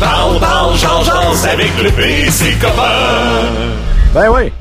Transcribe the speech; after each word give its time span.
Parle, 0.00 0.38
parle, 0.40 0.76
genre, 0.76 1.34
avec 1.50 1.70
le 1.82 1.90
PC 1.90 2.54
copain. 2.60 3.72
Ben 4.12 4.28
oui. 4.30 4.52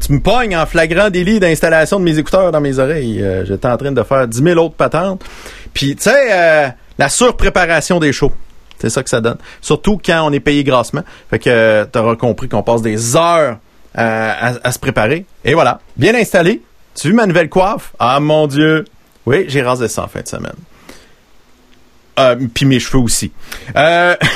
Tu 0.00 0.12
me 0.12 0.20
pognes 0.20 0.56
en 0.56 0.66
flagrant 0.66 1.10
délit 1.10 1.40
d'installation 1.40 1.98
de 2.00 2.04
mes 2.04 2.18
écouteurs 2.18 2.50
dans 2.52 2.60
mes 2.60 2.78
oreilles. 2.78 3.22
Euh, 3.22 3.44
J'étais 3.44 3.68
en 3.68 3.76
train 3.76 3.92
de 3.92 4.02
faire 4.02 4.26
10 4.26 4.42
000 4.42 4.58
autres 4.64 4.74
patentes. 4.74 5.22
Puis, 5.74 5.94
tu 5.94 6.04
sais, 6.04 6.32
euh, 6.32 6.68
la 6.98 7.08
surpréparation 7.08 8.00
des 8.00 8.12
shows. 8.12 8.32
C'est 8.80 8.90
ça 8.90 9.02
que 9.02 9.10
ça 9.10 9.20
donne. 9.20 9.36
Surtout 9.60 10.00
quand 10.04 10.22
on 10.26 10.32
est 10.32 10.40
payé 10.40 10.64
grassement. 10.64 11.02
Fait 11.30 11.38
que 11.38 11.50
euh, 11.50 11.84
t'auras 11.84 12.16
compris 12.16 12.48
qu'on 12.48 12.62
passe 12.62 12.82
des 12.82 13.14
heures 13.16 13.58
à, 13.94 14.52
à 14.64 14.72
se 14.72 14.78
préparer. 14.78 15.26
Et 15.44 15.54
voilà. 15.54 15.80
Bien 15.96 16.14
installé. 16.14 16.62
Tu 16.94 17.06
as 17.06 17.10
vu 17.10 17.14
ma 17.16 17.26
nouvelle 17.26 17.48
coiffe? 17.48 17.92
Ah, 17.98 18.18
mon 18.20 18.46
Dieu. 18.46 18.84
Oui, 19.26 19.44
j'ai 19.48 19.62
rasé 19.62 19.88
ça 19.88 20.04
en 20.04 20.08
fin 20.08 20.20
de 20.22 20.28
semaine. 20.28 20.52
Euh, 22.18 22.36
Puis 22.52 22.66
mes 22.66 22.80
cheveux 22.80 22.98
aussi. 23.02 23.32
Euh... 23.76 24.14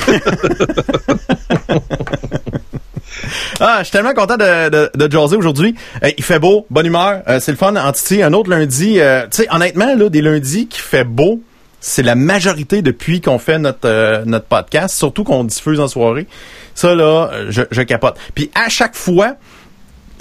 Ah, 3.61 3.77
je 3.79 3.85
suis 3.85 3.93
tellement 3.93 4.15
content 4.15 4.37
de, 4.37 4.69
de, 4.69 4.91
de 4.95 5.11
jaser 5.13 5.37
aujourd'hui. 5.37 5.75
Il 6.19 6.25
fait 6.25 6.39
beau, 6.39 6.67
bonne 6.71 6.87
humeur, 6.87 7.23
euh, 7.29 7.39
c'est 7.41 7.53
le 7.53 7.57
fun. 7.59 7.75
Entity, 7.77 8.23
un 8.23 8.33
autre 8.33 8.51
lundi. 8.51 8.99
euh, 8.99 9.23
tu 9.31 9.43
sais, 9.43 9.49
honnêtement, 9.51 9.95
là, 9.95 10.09
des 10.09 10.23
lundis 10.23 10.67
qui 10.67 10.81
fait 10.81 11.05
beau, 11.05 11.41
c'est 11.81 12.03
la 12.03 12.15
majorité 12.15 12.83
depuis 12.83 13.21
qu'on 13.21 13.39
fait 13.39 13.59
notre 13.59 13.87
euh, 13.89 14.25
notre 14.25 14.47
podcast, 14.47 14.97
surtout 14.97 15.25
qu'on 15.25 15.45
diffuse 15.45 15.79
en 15.79 15.89
soirée. 15.89 16.27
Ça 16.75 16.95
là, 16.95 17.31
je, 17.51 17.63
je 17.71 17.83
capote. 17.83 18.17
Puis 18.35 18.51
à 18.55 18.69
chaque 18.69 18.97
fois, 18.97 19.35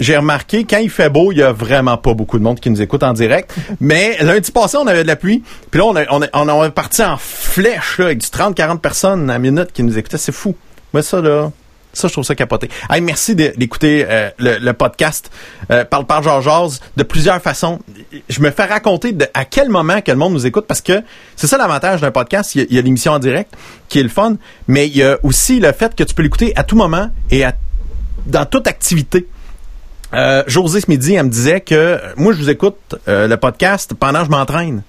j'ai 0.00 0.16
remarqué 0.16 0.64
quand 0.64 0.78
il 0.78 0.90
fait 0.90 1.08
beau, 1.10 1.32
il 1.32 1.38
y 1.38 1.42
a 1.42 1.52
vraiment 1.52 1.96
pas 1.96 2.14
beaucoup 2.14 2.38
de 2.38 2.42
monde 2.44 2.58
qui 2.60 2.70
nous 2.70 2.82
écoute 2.82 3.02
en 3.02 3.12
direct. 3.12 3.54
Mais 3.80 4.16
lundi 4.20 4.50
passé, 4.50 4.76
on 4.76 4.86
avait 4.86 5.02
de 5.02 5.08
la 5.08 5.16
pluie. 5.16 5.42
Puis 5.70 5.78
là, 5.80 5.86
on 5.86 5.96
a, 5.96 6.04
on 6.10 6.22
a, 6.48 6.52
on 6.54 6.64
est 6.64 6.70
parti 6.70 7.02
en 7.02 7.16
flèche 7.18 7.98
là, 7.98 8.06
avec 8.06 8.18
du 8.18 8.26
30-40 8.26 8.78
personnes 8.78 9.30
à 9.30 9.38
minute 9.38 9.72
qui 9.72 9.82
nous 9.82 9.96
écoutaient. 9.98 10.18
C'est 10.18 10.32
fou. 10.32 10.56
Mais 10.94 11.02
ça 11.02 11.20
là. 11.20 11.50
Ça, 11.94 12.08
je 12.08 12.14
trouve 12.14 12.24
ça 12.24 12.34
capoté. 12.34 12.70
Hey, 12.88 13.02
merci 13.02 13.34
d'écouter 13.34 14.06
euh, 14.08 14.30
le, 14.38 14.56
le 14.56 14.72
podcast 14.72 15.30
euh, 15.70 15.84
Parle 15.84 16.06
par 16.06 16.22
Georges 16.22 16.78
de 16.96 17.02
plusieurs 17.02 17.38
façons. 17.42 17.80
Je 18.30 18.40
me 18.40 18.50
fais 18.50 18.64
raconter 18.64 19.12
de, 19.12 19.26
à 19.34 19.44
quel 19.44 19.68
moment 19.68 20.00
que 20.00 20.10
le 20.10 20.16
monde 20.16 20.32
nous 20.32 20.46
écoute 20.46 20.64
parce 20.66 20.80
que 20.80 21.02
c'est 21.36 21.46
ça 21.46 21.58
l'avantage 21.58 22.00
d'un 22.00 22.10
podcast. 22.10 22.54
Il 22.54 22.62
y 22.62 22.64
a- 22.64 22.66
il 22.70 22.76
y 22.76 22.78
a, 22.78 22.82
l'émission 22.82 23.12
en 23.12 23.18
direct 23.18 23.52
qui 23.90 24.00
est 24.00 24.02
le 24.02 24.08
fun, 24.08 24.36
mais 24.68 24.86
il 24.86 24.96
y 24.96 25.02
a 25.02 25.18
aussi 25.22 25.60
le 25.60 25.70
fait 25.72 25.94
que 25.94 26.02
tu 26.02 26.14
peux 26.14 26.22
l'écouter 26.22 26.54
à 26.56 26.64
tout 26.64 26.76
moment 26.76 27.10
et 27.30 27.44
à, 27.44 27.52
dans 28.24 28.46
toute 28.46 28.66
activité. 28.68 29.26
Euh, 30.14 30.42
José 30.46 30.80
ce 30.80 30.90
midi, 30.90 31.14
elle 31.14 31.24
me 31.24 31.30
disait 31.30 31.60
que 31.60 31.74
euh, 31.74 31.98
moi, 32.16 32.32
je 32.32 32.38
vous 32.38 32.50
écoute 32.50 32.76
euh, 33.08 33.26
le 33.26 33.36
podcast 33.36 33.94
pendant 33.94 34.20
que 34.20 34.26
je 34.26 34.30
m'entraîne. 34.30 34.82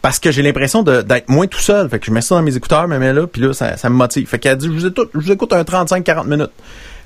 Parce 0.00 0.20
que 0.20 0.30
j'ai 0.30 0.42
l'impression 0.42 0.84
d'être 0.84 1.28
moins 1.28 1.48
tout 1.48 1.58
seul. 1.58 1.88
Fait 1.88 1.98
que 1.98 2.06
je 2.06 2.12
mets 2.12 2.20
ça 2.20 2.36
dans 2.36 2.42
mes 2.42 2.56
écouteurs, 2.56 2.86
mets 2.86 3.12
là, 3.12 3.26
puis 3.26 3.42
là, 3.42 3.52
ça, 3.52 3.76
ça 3.76 3.90
me 3.90 3.96
motive. 3.96 4.28
Fait 4.28 4.38
qu'elle 4.38 4.56
dit, 4.56 4.66
je 4.66 4.70
vous 4.70 4.86
écoute, 4.86 5.10
je 5.12 5.18
vous 5.18 5.32
écoute 5.32 5.52
un 5.52 5.62
35-40 5.62 6.28
minutes. 6.28 6.52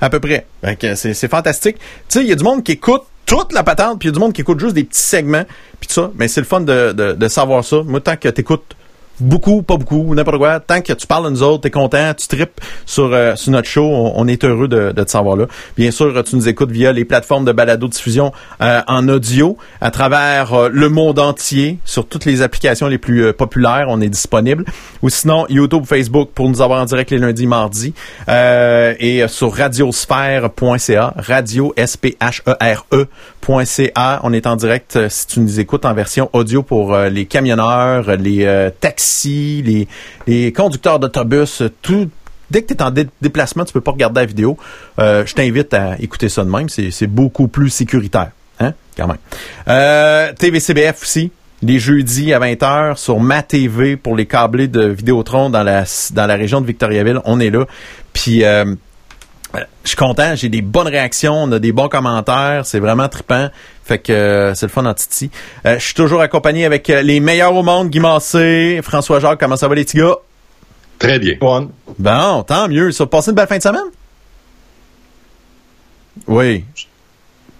À 0.02 0.10
peu 0.10 0.20
près. 0.20 0.46
Fait 0.62 0.76
que 0.76 0.94
c'est 0.94 1.28
fantastique. 1.28 1.76
Tu 1.76 1.82
sais, 2.08 2.20
il 2.20 2.28
y 2.28 2.32
a 2.32 2.34
du 2.34 2.44
monde 2.44 2.62
qui 2.62 2.72
écoute 2.72 3.04
toute 3.24 3.52
la 3.54 3.62
patente, 3.62 3.98
puis 3.98 4.08
il 4.08 4.10
y 4.10 4.12
a 4.12 4.14
du 4.14 4.20
monde 4.20 4.34
qui 4.34 4.42
écoute 4.42 4.60
juste 4.60 4.74
des 4.74 4.84
petits 4.84 5.00
segments, 5.00 5.44
puis 5.80 5.88
ça. 5.90 6.10
Mais 6.16 6.28
c'est 6.28 6.40
le 6.40 6.46
fun 6.46 6.60
de, 6.60 6.92
de, 6.92 7.12
de 7.12 7.28
savoir 7.28 7.64
ça. 7.64 7.82
Moi, 7.82 8.00
tant 8.00 8.16
que 8.16 8.28
t'écoutes 8.28 8.76
beaucoup, 9.22 9.62
pas 9.62 9.76
beaucoup, 9.76 10.14
n'importe 10.14 10.38
quoi. 10.38 10.60
Tant 10.60 10.80
que 10.80 10.92
tu 10.92 11.06
parles 11.06 11.24
de 11.26 11.30
nous 11.30 11.42
autres, 11.42 11.62
t'es 11.62 11.70
content, 11.70 12.12
tu 12.14 12.28
tripes 12.28 12.60
sur, 12.86 13.12
euh, 13.12 13.36
sur 13.36 13.52
notre 13.52 13.68
show, 13.68 13.84
on, 13.84 14.26
est 14.26 14.44
heureux 14.44 14.68
de, 14.68 14.92
de 14.92 15.02
te 15.02 15.10
savoir 15.10 15.36
là. 15.36 15.46
Bien 15.76 15.90
sûr, 15.90 16.22
tu 16.24 16.36
nous 16.36 16.48
écoutes 16.48 16.70
via 16.70 16.92
les 16.92 17.04
plateformes 17.04 17.44
de 17.44 17.52
balado-diffusion 17.52 18.32
euh, 18.60 18.80
en 18.86 19.08
audio 19.08 19.56
à 19.80 19.90
travers 19.90 20.54
euh, 20.54 20.68
le 20.72 20.88
monde 20.88 21.18
entier, 21.18 21.78
sur 21.84 22.06
toutes 22.06 22.24
les 22.24 22.42
applications 22.42 22.88
les 22.88 22.98
plus 22.98 23.24
euh, 23.24 23.32
populaires, 23.32 23.86
on 23.88 24.00
est 24.00 24.08
disponible. 24.08 24.64
Ou 25.02 25.08
sinon, 25.08 25.46
YouTube, 25.48 25.84
Facebook 25.86 26.30
pour 26.34 26.48
nous 26.48 26.60
avoir 26.60 26.82
en 26.82 26.84
direct 26.84 27.10
les 27.10 27.18
lundis, 27.18 27.46
mardis. 27.46 27.94
Euh, 28.28 28.94
et 28.98 29.26
sur 29.28 29.54
radiosphère.ca, 29.54 31.14
radio 31.16 31.72
s 31.76 31.96
p 31.96 32.16
h 32.20 32.40
e 32.92 33.06
r 33.46 33.60
e.ca. 33.60 34.20
On 34.22 34.32
est 34.32 34.46
en 34.46 34.56
direct 34.56 34.96
euh, 34.96 35.08
si 35.08 35.26
tu 35.26 35.40
nous 35.40 35.60
écoutes 35.60 35.84
en 35.84 35.94
version 35.94 36.30
audio 36.32 36.62
pour 36.62 36.94
euh, 36.94 37.08
les 37.08 37.26
camionneurs, 37.26 38.16
les 38.16 38.44
euh, 38.44 38.70
taxis, 38.70 39.86
les, 40.26 40.52
conducteurs 40.52 40.98
d'autobus, 40.98 41.62
euh, 41.62 41.70
tout. 41.82 42.10
Dès 42.50 42.62
que 42.62 42.68
tu 42.68 42.74
es 42.74 42.82
en 42.82 42.90
dé- 42.90 43.08
déplacement, 43.20 43.64
tu 43.64 43.72
peux 43.72 43.80
pas 43.80 43.92
regarder 43.92 44.20
la 44.20 44.26
vidéo. 44.26 44.58
Euh, 44.98 45.24
je 45.24 45.34
t'invite 45.34 45.72
à 45.72 45.96
écouter 45.98 46.28
ça 46.28 46.44
de 46.44 46.50
même. 46.50 46.68
C'est 46.68 47.06
beaucoup 47.06 47.48
plus 47.48 47.70
sécuritaire. 47.70 48.30
Hein? 48.60 48.74
Quand 48.96 49.06
même. 49.06 49.18
Euh, 49.68 50.32
TVCBF 50.34 51.02
aussi. 51.02 51.30
Les 51.62 51.78
jeudis 51.78 52.32
à 52.34 52.40
20h 52.40 52.96
sur 52.96 53.20
ma 53.20 53.42
TV 53.42 53.96
pour 53.96 54.16
les 54.16 54.26
câblés 54.26 54.66
de 54.66 54.84
Vidéotron 54.84 55.48
dans 55.48 55.62
la, 55.62 55.84
région 56.36 56.60
de 56.60 56.66
Victoriaville. 56.66 57.20
On 57.24 57.38
est 57.38 57.50
là. 57.50 57.66
Puis 58.12 58.44
euh, 58.44 58.64
euh, 58.64 58.74
je 59.84 59.88
suis 59.88 59.96
content, 59.96 60.34
j'ai 60.34 60.48
des 60.48 60.62
bonnes 60.62 60.88
réactions, 60.88 61.34
on 61.34 61.52
a 61.52 61.58
des 61.58 61.72
bons 61.72 61.88
commentaires, 61.88 62.64
c'est 62.64 62.78
vraiment 62.80 63.08
trippant. 63.08 63.48
Fait 63.84 63.98
que 63.98 64.12
euh, 64.12 64.54
c'est 64.54 64.66
le 64.66 64.70
fun 64.72 64.86
en 64.86 64.94
Titi. 64.94 65.30
Euh, 65.66 65.78
je 65.78 65.84
suis 65.84 65.94
toujours 65.94 66.20
accompagné 66.20 66.64
avec 66.64 66.88
euh, 66.88 67.02
les 67.02 67.20
meilleurs 67.20 67.54
au 67.54 67.62
monde, 67.62 67.90
Guy 67.90 68.00
Massé, 68.00 68.80
François 68.82 69.20
Jacques, 69.20 69.40
comment 69.40 69.56
ça 69.56 69.68
va 69.68 69.74
les 69.74 69.84
petits 69.84 69.98
gars? 69.98 70.16
Très 70.98 71.18
bien. 71.18 71.34
Bon. 71.40 71.68
Bon, 71.98 72.42
tant 72.44 72.68
mieux. 72.68 72.92
Ça, 72.92 73.06
passez 73.06 73.30
une 73.30 73.34
belle 73.36 73.48
fin 73.48 73.58
de 73.58 73.62
semaine? 73.62 73.80
Oui. 76.26 76.64
Vous 76.76 76.82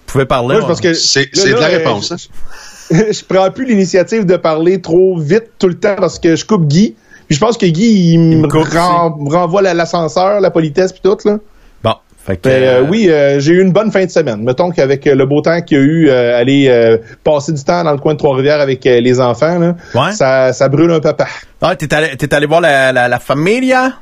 pouvez 0.06 0.26
parler. 0.26 0.54
Moi, 0.54 0.62
je 0.62 0.66
pense 0.66 0.81
que 0.81 0.94
C'est 0.94 1.22
là, 1.25 1.42
c'est 1.42 1.50
de 1.50 1.54
la 1.58 1.66
réponse. 1.66 2.12
hein? 2.12 2.16
je 2.91 3.25
prends 3.25 3.50
plus 3.50 3.66
l'initiative 3.66 4.26
de 4.26 4.36
parler 4.36 4.81
trop 4.81 5.19
vite 5.19 5.52
tout 5.58 5.69
le 5.69 5.78
temps 5.78 5.97
parce 5.97 6.19
que 6.19 6.36
je 6.36 6.44
coupe 6.44 6.66
Guy. 6.66 6.94
Puis 7.26 7.36
je 7.36 7.41
pense 7.41 7.56
que 7.56 7.66
Guy, 7.66 8.12
il, 8.12 8.19
me 8.19 8.47
ren- 8.47 9.16
renvoie 9.31 9.62
la- 9.62 9.75
l'ascenseur, 9.75 10.41
la 10.41 10.50
politesse 10.50 10.92
puis 10.92 11.00
tout, 11.02 11.16
là. 11.25 11.38
Fait 12.25 12.37
que... 12.37 12.49
Mais, 12.49 12.55
euh, 12.69 12.81
euh, 12.83 12.87
oui, 12.88 13.09
euh, 13.10 13.41
j'ai 13.41 13.53
eu 13.53 13.62
une 13.62 13.72
bonne 13.72 13.91
fin 13.91 14.05
de 14.05 14.10
semaine. 14.10 14.43
Mettons 14.44 14.71
qu'avec 14.71 15.06
euh, 15.06 15.15
le 15.16 15.27
beau 15.27 15.41
temps 15.41 15.60
qu'il 15.60 15.77
y 15.78 15.81
a 15.81 15.84
eu, 15.84 16.09
euh, 16.09 16.38
aller 16.38 16.69
euh, 16.69 16.99
passer 17.25 17.53
du 17.53 17.65
temps 17.65 17.83
dans 17.83 17.93
le 17.93 17.99
coin 17.99 18.15
de 18.15 18.19
Trois-Rivières 18.19 18.60
avec 18.60 18.84
les 18.84 19.21
enfants, 19.21 19.59
là, 19.59 19.75
Ouais. 19.94 20.12
ça, 20.12 20.53
ça 20.53 20.69
brûle 20.69 20.91
un 20.93 21.00
peu 21.00 21.12
pas. 21.12 21.27
Ah, 21.61 21.75
t'es 21.75 21.93
allé, 21.93 22.16
t'es 22.16 22.32
allé 22.32 22.47
voir 22.47 22.61
la, 22.61 22.93
la, 22.93 23.09
la 23.09 23.19
familia? 23.19 23.94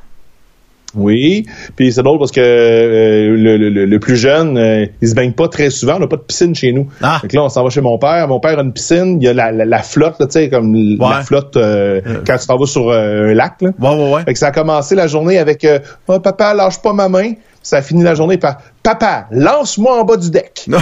Oui, 0.93 1.45
puis 1.77 1.93
c'est 1.93 2.03
drôle 2.03 2.19
parce 2.19 2.31
que 2.31 2.41
euh, 2.41 3.37
le, 3.37 3.55
le- 3.55 3.85
le- 3.85 3.99
plus 3.99 4.17
jeune, 4.17 4.57
euh, 4.57 4.85
il 5.01 5.07
se 5.07 5.15
baigne 5.15 5.31
pas 5.31 5.47
très 5.47 5.69
souvent. 5.69 5.95
On 5.95 5.99
n'a 5.99 6.07
pas 6.07 6.17
de 6.17 6.21
piscine 6.23 6.53
chez 6.53 6.73
nous. 6.73 6.89
Ah. 7.01 7.19
Donc 7.23 7.31
là, 7.31 7.43
on 7.43 7.47
s'en 7.49 7.63
va 7.63 7.69
chez 7.69 7.79
mon 7.79 7.97
père. 7.97 8.27
Mon 8.27 8.41
père 8.41 8.59
a 8.59 8.61
une 8.61 8.73
piscine. 8.73 9.17
Il 9.21 9.23
y 9.23 9.29
a 9.29 9.33
la, 9.33 9.53
la, 9.53 9.63
la 9.63 9.79
flotte, 9.83 10.15
là, 10.19 10.25
tu 10.25 10.33
sais, 10.33 10.49
comme 10.49 10.73
Ouais. 10.75 10.97
la 10.99 11.21
flotte 11.23 11.55
euh, 11.55 12.01
quand 12.27 12.37
tu 12.37 12.45
t'en 12.45 12.57
vas 12.57 12.65
sur 12.65 12.91
un 12.91 13.33
lac. 13.33 13.53
Là. 13.61 13.69
Ouais, 13.79 13.87
ouais, 14.03 14.11
ouais. 14.15 14.23
Fait 14.25 14.33
que 14.33 14.39
ça 14.39 14.47
a 14.47 14.51
commencé 14.51 14.95
la 14.95 15.07
journée 15.07 15.37
avec 15.37 15.63
euh, 15.63 15.79
oh, 16.09 16.19
Papa, 16.19 16.53
lâche 16.53 16.81
pas 16.81 16.91
ma 16.91 17.07
main. 17.07 17.31
Ça 17.63 17.77
a 17.77 17.81
fini 17.81 18.03
la 18.03 18.15
journée 18.15 18.37
par 18.37 18.57
Papa, 18.83 19.27
lance-moi 19.31 20.01
en 20.01 20.03
bas 20.03 20.17
du 20.17 20.29
deck. 20.31 20.65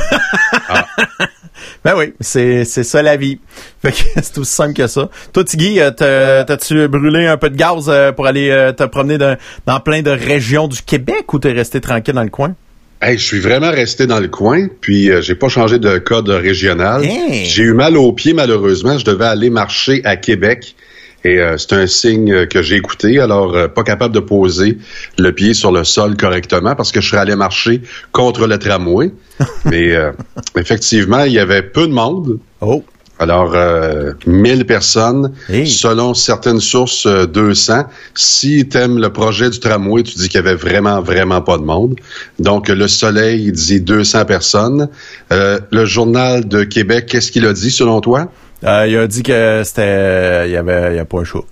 Ben 1.83 1.93
oui, 1.97 2.13
c'est, 2.21 2.63
c'est 2.65 2.83
ça 2.83 3.01
la 3.01 3.17
vie. 3.17 3.39
Fait 3.81 3.91
que 3.91 3.97
c'est 4.21 4.37
aussi 4.37 4.51
simple 4.51 4.73
que 4.73 4.87
ça. 4.87 5.09
Toi, 5.33 5.43
Tigui, 5.43 5.79
euh, 5.79 5.91
t'as- 5.91 6.43
t'as-tu 6.45 6.87
brûlé 6.87 7.25
un 7.27 7.37
peu 7.37 7.49
de 7.49 7.55
gaz 7.55 7.85
euh, 7.87 8.11
pour 8.11 8.27
aller 8.27 8.49
euh, 8.49 8.71
te 8.71 8.83
promener 8.83 9.17
dans, 9.17 9.37
dans 9.65 9.79
plein 9.79 10.01
de 10.01 10.09
régions 10.11 10.67
du 10.67 10.81
Québec 10.81 11.31
ou 11.33 11.39
t'es 11.39 11.51
resté 11.51 11.81
tranquille 11.81 12.13
dans 12.13 12.23
le 12.23 12.29
coin? 12.29 12.53
Hey, 13.01 13.17
je 13.17 13.23
suis 13.23 13.39
vraiment 13.39 13.71
resté 13.71 14.07
dans 14.07 14.19
le 14.19 14.27
coin, 14.27 14.67
puis 14.81 15.09
euh, 15.09 15.21
j'ai 15.21 15.35
pas 15.35 15.47
changé 15.47 15.79
de 15.79 15.97
code 15.99 16.29
régional. 16.29 17.03
Hey. 17.03 17.45
J'ai 17.45 17.63
eu 17.63 17.73
mal 17.73 17.95
aux 17.97 18.11
pieds, 18.11 18.33
malheureusement. 18.33 18.97
Je 18.97 19.05
devais 19.05 19.25
aller 19.25 19.49
marcher 19.49 20.01
à 20.05 20.15
Québec. 20.17 20.75
Et 21.25 21.39
euh, 21.39 21.57
c'est 21.57 21.73
un 21.73 21.85
signe 21.87 22.31
euh, 22.31 22.45
que 22.45 22.61
j'ai 22.61 22.75
écouté, 22.77 23.19
alors 23.19 23.53
euh, 23.55 23.67
pas 23.67 23.83
capable 23.83 24.13
de 24.15 24.21
poser 24.21 24.77
le 25.17 25.31
pied 25.33 25.53
sur 25.53 25.71
le 25.71 25.83
sol 25.83 26.15
correctement 26.15 26.75
parce 26.75 26.91
que 26.93 27.01
je 27.01 27.09
serais 27.09 27.21
allé 27.21 27.35
marcher 27.35 27.81
contre 28.13 28.47
le 28.47 28.57
tramway. 28.57 29.11
Mais 29.65 29.93
euh, 29.95 30.11
effectivement, 30.57 31.23
il 31.25 31.33
y 31.33 31.39
avait 31.39 31.63
peu 31.63 31.87
de 31.87 31.93
monde. 31.93 32.39
Oh. 32.61 32.83
Alors, 33.21 33.51
euh, 33.53 34.13
1000 34.25 34.65
personnes, 34.65 35.33
Hey. 35.49 35.67
selon 35.67 36.13
certaines 36.13 36.61
sources, 36.61 37.05
euh, 37.05 37.25
200. 37.25 37.83
Si 38.15 38.65
t'aimes 38.69 38.97
le 38.97 39.11
projet 39.11 39.49
du 39.49 39.59
tramway, 39.59 40.03
tu 40.03 40.15
dis 40.15 40.29
qu'il 40.29 40.37
y 40.37 40.47
avait 40.47 40.55
vraiment, 40.55 41.01
vraiment 41.01 41.41
pas 41.41 41.57
de 41.57 41.63
monde. 41.63 41.95
Donc, 42.39 42.69
le 42.69 42.87
Soleil 42.87 43.51
dit 43.51 43.81
200 43.81 44.23
personnes. 44.23 44.87
Euh, 45.33 45.59
le 45.71 45.83
Journal 45.83 46.47
de 46.47 46.63
Québec, 46.63 47.07
qu'est-ce 47.09 47.33
qu'il 47.33 47.45
a 47.45 47.51
dit, 47.51 47.71
selon 47.71 47.99
toi? 47.99 48.31
Euh, 48.63 48.87
il 48.87 48.97
a 48.97 49.07
dit 49.07 49.23
que 49.23 49.61
c'était... 49.63 50.47
Il 50.47 50.51
y 50.51 50.57
avait, 50.57 50.93
il 50.93 50.95
y 50.97 50.99
a 50.99 51.05
pas 51.05 51.19
un 51.19 51.23
choix. 51.23 51.45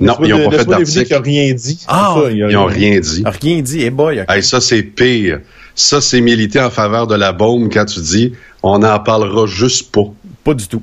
Non, 0.00 0.16
ils 0.22 0.30
n'ont 0.30 0.44
pas 0.44 0.50
fait 0.52 0.56
Laisse-moi 0.58 0.78
deviner 0.78 1.04
qu'il 1.04 1.14
a 1.14 1.16
d'article. 1.18 1.22
rien 1.30 1.54
dit. 1.54 1.84
Ah, 1.88 2.14
ça, 2.16 2.30
Ils 2.30 2.46
n'ont 2.46 2.66
rien 2.66 3.00
dit. 3.00 3.22
Rien 3.26 3.60
dit. 3.62 3.80
Eh 3.82 3.90
boy, 3.90 4.20
ok. 4.20 4.30
Hey, 4.30 4.42
ça, 4.42 4.60
c'est 4.60 4.82
pire. 4.82 5.40
Ça, 5.74 6.00
c'est 6.00 6.20
militer 6.20 6.60
en 6.60 6.70
faveur 6.70 7.06
de 7.06 7.14
la 7.16 7.32
bombe 7.32 7.68
quand 7.72 7.84
tu 7.84 8.00
dis 8.00 8.32
on 8.62 8.78
n'en 8.80 8.98
parlera 9.00 9.46
juste 9.46 9.92
pas. 9.92 10.04
Pas 10.44 10.54
du 10.54 10.66
tout. 10.66 10.82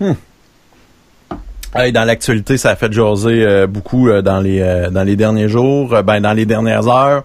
Hmm. 0.00 0.12
Hey, 1.74 1.92
dans 1.92 2.04
l'actualité, 2.04 2.56
ça 2.56 2.70
a 2.70 2.76
fait 2.76 2.92
jaser 2.92 3.44
euh, 3.44 3.66
beaucoup 3.66 4.08
euh, 4.08 4.22
dans 4.22 4.40
les 4.40 4.60
euh, 4.60 4.90
dans 4.90 5.04
les 5.04 5.14
derniers 5.16 5.48
jours, 5.48 5.94
euh, 5.94 6.02
ben 6.02 6.20
dans 6.20 6.32
les 6.32 6.46
dernières 6.46 6.88
heures. 6.88 7.22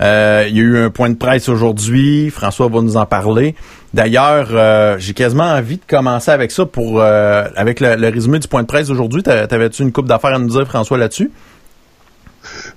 Euh, 0.00 0.46
il 0.48 0.56
y 0.56 0.60
a 0.60 0.62
eu 0.62 0.78
un 0.78 0.90
point 0.90 1.10
de 1.10 1.14
presse 1.14 1.48
aujourd'hui. 1.48 2.30
François 2.30 2.68
va 2.68 2.80
nous 2.80 2.96
en 2.96 3.06
parler. 3.06 3.54
D'ailleurs, 3.94 4.48
euh, 4.50 4.96
j'ai 4.98 5.14
quasiment 5.14 5.44
envie 5.44 5.76
de 5.76 5.82
commencer 5.88 6.32
avec 6.32 6.50
ça 6.50 6.66
pour 6.66 7.00
euh, 7.00 7.44
avec 7.54 7.78
le, 7.78 7.94
résumé 8.10 8.40
du 8.40 8.48
point 8.48 8.62
de 8.62 8.66
presse 8.66 8.88
d'aujourd'hui. 8.88 9.22
T'a- 9.22 9.46
T'avais-tu 9.46 9.82
une 9.82 9.92
coupe 9.92 10.08
d'affaires 10.08 10.34
à 10.34 10.38
nous 10.40 10.48
dire, 10.48 10.66
François, 10.66 10.98
là-dessus? 10.98 11.30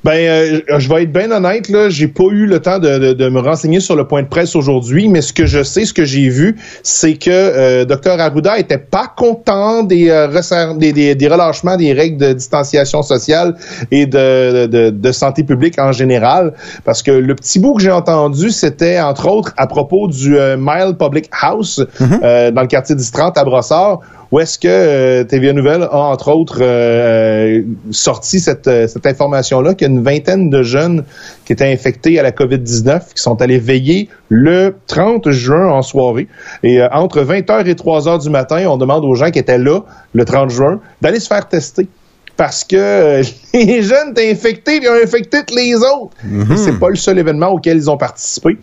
Ben, 0.04 0.12
euh, 0.12 0.62
je 0.78 0.90
vais 0.90 1.04
être 1.04 1.12
bien 1.12 1.32
honnête, 1.32 1.70
là, 1.70 1.90
j'ai 1.90 2.08
pas 2.08 2.26
eu 2.32 2.46
le 2.46 2.60
temps 2.60 2.80
de, 2.80 3.14
de, 3.14 3.30
me 3.30 3.40
renseigner 3.40 3.80
sur 3.80 3.96
le 3.96 4.08
point 4.08 4.24
de 4.24 4.28
presse 4.28 4.56
aujourd'hui, 4.56 5.08
mais 5.10 5.22
ce 5.22 5.34
que 5.34 5.46
je 5.46 5.64
sais, 5.64 5.86
ce 5.86 5.94
que 5.94 6.06
j'ai 6.06 6.30
vu, 6.30 6.58
c'est 6.84 7.16
que 7.16 7.30
euh, 7.30 7.86
Dr 7.86 8.20
Arruda 8.20 8.58
était 8.58 8.78
pas 8.78 9.08
content 9.16 9.84
des, 9.84 10.10
euh, 10.10 10.28
des, 10.76 10.94
des, 10.94 11.16
des, 11.16 11.28
relâchements 11.28 11.78
des 11.78 11.94
règles 11.94 12.18
de 12.18 12.34
distanciation 12.34 13.02
sociale 13.02 13.56
et 13.92 14.06
de, 14.06 14.68
de, 14.68 14.90
de, 14.90 15.12
santé 15.12 15.44
publique 15.44 15.80
en 15.80 15.92
général, 15.92 16.54
parce 16.86 17.04
que 17.04 17.12
le 17.12 17.36
petit 17.36 17.60
bout 17.60 17.76
que 17.76 17.82
j'ai 17.82 17.92
entendu, 17.92 18.52
c'était 18.52 19.00
entre 19.00 19.28
autres 19.28 19.54
à 19.58 19.68
propos 19.68 20.08
du 20.08 20.38
euh, 20.38 20.58
Mile 20.58 20.96
Public 20.98 21.30
House 21.42 21.80
mm-hmm. 22.00 22.20
euh, 22.24 22.52
dans 22.52 22.62
le 22.62 22.68
quartier 22.68 22.96
1030 22.96 23.38
à 23.38 23.44
Brossard, 23.44 24.00
où 24.32 24.40
est-ce 24.40 24.60
que 24.60 24.68
euh, 24.68 25.24
TVA 25.24 25.54
Nouvelle 25.54 25.84
a, 25.84 25.98
entre 25.98 26.30
autres, 26.30 26.60
euh, 26.62 27.62
sorti 27.92 28.40
cette, 28.40 28.68
euh, 28.68 28.88
cette 28.88 29.06
information-là 29.06 29.74
qu'il 29.74 29.88
y 29.88 29.90
a 29.90 29.94
une 29.94 30.04
vingtaine 30.04 30.50
de 30.50 30.64
jeunes 30.64 31.04
qui 31.46 31.54
étaient 31.54 31.72
infectés 31.72 32.20
à 32.20 32.24
la 32.24 32.32
COVID-19 32.32 33.14
qui 33.16 33.22
sont 33.22 33.42
allés 33.42 33.60
veiller 33.60 34.10
le 34.30 34.76
30 34.88 35.32
juin 35.32 35.70
en 35.70 35.82
soirée. 35.82 36.28
Et 36.64 36.82
entre 36.92 37.22
20h 37.22 37.66
et 37.68 37.74
3h 37.74 38.22
du 38.22 38.30
matin, 38.30 38.66
on 38.68 38.78
demande 38.78 39.06
aux 39.06 39.16
gens 39.16 39.32
qui 39.32 39.40
étaient 39.40 39.58
là 39.58 39.82
le 40.14 40.26
30 40.26 40.50
juin 40.50 40.80
d'aller 41.02 41.20
se 41.20 41.28
faire 41.28 41.48
tester 41.48 41.88
parce 42.36 42.64
que 42.64 43.22
les 43.54 43.82
jeunes 43.82 44.12
étaient 44.12 44.30
infectés 44.32 44.84
et 44.84 44.90
ont 44.90 45.04
infecté 45.04 45.40
les 45.56 45.76
autres. 45.76 46.16
Mm-hmm. 46.26 46.58
C'est 46.58 46.80
pas 46.80 46.90
le 46.90 46.96
seul 46.96 47.18
événement 47.18 47.50
auquel 47.50 47.78
ils 47.78 47.90
ont 47.90 47.98
participé 47.98 48.58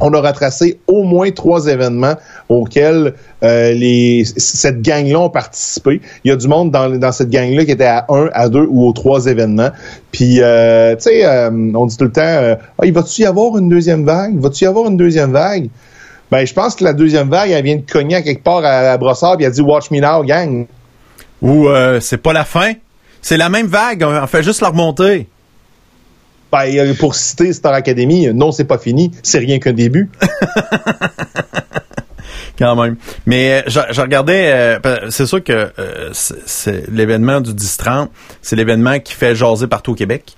on 0.00 0.12
a 0.14 0.20
retracé 0.20 0.78
au 0.86 1.02
moins 1.02 1.30
trois 1.30 1.66
événements 1.66 2.14
auxquels 2.48 3.14
euh, 3.42 4.22
cette 4.24 4.82
gang-là 4.82 5.20
ont 5.20 5.30
participé. 5.30 6.00
Il 6.24 6.28
y 6.28 6.32
a 6.32 6.36
du 6.36 6.48
monde 6.48 6.70
dans, 6.70 7.12
cette 7.12 7.30
gang-là 7.30 7.64
qui 7.64 7.70
était 7.70 7.84
à 7.84 8.06
un, 8.08 8.28
à 8.32 8.48
deux 8.48 8.66
ou 8.68 8.88
aux 8.88 8.92
trois 8.92 9.26
événements. 9.26 9.70
Puis, 10.12 10.40
euh, 10.40 10.94
tu 10.96 11.02
sais, 11.02 11.24
euh, 11.24 11.50
on 11.74 11.86
dit 11.86 11.96
tout 11.96 12.04
le 12.04 12.12
temps, 12.12 12.56
ah, 12.78 12.84
il 12.86 12.92
va-tu 12.92 13.22
y 13.22 13.24
avoir 13.24 13.56
une 13.58 13.68
deuxième 13.68 14.04
vague? 14.04 14.38
Va-tu 14.38 14.64
y 14.64 14.66
avoir 14.66 14.88
une 14.88 14.96
deuxième 14.96 15.32
vague? 15.32 15.68
Ben, 16.30 16.46
je 16.46 16.54
pense 16.54 16.76
que 16.76 16.84
la 16.84 16.92
deuxième 16.92 17.28
vague, 17.28 17.50
elle 17.50 17.64
vient 17.64 17.76
de 17.76 17.90
cogner 17.90 18.16
à 18.16 18.22
quelque 18.22 18.44
part 18.44 18.64
à, 18.64 18.96
Brossard, 18.98 19.36
puis 19.36 19.46
elle 19.46 19.52
dit 19.52 19.60
«Watch 19.62 19.90
me 19.90 20.00
now, 20.00 20.22
gang». 20.24 20.66
Ou 21.42 21.68
c'est 22.00 22.18
pas 22.18 22.32
la 22.32 22.44
fin? 22.44 22.72
C'est 23.22 23.36
la 23.36 23.48
même 23.48 23.66
vague, 23.66 24.04
on 24.06 24.26
fait 24.26 24.42
juste 24.42 24.60
la 24.60 24.68
remonter. 24.68 25.26
Ben, 26.52 26.94
pour 26.96 27.14
citer 27.14 27.52
Star 27.52 27.72
Academy, 27.72 28.28
non, 28.34 28.50
c'est 28.52 28.64
pas 28.64 28.78
fini, 28.78 29.12
c'est 29.22 29.38
rien 29.38 29.58
qu'un 29.58 29.72
début. 29.72 30.10
Quand 32.58 32.76
même. 32.76 32.96
Mais 33.24 33.62
euh, 33.66 33.70
je, 33.90 34.00
regardais, 34.00 34.52
euh, 34.52 35.08
c'est 35.08 35.24
sûr 35.24 35.42
que 35.42 35.70
euh, 35.78 36.10
c'est 36.12 36.90
l'événement 36.90 37.40
du 37.40 37.52
10-30, 37.52 38.08
c'est 38.42 38.54
l'événement 38.54 38.98
qui 38.98 39.14
fait 39.14 39.34
jaser 39.34 39.66
partout 39.66 39.92
au 39.92 39.94
Québec. 39.94 40.34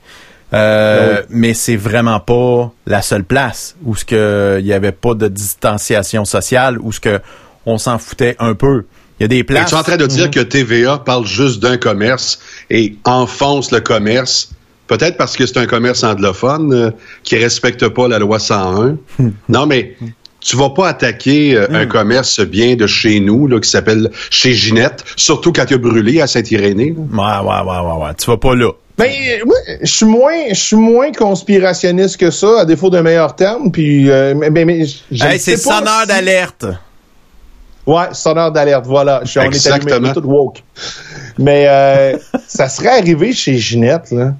Ben 0.52 1.22
mais 1.30 1.54
c'est 1.54 1.76
vraiment 1.76 2.20
pas 2.20 2.70
la 2.86 3.00
seule 3.00 3.24
place 3.24 3.74
où 3.86 3.96
ce 3.96 4.04
que 4.04 4.58
il 4.60 4.66
y 4.66 4.74
avait 4.74 4.92
pas 4.92 5.14
de 5.14 5.26
distanciation 5.26 6.26
sociale, 6.26 6.78
où 6.78 6.92
ce 6.92 7.00
que 7.00 7.20
on 7.64 7.78
s'en 7.78 7.98
foutait 7.98 8.36
un 8.38 8.54
peu. 8.54 8.84
Il 9.18 9.22
y 9.22 9.24
a 9.24 9.28
des 9.28 9.44
places. 9.44 9.70
Tu 9.70 9.74
es 9.74 9.78
en 9.78 9.82
train 9.82 9.96
de 9.96 10.06
dire 10.06 10.26
mhm. 10.26 10.30
que 10.30 10.40
TVA 10.40 10.98
parle 10.98 11.26
juste 11.26 11.62
d'un 11.62 11.78
commerce 11.78 12.38
et 12.68 12.96
enfonce 13.04 13.70
le 13.70 13.80
commerce 13.80 14.50
Peut-être 14.86 15.16
parce 15.16 15.36
que 15.36 15.46
c'est 15.46 15.58
un 15.58 15.66
commerce 15.66 16.02
anglophone 16.04 16.72
euh, 16.72 16.90
qui 17.22 17.36
respecte 17.36 17.88
pas 17.88 18.08
la 18.08 18.18
loi 18.18 18.38
101. 18.38 18.96
non, 19.48 19.66
mais 19.66 19.96
tu 20.40 20.56
vas 20.56 20.70
pas 20.70 20.88
attaquer 20.88 21.56
euh, 21.56 21.66
un 21.70 21.84
hmm. 21.84 21.88
commerce 21.88 22.40
bien 22.40 22.74
de 22.74 22.86
chez 22.86 23.20
nous 23.20 23.46
là, 23.46 23.60
qui 23.60 23.70
s'appelle 23.70 24.10
chez 24.30 24.52
Ginette, 24.52 25.04
surtout 25.16 25.52
quand 25.52 25.64
il 25.70 25.74
a 25.74 25.78
brûlé 25.78 26.20
à 26.20 26.26
Saint-Irénée. 26.26 26.94
Ouais, 26.96 27.18
ouais, 27.18 27.60
ouais, 27.60 27.78
ouais, 27.78 28.04
ouais. 28.04 28.14
Tu 28.18 28.26
vas 28.26 28.36
pas 28.36 28.54
là. 28.54 28.72
Ben, 28.98 29.10
je 29.80 29.90
suis 29.90 30.04
moins, 30.04 30.48
je 30.50 30.60
suis 30.60 30.76
moins 30.76 31.12
conspirationniste 31.12 32.18
que 32.18 32.30
ça, 32.30 32.60
à 32.60 32.64
défaut 32.66 32.90
d'un 32.90 33.02
meilleur 33.02 33.34
terme. 33.34 33.72
Puis, 33.72 34.10
euh, 34.10 34.34
mais, 34.34 34.84
c'est 35.38 35.56
sonneur 35.56 36.06
d'alerte. 36.06 36.66
Ouais, 37.86 38.12
sonneur 38.12 38.52
d'alerte, 38.52 38.86
voilà. 38.86 39.22
Je, 39.24 39.40
on 39.40 39.50
est 39.50 39.66
allumé, 39.66 40.12
tout 40.12 40.22
woke. 40.24 40.62
Mais 41.38 41.66
ça 42.46 42.68
serait 42.68 42.98
arrivé 42.98 43.32
chez 43.32 43.56
Ginette, 43.56 44.10
là. 44.10 44.34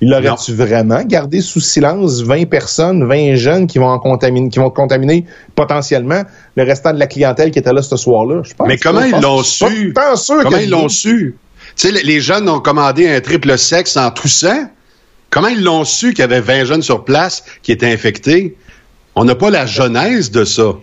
Il 0.00 0.14
aurait-tu 0.14 0.54
vraiment 0.54 1.02
gardé 1.02 1.40
sous 1.40 1.60
silence 1.60 2.22
20 2.22 2.48
personnes, 2.48 3.08
20 3.08 3.34
jeunes 3.34 3.66
qui 3.66 3.78
vont 3.78 3.98
contaminer, 3.98 4.48
qui 4.48 4.60
vont 4.60 4.70
contaminer 4.70 5.26
potentiellement 5.56 6.22
le 6.54 6.62
restant 6.62 6.92
de 6.92 7.00
la 7.00 7.08
clientèle 7.08 7.50
qui 7.50 7.58
était 7.58 7.72
là 7.72 7.82
ce 7.82 7.96
soir-là? 7.96 8.42
Mais 8.66 8.76
comment 8.76 9.02
ils 9.02 9.20
l'ont 9.20 9.42
su? 9.42 9.92
Comment 10.26 10.58
ils 10.58 10.70
l'ont 10.70 10.88
su? 10.88 11.36
Tu 11.76 11.88
sais, 11.88 12.02
les 12.02 12.20
jeunes 12.20 12.48
ont 12.48 12.60
commandé 12.60 13.08
un 13.08 13.20
triple 13.20 13.58
sexe 13.58 13.96
en 13.96 14.10
toussant. 14.10 14.70
Comment 15.30 15.48
ils 15.48 15.62
l'ont 15.62 15.84
su 15.84 16.10
qu'il 16.10 16.20
y 16.20 16.22
avait 16.22 16.40
20 16.40 16.64
jeunes 16.64 16.82
sur 16.82 17.04
place 17.04 17.44
qui 17.62 17.72
étaient 17.72 17.92
infectés? 17.92 18.56
On 19.16 19.24
n'a 19.24 19.34
pas 19.34 19.50
la 19.50 19.66
genèse 19.66 20.30
de 20.30 20.44
ça. 20.44 20.74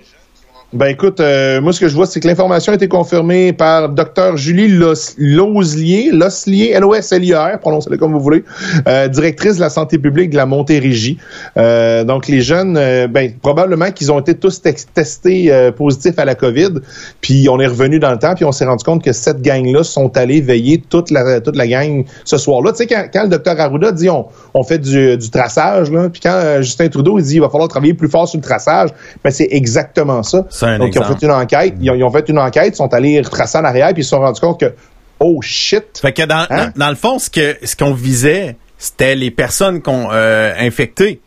Ben 0.76 0.88
écoute, 0.88 1.22
euh, 1.22 1.62
moi 1.62 1.72
ce 1.72 1.80
que 1.80 1.88
je 1.88 1.96
vois, 1.96 2.06
c'est 2.06 2.20
que 2.20 2.28
l'information 2.28 2.74
a 2.74 2.76
été 2.76 2.90
confirmée 2.90 3.54
par 3.54 3.88
Dr 3.88 4.36
Julie 4.36 4.68
Loslier, 4.68 6.10
Loslier, 6.12 6.72
L-O-S-L-I-R, 6.72 7.60
prononcez-le 7.62 7.96
comme 7.96 8.12
vous 8.12 8.20
voulez, 8.20 8.44
euh, 8.86 9.08
directrice 9.08 9.56
de 9.56 9.62
la 9.62 9.70
santé 9.70 9.98
publique 9.98 10.32
de 10.32 10.36
la 10.36 10.46
Montérégie. 10.46 11.18
Euh, 11.56 12.04
donc 12.04 12.28
les 12.28 12.42
jeunes, 12.42 12.76
euh, 12.76 13.08
ben 13.08 13.32
probablement 13.42 13.90
qu'ils 13.92 14.12
ont 14.12 14.20
été 14.20 14.34
tous 14.34 14.62
testés 14.62 15.50
euh, 15.50 15.72
positifs 15.72 16.20
à 16.20 16.26
la 16.26 16.36
COVID, 16.36 16.82
puis 17.22 17.48
on 17.50 17.58
est 17.62 17.68
revenu 17.68 18.00
dans 18.00 18.12
le 18.12 18.20
temps, 18.20 18.36
puis 18.36 18.44
on 18.44 18.52
s'est 18.52 18.66
rendu 18.66 18.84
compte 18.84 19.02
que 19.02 19.14
cette 19.14 19.42
gang-là 19.42 19.86
sont 19.86 20.18
allés 20.18 20.42
veiller 20.42 20.84
toute 20.90 21.10
la 21.10 21.40
toute 21.40 21.56
la 21.56 21.68
gang 21.68 22.04
ce 22.26 22.36
soir-là. 22.36 22.74
Tu 22.74 22.80
sais 22.80 22.88
quand, 22.88 23.06
quand, 23.14 23.24
le 23.24 23.30
docteur 23.30 23.58
Arruda 23.62 23.94
dit 23.94 24.10
on, 24.10 24.26
on 24.54 24.64
fait 24.64 24.80
du, 24.80 25.16
du 25.16 25.30
traçage, 25.30 25.90
là, 25.90 26.10
puis 26.10 26.20
quand 26.20 26.58
Justin 26.58 26.90
Trudeau 26.90 27.18
dit 27.22 27.36
il 27.36 27.42
va 27.42 27.48
falloir 27.48 27.70
travailler 27.70 27.94
plus 27.94 28.10
fort 28.10 28.28
sur 28.28 28.40
le 28.40 28.44
traçage, 28.44 28.90
ben 29.24 29.32
c'est 29.32 29.48
exactement 29.52 30.22
ça. 30.22 30.46
Donc, 30.80 30.96
ils 30.96 31.00
ont 31.00 31.04
fait 31.04 31.26
une 31.26 31.32
enquête, 31.32 31.74
ils 31.80 32.04
ont, 32.04 32.12
fait 32.12 32.30
une 32.30 32.40
enquête, 32.40 32.74
ils 32.74 32.76
sont 32.76 32.94
allés 32.94 33.22
retracer 33.22 33.58
en 33.58 33.64
arrière, 33.64 33.94
puis 33.94 34.02
ils 34.02 34.06
se 34.06 34.12
sont 34.12 34.20
rendus 34.20 34.42
compte 34.42 34.60
que, 34.60 34.74
oh 35.20 35.40
shit. 35.42 35.86
Fait 36.02 36.14
que 36.14 36.24
dans, 36.24 36.46
hein? 36.50 36.72
dans, 36.76 36.90
le 36.90 36.96
fond, 36.96 37.20
ce 37.20 37.30
que 37.30 37.58
ce 37.64 37.76
qu'on 37.76 37.94
visait, 37.94 38.58
c'était 38.78 39.16
les 39.16 39.32
personnes 39.32 39.82
qu'on 39.82 40.10
euh, 40.12 40.54
infectées. 40.60 41.22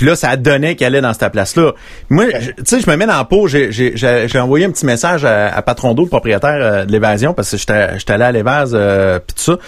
Puis 0.00 0.06
là, 0.06 0.16
ça 0.16 0.34
donnait 0.36 0.76
qu'elle 0.76 0.94
allait 0.94 1.02
dans 1.02 1.12
cette 1.12 1.30
place-là. 1.30 1.72
Moi, 2.08 2.24
tu 2.32 2.64
sais, 2.64 2.80
je 2.80 2.90
me 2.90 2.96
mets 2.96 3.04
dans 3.04 3.18
la 3.18 3.24
peau. 3.24 3.48
J'ai 3.48 4.38
envoyé 4.40 4.64
un 4.64 4.70
petit 4.70 4.86
message 4.86 5.26
à, 5.26 5.60
Patron 5.60 5.92
d'eau, 5.92 6.04
le 6.04 6.08
propriétaire 6.08 6.56
euh, 6.58 6.84
de 6.86 6.92
l'évasion, 6.92 7.34
parce 7.34 7.50
que 7.50 7.58
j'étais 7.58 8.12
allé 8.12 8.24
à 8.24 8.32
l'évase, 8.32 8.72
euh, 8.74 9.18
puis 9.18 9.34
tout 9.36 9.42
ça, 9.42 9.58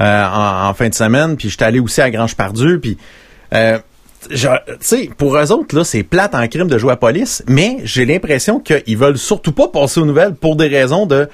euh, 0.00 0.26
en, 0.26 0.70
en, 0.70 0.72
fin 0.72 0.88
de 0.88 0.94
semaine. 0.94 1.36
Puis 1.36 1.50
j'étais 1.50 1.66
allé 1.66 1.78
aussi 1.78 2.00
à 2.00 2.10
Grange-Pardieu. 2.10 2.80
Puis 2.80 2.96
tu 4.28 4.46
sais, 4.80 5.10
pour 5.16 5.36
eux 5.36 5.52
autres, 5.52 5.76
là, 5.76 5.84
c'est 5.84 6.02
plate 6.02 6.34
en 6.34 6.46
crime 6.46 6.68
de 6.68 6.78
jouer 6.78 6.92
à 6.92 6.96
police, 6.96 7.42
mais 7.48 7.78
j'ai 7.84 8.04
l'impression 8.04 8.60
qu'ils 8.60 8.96
veulent 8.96 9.18
surtout 9.18 9.52
pas 9.52 9.68
passer 9.68 10.00
aux 10.00 10.06
nouvelles 10.06 10.34
pour 10.34 10.56
des 10.56 10.68
raisons 10.68 11.06
de 11.06 11.28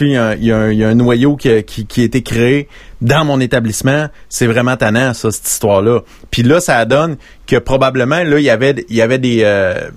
il 0.00 0.06
y, 0.08 0.16
un, 0.16 0.34
y 0.72 0.84
a 0.84 0.88
un 0.88 0.94
noyau 0.94 1.36
qui, 1.36 1.48
a 1.48 1.58
été 1.58 2.22
créé 2.22 2.68
dans 3.00 3.24
mon 3.24 3.40
établissement, 3.40 4.08
c'est 4.28 4.46
vraiment 4.46 4.76
tannant, 4.76 5.12
ça, 5.14 5.30
cette 5.30 5.48
histoire-là. 5.48 6.00
Puis 6.30 6.42
là, 6.42 6.60
ça 6.60 6.84
donne 6.84 7.16
que 7.46 7.56
probablement, 7.56 8.22
là, 8.22 8.38
il 8.38 8.44
y 8.44 8.50
avait, 8.50 8.84
il 8.88 8.96
y 8.96 9.02
avait 9.02 9.18
des 9.18 9.40
euh, 9.42 9.88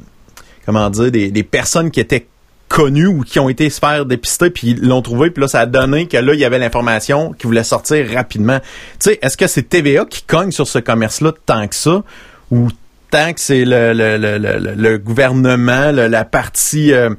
comment 0.66 0.90
dire, 0.90 1.12
des 1.12 1.44
personnes 1.44 1.92
qui 1.92 2.00
étaient 2.00 2.28
connus 2.70 3.08
ou 3.08 3.24
qui 3.24 3.40
ont 3.40 3.50
été 3.50 3.70
se 3.70 3.80
faire 3.80 4.06
dépister 4.06 4.50
puis 4.50 4.70
ils 4.70 4.88
l'ont 4.88 5.02
trouvé 5.02 5.32
puis 5.32 5.42
là 5.42 5.48
ça 5.48 5.62
a 5.62 5.66
donné 5.66 6.08
que 6.08 6.16
là 6.16 6.34
il 6.34 6.40
y 6.40 6.46
avait 6.46 6.60
l'information 6.60 7.34
qui 7.34 7.48
voulait 7.48 7.64
sortir 7.64 8.08
rapidement. 8.14 8.60
Tu 8.60 9.12
sais, 9.12 9.20
est-ce 9.22 9.36
que 9.36 9.48
c'est 9.48 9.64
TVA 9.64 10.06
qui 10.06 10.24
cogne 10.24 10.52
sur 10.52 10.68
ce 10.68 10.80
commerce 10.80 11.20
là 11.22 11.34
tant 11.46 11.68
que 11.68 11.76
ça 11.76 12.04
ou 12.52 12.70
tant 13.12 13.34
que 13.34 13.40
c'est 13.40 13.66
le, 13.66 13.94
le, 13.94 14.18
le, 14.18 14.38
le, 14.76 14.98
gouvernement, 14.98 15.92
la 15.92 16.26
partie 16.26 16.94
euh, 16.94 17.10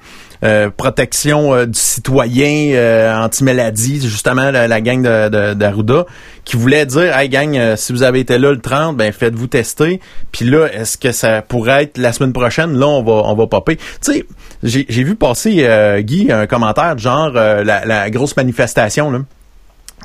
euh, 0.43 0.71
protection 0.75 1.55
euh, 1.55 1.67
du 1.67 1.79
citoyen 1.79 3.23
anti-maladie, 3.23 4.01
justement 4.01 4.51
la, 4.51 4.81
gang 4.81 5.03
de, 5.03 5.55
d'Arruda, 5.55 6.07
qui 6.45 6.57
voulait 6.57 6.87
dire 6.87 7.17
Hey 7.17 7.29
gang, 7.29 7.77
si 7.77 7.93
vous 7.93 8.03
avez 8.03 8.21
été 8.21 8.39
là 8.39 8.51
le 8.51 8.61
30, 8.61 8.97
ben 8.97 9.13
faites-vous 9.13 9.47
tester. 9.47 10.01
Puis 10.33 10.45
là, 10.45 10.67
est-ce 10.73 10.97
que 10.97 11.13
ça 11.13 11.43
pourrait 11.43 11.85
être 11.85 11.99
la 11.99 12.13
semaine 12.13 12.33
prochaine? 12.33 12.77
Là, 12.77 12.87
on 12.87 13.03
va 13.03 13.29
on 13.29 13.35
va 13.35 13.47
popper. 13.47 13.77
Tu 13.77 13.85
sais, 14.01 14.25
j'ai, 14.63 15.05
vu 15.05 15.15
passer 15.17 15.67
Guy 16.01 16.33
un 16.33 16.47
commentaire 16.47 16.95
de 16.97 17.01
genre 17.01 17.31
la, 17.31 17.63
la, 17.63 18.11
grosse 18.11 18.37
manifestation 18.37 19.25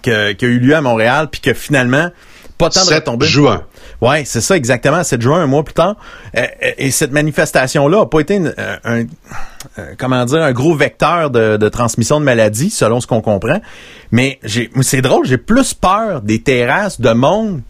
que, 0.03 0.33
qui 0.33 0.45
a 0.45 0.47
eu 0.47 0.59
lieu 0.59 0.75
à 0.75 0.81
Montréal, 0.81 1.29
puis 1.31 1.41
que 1.41 1.53
finalement, 1.53 2.09
pas 2.57 2.69
tant 2.69 2.85
de 2.85 2.93
retombées. 2.93 3.25
juin. 3.25 3.63
Ouais, 4.01 4.23
c'est 4.25 4.41
ça 4.41 4.55
exactement. 4.55 5.03
7 5.03 5.21
juin, 5.21 5.41
un 5.41 5.47
mois 5.47 5.63
plus 5.63 5.73
tard. 5.73 5.95
Euh, 6.37 6.41
euh, 6.41 6.71
et 6.77 6.91
cette 6.91 7.11
manifestation-là 7.11 8.01
a 8.01 8.05
pas 8.05 8.19
été 8.19 8.39
euh, 8.39 8.77
un, 8.83 9.03
comment 9.97 10.23
dire 10.25 10.41
un 10.41 10.53
gros 10.53 10.75
vecteur 10.75 11.29
de, 11.29 11.69
transmission 11.69 12.19
de 12.19 12.25
maladie, 12.25 12.69
selon 12.69 13.01
ce 13.01 13.07
qu'on 13.07 13.21
comprend. 13.21 13.59
Mais 14.11 14.39
j'ai, 14.43 14.69
c'est 14.81 15.01
drôle, 15.01 15.25
j'ai 15.25 15.37
plus 15.37 15.73
peur 15.73 16.21
des 16.21 16.41
terrasses 16.41 17.01
de 17.01 17.11
monde 17.11 17.61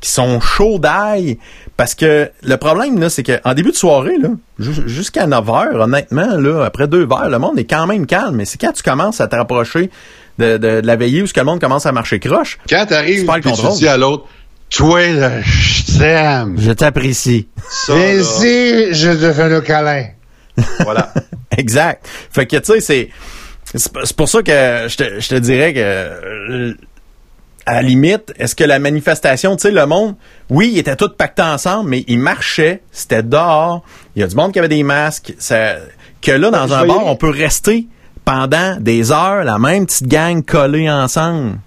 qui 0.00 0.10
sont 0.10 0.40
chauds 0.40 0.78
d'ail. 0.78 1.38
Parce 1.76 1.94
que 1.94 2.30
le 2.42 2.56
problème, 2.56 3.00
là, 3.00 3.08
c'est 3.08 3.22
qu'en 3.22 3.54
début 3.54 3.70
de 3.70 3.76
soirée, 3.76 4.18
là, 4.18 4.28
jusqu'à 4.58 5.26
9 5.26 5.50
heures, 5.50 5.80
honnêtement, 5.80 6.36
là, 6.36 6.64
après 6.64 6.86
deux 6.86 7.06
verres, 7.06 7.30
le 7.30 7.38
monde 7.38 7.58
est 7.58 7.64
quand 7.64 7.86
même 7.86 8.06
calme. 8.06 8.36
Mais 8.36 8.44
c'est 8.44 8.58
quand 8.58 8.72
tu 8.72 8.82
commences 8.82 9.20
à 9.20 9.26
te 9.26 9.34
rapprocher 9.34 9.90
de, 10.38 10.80
la 10.84 10.96
veillée 10.96 11.22
où 11.22 11.26
ce 11.26 11.32
que 11.32 11.40
le 11.40 11.46
monde 11.46 11.60
commence 11.60 11.86
à 11.86 11.92
marcher 11.92 12.20
croche. 12.20 12.58
Quand 12.68 12.86
t'arrives, 12.86 13.28
tu 13.42 13.78
dis 13.78 13.88
à 13.88 13.96
l'autre, 13.96 14.26
Toi, 14.70 15.06
là, 15.12 15.40
je 15.42 15.98
t'aime. 15.98 16.56
Je 16.58 16.72
t'apprécie. 16.72 17.48
Là, 17.88 18.14
Ici, 18.14 18.94
je 18.94 19.10
te 19.10 19.32
fais 19.32 19.48
le 19.48 19.60
câlin. 19.60 20.06
voilà. 20.80 21.12
exact. 21.56 22.08
Fait 22.30 22.46
que, 22.46 22.56
tu 22.56 22.80
sais, 22.80 22.80
c'est, 22.80 23.08
c'est 23.74 24.16
pour 24.16 24.28
ça 24.28 24.42
que 24.42 24.86
je 24.88 24.96
te, 24.96 25.20
je 25.20 25.28
te 25.28 25.34
dirais 25.36 25.74
que, 25.74 25.80
euh, 25.80 26.74
à 27.66 27.74
la 27.74 27.82
limite, 27.82 28.32
est-ce 28.38 28.54
que 28.54 28.64
la 28.64 28.78
manifestation, 28.78 29.56
tu 29.56 29.62
sais, 29.62 29.70
le 29.70 29.86
monde, 29.86 30.16
oui, 30.50 30.70
ils 30.74 30.78
étaient 30.78 30.96
tous 30.96 31.14
pactés 31.16 31.42
ensemble, 31.42 31.90
mais 31.90 32.04
ils 32.08 32.18
marchaient, 32.18 32.82
c'était 32.92 33.22
dehors, 33.22 33.82
il 34.14 34.20
y 34.20 34.22
a 34.22 34.26
du 34.26 34.36
monde 34.36 34.52
qui 34.52 34.58
avait 34.58 34.68
des 34.68 34.82
masques, 34.82 35.34
ça, 35.38 35.76
que 36.20 36.32
là, 36.32 36.50
dans 36.50 36.66
je 36.66 36.74
un 36.74 36.86
bar, 36.86 37.06
on 37.06 37.16
peut 37.16 37.30
rester 37.30 37.86
pendant 38.24 38.76
des 38.80 39.12
heures, 39.12 39.44
la 39.44 39.58
même 39.58 39.86
petite 39.86 40.08
gang 40.08 40.42
collée 40.44 40.90
ensemble. 40.90 41.58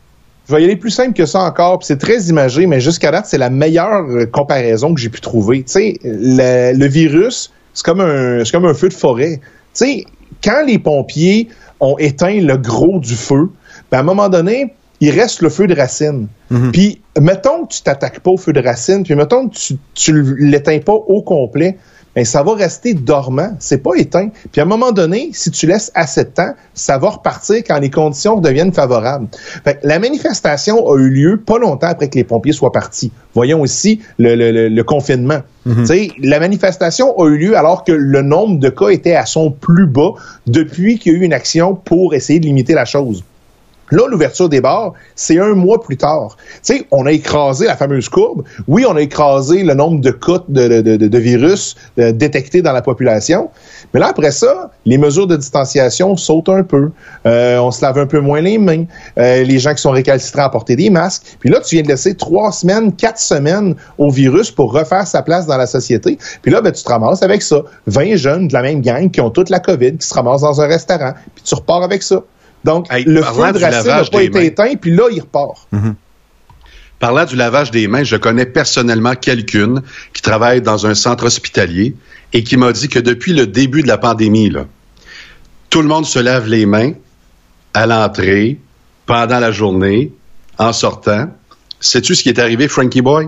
Je 0.48 0.56
vais 0.56 0.62
y 0.62 0.66
aller 0.66 0.78
plus 0.78 0.92
simple 0.92 1.14
que 1.14 1.26
ça 1.26 1.42
encore, 1.42 1.80
puis 1.80 1.88
c'est 1.88 1.98
très 1.98 2.24
imagé, 2.26 2.68
mais 2.68 2.80
jusqu'à 2.80 3.12
date, 3.12 3.26
c'est 3.28 3.38
la 3.38 3.50
meilleure 3.50 4.06
euh, 4.10 4.26
comparaison 4.26 4.94
que 4.94 5.00
j'ai 5.00 5.10
pu 5.10 5.20
trouver. 5.20 5.64
Tu 5.64 5.72
sais, 5.72 6.00
le, 6.04 6.78
le 6.78 6.88
virus, 6.88 7.52
c'est 7.74 7.86
comme 7.86 8.00
un, 8.00 8.46
c'est 8.46 8.52
comme 8.52 8.66
un 8.66 8.74
feu 8.74 8.88
de 8.90 8.94
forêt. 8.94 9.42
Tu 9.42 9.42
sais, 9.74 10.06
quand 10.44 10.64
les 10.66 10.80
pompiers 10.80 11.50
ont 11.80 11.98
éteint 11.98 12.40
le 12.40 12.58
gros 12.58 13.00
du 13.00 13.16
feu, 13.16 13.50
ben 13.92 13.98
à 13.98 14.02
un 14.02 14.04
moment 14.04 14.30
donné, 14.30 14.74
il 15.00 15.12
reste 15.12 15.42
le 15.42 15.50
feu 15.50 15.68
de 15.68 15.76
racine. 15.76 16.28
Puis, 16.72 17.02
mettons 17.20 17.66
que 17.66 17.74
tu 17.74 17.82
t'attaques 17.82 18.22
pas 18.22 18.32
au 18.32 18.38
feu 18.38 18.54
de 18.54 18.62
racine, 18.62 19.04
puis 19.04 19.16
mettons 19.16 19.50
que 19.50 19.56
tu, 19.56 19.78
tu 19.94 20.36
l'éteins 20.38 20.80
pas 20.80 20.94
au 20.94 21.22
complet, 21.22 21.78
ben 22.18 22.26
ça 22.26 22.42
va 22.42 22.56
rester 22.56 22.96
dormant, 22.96 23.52
c'est 23.60 23.78
pas 23.84 23.92
éteint. 23.96 24.30
Puis 24.52 24.60
à 24.60 24.64
un 24.64 24.68
moment 24.68 24.92
donné, 24.92 25.30
si 25.34 25.52
tu 25.52 25.68
laisses 25.68 25.92
assez 25.94 26.24
de 26.24 26.30
temps, 26.30 26.54
ça 26.74 26.98
va 26.98 27.10
repartir 27.10 27.58
quand 27.58 27.78
les 27.78 27.92
conditions 27.92 28.40
deviennent 28.40 28.74
favorables. 28.74 29.28
Fait 29.64 29.76
que 29.80 29.86
la 29.88 30.00
manifestation 30.00 30.90
a 30.92 30.98
eu 30.98 31.10
lieu 31.12 31.38
pas 31.38 31.60
longtemps 31.60 31.86
après 31.90 32.10
que 32.10 32.16
les 32.16 32.24
pompiers 32.24 32.54
soient 32.54 32.72
partis. 32.72 33.12
Voyons 33.36 33.62
aussi 33.62 34.02
le, 34.18 34.34
le- 34.36 34.52
le- 34.52 34.68
le 34.70 34.84
confinement. 34.84 35.42
Sais, 35.86 36.10
La 36.24 36.40
manifestation 36.40 37.16
a 37.22 37.28
eu 37.28 37.38
lieu 37.38 37.56
alors 37.56 37.84
que 37.84 37.92
le 37.92 38.24
nombre 38.24 38.58
de 38.60 38.70
cas 38.70 38.88
était 38.90 39.14
à 39.16 39.28
son 39.28 39.52
plus 39.52 39.86
bas 39.86 40.14
depuis 40.48 40.98
qu'il 40.98 41.14
y 41.14 41.16
a 41.16 41.20
eu 41.20 41.24
une 41.24 41.34
action 41.34 41.76
pour 41.76 42.16
essayer 42.16 42.40
de 42.40 42.46
limiter 42.46 42.74
la 42.74 42.86
chose. 42.86 43.24
Là, 43.92 44.04
l'ouverture 44.10 44.50
des 44.50 44.60
bars, 44.60 44.94
c'est 45.16 45.40
un 45.40 45.54
mois 45.54 45.82
plus 45.82 45.98
tard. 45.98 46.36
Tu 46.64 46.78
sais, 46.78 46.88
on 46.92 47.06
a 47.06 47.12
écrasé 47.12 47.66
la 47.66 47.78
fameuse 47.78 48.10
courbe. 48.10 48.44
Oui, 48.68 48.86
on 48.88 48.96
a 48.96 49.02
écrasé 49.02 49.64
le 49.64 49.74
nombre 49.74 50.02
de 50.02 50.12
cas 50.12 50.44
de, 50.50 51.18
virus 51.18 51.76
euh, 52.00 52.12
détectés 52.12 52.62
dans 52.62 52.74
la 52.74 52.82
population. 52.82 53.50
Mais 53.94 54.00
là, 54.00 54.08
après 54.08 54.32
ça, 54.32 54.72
les 54.86 54.98
mesures 54.98 55.28
de 55.28 55.38
distanciation 55.38 56.18
sautent 56.18 56.50
un 56.50 56.64
peu. 56.64 56.92
Euh, 57.26 57.58
on 57.60 57.72
se 57.72 57.82
lave 57.82 57.98
un 57.98 58.06
peu 58.06 58.20
moins 58.20 58.42
les 58.42 58.58
mains. 58.58 58.84
Euh, 59.18 59.44
les 59.44 59.60
gens 59.60 59.74
qui 59.74 59.82
sont 59.82 59.92
récalcitrants 59.92 60.44
à 60.44 60.50
porter 60.50 60.76
des 60.76 60.90
masques. 60.90 61.38
Puis 61.40 61.50
là, 61.50 61.60
tu 61.62 61.76
viens 61.76 61.84
de 61.84 61.88
laisser 61.88 62.16
trois 62.16 62.52
semaines, 62.52 62.94
quatre 62.94 63.20
semaines 63.20 63.76
au 63.98 64.10
virus 64.10 64.52
pour 64.52 64.74
refaire 64.74 65.08
sa 65.08 65.22
place 65.22 65.48
dans 65.48 65.58
la 65.58 65.68
société. 65.68 66.18
Puis 66.42 66.52
là, 66.52 66.62
ben, 66.62 66.72
tu 66.72 66.84
te 66.84 66.90
ramasses 66.90 67.24
avec 67.24 67.42
ça. 67.42 67.62
20 67.88 68.16
jeunes 68.18 68.48
de 68.50 68.54
la 68.54 68.62
même 68.62 68.82
gang 68.82 69.10
qui 69.10 69.22
ont 69.22 69.30
toute 69.30 69.50
la 69.50 69.60
COVID, 69.60 69.98
qui 69.98 70.08
se 70.08 70.14
ramassent 70.14 70.42
dans 70.42 70.62
un 70.62 70.68
restaurant. 70.68 71.14
Puis 71.36 71.44
tu 71.46 71.56
repars 71.56 71.84
avec 71.84 72.04
ça. 72.04 72.22
Donc, 72.64 72.88
Hey, 72.92 73.04
le 73.06 73.22
feu 73.22 73.52
de 73.54 73.60
racine 73.60 73.88
n'a 73.88 74.04
pas 74.04 74.24
été 74.24 74.46
éteint, 74.46 74.76
puis 74.76 74.92
là, 74.92 75.04
il 75.12 75.22
repart. 75.22 75.68
Parlant 77.00 77.26
du 77.26 77.36
lavage 77.36 77.70
des 77.70 77.88
mains, 77.88 78.04
je 78.04 78.16
connais 78.16 78.48
personnellement 78.48 79.14
quelqu'une 79.14 79.84
qui 80.14 80.22
travaille 80.22 80.62
dans 80.62 80.88
un 80.88 80.96
centre 80.96 81.26
hospitalier 81.26 81.96
et 82.34 82.44
qui 82.44 82.58
m'a 82.58 82.72
dit 82.74 82.90
que 82.90 83.00
depuis 83.00 83.34
le 83.34 83.46
début 83.46 83.84
de 83.84 83.88
la 83.88 84.00
pandémie, 84.00 84.50
là, 84.50 84.66
tout 85.70 85.82
le 85.82 85.88
monde 85.88 86.06
se 86.06 86.18
lave 86.18 86.48
les 86.48 86.66
mains 86.66 86.94
à 87.74 87.86
l'entrée, 87.86 88.60
pendant 89.06 89.40
la 89.40 89.52
journée, 89.52 90.12
en 90.58 90.74
sortant. 90.74 91.30
Sais-tu 91.80 92.16
ce 92.16 92.24
qui 92.24 92.30
est 92.30 92.40
arrivé, 92.40 92.68
Frankie 92.68 93.02
Boy? 93.02 93.28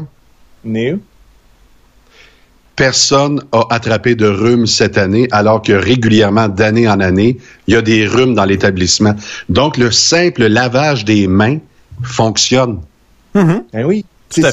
Personne 2.79 3.43
a 3.51 3.63
attrapé 3.71 4.15
de 4.15 4.25
rhume 4.25 4.65
cette 4.65 4.98
année, 4.98 5.27
alors 5.31 5.62
que 5.62 5.74
régulièrement, 5.74 6.48
d'année 6.48 6.88
en 6.88 7.01
année, 7.01 7.38
il 7.67 7.74
y 7.74 7.77
a 7.77 7.81
des 7.81 8.07
rhumes 8.07 8.36
dans 8.36 8.45
l'établissement. 8.45 9.15
Donc, 9.50 9.75
le 9.75 9.91
simple 9.91 10.48
lavage 10.48 11.03
des 11.03 11.27
mains 11.27 11.57
fonctionne. 12.01 12.79
Ben 13.74 13.83
oui. 13.86 14.05
C'est 14.29 14.43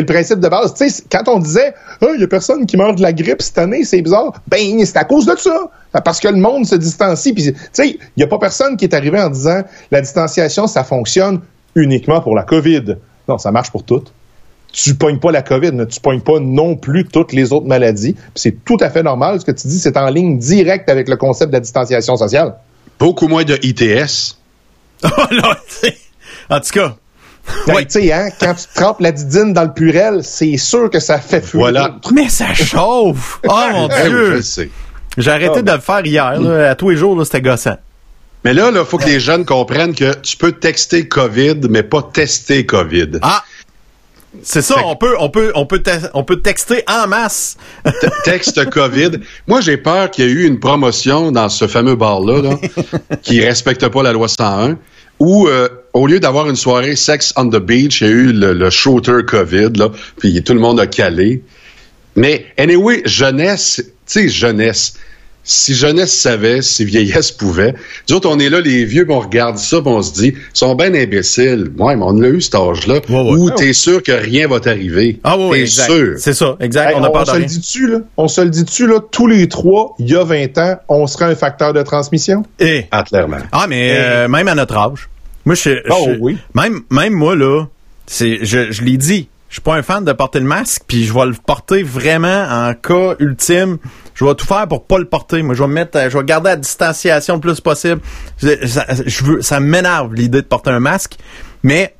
le 0.00 0.04
principe 0.04 0.40
de 0.40 0.48
base. 0.48 0.74
Tu 0.74 0.90
sais, 0.90 1.04
quand 1.10 1.26
on 1.28 1.38
disait, 1.38 1.72
Ah, 2.02 2.08
il 2.14 2.20
y 2.20 2.24
a 2.24 2.26
personne 2.26 2.66
qui 2.66 2.76
meurt 2.76 2.96
de 2.98 3.02
la 3.02 3.14
grippe 3.14 3.40
cette 3.40 3.56
année, 3.56 3.84
c'est 3.84 4.02
bizarre. 4.02 4.34
Ben, 4.46 4.84
c'est 4.84 4.98
à 4.98 5.04
cause 5.04 5.24
de 5.24 5.34
ça. 5.38 5.70
Parce 6.04 6.20
que 6.20 6.28
le 6.28 6.36
monde 6.36 6.66
se 6.66 6.74
distancie. 6.74 7.32
Puis, 7.32 7.44
tu 7.44 7.58
sais, 7.72 7.88
il 7.88 7.98
n'y 8.18 8.24
a 8.24 8.26
pas 8.26 8.38
personne 8.38 8.76
qui 8.76 8.84
est 8.84 8.94
arrivé 8.94 9.18
en 9.18 9.30
disant, 9.30 9.62
la 9.90 10.02
distanciation, 10.02 10.66
ça 10.66 10.84
fonctionne 10.84 11.40
uniquement 11.74 12.20
pour 12.20 12.36
la 12.36 12.42
COVID. 12.42 12.96
Non, 13.26 13.38
ça 13.38 13.50
marche 13.52 13.70
pour 13.70 13.84
toutes. 13.84 14.12
Tu 14.72 14.94
pognes 14.94 15.18
pas 15.18 15.30
la 15.32 15.42
COVID, 15.42 15.72
mais 15.72 15.86
tu 15.86 16.00
pognes 16.00 16.20
pas 16.22 16.40
non 16.40 16.76
plus 16.76 17.04
toutes 17.04 17.32
les 17.32 17.52
autres 17.52 17.66
maladies. 17.66 18.16
C'est 18.34 18.64
tout 18.64 18.78
à 18.80 18.88
fait 18.90 19.02
normal. 19.02 19.38
Ce 19.40 19.44
que 19.44 19.50
tu 19.52 19.68
dis, 19.68 19.78
c'est 19.78 19.96
en 19.98 20.08
ligne 20.08 20.38
directe 20.38 20.88
avec 20.88 21.08
le 21.08 21.16
concept 21.16 21.50
de 21.50 21.56
la 21.56 21.60
distanciation 21.60 22.16
sociale. 22.16 22.54
Beaucoup 22.98 23.28
moins 23.28 23.44
de 23.44 23.58
ITS. 23.62 24.36
Là, 25.02 25.58
t'sais. 25.68 25.96
en 26.48 26.60
tout 26.60 26.70
cas, 26.72 26.96
Ben, 27.66 27.74
Ouais. 27.74 27.84
Tu 27.84 27.90
sais, 28.00 28.12
hein, 28.12 28.28
quand 28.40 28.54
tu 28.54 28.64
trempes 28.74 29.00
la 29.00 29.12
didine 29.12 29.52
dans 29.52 29.64
le 29.64 29.72
purel, 29.72 30.20
c'est 30.22 30.56
sûr 30.56 30.88
que 30.88 31.00
ça 31.00 31.18
fait 31.18 31.40
fuir. 31.44 31.60
Voilà. 31.60 31.96
mais 32.14 32.28
ça 32.28 32.54
chauffe! 32.54 33.40
Oh 33.46 33.50
mon 33.72 33.88
Eh 33.88 34.08
oui, 34.08 34.40
dieu! 34.40 34.70
J'ai 35.18 35.30
arrêté 35.30 35.56
Ah, 35.58 35.62
de 35.62 35.72
le 35.72 35.80
faire 35.80 36.06
hier, 36.06 36.40
là, 36.40 36.70
à 36.70 36.74
tous 36.76 36.90
les 36.90 36.96
jours, 36.96 37.20
c'était 37.26 37.42
gossant. 37.42 37.76
Mais 38.44 38.54
là, 38.54 38.70
il 38.74 38.84
faut 38.84 38.96
que 38.96 39.04
les 39.06 39.20
jeunes 39.20 39.44
comprennent 39.44 39.94
que 39.94 40.14
tu 40.20 40.36
peux 40.36 40.52
texter 40.52 41.06
COVID, 41.06 41.60
mais 41.68 41.82
pas 41.82 42.02
tester 42.12 42.64
COVID. 42.64 43.18
Ah! 43.22 43.42
C'est 44.42 44.62
ça, 44.62 44.76
on 44.84 44.96
peut, 44.96 45.14
on 45.18 45.28
peut, 45.28 45.52
on 45.54 45.66
peut, 45.66 45.82
on 46.14 46.24
peut 46.24 46.40
texter 46.40 46.82
en 46.88 47.06
masse. 47.06 47.56
Texte 48.24 48.70
COVID. 48.70 49.10
Moi, 49.46 49.60
j'ai 49.60 49.76
peur 49.76 50.10
qu'il 50.10 50.24
y 50.24 50.28
ait 50.28 50.30
eu 50.30 50.46
une 50.46 50.58
promotion 50.58 51.30
dans 51.32 51.48
ce 51.48 51.66
fameux 51.66 51.96
bar-là, 51.96 52.40
là, 52.40 52.58
qui 53.22 53.40
respecte 53.40 53.86
pas 53.88 54.02
la 54.02 54.12
loi 54.12 54.28
101, 54.28 54.78
où, 55.18 55.48
euh, 55.48 55.68
au 55.92 56.06
lieu 56.06 56.18
d'avoir 56.18 56.48
une 56.48 56.56
soirée 56.56 56.96
sex 56.96 57.34
on 57.36 57.48
the 57.48 57.60
beach, 57.60 58.00
il 58.00 58.06
y 58.06 58.10
a 58.10 58.12
eu 58.12 58.32
le, 58.32 58.54
le 58.54 58.70
shooter 58.70 59.18
COVID, 59.26 59.72
là, 59.76 59.90
puis 60.18 60.42
tout 60.42 60.54
le 60.54 60.60
monde 60.60 60.80
a 60.80 60.86
calé. 60.86 61.42
Mais, 62.16 62.46
anyway, 62.58 63.02
jeunesse, 63.04 63.76
tu 63.76 63.92
sais, 64.06 64.28
jeunesse. 64.28 64.94
Si 65.44 65.74
jeunesse 65.74 66.16
savait, 66.16 66.62
si 66.62 66.84
vieillesse 66.84 67.32
pouvait. 67.32 67.74
Nous 68.08 68.14
autres, 68.16 68.28
on 68.30 68.38
est 68.38 68.48
là, 68.48 68.60
les 68.60 68.84
vieux, 68.84 69.04
on 69.08 69.18
regarde 69.18 69.58
ça, 69.58 69.78
on 69.84 70.00
se 70.00 70.12
dit, 70.12 70.34
ils 70.36 70.40
sont 70.52 70.74
bien 70.76 70.94
imbéciles. 70.94 71.70
Ouais, 71.78 71.96
mais 71.96 72.04
on 72.04 72.12
l'a 72.12 72.28
eu 72.28 72.40
cet 72.40 72.54
âge-là, 72.54 73.00
Ouais, 73.08 73.14
ouais. 73.16 73.38
où 73.38 73.50
t'es 73.50 73.72
sûr 73.72 74.02
que 74.04 74.12
rien 74.12 74.46
va 74.46 74.60
t'arriver. 74.60 75.18
Ah 75.24 75.36
oui, 75.36 75.44
oui, 75.50 75.56
T'es 75.58 75.62
exact. 75.62 75.86
sûr. 75.90 76.14
C'est 76.18 76.34
ça, 76.34 76.56
exact. 76.60 76.90
Hey, 76.90 76.96
on 76.96 77.02
a 77.02 77.08
de 77.10 77.24
se 77.26 77.32
le 77.32 77.36
rien. 77.38 77.46
dit 77.46 77.58
dessus, 77.58 77.88
là? 77.90 77.98
On 78.16 78.28
se 78.28 78.40
le 78.40 78.50
dit 78.50 78.62
dessus, 78.64 78.86
là. 78.86 79.00
Tous 79.10 79.26
les 79.26 79.48
trois, 79.48 79.96
il 79.98 80.08
y 80.10 80.14
a 80.14 80.22
20 80.22 80.58
ans, 80.58 80.76
on 80.88 81.06
serait 81.08 81.24
un 81.24 81.34
facteur 81.34 81.72
de 81.72 81.82
transmission? 81.82 82.44
Eh. 82.60 82.84
Ah, 82.92 83.02
clairement. 83.02 83.38
Ah, 83.50 83.66
mais 83.68 83.96
euh, 83.98 84.28
même 84.28 84.46
à 84.46 84.54
notre 84.54 84.76
âge. 84.76 85.08
Moi, 85.44 85.56
je, 85.56 85.70
je- 85.70 85.80
Oh, 85.90 86.08
oui. 86.20 86.38
même, 86.54 86.82
même 86.90 87.14
moi 87.14 87.34
là, 87.34 87.64
c'est, 88.06 88.38
je, 88.44 88.70
je 88.70 88.82
l'ai 88.82 88.96
dit, 88.96 89.28
je 89.48 89.54
suis 89.56 89.60
pas 89.60 89.74
un 89.74 89.82
fan 89.82 90.04
de 90.04 90.12
porter 90.12 90.38
le 90.38 90.46
masque, 90.46 90.82
puis 90.86 91.04
je 91.04 91.12
vais 91.12 91.26
le 91.26 91.34
porter 91.44 91.82
vraiment 91.82 92.44
en 92.48 92.72
cas 92.74 93.16
ultime. 93.18 93.78
Je 94.22 94.26
vais 94.28 94.34
tout 94.36 94.46
faire 94.46 94.68
pour 94.68 94.84
pas 94.86 94.98
le 94.98 95.04
porter. 95.06 95.42
Moi, 95.42 95.54
je 95.56 95.62
vais 95.62 95.68
me 95.68 95.74
mettre, 95.74 95.98
à- 95.98 96.08
je 96.08 96.16
vais 96.16 96.24
garder 96.24 96.50
la 96.50 96.56
distanciation 96.56 97.34
le 97.34 97.40
plus 97.40 97.60
possible. 97.60 98.00
Ça, 98.38 98.86
je 99.04 99.24
veux, 99.24 99.42
ça 99.42 99.58
m'énerve 99.58 100.14
l'idée 100.14 100.42
de 100.42 100.46
porter 100.46 100.70
un 100.70 100.78
masque, 100.80 101.16
mais 101.64 101.94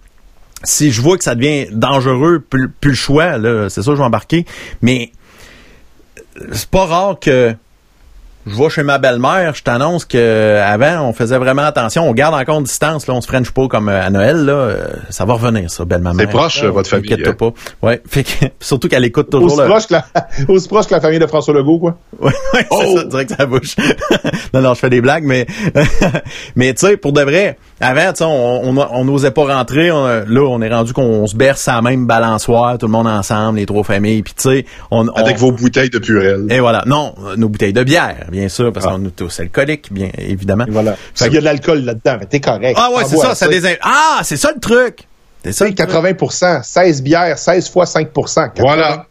si 0.62 0.92
je 0.92 1.00
vois 1.02 1.18
que 1.18 1.24
ça 1.24 1.34
devient 1.34 1.66
dangereux, 1.72 2.38
plus, 2.38 2.70
le 2.84 2.94
choix, 2.94 3.32
c'est 3.68 3.82
ça 3.82 3.90
je 3.90 3.96
vais 3.96 4.04
embarquer. 4.04 4.46
Mais 4.82 5.10
c'est 6.52 6.68
pas 6.70 6.86
rare 6.86 7.18
que 7.20 7.54
je 8.46 8.56
vais 8.56 8.70
chez 8.70 8.82
ma 8.82 8.98
belle-mère, 8.98 9.54
je 9.54 9.62
t'annonce 9.62 10.04
que 10.04 10.60
avant 10.60 11.08
on 11.08 11.12
faisait 11.12 11.38
vraiment 11.38 11.62
attention, 11.62 12.08
on 12.08 12.12
garde 12.12 12.34
encore 12.34 12.58
une 12.58 12.64
distance, 12.64 13.06
là, 13.06 13.14
on 13.14 13.20
se 13.20 13.26
french 13.28 13.50
pas 13.50 13.68
comme 13.68 13.88
euh, 13.88 14.04
à 14.04 14.10
Noël, 14.10 14.44
là, 14.44 14.52
euh, 14.52 14.86
ça 15.10 15.24
va 15.24 15.34
revenir 15.34 15.70
ça, 15.70 15.84
belle-maman. 15.84 16.18
C'est 16.18 16.26
proche, 16.26 16.62
euh, 16.64 16.70
votre 16.70 16.88
famille, 16.88 17.12
Inquiète-toi 17.12 17.36
pas. 17.36 17.86
Ouais, 17.86 18.02
fait 18.08 18.24
que, 18.24 18.46
surtout 18.60 18.88
qu'elle 18.88 19.04
écoute 19.04 19.30
toujours 19.30 19.52
Aussi 19.52 19.60
le... 19.60 19.66
proche, 19.66 19.86
que 19.86 19.94
la, 19.94 20.04
aussi 20.48 20.68
proche 20.68 20.86
que 20.86 20.94
la 20.94 21.00
famille 21.00 21.18
de 21.18 21.26
François 21.26 21.54
Legault, 21.54 21.78
quoi. 21.78 21.96
Ouais, 22.20 22.32
ouais, 22.54 22.66
c'est 22.70 22.76
Oh! 22.86 22.98
ça, 22.98 23.04
direct 23.04 23.34
sa 23.36 23.46
bouche. 23.46 23.76
non, 24.54 24.60
non, 24.60 24.74
je 24.74 24.80
fais 24.80 24.90
des 24.90 25.00
blagues, 25.00 25.24
mais 25.24 25.46
mais 26.56 26.74
tu 26.74 26.86
sais, 26.86 26.96
pour 26.96 27.12
de 27.12 27.22
vrai, 27.22 27.58
avant, 27.82 28.12
tu 28.12 28.18
sais, 28.18 28.24
on 28.24 28.68
on 28.70 28.78
on 28.92 29.04
n'osait 29.04 29.30
pas 29.32 29.44
rentrer. 29.56 29.90
on- 29.92 30.06
là, 30.06 30.40
on 30.48 30.62
est 30.62 30.72
rendu 30.72 30.92
qu'on 30.92 31.26
se 31.26 31.36
berce 31.36 31.66
à 31.68 31.74
la 31.74 31.82
même 31.82 32.06
balançoire, 32.06 32.78
tout 32.78 32.86
le 32.86 32.92
monde 32.92 33.06
ensemble, 33.08 33.58
les 33.58 33.66
trois 33.66 33.84
familles, 33.84 34.22
puis 34.22 34.34
tu 34.34 34.42
sais, 34.42 34.66
on, 34.90 35.08
on- 35.08 35.12
Avec 35.12 35.36
vos 35.38 35.52
bouteilles 35.52 35.90
de 35.90 35.98
purée. 35.98 36.36
et 36.48 36.60
voilà. 36.60 36.82
Non, 36.86 37.14
nos 37.36 37.48
bouteilles 37.48 37.72
de 37.72 37.82
bière, 37.82 38.26
bien 38.30 38.48
sûr, 38.48 38.72
parce 38.72 38.86
qu'on 38.86 39.04
est 39.04 39.16
tous 39.16 39.40
alcooliques, 39.40 39.92
bien 39.92 40.08
évidemment. 40.18 40.64
Et 40.66 40.70
voilà. 40.70 40.96
S'il 41.14 41.32
y 41.32 41.36
a 41.36 41.40
de 41.40 41.44
l'alcool 41.44 41.80
là-dedans, 41.80 42.16
mais 42.20 42.26
t'es 42.26 42.40
correct. 42.40 42.78
Ah 42.80 42.90
ouais, 42.94 43.02
T'en 43.02 43.08
c'est 43.08 43.16
ça, 43.16 43.34
ça 43.34 43.48
désin... 43.48 43.74
Ah, 43.82 44.20
c'est 44.22 44.36
ça 44.36 44.50
le 44.54 44.60
truc. 44.60 45.06
C'est 45.44 45.52
ça. 45.52 45.64
Tu 45.66 45.72
le 45.72 45.76
sais, 45.76 45.86
truc. 45.86 46.20
80% 46.20 46.62
16 46.62 47.02
bières, 47.02 47.36
16 47.36 47.68
fois 47.68 47.84
5 47.86 48.12
80. 48.12 48.50
Voilà. 48.58 49.06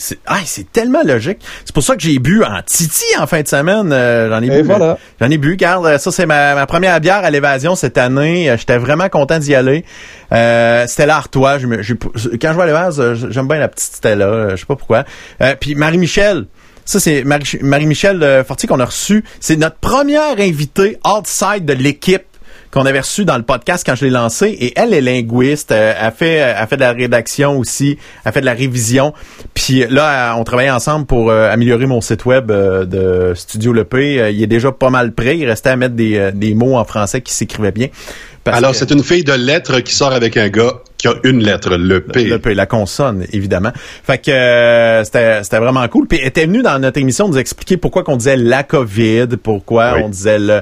C'est 0.00 0.18
ah, 0.26 0.38
c'est 0.44 0.72
tellement 0.72 1.02
logique. 1.04 1.38
C'est 1.64 1.74
pour 1.74 1.82
ça 1.82 1.94
que 1.94 2.02
j'ai 2.02 2.18
bu 2.18 2.42
en 2.42 2.60
titi 2.64 3.04
en 3.18 3.26
fin 3.26 3.42
de 3.42 3.48
semaine. 3.48 3.92
Euh, 3.92 4.28
j'en 4.28 4.42
ai 4.42 4.48
bu. 4.50 4.62
voilà. 4.66 4.98
J'en 5.20 5.30
ai 5.30 5.38
bu. 5.38 5.50
Regarde, 5.52 5.98
ça 5.98 6.10
c'est 6.10 6.26
ma, 6.26 6.54
ma 6.54 6.66
première 6.66 7.00
bière 7.00 7.18
à 7.24 7.30
l'évasion 7.30 7.74
cette 7.76 7.98
année. 7.98 8.50
Euh, 8.50 8.56
J'étais 8.56 8.78
vraiment 8.78 9.08
content 9.08 9.38
d'y 9.38 9.54
aller. 9.54 9.84
Euh, 10.32 10.86
Stella 10.86 11.16
Artois. 11.16 11.58
je 11.58 11.66
me- 11.66 11.82
j'ai- 11.82 11.94
quand 11.96 12.48
je 12.48 12.54
vois 12.54 12.66
l'évase, 12.66 13.02
j'aime 13.30 13.46
bien 13.48 13.58
la 13.58 13.68
petite 13.68 13.94
Stella. 13.94 14.24
euh, 14.26 14.50
Je 14.50 14.56
sais 14.56 14.66
pas 14.66 14.76
pourquoi. 14.76 15.04
Euh, 15.42 15.54
Puis 15.60 15.74
Marie-Michel. 15.74 16.46
Ça, 16.86 16.98
c'est 16.98 17.22
Marie- 17.22 17.58
Marie-Michel 17.62 18.22
euh, 18.22 18.42
Fortier 18.42 18.68
qu'on 18.68 18.80
a 18.80 18.84
reçu. 18.86 19.22
C'est 19.38 19.56
notre 19.56 19.76
première 19.76 20.40
invitée 20.40 20.98
outside 21.06 21.64
de 21.64 21.72
l'équipe 21.74 22.22
qu'on 22.70 22.86
avait 22.86 23.00
reçu 23.00 23.24
dans 23.24 23.36
le 23.36 23.42
podcast 23.42 23.82
quand 23.84 23.94
je 23.96 24.04
l'ai 24.04 24.10
lancé. 24.10 24.46
Et 24.48 24.72
elle 24.78 24.94
est 24.94 25.00
linguiste. 25.00 25.72
euh, 25.72 25.92
Elle 26.00 26.12
fait, 26.12 26.34
elle 26.34 26.66
fait 26.68 26.76
de 26.76 26.82
la 26.82 26.92
rédaction 26.92 27.58
aussi. 27.58 27.98
Elle 28.24 28.32
fait 28.32 28.40
de 28.40 28.46
la 28.46 28.54
révision. 28.54 29.12
Puis 29.54 29.84
là, 29.90 30.34
on 30.38 30.44
travaillait 30.44 30.70
ensemble 30.70 31.06
pour 31.06 31.30
euh, 31.30 31.50
améliorer 31.50 31.86
mon 31.86 32.00
site 32.00 32.24
web 32.26 32.50
euh, 32.50 32.84
de 32.84 33.34
Studio 33.34 33.72
Le 33.72 33.84
P. 33.84 34.20
Euh, 34.20 34.30
Il 34.30 34.42
est 34.42 34.46
déjà 34.46 34.70
pas 34.72 34.90
mal 34.90 35.12
prêt. 35.12 35.36
Il 35.38 35.46
restait 35.46 35.70
à 35.70 35.76
mettre 35.76 35.94
des, 35.96 36.16
euh, 36.16 36.30
des 36.32 36.54
mots 36.54 36.76
en 36.76 36.84
français 36.84 37.20
qui 37.22 37.32
s'écrivaient 37.32 37.72
bien. 37.72 37.88
Parce 38.44 38.56
Alors, 38.56 38.70
que- 38.70 38.76
c'est 38.78 38.90
une 38.92 39.02
fille 39.04 39.24
de 39.24 39.34
lettres 39.34 39.80
qui 39.80 39.92
sort 39.94 40.12
avec 40.12 40.36
un 40.38 40.48
gars 40.48 40.74
qui 40.96 41.08
a 41.08 41.14
une 41.24 41.42
lettre, 41.42 41.76
le 41.76 42.00
P. 42.02 42.24
le 42.24 42.38
P, 42.38 42.54
la 42.54 42.66
consonne, 42.66 43.26
évidemment. 43.32 43.70
Fait 44.04 44.18
que 44.18 44.30
euh, 44.30 45.02
c'était 45.04 45.42
c'était 45.42 45.58
vraiment 45.58 45.86
cool. 45.88 46.06
Puis 46.06 46.18
elle 46.20 46.28
était 46.28 46.44
venue 46.46 46.62
dans 46.62 46.78
notre 46.78 46.98
émission 46.98 47.28
nous 47.28 47.38
expliquer 47.38 47.76
pourquoi 47.78 48.02
qu'on 48.02 48.16
disait 48.16 48.36
la 48.36 48.62
COVID, 48.62 49.26
pourquoi 49.42 49.94
Oui. 49.96 50.02
on 50.04 50.08
disait 50.08 50.38
le 50.38 50.60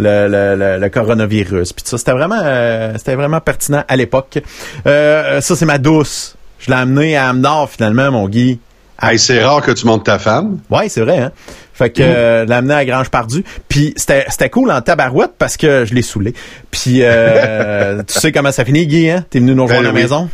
le, 0.00 0.28
le, 0.28 0.56
le, 0.56 0.78
le 0.78 0.88
coronavirus. 0.88 1.72
Puis 1.72 1.82
tout 1.84 1.90
ça, 1.90 1.98
c'était 1.98 2.12
vraiment 2.12 2.40
euh, 2.42 2.94
c'était 2.96 3.14
vraiment 3.14 3.40
pertinent 3.40 3.84
à 3.86 3.96
l'époque. 3.96 4.38
Euh, 4.86 5.40
ça 5.40 5.56
c'est 5.56 5.66
ma 5.66 5.78
douce. 5.78 6.36
Je 6.58 6.70
l'ai 6.70 6.76
amenée 6.76 7.16
à 7.16 7.28
Amnord 7.28 7.70
finalement, 7.70 8.10
mon 8.10 8.28
Guy. 8.28 8.58
Hey, 9.02 9.18
c'est 9.18 9.42
rare 9.42 9.62
que 9.62 9.70
tu 9.70 9.86
montes 9.86 10.04
ta 10.04 10.18
femme. 10.18 10.58
Ouais, 10.68 10.90
c'est 10.90 11.00
vrai, 11.00 11.18
hein. 11.18 11.32
Fait 11.72 11.88
que 11.88 12.02
euh, 12.02 12.42
je 12.44 12.48
l'ai 12.50 12.54
amené 12.54 12.74
à 12.74 12.84
Grange 12.84 13.08
Pardu. 13.08 13.42
Puis 13.68 13.94
c'était 13.96 14.26
c'était 14.28 14.50
cool 14.50 14.70
en 14.70 14.82
tabarouette 14.82 15.32
parce 15.38 15.56
que 15.56 15.86
je 15.86 15.94
l'ai 15.94 16.02
saoulé. 16.02 16.34
Puis 16.70 16.98
euh, 17.00 18.02
tu 18.06 18.20
sais 18.20 18.30
comment 18.32 18.52
ça 18.52 18.64
finit, 18.66 18.86
Guy, 18.86 19.08
hein? 19.08 19.24
T'es 19.30 19.38
venu 19.38 19.54
nous 19.54 19.62
rejoindre 19.62 19.84
Ben 19.84 19.88
à 19.88 19.92
la 19.92 19.96
oui. 19.96 20.02
maison? 20.02 20.28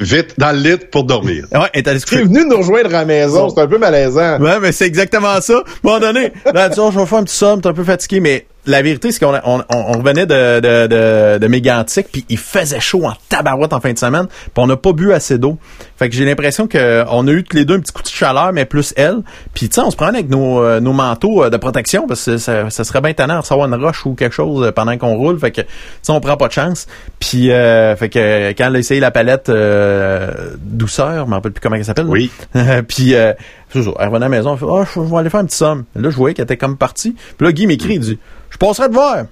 Vite, 0.00 0.34
dans 0.38 0.52
le 0.52 0.58
lit 0.60 0.76
pour 0.90 1.04
dormir. 1.04 1.44
Ouais, 1.52 1.68
elle 1.74 1.80
est 1.80 1.88
allée 1.88 1.98
se 1.98 2.06
Tu 2.06 2.14
es 2.14 2.18
coucher. 2.22 2.32
venu 2.32 2.48
nous 2.48 2.56
rejoindre 2.58 2.86
à 2.94 3.00
la 3.00 3.04
maison, 3.04 3.50
c'est 3.50 3.60
un 3.60 3.66
peu 3.66 3.78
malaisant. 3.78 4.38
Ouais, 4.40 4.60
mais 4.60 4.72
c'est 4.72 4.86
exactement 4.86 5.40
ça. 5.42 5.54
À 5.54 5.56
un 5.58 5.62
moment 5.82 5.98
donné, 6.00 6.32
là, 6.54 6.70
tu 6.70 6.76
je 6.76 6.98
vais 6.98 7.04
faire 7.06 7.18
un 7.18 7.24
petit 7.24 7.34
somme, 7.36 7.60
t'es 7.60 7.68
un 7.68 7.74
peu 7.74 7.84
fatigué, 7.84 8.20
mais 8.20 8.46
la 8.68 8.82
vérité, 8.82 9.10
c'est 9.10 9.18
qu'on 9.18 9.34
on, 9.34 9.60
on, 9.60 9.64
on 9.70 9.92
revenait 9.98 10.26
de, 10.26 10.60
de, 10.60 10.86
de, 10.86 11.38
de 11.38 11.46
Mégantic, 11.48 12.08
puis 12.12 12.24
il 12.28 12.38
faisait 12.38 12.80
chaud 12.80 13.04
en 13.06 13.14
tabarouette 13.28 13.72
en 13.72 13.80
fin 13.80 13.92
de 13.92 13.98
semaine, 13.98 14.26
puis 14.26 14.52
on 14.56 14.66
n'a 14.66 14.76
pas 14.76 14.92
bu 14.92 15.12
assez 15.12 15.38
d'eau. 15.38 15.58
Fait 15.96 16.08
que 16.08 16.14
j'ai 16.14 16.24
l'impression 16.24 16.66
que 16.66 17.04
on 17.10 17.26
a 17.26 17.32
eu 17.32 17.42
tous 17.44 17.56
les 17.56 17.64
deux 17.64 17.74
un 17.74 17.80
petit 17.80 17.92
coup 17.92 18.02
de 18.02 18.08
chaleur, 18.08 18.52
mais 18.52 18.64
plus 18.64 18.92
elle. 18.96 19.22
Puis 19.54 19.68
tu 19.68 19.74
sais, 19.74 19.80
on 19.80 19.90
se 19.90 19.96
prenait 19.96 20.18
avec 20.18 20.30
nos, 20.30 20.62
euh, 20.62 20.80
nos 20.80 20.92
manteaux 20.92 21.44
euh, 21.44 21.50
de 21.50 21.56
protection, 21.56 22.06
parce 22.06 22.24
que 22.24 22.38
ça, 22.38 22.70
ça 22.70 22.84
serait 22.84 23.00
bien 23.00 23.14
tannant 23.14 23.34
de 23.34 23.40
recevoir 23.40 23.66
une 23.66 23.74
roche 23.74 24.04
ou 24.06 24.14
quelque 24.14 24.34
chose 24.34 24.66
euh, 24.66 24.72
pendant 24.72 24.96
qu'on 24.98 25.16
roule. 25.16 25.38
Fait 25.38 25.50
que 25.50 25.62
tu 25.62 25.68
sais, 26.02 26.12
on 26.12 26.20
prend 26.20 26.36
pas 26.36 26.48
de 26.48 26.52
chance. 26.52 26.86
Puis 27.18 27.50
euh, 27.50 27.96
fait 27.96 28.08
que 28.08 28.50
quand 28.52 28.66
elle 28.66 28.76
a 28.76 28.78
essayé 28.78 29.00
la 29.00 29.10
palette 29.10 29.48
euh, 29.48 30.56
douceur, 30.60 31.24
je 31.24 31.30
m'en 31.30 31.36
rappelle 31.36 31.52
plus 31.52 31.60
comment 31.60 31.76
elle 31.76 31.84
s'appelle. 31.84 32.06
Oui. 32.06 32.30
puis 32.88 33.14
euh, 33.14 33.32
elle 33.74 33.82
revenait 33.82 34.16
à 34.16 34.18
la 34.18 34.28
maison, 34.28 34.52
elle 34.52 34.58
fait 34.58 34.66
Ah, 34.70 34.84
je 34.84 35.00
je 35.00 35.10
vais 35.10 35.16
aller 35.16 35.30
faire 35.30 35.40
un 35.40 35.46
petit 35.46 35.56
somme. 35.56 35.84
Là, 35.96 36.10
je 36.10 36.16
voyais 36.16 36.34
qu'elle 36.34 36.44
était 36.44 36.56
comme 36.56 36.76
partie. 36.76 37.14
Puis 37.36 37.46
là, 37.46 37.52
Guy 37.52 37.66
m'écrit, 37.66 37.94
il 37.94 38.00
dit 38.00 38.18
Je 38.50 38.56
passerai 38.56 38.88
te 38.88 38.94
voir. 38.94 39.24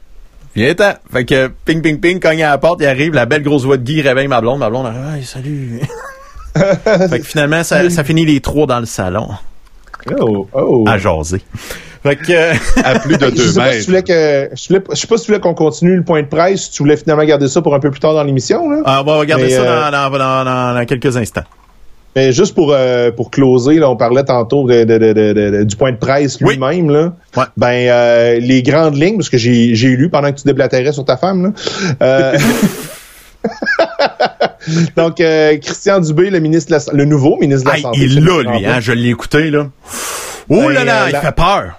Viens-t'en. 0.54 0.92
Fait 1.12 1.24
que 1.24 1.48
ping 1.64 1.82
ping 1.82 2.00
ping, 2.00 2.18
cogne 2.20 2.42
à 2.42 2.50
la 2.50 2.58
porte, 2.58 2.80
il 2.80 2.86
arrive, 2.86 3.12
la 3.12 3.26
belle 3.26 3.42
grosse 3.42 3.64
voix 3.64 3.76
de 3.76 3.82
Guy 3.82 4.00
réveille 4.02 4.28
ma 4.28 4.40
blonde, 4.40 4.58
ma 4.60 4.70
blonde, 4.70 4.86
Hey, 5.14 5.22
salut. 5.24 5.80
fait 6.54 7.20
que 7.20 7.26
finalement, 7.26 7.62
ça, 7.62 7.88
ça 7.90 8.04
finit 8.04 8.24
les 8.24 8.40
trois 8.40 8.66
dans 8.66 8.80
le 8.80 8.86
salon 8.86 9.28
Oh, 10.20 10.48
oh. 10.52 10.84
à 10.88 10.98
jaser. 10.98 11.42
Fait 12.02 12.14
que 12.16 12.82
À 12.84 12.98
plus 13.00 13.18
de 13.18 13.28
deux 13.30 13.50
si 13.82 13.90
mètres. 13.90 14.06
que, 14.06 14.50
je 14.54 14.74
je 14.94 14.94
sais 15.00 15.06
pas 15.08 15.16
si 15.16 15.24
tu 15.24 15.32
voulais 15.32 15.40
qu'on 15.40 15.54
continue 15.54 15.96
le 15.96 16.04
point 16.04 16.22
de 16.22 16.28
presse, 16.28 16.66
si 16.66 16.70
tu 16.70 16.82
voulais 16.84 16.96
finalement 16.96 17.24
garder 17.24 17.48
ça 17.48 17.60
pour 17.60 17.74
un 17.74 17.80
peu 17.80 17.90
plus 17.90 17.98
tard 18.00 18.14
dans 18.14 18.22
l'émission, 18.22 18.70
là. 18.70 18.82
on 18.84 19.02
va 19.04 19.16
regarder 19.16 19.46
Mais, 19.46 19.50
ça 19.50 19.62
euh, 19.62 19.90
dans, 19.90 20.10
dans, 20.10 20.18
dans- 20.18 20.44
dans- 20.44 20.74
dans 20.74 20.84
quelques 20.86 21.16
instants. 21.16 21.42
Mais 22.16 22.32
juste 22.32 22.54
pour 22.54 22.72
euh, 22.72 23.10
pour 23.12 23.30
closer, 23.30 23.74
là, 23.74 23.90
on 23.90 23.96
parlait 23.96 24.24
tantôt 24.24 24.66
de, 24.66 24.84
de- 24.84 24.98
de- 24.98 25.12
de- 25.12 25.32
de- 25.58 25.64
du 25.64 25.76
point 25.76 25.92
de 25.92 25.98
presse 25.98 26.38
Oui. 26.40 26.54
lui-même. 26.54 26.88
Là. 26.90 27.12
Ouais. 27.36 27.44
Ben 27.58 27.88
euh, 27.88 28.38
les 28.40 28.62
grandes 28.62 28.96
lignes, 28.96 29.18
parce 29.18 29.28
que 29.28 29.36
j'ai 29.38 29.74
j'ai 29.74 29.88
lu 29.88 30.08
pendant 30.08 30.32
que 30.32 30.38
tu 30.38 30.44
déblatérais 30.46 30.92
sur 30.92 31.04
ta 31.04 31.16
femme. 31.18 31.42
Là. 31.44 31.52
Euh, 32.02 32.38
Donc 34.96 35.20
euh, 35.20 35.56
Christian 35.58 36.00
Dubé, 36.00 36.30
le 36.30 36.40
ministre 36.40 36.72
de 36.72 36.76
la, 36.76 36.92
le 36.96 37.04
nouveau 37.04 37.36
ministre 37.38 37.70
de 37.70 37.76
la 37.76 37.82
santé. 37.82 37.98
il 38.00 38.14
c'est 38.14 38.20
l'a, 38.20 38.36
le 38.42 38.42
lui, 38.58 38.66
hein, 38.66 38.80
je 38.80 38.92
l'ai 38.92 39.10
écouté, 39.10 39.50
là. 39.50 39.68
Oh 40.48 40.56
Ben, 40.62 40.68
là 40.70 40.84
là, 40.84 41.02
euh, 41.02 41.08
il 41.08 41.12
la- 41.12 41.20
fait 41.20 41.34
peur. 41.34 41.78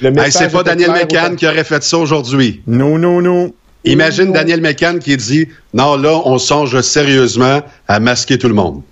Le 0.00 0.08
Hey, 0.08 0.14
message 0.14 0.32
c'est 0.32 0.52
pas 0.52 0.62
Daniel 0.62 0.90
autant- 0.90 1.34
qui 1.34 1.46
aurait 1.46 1.64
fait 1.64 1.82
ça 1.82 1.98
aujourd'hui. 1.98 2.62
Non, 2.66 2.98
non, 2.98 3.20
non. 3.22 3.52
Imagine 3.84 4.32
Daniel 4.32 4.60
McCann 4.60 4.98
qui 4.98 5.16
dit 5.16 5.48
Non, 5.72 5.96
là, 5.96 6.20
on 6.24 6.36
songe 6.38 6.78
sérieusement 6.82 7.62
à 7.86 8.00
masquer 8.00 8.36
tout 8.38 8.48
le 8.48 8.54
monde. 8.54 8.82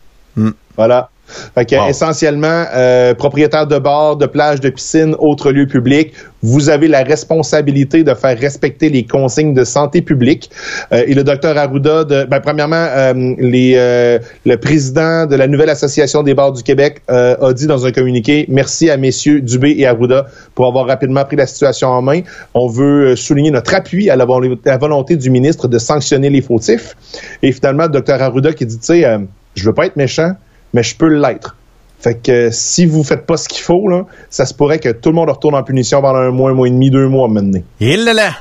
Voilà. 0.76 1.08
Fait 1.56 1.64
que, 1.64 1.74
essentiellement, 1.88 2.66
euh, 2.72 3.12
propriétaire 3.12 3.66
de 3.66 3.78
bars, 3.80 4.16
de 4.16 4.26
plages, 4.26 4.60
de 4.60 4.68
piscines, 4.70 5.16
autres 5.18 5.50
lieux 5.50 5.66
publics, 5.66 6.12
vous 6.40 6.68
avez 6.68 6.86
la 6.86 7.02
responsabilité 7.02 8.04
de 8.04 8.14
faire 8.14 8.38
respecter 8.38 8.90
les 8.90 9.04
consignes 9.04 9.52
de 9.52 9.64
santé 9.64 10.02
publique. 10.02 10.50
Euh, 10.92 11.02
et 11.04 11.14
le 11.14 11.24
docteur 11.24 11.58
Arruda, 11.58 12.04
de, 12.04 12.24
ben, 12.24 12.38
premièrement, 12.38 12.76
euh, 12.76 13.34
les, 13.38 13.72
euh, 13.74 14.20
le 14.44 14.56
président 14.56 15.26
de 15.26 15.34
la 15.34 15.48
nouvelle 15.48 15.70
association 15.70 16.22
des 16.22 16.34
bars 16.34 16.52
du 16.52 16.62
Québec 16.62 17.02
euh, 17.10 17.36
a 17.40 17.52
dit 17.52 17.66
dans 17.66 17.84
un 17.86 17.90
communiqué 17.90 18.46
merci 18.48 18.88
à 18.88 18.96
messieurs 18.96 19.40
Dubé 19.40 19.74
et 19.78 19.84
Arruda 19.86 20.26
pour 20.54 20.68
avoir 20.68 20.86
rapidement 20.86 21.24
pris 21.24 21.34
la 21.34 21.46
situation 21.46 21.88
en 21.88 22.02
main. 22.02 22.20
On 22.54 22.68
veut 22.68 23.04
euh, 23.12 23.16
souligner 23.16 23.50
notre 23.50 23.74
appui 23.74 24.10
à 24.10 24.14
la, 24.14 24.26
vol- 24.26 24.58
la 24.64 24.76
volonté 24.78 25.16
du 25.16 25.30
ministre 25.30 25.66
de 25.66 25.78
sanctionner 25.78 26.30
les 26.30 26.40
fautifs. 26.42 26.94
Et 27.42 27.50
finalement, 27.50 27.84
le 27.84 27.90
docteur 27.90 28.22
Arruda 28.22 28.52
qui 28.52 28.64
dit, 28.64 28.78
tu 28.78 28.84
sais, 28.84 29.04
euh, 29.04 29.18
je 29.56 29.64
veux 29.64 29.74
pas 29.74 29.86
être 29.86 29.96
méchant, 29.96 30.32
mais 30.72 30.82
je 30.82 30.96
peux 30.96 31.08
l'être. 31.08 31.56
Fait 31.98 32.14
que 32.14 32.30
euh, 32.30 32.50
si 32.52 32.86
vous 32.86 33.02
faites 33.02 33.26
pas 33.26 33.36
ce 33.36 33.48
qu'il 33.48 33.62
faut, 33.62 33.88
là, 33.88 34.04
ça 34.30 34.44
se 34.46 34.54
pourrait 34.54 34.78
que 34.78 34.90
tout 34.90 35.08
le 35.08 35.14
monde 35.14 35.30
retourne 35.30 35.54
en 35.54 35.62
punition 35.62 36.02
pendant 36.02 36.18
un 36.18 36.30
mois, 36.30 36.50
un 36.50 36.54
mois 36.54 36.68
et 36.68 36.70
demi, 36.70 36.90
deux 36.90 37.08
mois 37.08 37.26
maintenant. 37.28 37.62
Il 37.80 38.04
là 38.04 38.12
là. 38.12 38.32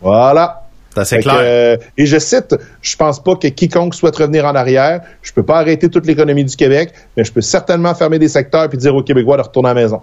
Voilà. 0.00 0.62
Ça, 0.94 1.04
c'est 1.04 1.20
clair. 1.20 1.36
euh, 1.38 1.76
et 1.96 2.06
je 2.06 2.18
cite, 2.18 2.56
je 2.82 2.96
pense 2.96 3.22
pas 3.22 3.36
que 3.36 3.46
quiconque 3.46 3.94
souhaite 3.94 4.16
revenir 4.16 4.44
en 4.44 4.54
arrière, 4.56 5.02
je 5.22 5.32
peux 5.32 5.44
pas 5.44 5.58
arrêter 5.58 5.88
toute 5.88 6.04
l'économie 6.06 6.44
du 6.44 6.56
Québec, 6.56 6.92
mais 7.16 7.22
je 7.22 7.32
peux 7.32 7.42
certainement 7.42 7.94
fermer 7.94 8.18
des 8.18 8.28
secteurs 8.28 8.68
puis 8.68 8.78
dire 8.78 8.94
aux 8.94 9.02
Québécois 9.02 9.36
de 9.36 9.42
retourner 9.42 9.68
à 9.68 9.74
la 9.74 9.82
maison. 9.82 10.00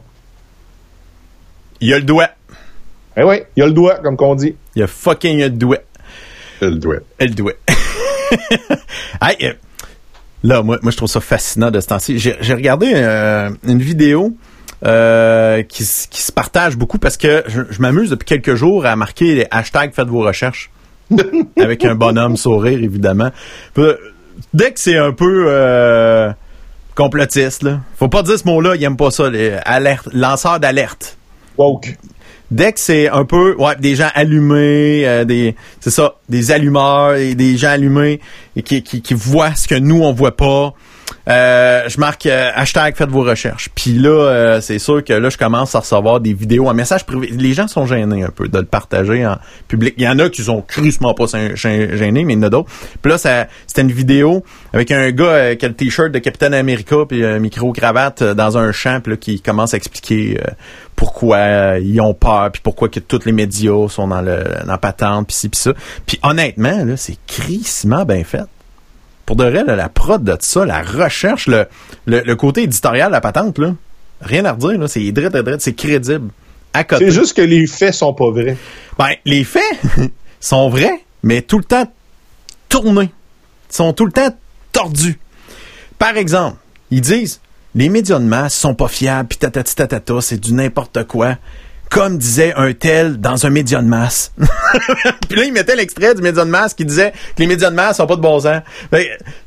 Il 1.81 1.93
a 1.93 1.97
le 1.97 2.05
doigt. 2.05 2.29
Eh 3.17 3.23
oui, 3.23 3.41
il 3.55 3.59
y 3.59 3.63
a 3.63 3.65
le 3.65 3.73
doigt, 3.73 3.95
comme 3.95 4.15
qu'on 4.15 4.35
dit. 4.35 4.55
Il 4.75 4.83
a 4.83 4.87
fucking 4.87 5.39
le 5.39 5.49
doigt. 5.49 5.79
Je 6.61 6.67
le 6.67 6.75
dois. 6.75 6.97
Elle 7.17 7.35
doit. 7.35 7.53
hey, 9.21 9.35
euh, 9.43 9.53
là, 10.43 10.63
moi, 10.63 10.77
moi, 10.81 10.91
je 10.91 10.97
trouve 10.97 11.09
ça 11.09 11.19
fascinant 11.19 11.71
de 11.71 11.79
ce 11.79 11.87
temps-ci. 11.87 12.19
J'ai 12.19 12.53
regardé 12.53 12.91
euh, 12.95 13.49
une 13.63 13.81
vidéo 13.81 14.35
euh, 14.85 15.63
qui, 15.63 15.83
se 15.83 16.31
partage 16.31 16.77
beaucoup 16.77 16.99
parce 16.99 17.17
que 17.17 17.43
je, 17.47 17.61
je 17.69 17.81
m'amuse 17.81 18.09
depuis 18.09 18.25
quelques 18.25 18.55
jours 18.55 18.85
à 18.85 18.95
marquer 18.95 19.35
les 19.35 19.47
hashtags 19.49 19.93
faites 19.93 20.07
vos 20.07 20.21
recherches. 20.21 20.69
avec 21.57 21.85
un 21.85 21.95
bonhomme 21.95 22.37
sourire, 22.37 22.83
évidemment. 22.83 23.31
Euh, 23.77 23.95
dès 24.53 24.71
que 24.71 24.79
c'est 24.79 24.97
un 24.97 25.13
peu 25.13 25.45
euh, 25.47 26.31
complotiste, 26.95 27.63
là, 27.63 27.79
faut 27.97 28.09
pas 28.09 28.23
dire 28.23 28.37
ce 28.37 28.45
mot-là, 28.45 28.75
il 28.75 28.83
aime 28.83 28.97
pas 28.97 29.11
ça, 29.11 29.29
les 29.29 29.53
alerte, 29.65 30.09
lanceur 30.13 30.59
d'alerte 30.59 31.17
Woke. 31.57 31.97
Dès 32.51 32.73
que 32.73 32.79
c'est 32.79 33.09
un 33.09 33.25
peu 33.25 33.55
ouais 33.57 33.75
des 33.79 33.95
gens 33.95 34.09
allumés 34.13 35.07
euh, 35.07 35.25
des 35.25 35.55
c'est 35.79 35.91
ça 35.91 36.15
des 36.29 36.51
allumeurs 36.51 37.15
et 37.15 37.35
des 37.35 37.57
gens 37.57 37.69
allumés 37.69 38.19
et 38.55 38.61
qui, 38.61 38.81
qui, 38.83 39.01
qui 39.01 39.13
voient 39.13 39.55
ce 39.55 39.67
que 39.67 39.75
nous 39.75 40.01
on 40.01 40.13
voit 40.13 40.35
pas 40.35 40.73
euh, 41.27 41.89
je 41.89 41.99
marque 41.99 42.25
euh, 42.25 42.51
hashtag 42.55 42.95
faites 42.95 43.09
vos 43.09 43.23
recherches. 43.23 43.69
Puis 43.75 43.93
là 43.93 44.09
euh, 44.09 44.61
c'est 44.61 44.79
sûr 44.79 45.03
que 45.03 45.11
là 45.13 45.29
je 45.29 45.37
commence 45.37 45.75
à 45.75 45.79
recevoir 45.79 46.19
des 46.21 46.33
vidéos 46.33 46.67
en 46.69 46.73
message 46.73 47.05
privé. 47.05 47.27
Les 47.31 47.53
gens 47.53 47.67
sont 47.67 47.85
gênés 47.85 48.23
un 48.23 48.29
peu 48.29 48.47
de 48.47 48.57
le 48.57 48.65
partager 48.65 49.25
en 49.25 49.37
public. 49.67 49.93
Il 49.97 50.03
y 50.03 50.07
en 50.07 50.19
a 50.19 50.29
qui 50.29 50.43
sont 50.43 50.61
crûment 50.61 51.13
pas 51.13 51.25
gê- 51.25 51.55
gê- 51.55 51.95
gênés 51.97 52.23
mais 52.23 52.33
il 52.33 52.37
y 52.37 52.39
en 52.39 52.43
a 52.43 52.49
d'autres. 52.49 52.69
Puis 53.01 53.11
là 53.11 53.17
c'était 53.17 53.81
une 53.81 53.91
vidéo 53.91 54.43
avec 54.71 54.89
un 54.91 55.11
gars 55.11 55.25
euh, 55.25 55.55
qui 55.55 55.65
a 55.65 55.67
le 55.67 55.73
t-shirt 55.75 56.11
de 56.11 56.19
Capitaine 56.19 56.53
America 56.53 56.95
puis 57.07 57.25
un 57.25 57.39
micro 57.39 57.73
cravate 57.73 58.21
euh, 58.21 58.33
dans 58.33 58.57
un 58.57 58.71
champ 58.71 59.01
là, 59.05 59.17
qui 59.17 59.41
commence 59.41 59.73
à 59.73 59.77
expliquer 59.77 60.39
pourquoi 60.95 61.77
ils 61.79 61.99
ont 62.01 62.13
peur 62.13 62.51
puis 62.51 62.61
pourquoi 62.63 62.89
que 62.89 62.99
tous 62.99 63.25
les 63.25 63.31
médias 63.31 63.87
sont 63.89 64.07
dans 64.07 64.21
le 64.21 64.43
dans 64.65 64.71
la 64.71 64.77
patente 64.77 65.27
puis 65.27 65.35
ci 65.35 65.49
puis 65.49 65.59
ça. 65.59 65.73
Puis 66.05 66.19
honnêtement 66.23 66.85
là 66.85 66.95
c'est 66.97 67.17
crissement 67.27 68.05
bien 68.05 68.23
fait 68.23 68.43
pour 69.27 69.35
de 69.35 69.43
vrai 69.43 69.63
là, 69.63 69.75
la 69.75 69.89
prod 69.89 70.23
de 70.23 70.35
ça 70.39 70.65
la 70.65 70.81
recherche 70.81 71.45
le, 71.45 71.67
le, 72.07 72.21
le 72.21 72.35
côté 72.35 72.63
éditorial 72.63 73.11
la 73.11 73.21
patente 73.21 73.59
là 73.59 73.75
rien 74.21 74.43
à 74.45 74.53
redire 74.53 74.79
là 74.79 74.87
c'est 74.87 75.11
drette 75.11 75.33
drette 75.33 75.61
c'est 75.61 75.73
crédible 75.73 76.29
à 76.73 76.83
côté 76.83 77.05
C'est 77.05 77.11
juste 77.19 77.35
que 77.35 77.41
les 77.41 77.65
faits 77.65 77.93
sont 77.93 78.13
pas 78.13 78.29
vrais. 78.29 78.57
ben, 78.97 79.09
les 79.25 79.43
faits 79.43 79.63
sont 80.39 80.69
vrais, 80.69 81.03
mais 81.23 81.41
tout 81.41 81.57
le 81.57 81.63
temps 81.63 81.91
tournés. 82.69 83.09
Ils 83.71 83.75
sont 83.75 83.93
tout 83.93 84.05
le 84.05 84.11
temps 84.11 84.29
tordus. 84.71 85.19
Par 85.97 86.17
exemple, 86.17 86.57
ils 86.91 87.01
disent 87.01 87.41
les 87.73 87.89
médias 87.89 88.19
de 88.19 88.25
masse 88.25 88.55
sont 88.55 88.75
pas 88.75 88.87
fiables, 88.87 89.27
puis 89.27 89.37
tatati 89.39 89.75
tatata, 89.75 90.21
c'est 90.21 90.37
du 90.39 90.53
n'importe 90.53 91.05
quoi. 91.05 91.37
Comme 91.89 92.17
disait 92.17 92.53
un 92.55 92.73
tel 92.73 93.19
dans 93.19 93.45
un 93.45 93.49
média 93.49 93.81
de 93.81 93.87
masse. 93.87 94.31
puis 95.29 95.37
là, 95.37 95.45
il 95.45 95.53
mettait 95.53 95.75
l'extrait 95.75 96.13
du 96.15 96.21
média 96.21 96.43
de 96.43 96.49
masse 96.49 96.73
qui 96.73 96.85
disait 96.85 97.11
que 97.11 97.41
les 97.41 97.47
médias 97.47 97.69
de 97.69 97.75
masse 97.75 97.97
sont 97.97 98.07
pas 98.07 98.15
de 98.15 98.21
bon 98.21 98.39
sens. 98.39 98.61
Que 98.91 98.97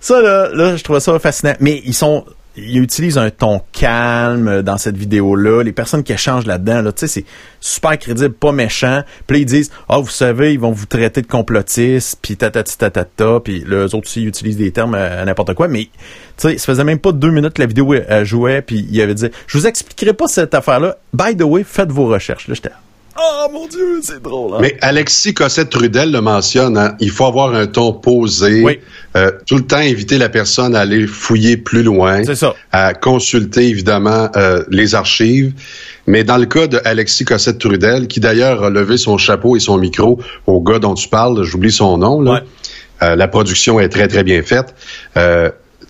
ça, 0.00 0.20
là, 0.20 0.48
là, 0.52 0.76
je 0.76 0.82
trouvais 0.82 1.00
ça 1.00 1.18
fascinant. 1.18 1.54
Mais 1.60 1.82
ils 1.84 1.94
sont 1.94 2.24
il 2.56 2.78
utilise 2.78 3.18
un 3.18 3.30
ton 3.30 3.62
calme 3.72 4.62
dans 4.62 4.76
cette 4.76 4.96
vidéo-là. 4.96 5.62
Les 5.62 5.72
personnes 5.72 6.02
qui 6.02 6.12
échangent 6.12 6.46
là-dedans, 6.46 6.82
là, 6.82 6.92
tu 6.92 7.00
sais, 7.00 7.06
c'est 7.06 7.24
super 7.60 7.98
crédible, 7.98 8.34
pas 8.34 8.52
méchant. 8.52 9.02
Puis 9.26 9.36
là, 9.36 9.40
ils 9.42 9.46
disent, 9.46 9.70
ah, 9.88 9.98
vous 9.98 10.08
savez, 10.08 10.52
ils 10.52 10.60
vont 10.60 10.72
vous 10.72 10.86
traiter 10.86 11.22
de 11.22 11.26
complotiste, 11.26 12.18
puis 12.20 12.36
tatati 12.36 12.76
tatata, 12.76 13.40
puis 13.40 13.64
les 13.66 13.94
autres 13.94 13.98
aussi 13.98 14.22
ils 14.22 14.28
utilisent 14.28 14.56
des 14.56 14.72
termes 14.72 14.94
à, 14.94 15.24
n'importe 15.24 15.54
quoi. 15.54 15.68
Mais, 15.68 15.84
tu 15.84 15.90
sais, 16.36 16.58
ça 16.58 16.66
faisait 16.66 16.84
même 16.84 16.98
pas 16.98 17.12
deux 17.12 17.30
minutes 17.30 17.54
que 17.54 17.62
la 17.62 17.66
vidéo 17.66 17.94
euh, 17.94 18.24
jouait, 18.24 18.62
puis 18.62 18.86
il 18.90 19.00
avait 19.00 19.14
dit, 19.14 19.28
je 19.46 19.58
vous 19.58 19.66
expliquerai 19.66 20.12
pas 20.12 20.26
cette 20.26 20.54
affaire-là. 20.54 20.96
By 21.12 21.36
the 21.36 21.42
way, 21.42 21.64
faites 21.64 21.92
vos 21.92 22.06
recherches. 22.06 22.48
Là, 22.48 22.54
Oh 23.22 23.48
mon 23.52 23.66
Dieu, 23.66 24.00
c'est 24.02 24.22
drôle. 24.22 24.54
Hein? 24.54 24.58
Mais 24.62 24.78
Alexis 24.80 25.34
Cossette-Trudel 25.34 26.10
le 26.10 26.22
mentionne, 26.22 26.78
hein, 26.78 26.94
il 27.00 27.10
faut 27.10 27.26
avoir 27.26 27.54
un 27.54 27.66
ton 27.66 27.92
posé, 27.92 28.80
euh, 29.14 29.30
tout 29.46 29.56
le 29.56 29.66
temps 29.66 29.76
inviter 29.76 30.16
la 30.16 30.30
personne 30.30 30.74
à 30.74 30.80
aller 30.80 31.06
fouiller 31.06 31.58
plus 31.58 31.82
loin, 31.82 32.24
ça. 32.24 32.54
à 32.72 32.94
consulter 32.94 33.68
évidemment 33.68 34.30
euh, 34.36 34.62
les 34.70 34.94
archives. 34.94 35.52
Mais 36.06 36.24
dans 36.24 36.38
le 36.38 36.46
cas 36.46 36.66
de 36.66 36.80
Alexis 36.84 37.26
Cossette-Trudel, 37.26 38.06
qui 38.06 38.20
d'ailleurs 38.20 38.64
a 38.64 38.70
levé 38.70 38.96
son 38.96 39.18
chapeau 39.18 39.54
et 39.54 39.60
son 39.60 39.76
micro 39.76 40.18
au 40.46 40.62
gars 40.62 40.78
dont 40.78 40.94
tu 40.94 41.08
parles, 41.08 41.42
j'oublie 41.42 41.72
son 41.72 41.98
nom, 41.98 42.22
là. 42.22 42.42
Euh, 43.02 43.16
la 43.16 43.28
production 43.28 43.80
est 43.80 43.88
très, 43.88 44.08
très 44.08 44.24
bien 44.24 44.42
faite. 44.42 44.74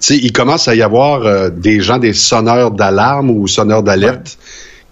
Il 0.08 0.32
commence 0.32 0.66
à 0.66 0.74
y 0.74 0.82
avoir 0.82 1.50
des 1.50 1.80
gens, 1.80 1.98
des 1.98 2.12
sonneurs 2.12 2.70
d'alarme 2.70 3.30
ou 3.30 3.46
sonneurs 3.46 3.82
d'alerte 3.82 4.38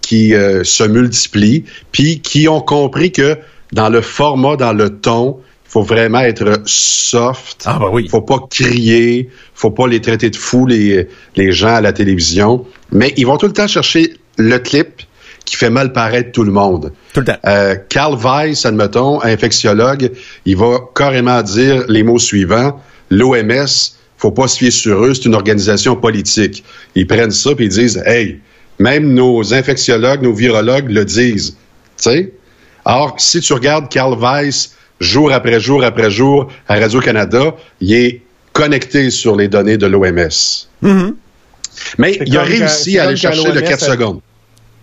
qui 0.09 0.33
euh, 0.33 0.63
se 0.63 0.83
multiplient, 0.83 1.65
puis 1.91 2.19
qui 2.19 2.47
ont 2.47 2.61
compris 2.61 3.11
que 3.11 3.37
dans 3.73 3.89
le 3.89 4.01
format, 4.01 4.55
dans 4.55 4.73
le 4.73 4.89
ton, 4.89 5.37
il 5.67 5.71
faut 5.71 5.83
vraiment 5.83 6.21
être 6.21 6.63
soft. 6.65 7.65
Ah 7.67 7.77
bah 7.79 7.89
oui. 7.93 8.07
Faut 8.09 8.23
pas 8.23 8.39
crier, 8.49 9.29
faut 9.53 9.69
pas 9.69 9.87
les 9.87 10.01
traiter 10.01 10.31
de 10.31 10.35
fous 10.35 10.65
les 10.65 11.07
les 11.35 11.51
gens 11.51 11.75
à 11.75 11.81
la 11.81 11.93
télévision, 11.93 12.65
mais 12.91 13.13
ils 13.17 13.27
vont 13.27 13.37
tout 13.37 13.45
le 13.45 13.53
temps 13.53 13.67
chercher 13.67 14.15
le 14.39 14.57
clip 14.57 15.03
qui 15.45 15.55
fait 15.55 15.69
mal 15.69 15.93
paraître 15.93 16.31
tout 16.31 16.43
le 16.43 16.51
monde. 16.51 16.91
Tout 17.13 17.19
le 17.19 17.27
temps. 17.27 17.37
Euh, 17.45 17.75
Carl 17.87 18.17
Weiss, 18.17 18.65
admettons, 18.65 19.21
infectiologue, 19.21 20.11
il 20.45 20.57
va 20.57 20.79
carrément 20.95 21.43
dire 21.43 21.85
les 21.87 22.01
mots 22.01 22.17
suivants. 22.17 22.81
L'OMS, 23.11 23.67
faut 24.17 24.31
pas 24.31 24.47
se 24.47 24.57
fier 24.57 24.71
sur 24.71 25.05
eux, 25.05 25.13
c'est 25.13 25.25
une 25.25 25.35
organisation 25.35 25.95
politique. 25.95 26.63
Ils 26.95 27.05
prennent 27.05 27.29
ça 27.29 27.53
puis 27.53 27.65
ils 27.65 27.69
disent, 27.69 28.01
hey, 28.07 28.39
même 28.79 29.13
nos 29.13 29.53
infectiologues, 29.53 30.21
nos 30.21 30.33
virologues 30.33 30.89
le 30.89 31.05
disent. 31.05 31.57
sais. 31.97 32.33
Or, 32.85 33.15
si 33.17 33.41
tu 33.41 33.53
regardes 33.53 33.89
Carl 33.89 34.17
Weiss 34.17 34.73
jour 34.99 35.31
après 35.31 35.59
jour 35.59 35.83
après 35.83 36.09
jour 36.09 36.47
à 36.67 36.79
Radio-Canada, 36.79 37.55
il 37.81 37.93
est 37.93 38.21
connecté 38.53 39.09
sur 39.09 39.35
les 39.35 39.47
données 39.47 39.77
de 39.77 39.85
l'OMS. 39.85 40.67
Mm-hmm. 40.83 41.13
Mais 41.97 42.19
il 42.25 42.37
a 42.37 42.43
réussi 42.43 42.97
à 42.97 43.03
aller 43.03 43.15
chercher 43.15 43.51
le 43.51 43.61
4 43.61 43.79
secondes. 43.79 44.21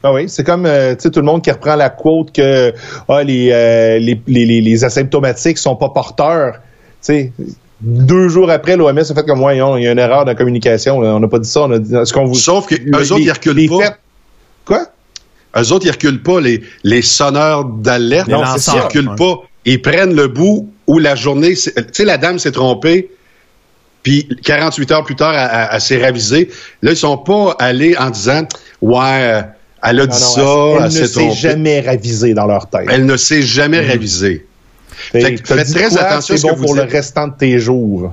Ah 0.02 0.12
oui, 0.12 0.28
c'est 0.28 0.44
comme 0.44 0.66
euh, 0.66 0.94
tout 0.94 1.10
le 1.16 1.22
monde 1.22 1.42
qui 1.42 1.50
reprend 1.50 1.74
la 1.74 1.90
quote 1.90 2.32
que 2.32 2.72
ah, 3.08 3.24
les, 3.24 3.50
euh, 3.50 3.98
les, 3.98 4.20
les, 4.26 4.60
les, 4.60 4.84
asymptomatiques 4.84 5.58
sont 5.58 5.74
pas 5.74 5.88
porteurs. 5.88 6.60
sais 7.00 7.32
deux 7.80 8.28
jours 8.28 8.50
après, 8.50 8.76
l'OMS 8.76 8.98
a 8.98 9.04
fait 9.04 9.26
comme 9.26 9.38
moi, 9.38 9.54
il 9.54 9.58
y 9.58 9.60
a 9.60 9.92
une 9.92 9.98
erreur 9.98 10.24
de 10.24 10.32
communication. 10.32 10.98
On 10.98 11.20
n'a 11.20 11.28
pas 11.28 11.38
dit 11.38 11.48
ça. 11.48 11.62
On 11.62 11.70
a 11.72 11.78
dit, 11.78 11.92
ce 12.04 12.12
qu'on 12.12 12.24
vous... 12.24 12.34
Sauf 12.34 12.66
qu'eux 12.66 13.12
autres, 13.12 13.20
ils 13.20 13.30
reculent 13.30 13.68
pas. 13.68 13.96
Quoi? 14.64 14.86
Eux 15.56 15.72
autres, 15.72 15.86
ils 15.86 15.90
reculent 15.90 16.22
pas. 16.22 16.40
Les, 16.40 16.62
les 16.84 17.02
sonneurs 17.02 17.64
d'alerte, 17.64 18.28
ils 18.28 18.80
reculent 18.80 19.14
pas. 19.16 19.40
Ils 19.64 19.82
prennent 19.82 20.14
le 20.14 20.28
bout 20.28 20.70
où 20.86 20.98
la 20.98 21.14
journée... 21.14 21.54
Tu 21.54 21.72
sais, 21.92 22.04
la 22.04 22.18
dame 22.18 22.38
s'est 22.38 22.52
trompée, 22.52 23.10
puis 24.02 24.28
48 24.44 24.92
heures 24.92 25.04
plus 25.04 25.16
tard, 25.16 25.34
elle, 25.72 25.80
s'est 25.80 26.02
ravisée. 26.02 26.50
Là, 26.82 26.92
ils 26.92 26.96
sont 26.96 27.18
pas 27.18 27.56
allés 27.58 27.96
en 27.96 28.10
disant, 28.10 28.46
ouais... 28.80 29.42
Elle 29.82 30.00
a 30.00 30.06
dit 30.06 30.18
ça, 30.18 30.40
elle, 30.40 30.90
elle, 30.92 31.00
ne 31.02 31.06
s'est 31.06 31.30
jamais 31.32 31.80
ravisée 31.80 32.34
dans 32.34 32.46
leur 32.46 32.68
tête. 32.68 32.86
Elle 32.90 33.06
ne 33.06 33.16
s'est 33.16 33.42
jamais 33.42 33.82
mm. 33.82 33.88
ravisée. 33.88 34.46
Faites 35.12 35.42
très 35.42 35.98
attention 35.98 36.34
à 36.34 36.38
ce 36.38 36.46
que 36.46 36.54
vous 36.54 36.64
pour 36.64 36.74
le 36.74 36.82
restant 36.82 37.28
de 37.28 37.34
tes 37.36 37.58
jours. 37.58 38.12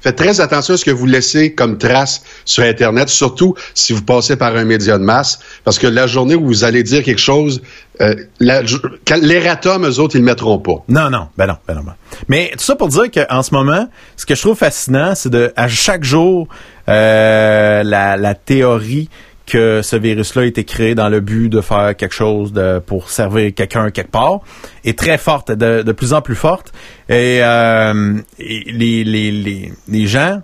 Faites 0.00 0.16
très 0.16 0.40
attention 0.40 0.74
à 0.74 0.76
ce 0.78 0.84
que 0.84 0.90
vous 0.90 1.04
laissez 1.04 1.54
comme 1.54 1.76
trace 1.76 2.22
sur 2.46 2.62
Internet, 2.62 3.10
surtout 3.10 3.54
si 3.74 3.92
vous 3.92 4.02
passez 4.02 4.36
par 4.36 4.56
un 4.56 4.64
média 4.64 4.96
de 4.96 5.04
masse, 5.04 5.40
parce 5.62 5.78
que 5.78 5.86
la 5.86 6.06
journée 6.06 6.34
où 6.34 6.46
vous 6.46 6.64
allez 6.64 6.82
dire 6.82 7.02
quelque 7.02 7.20
chose, 7.20 7.60
euh, 8.00 8.14
l'erratum, 8.40 9.86
eux 9.86 9.98
autres, 9.98 10.16
ils 10.16 10.20
le 10.20 10.24
mettront 10.24 10.58
pas. 10.58 10.82
Non, 10.88 11.10
non, 11.10 11.28
ben 11.36 11.46
non, 11.46 11.56
ben 11.68 11.74
non. 11.74 11.82
Ben. 11.82 11.94
Mais 12.28 12.50
tout 12.52 12.64
ça 12.64 12.76
pour 12.76 12.88
dire 12.88 13.10
qu'en 13.10 13.42
ce 13.42 13.52
moment, 13.52 13.88
ce 14.16 14.24
que 14.24 14.34
je 14.34 14.40
trouve 14.40 14.56
fascinant, 14.56 15.14
c'est 15.14 15.28
de 15.28 15.52
à 15.54 15.68
chaque 15.68 16.04
jour 16.04 16.48
euh, 16.88 17.82
la, 17.82 18.16
la 18.16 18.34
théorie 18.34 19.10
que 19.50 19.82
ce 19.82 19.96
virus-là 19.96 20.42
a 20.42 20.44
été 20.44 20.64
créé 20.64 20.94
dans 20.94 21.08
le 21.08 21.20
but 21.20 21.48
de 21.48 21.60
faire 21.60 21.96
quelque 21.96 22.14
chose 22.14 22.52
de, 22.52 22.78
pour 22.78 23.10
servir 23.10 23.52
quelqu'un 23.54 23.90
quelque 23.90 24.10
part 24.10 24.40
est 24.84 24.98
très 24.98 25.18
forte, 25.18 25.50
de, 25.50 25.82
de 25.82 25.92
plus 25.92 26.12
en 26.12 26.22
plus 26.22 26.36
forte. 26.36 26.72
Et, 27.08 27.40
euh, 27.42 28.14
les, 28.38 29.04
les, 29.04 29.32
les, 29.32 29.72
les 29.88 30.06
gens 30.06 30.40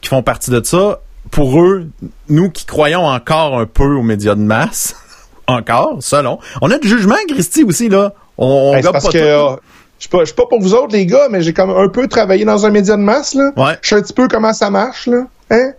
qui 0.00 0.08
font 0.08 0.22
partie 0.22 0.50
de 0.50 0.62
ça, 0.62 1.00
pour 1.30 1.60
eux, 1.60 1.88
nous 2.28 2.50
qui 2.50 2.64
croyons 2.64 3.04
encore 3.06 3.58
un 3.58 3.66
peu 3.66 3.94
aux 3.94 4.02
médias 4.02 4.34
de 4.34 4.40
masse, 4.40 4.96
encore, 5.46 5.96
selon, 6.00 6.38
on 6.62 6.70
a 6.70 6.78
du 6.78 6.88
jugement, 6.88 7.16
Christy, 7.28 7.64
aussi, 7.64 7.88
là. 7.88 8.12
On, 8.36 8.74
on 8.76 8.92
parce 8.92 9.08
que, 9.08 9.18
euh, 9.18 9.56
je 9.98 10.04
suis 10.04 10.10
pas, 10.10 10.22
pas 10.24 10.48
pour 10.48 10.60
vous 10.60 10.74
autres, 10.74 10.92
les 10.92 11.06
gars, 11.06 11.28
mais 11.28 11.42
j'ai 11.42 11.52
comme 11.52 11.70
un 11.70 11.88
peu 11.88 12.06
travaillé 12.06 12.44
dans 12.44 12.64
un 12.64 12.70
média 12.70 12.96
de 12.96 13.02
masse, 13.02 13.34
là. 13.34 13.50
Ouais. 13.56 13.76
Je 13.82 13.88
sais 13.88 13.94
un 13.96 14.02
petit 14.02 14.12
peu 14.12 14.28
comment 14.28 14.52
ça 14.52 14.70
marche, 14.70 15.08
là. 15.08 15.26
Hein? 15.50 15.72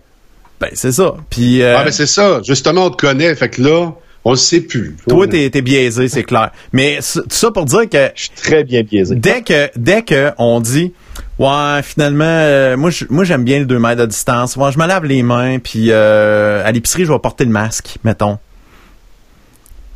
Ben, 0.60 0.70
c'est 0.74 0.92
ça. 0.92 1.14
Puis, 1.30 1.62
euh, 1.62 1.76
Ah, 1.78 1.84
ben, 1.84 1.92
c'est 1.92 2.06
ça. 2.06 2.40
Justement, 2.42 2.86
on 2.86 2.90
te 2.90 2.96
connaît. 2.96 3.34
Fait 3.34 3.48
que 3.48 3.62
là, 3.62 3.92
on 4.24 4.32
le 4.32 4.36
sait 4.36 4.60
plus. 4.60 4.96
Toi, 5.08 5.26
t'es, 5.26 5.48
t'es 5.48 5.62
biaisé, 5.62 6.08
c'est 6.08 6.24
clair. 6.24 6.50
Mais 6.72 6.98
tout 7.00 7.22
ça 7.30 7.50
pour 7.50 7.64
dire 7.64 7.88
que... 7.88 8.10
Je 8.14 8.22
suis 8.22 8.30
très 8.30 8.64
bien 8.64 8.82
biaisé. 8.82 9.14
Dès 9.14 9.42
que, 9.42 9.70
dès 9.76 10.02
que 10.02 10.32
on 10.38 10.60
dit... 10.60 10.92
Ouais, 11.38 11.80
finalement, 11.82 12.24
euh, 12.26 12.76
moi, 12.76 12.90
moi 13.08 13.24
j'aime 13.24 13.44
bien 13.44 13.60
le 13.60 13.64
2 13.64 13.78
mètres 13.78 14.02
de 14.02 14.06
distance. 14.06 14.56
Je 14.56 14.78
me 14.78 14.86
lave 14.86 15.06
les 15.06 15.22
mains, 15.22 15.58
puis 15.58 15.86
euh, 15.88 16.62
à 16.66 16.70
l'épicerie, 16.70 17.06
je 17.06 17.12
vais 17.12 17.18
porter 17.18 17.46
le 17.46 17.50
masque, 17.50 17.96
mettons. 18.04 18.38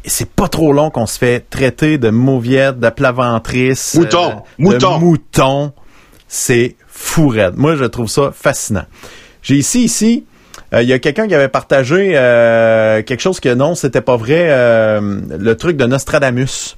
Et 0.06 0.08
c'est 0.08 0.28
pas 0.28 0.48
trop 0.48 0.72
long 0.72 0.88
qu'on 0.88 1.04
se 1.04 1.18
fait 1.18 1.44
traiter 1.50 1.98
de 1.98 2.08
mauviette, 2.08 2.80
de 2.80 2.88
plaventrice. 2.88 3.94
Mouton. 3.94 4.42
mouton. 4.58 4.98
mouton. 4.98 5.72
C'est 6.26 6.76
fou 6.88 7.28
raide. 7.28 7.54
Moi, 7.56 7.76
je 7.76 7.84
trouve 7.84 8.08
ça 8.08 8.32
fascinant. 8.34 8.86
J'ai 9.42 9.56
ici, 9.56 9.84
ici, 9.84 10.24
euh, 10.74 10.82
il 10.82 10.88
y 10.88 10.92
a 10.92 10.98
quelqu'un 10.98 11.28
qui 11.28 11.34
avait 11.34 11.48
partagé 11.48 12.12
euh, 12.14 13.02
quelque 13.02 13.20
chose 13.20 13.40
que 13.40 13.52
non, 13.54 13.74
c'était 13.74 14.00
pas 14.00 14.16
vrai, 14.16 14.46
euh, 14.48 15.20
le 15.38 15.56
truc 15.56 15.76
de 15.76 15.86
Nostradamus. 15.86 16.76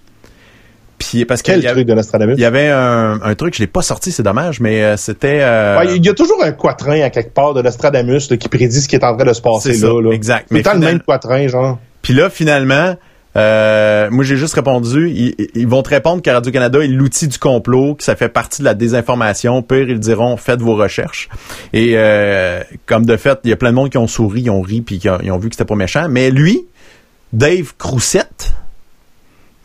Puis 0.99 1.25
parce 1.25 1.43
Quel 1.43 1.63
truc 1.63 1.87
de 1.87 1.95
Nostradamus? 1.95 2.35
Il 2.37 2.41
y 2.41 2.47
avait 2.47 2.69
un, 2.69 3.35
truc, 3.37 3.55
je 3.55 3.61
l'ai 3.61 3.67
pas 3.67 3.83
sorti, 3.83 4.13
c'est 4.13 4.23
dommage, 4.23 4.61
mais 4.61 4.97
c'était. 4.97 5.43
il 5.95 6.05
y 6.05 6.09
a 6.09 6.15
toujours 6.15 6.43
un 6.43 6.53
quatrain 6.53 7.03
à 7.03 7.11
quelque 7.11 7.35
part 7.35 7.55
de 7.55 7.63
Nostradamus 7.63 8.29
qui 8.29 8.49
prédit 8.49 8.81
ce 8.81 8.89
qui 8.89 8.97
est 8.97 9.05
en 9.05 9.15
train 9.17 9.27
de 9.27 9.33
se 9.33 9.43
passer 9.43 9.77
là, 9.77 10.01
là. 10.01 10.11
Exact. 10.13 10.49
Mais 10.51 10.63
le 10.63 10.79
même 10.79 11.01
quatrain, 11.01 11.49
genre. 11.49 11.79
Puis 12.01 12.15
là, 12.15 12.31
finalement, 12.31 12.97
euh, 13.37 14.09
moi, 14.11 14.25
j'ai 14.25 14.37
juste 14.37 14.55
répondu, 14.55 15.11
ils, 15.55 15.69
vont 15.69 15.83
te 15.83 15.91
répondre 15.91 16.23
que 16.23 16.31
Radio-Canada 16.31 16.83
est 16.83 16.89
l'outil 16.89 17.29
du 17.29 17.39
complot, 17.39 17.95
que 17.97 18.05
ça 18.05 18.17
fait 18.17 18.31
partie 18.31 18.63
de 18.63 18.65
la 18.65 18.75
désinformation. 18.75 19.63
Pire, 19.63 19.91
ils 19.91 20.01
diront, 20.01 20.37
faites 20.37 20.61
vos 20.61 20.75
recherches. 20.75 21.29
Et 21.73 21.93
euh, 21.97 22.63
comme 22.87 23.05
de 23.05 23.17
fait, 23.17 23.39
il 23.45 23.51
y 23.51 23.53
a 23.53 23.57
plein 23.57 23.71
de 23.71 23.75
monde 23.75 23.91
qui 23.91 23.99
ont 23.99 24.07
souri, 24.07 24.43
ils 24.43 24.51
ont 24.51 24.63
ri, 24.63 24.81
puis 24.81 24.99
qui 24.99 25.09
ont, 25.11 25.39
vu 25.39 25.51
que 25.51 25.55
c'était 25.55 25.67
pas 25.67 25.77
méchant. 25.77 26.07
Mais 26.09 26.31
lui, 26.31 26.67
Dave 27.33 27.75
Croussette, 27.77 28.55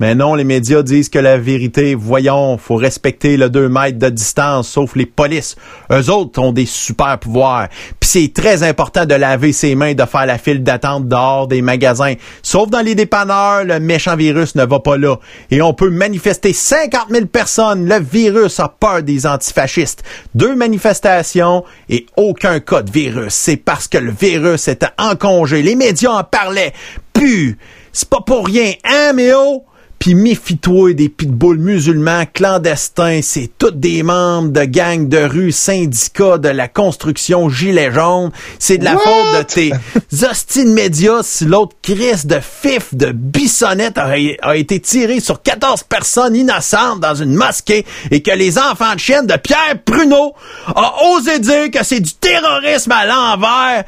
mais 0.01 0.15
non, 0.15 0.33
les 0.33 0.45
médias 0.45 0.81
disent 0.81 1.09
que 1.09 1.19
la 1.19 1.37
vérité, 1.37 1.93
voyons, 1.93 2.57
faut 2.57 2.73
respecter 2.75 3.37
le 3.37 3.51
2 3.51 3.69
mètres 3.69 3.99
de 3.99 4.09
distance, 4.09 4.67
sauf 4.67 4.95
les 4.95 5.05
polices. 5.05 5.55
Eux 5.91 6.09
autres 6.09 6.41
ont 6.41 6.51
des 6.51 6.65
super 6.65 7.19
pouvoirs. 7.19 7.67
Puis 7.99 8.09
c'est 8.09 8.33
très 8.33 8.63
important 8.63 9.05
de 9.05 9.13
laver 9.13 9.53
ses 9.53 9.75
mains, 9.75 9.93
de 9.93 10.03
faire 10.05 10.25
la 10.25 10.39
file 10.39 10.63
d'attente 10.63 11.07
dehors 11.07 11.47
des 11.47 11.61
magasins. 11.61 12.15
Sauf 12.41 12.71
dans 12.71 12.79
les 12.81 12.95
dépanneurs, 12.95 13.63
le 13.63 13.79
méchant 13.79 14.15
virus 14.15 14.55
ne 14.55 14.65
va 14.65 14.79
pas 14.79 14.97
là. 14.97 15.17
Et 15.51 15.61
on 15.61 15.75
peut 15.75 15.91
manifester 15.91 16.51
50 16.51 17.09
000 17.11 17.25
personnes. 17.27 17.87
Le 17.87 17.99
virus 17.99 18.59
a 18.59 18.69
peur 18.69 19.03
des 19.03 19.27
antifascistes. 19.27 20.01
Deux 20.33 20.55
manifestations 20.55 21.63
et 21.89 22.07
aucun 22.17 22.59
cas 22.59 22.81
de 22.81 22.89
virus. 22.89 23.35
C'est 23.35 23.57
parce 23.57 23.87
que 23.87 23.99
le 23.99 24.11
virus 24.11 24.67
était 24.67 24.87
en 24.97 25.15
congé. 25.15 25.61
Les 25.61 25.75
médias 25.75 26.13
en 26.13 26.23
parlaient. 26.23 26.73
Puis, 27.13 27.55
c'est 27.93 28.09
pas 28.09 28.21
pour 28.25 28.47
rien, 28.47 28.71
hein, 28.83 29.11
mais 29.13 29.31
oh? 29.35 29.63
Puis 30.01 30.15
méfie-toi 30.15 30.95
des 30.95 31.09
pitbulls 31.09 31.59
musulmans 31.59 32.23
clandestins, 32.33 33.19
c'est 33.21 33.51
tous 33.59 33.69
des 33.69 34.01
membres 34.01 34.49
de 34.49 34.63
gangs 34.63 35.07
de 35.07 35.19
rue, 35.19 35.51
syndicats 35.51 36.39
de 36.39 36.49
la 36.49 36.67
construction 36.67 37.49
gilet 37.49 37.91
jaune. 37.91 38.31
C'est 38.57 38.79
de 38.79 38.83
la 38.83 38.97
faute 38.97 39.37
de 39.37 39.43
tes 39.43 39.71
hostines 40.25 40.73
médias 40.73 41.21
si 41.21 41.45
l'autre 41.45 41.75
crise 41.83 42.25
de 42.25 42.39
fif 42.39 42.95
de 42.95 43.11
bissonnette 43.11 43.99
a, 43.99 44.15
a, 44.41 44.55
été 44.55 44.79
tiré 44.79 45.19
sur 45.19 45.43
14 45.43 45.83
personnes 45.83 46.35
innocentes 46.35 46.99
dans 46.99 47.13
une 47.13 47.35
mosquée 47.35 47.85
et 48.09 48.23
que 48.23 48.31
les 48.31 48.57
enfants 48.57 48.95
de 48.95 48.99
chienne 48.99 49.27
de 49.27 49.37
Pierre 49.37 49.83
Pruneau 49.85 50.33
a 50.65 50.95
osé 51.11 51.37
dire 51.37 51.69
que 51.69 51.83
c'est 51.83 51.99
du 51.99 52.13
terrorisme 52.13 52.91
à 52.91 53.05
l'envers. 53.05 53.83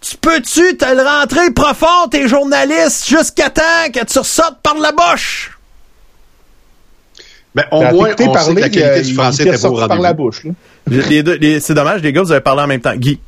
Tu 0.00 0.16
peux-tu 0.16 0.76
te 0.76 0.92
le 0.92 1.02
rentrer 1.02 1.52
profond, 1.52 2.08
tes 2.10 2.26
journalistes, 2.26 3.06
jusqu'à 3.06 3.50
temps 3.50 3.92
que 3.94 4.04
tu 4.04 4.18
ressortes 4.18 4.60
par 4.60 4.74
la 4.74 4.90
bouche? 4.90 5.51
Ben, 7.54 7.64
au 7.70 7.80
moins, 7.80 8.10
on 8.18 8.34
sait 8.38 8.54
que 8.54 8.60
la 8.60 8.68
qualité 8.70 9.02
du 9.02 9.14
français 9.14 9.42
était 9.44 9.68
beau 9.68 9.86
par 9.86 10.00
la 10.00 10.12
bouche. 10.12 10.42
c'est 10.88 11.74
dommage, 11.74 12.02
les 12.02 12.12
gars, 12.12 12.22
vous 12.22 12.32
avez 12.32 12.40
parlé 12.40 12.62
en 12.62 12.66
même 12.66 12.80
temps. 12.80 12.94
Guy. 12.96 13.20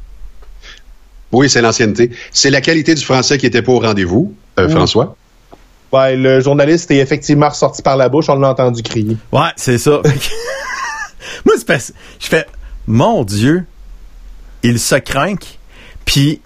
Oui, 1.33 1.51
c'est 1.51 1.61
l'ancienneté. 1.61 2.11
C'est 2.31 2.51
la 2.51 2.61
qualité 2.61 2.95
du 2.95 3.05
français 3.05 3.39
qui 3.39 3.47
était 3.47 3.63
pas 3.63 3.73
au 3.73 3.81
rendez-vous, 3.81 4.35
euh, 4.59 4.69
François. 4.69 5.17
Ouais, 5.93 6.17
le 6.17 6.41
journaliste 6.41 6.91
est 6.91 6.99
effectivement 6.99 7.49
ressorti 7.49 7.83
par 7.83 7.97
la 7.97 8.09
bouche, 8.09 8.29
on 8.29 8.37
l'a 8.37 8.51
entendu 8.51 8.83
crier. 8.83 9.17
Ouais, 9.33 9.51
c'est 9.57 9.79
ça. 9.79 10.01
Moi, 11.45 11.55
c'est 11.67 11.95
je 12.21 12.27
fais, 12.27 12.47
mon 12.87 13.25
Dieu, 13.25 13.65
il 14.63 14.79
se 14.79 14.95
craint, 14.97 15.37
puis 16.05 16.41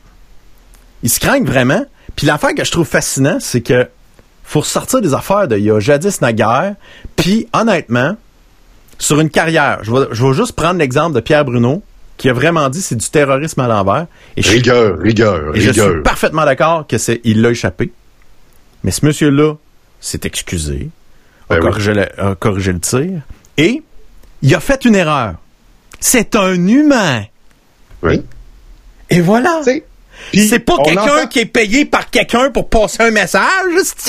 ils 1.02 1.10
se 1.10 1.20
craignent 1.20 1.44
vraiment. 1.44 1.84
Puis 2.16 2.26
l'affaire 2.26 2.54
que 2.54 2.64
je 2.64 2.70
trouve 2.70 2.86
fascinant, 2.86 3.38
c'est 3.40 3.60
que 3.60 3.88
faut 4.48 4.60
ressortir 4.60 5.00
des 5.02 5.12
affaires 5.12 5.46
de 5.46 5.58
il 5.58 5.64
y 5.64 5.70
a 5.70 5.78
jadis 5.78 6.20
naguère. 6.22 6.74
Puis 7.16 7.46
honnêtement, 7.52 8.16
sur 8.98 9.20
une 9.20 9.28
carrière, 9.28 9.80
je 9.82 9.92
vais, 9.92 10.06
je 10.10 10.26
vais 10.26 10.32
juste 10.32 10.52
prendre 10.52 10.78
l'exemple 10.78 11.14
de 11.14 11.20
Pierre 11.20 11.44
Bruno, 11.44 11.82
qui 12.16 12.30
a 12.30 12.32
vraiment 12.32 12.68
dit 12.70 12.80
c'est 12.80 12.96
du 12.96 13.08
terrorisme 13.10 13.60
à 13.60 13.68
l'envers. 13.68 14.06
Et 14.36 14.40
rigueur, 14.40 14.98
rigueur, 14.98 15.54
et 15.54 15.60
je 15.60 15.72
suis 15.72 16.02
parfaitement 16.02 16.46
d'accord 16.46 16.86
que 16.86 16.96
c'est 16.96 17.20
il 17.24 17.42
l'a 17.42 17.50
échappé. 17.50 17.92
Mais 18.84 18.90
ce 18.90 19.04
monsieur-là 19.04 19.54
s'est 20.00 20.20
excusé, 20.24 20.88
a, 21.50 21.56
ben 21.56 21.60
corrigé 21.60 21.92
le, 21.92 22.20
a 22.20 22.34
corrigé 22.34 22.72
le 22.72 22.80
tir, 22.80 23.20
et 23.58 23.82
il 24.40 24.54
a 24.54 24.60
fait 24.60 24.84
une 24.86 24.94
erreur. 24.94 25.34
C'est 26.00 26.36
un 26.36 26.54
humain. 26.54 27.24
Oui. 28.02 28.22
Et 29.10 29.20
voilà. 29.20 29.60
C'est 30.34 30.58
pas 30.58 30.76
quelqu'un 30.84 31.26
qui 31.26 31.40
est 31.40 31.46
payé 31.46 31.84
par 31.84 32.10
quelqu'un 32.10 32.50
pour 32.50 32.68
passer 32.68 33.02
un 33.02 33.10
message, 33.10 33.42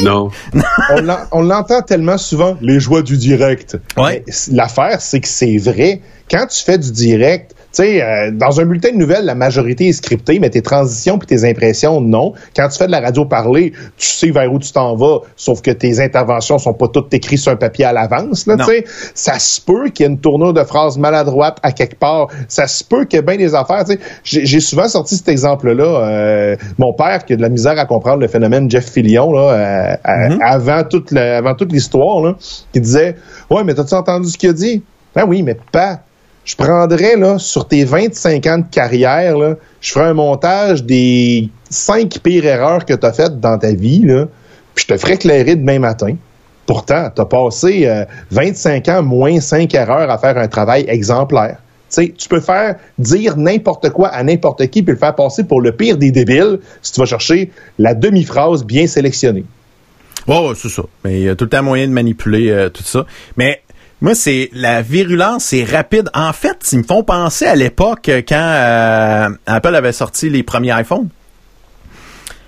Non. 0.02 0.30
on 1.32 1.42
l'entend 1.42 1.82
tellement 1.82 2.18
souvent, 2.18 2.58
les 2.62 2.80
joies 2.80 3.02
du 3.02 3.18
direct. 3.18 3.78
Ouais. 3.98 4.24
L'affaire, 4.52 5.02
c'est 5.02 5.20
que 5.20 5.28
c'est 5.28 5.58
vrai. 5.58 6.02
Quand 6.30 6.46
tu 6.48 6.64
fais 6.64 6.78
du 6.78 6.92
direct, 6.92 7.56
sais, 7.72 8.02
euh, 8.02 8.32
dans 8.32 8.60
un 8.60 8.66
bulletin 8.66 8.92
de 8.92 8.98
nouvelles, 8.98 9.26
la 9.26 9.36
majorité 9.36 9.88
est 9.88 9.94
scriptée, 9.94 10.40
mais 10.40 10.50
tes 10.50 10.62
transitions 10.62 11.18
puis 11.18 11.28
tes 11.28 11.48
impressions, 11.48 12.02
non. 12.02 12.34
Quand 12.56 12.68
tu 12.70 12.78
fais 12.78 12.88
de 12.88 12.92
la 12.92 13.00
radio 13.00 13.26
parler, 13.26 13.74
tu 13.98 14.08
sais 14.08 14.32
vers 14.32 14.52
où 14.52 14.60
tu 14.60 14.72
t'en 14.72 14.96
vas, 14.96 15.20
sauf 15.36 15.62
que 15.62 15.72
tes 15.72 16.00
interventions 16.00 16.58
sont 16.58 16.74
pas 16.74 16.88
toutes 16.88 17.14
écrites 17.14 17.40
sur 17.40 17.52
un 17.52 17.56
papier 17.56 17.86
à 17.86 17.94
l'avance. 17.94 18.48
Là, 18.48 18.58
sais. 18.66 18.86
ça 19.14 19.40
se 19.40 19.62
peut 19.62 19.90
qu'il 19.90 20.06
y 20.06 20.10
ait 20.10 20.12
une 20.12 20.20
tournure 20.20 20.54
de 20.54 20.64
phrase 20.64 20.98
maladroite 20.98 21.58
à 21.64 21.72
quelque 21.72 21.98
part. 21.98 22.28
Ça 22.48 22.68
se 22.68 22.84
peut 22.84 23.06
qu'il 23.06 23.18
y 23.18 23.20
ait 23.20 23.26
bien 23.26 23.38
des 23.38 23.56
affaires. 23.56 23.84
J'ai 24.24 24.60
souvent 24.60 24.88
sorti 24.88 25.16
cet 25.16 25.30
exemple-là. 25.30 25.84
Euh, 25.84 26.56
mon 26.78 26.94
père 26.94 27.26
qui 27.26 27.34
a 27.34 27.36
de 27.36 27.42
la 27.42 27.50
misère 27.50 27.78
à 27.78 27.86
comprendre 27.86 28.22
le 28.22 28.28
phénomène 28.28 28.70
Jeff 28.70 28.90
Fillion 28.90 29.32
là, 29.32 29.98
euh, 30.06 30.38
avant 30.42 30.84
toute 30.84 31.14
avant 31.14 31.56
toute 31.56 31.72
l'histoire, 31.72 32.36
qui 32.74 32.82
disait 32.82 33.16
ouais 33.50 33.64
mais 33.64 33.74
t'as-tu 33.74 33.94
entendu 33.94 34.30
ce 34.30 34.38
qu'il 34.38 34.50
a 34.50 34.54
dit 34.54 34.84
Ben 35.16 35.26
oui, 35.28 35.44
mais 35.44 35.56
pas 35.72 36.02
je 36.50 36.56
prendrais, 36.56 37.16
là, 37.16 37.38
sur 37.38 37.68
tes 37.68 37.84
25 37.86 38.48
ans 38.48 38.58
de 38.58 38.66
carrière, 38.72 39.36
je 39.82 39.92
ferais 39.92 40.06
un 40.06 40.16
montage 40.16 40.84
des 40.84 41.48
cinq 41.70 42.18
pires 42.24 42.44
erreurs 42.44 42.86
que 42.86 42.96
tu 42.96 43.06
as 43.06 43.14
faites 43.14 43.40
dans 43.40 43.60
ta 43.60 43.72
vie, 43.72 44.02
puis 44.74 44.86
je 44.88 44.94
te 44.96 44.98
ferais 44.98 45.14
éclairer 45.14 45.56
demain 45.56 45.78
matin. 45.78 46.16
Pourtant, 46.66 47.12
tu 47.16 47.22
as 47.22 47.26
passé 47.26 48.06
25 48.32 48.90
euh, 48.90 48.98
ans 48.98 49.04
moins 49.04 49.40
5 49.40 49.72
erreurs 49.76 50.10
à 50.10 50.18
faire 50.18 50.40
un 50.40 50.48
travail 50.48 50.86
exemplaire. 50.88 51.58
sais, 51.88 52.16
tu 52.18 52.28
peux 52.28 52.40
faire 52.40 52.78
dire 52.98 53.38
n'importe 53.38 53.92
quoi 53.92 54.08
à 54.08 54.24
n'importe 54.24 54.66
qui 54.70 54.82
puis 54.82 54.94
le 54.94 55.00
faire 55.00 55.14
passer 55.14 55.44
pour 55.44 55.62
le 55.62 55.72
pire 55.72 55.98
des 55.98 56.10
débiles 56.10 56.62
si 56.82 56.94
tu 56.94 57.00
vas 57.00 57.06
chercher 57.06 57.52
la 57.78 57.94
demi-phrase 57.94 58.66
bien 58.66 58.88
sélectionnée. 58.88 59.46
Oh, 60.26 60.54
c'est 60.56 60.70
ça. 60.70 60.82
Mais 61.06 61.20
il 61.20 61.24
y 61.26 61.30
a 61.30 61.36
tout 61.36 61.46
le 61.46 61.50
temps 61.52 61.64
moyen 61.64 61.88
de 61.88 61.94
manipuler 61.94 62.50
euh, 62.50 62.70
tout 62.70 62.84
ça. 62.84 63.06
Mais 63.38 63.62
moi, 64.02 64.16
c'est 64.16 64.50
la 64.54 64.82
virulence, 64.82 65.46
c'est 65.46 65.66
rapide. 65.66 66.10
En 66.14 66.32
fait, 66.32 66.58
ils 66.72 66.80
me 66.80 66.84
font 66.84 67.04
penser 67.04 67.46
à 67.46 67.56
l'époque 67.56 68.10
quand 68.28 68.36
euh, 68.36 69.30
Apple 69.46 69.76
avait 69.76 69.92
sorti 69.92 70.30
les 70.30 70.42
premiers 70.42 70.80
iPhones. 70.80 71.10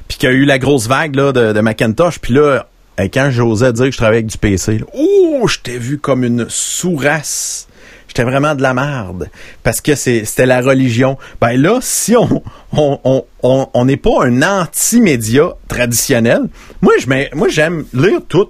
Puis 0.08 0.18
qu'il 0.18 0.30
y 0.30 0.32
a 0.32 0.36
eu 0.36 0.46
la 0.46 0.60
grosse 0.60 0.88
vague 0.88 1.16
là, 1.16 1.34
de, 1.34 1.60
Macintosh. 1.60 2.20
Puis 2.20 2.34
là, 2.34 2.68
euh, 3.00 3.08
quand 3.14 3.30
j'osais 3.32 3.74
dire 3.74 3.86
que 3.86 3.92
je 3.92 3.98
travaillais 3.98 4.20
avec 4.20 4.28
du 4.28 4.38
PC, 4.38 4.82
ouh, 4.94 5.46
je 5.48 5.60
t'ai 5.60 5.78
vu 5.78 5.98
comme 5.98 6.24
une 6.24 6.46
sourasse. 6.50 7.68
J'étais 8.08 8.24
vraiment 8.24 8.56
de 8.56 8.62
la 8.62 8.74
merde. 8.74 9.30
Parce 9.64 9.82
que 9.82 9.96
c'était 9.96 10.46
la 10.46 10.62
religion. 10.62 11.18
Ben 11.42 11.62
là, 11.62 11.80
si 11.82 12.16
on 12.16 12.44
on 12.74 13.26
on 13.44 13.68
on 13.74 13.86
n'est 13.86 13.98
pas 13.98 14.26
un 14.26 14.42
anti-média 14.42 15.50
traditionnel, 15.68 16.44
moi 16.82 16.94
je 17.00 17.08
moi 17.36 17.48
j'aime 17.48 17.86
lire 17.94 18.20
tout 18.28 18.50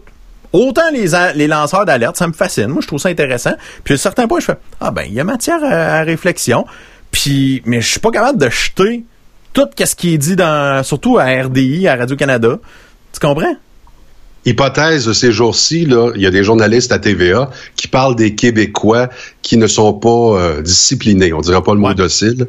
Autant 0.54 0.90
les, 0.92 1.08
les 1.36 1.48
lanceurs 1.48 1.86
d'alerte, 1.86 2.18
ça 2.18 2.28
me 2.28 2.34
fascine. 2.34 2.68
Moi, 2.68 2.82
je 2.82 2.88
trouve 2.88 3.00
ça 3.00 3.10
intéressant. 3.10 3.54
Puis 3.84 3.94
à 3.94 3.98
certains 3.98 4.28
points, 4.28 4.40
je 4.40 4.46
fais 4.46 4.58
Ah 4.80 4.92
ben, 4.92 5.04
il 5.08 5.14
y 5.14 5.20
a 5.20 5.24
matière 5.24 5.64
à, 5.64 6.02
réflexion. 6.04 6.66
Puis, 7.12 7.62
mais 7.66 7.82
je 7.82 7.90
suis 7.90 8.00
pas 8.00 8.12
capable 8.12 8.40
de 8.40 8.50
jeter 8.50 9.04
tout 9.54 9.68
ce 9.78 9.96
qui 9.96 10.14
est 10.14 10.18
dit 10.18 10.36
dans, 10.36 10.84
surtout 10.84 11.18
à 11.18 11.26
RDI, 11.26 11.88
à 11.88 11.96
Radio-Canada. 11.96 12.60
Tu 13.14 13.20
comprends? 13.20 13.56
Hypothèse 14.46 15.06
de 15.06 15.14
ces 15.14 15.32
jours-ci, 15.32 15.86
là, 15.86 16.12
il 16.16 16.22
y 16.22 16.26
a 16.26 16.32
des 16.32 16.44
journalistes 16.44 16.92
à 16.92 17.00
TVA 17.00 17.52
qui 17.76 17.88
parlent 17.88 18.16
des 18.16 18.34
Québécois 18.34 19.10
qui 19.42 19.58
ne 19.58 19.68
sont 19.68 19.94
pas 19.94 20.10
euh, 20.10 20.62
disciplinés. 20.62 21.32
On 21.32 21.42
dirait 21.42 21.62
pas 21.62 21.74
le 21.74 21.80
mot 21.80 21.94
docile. 21.94 22.48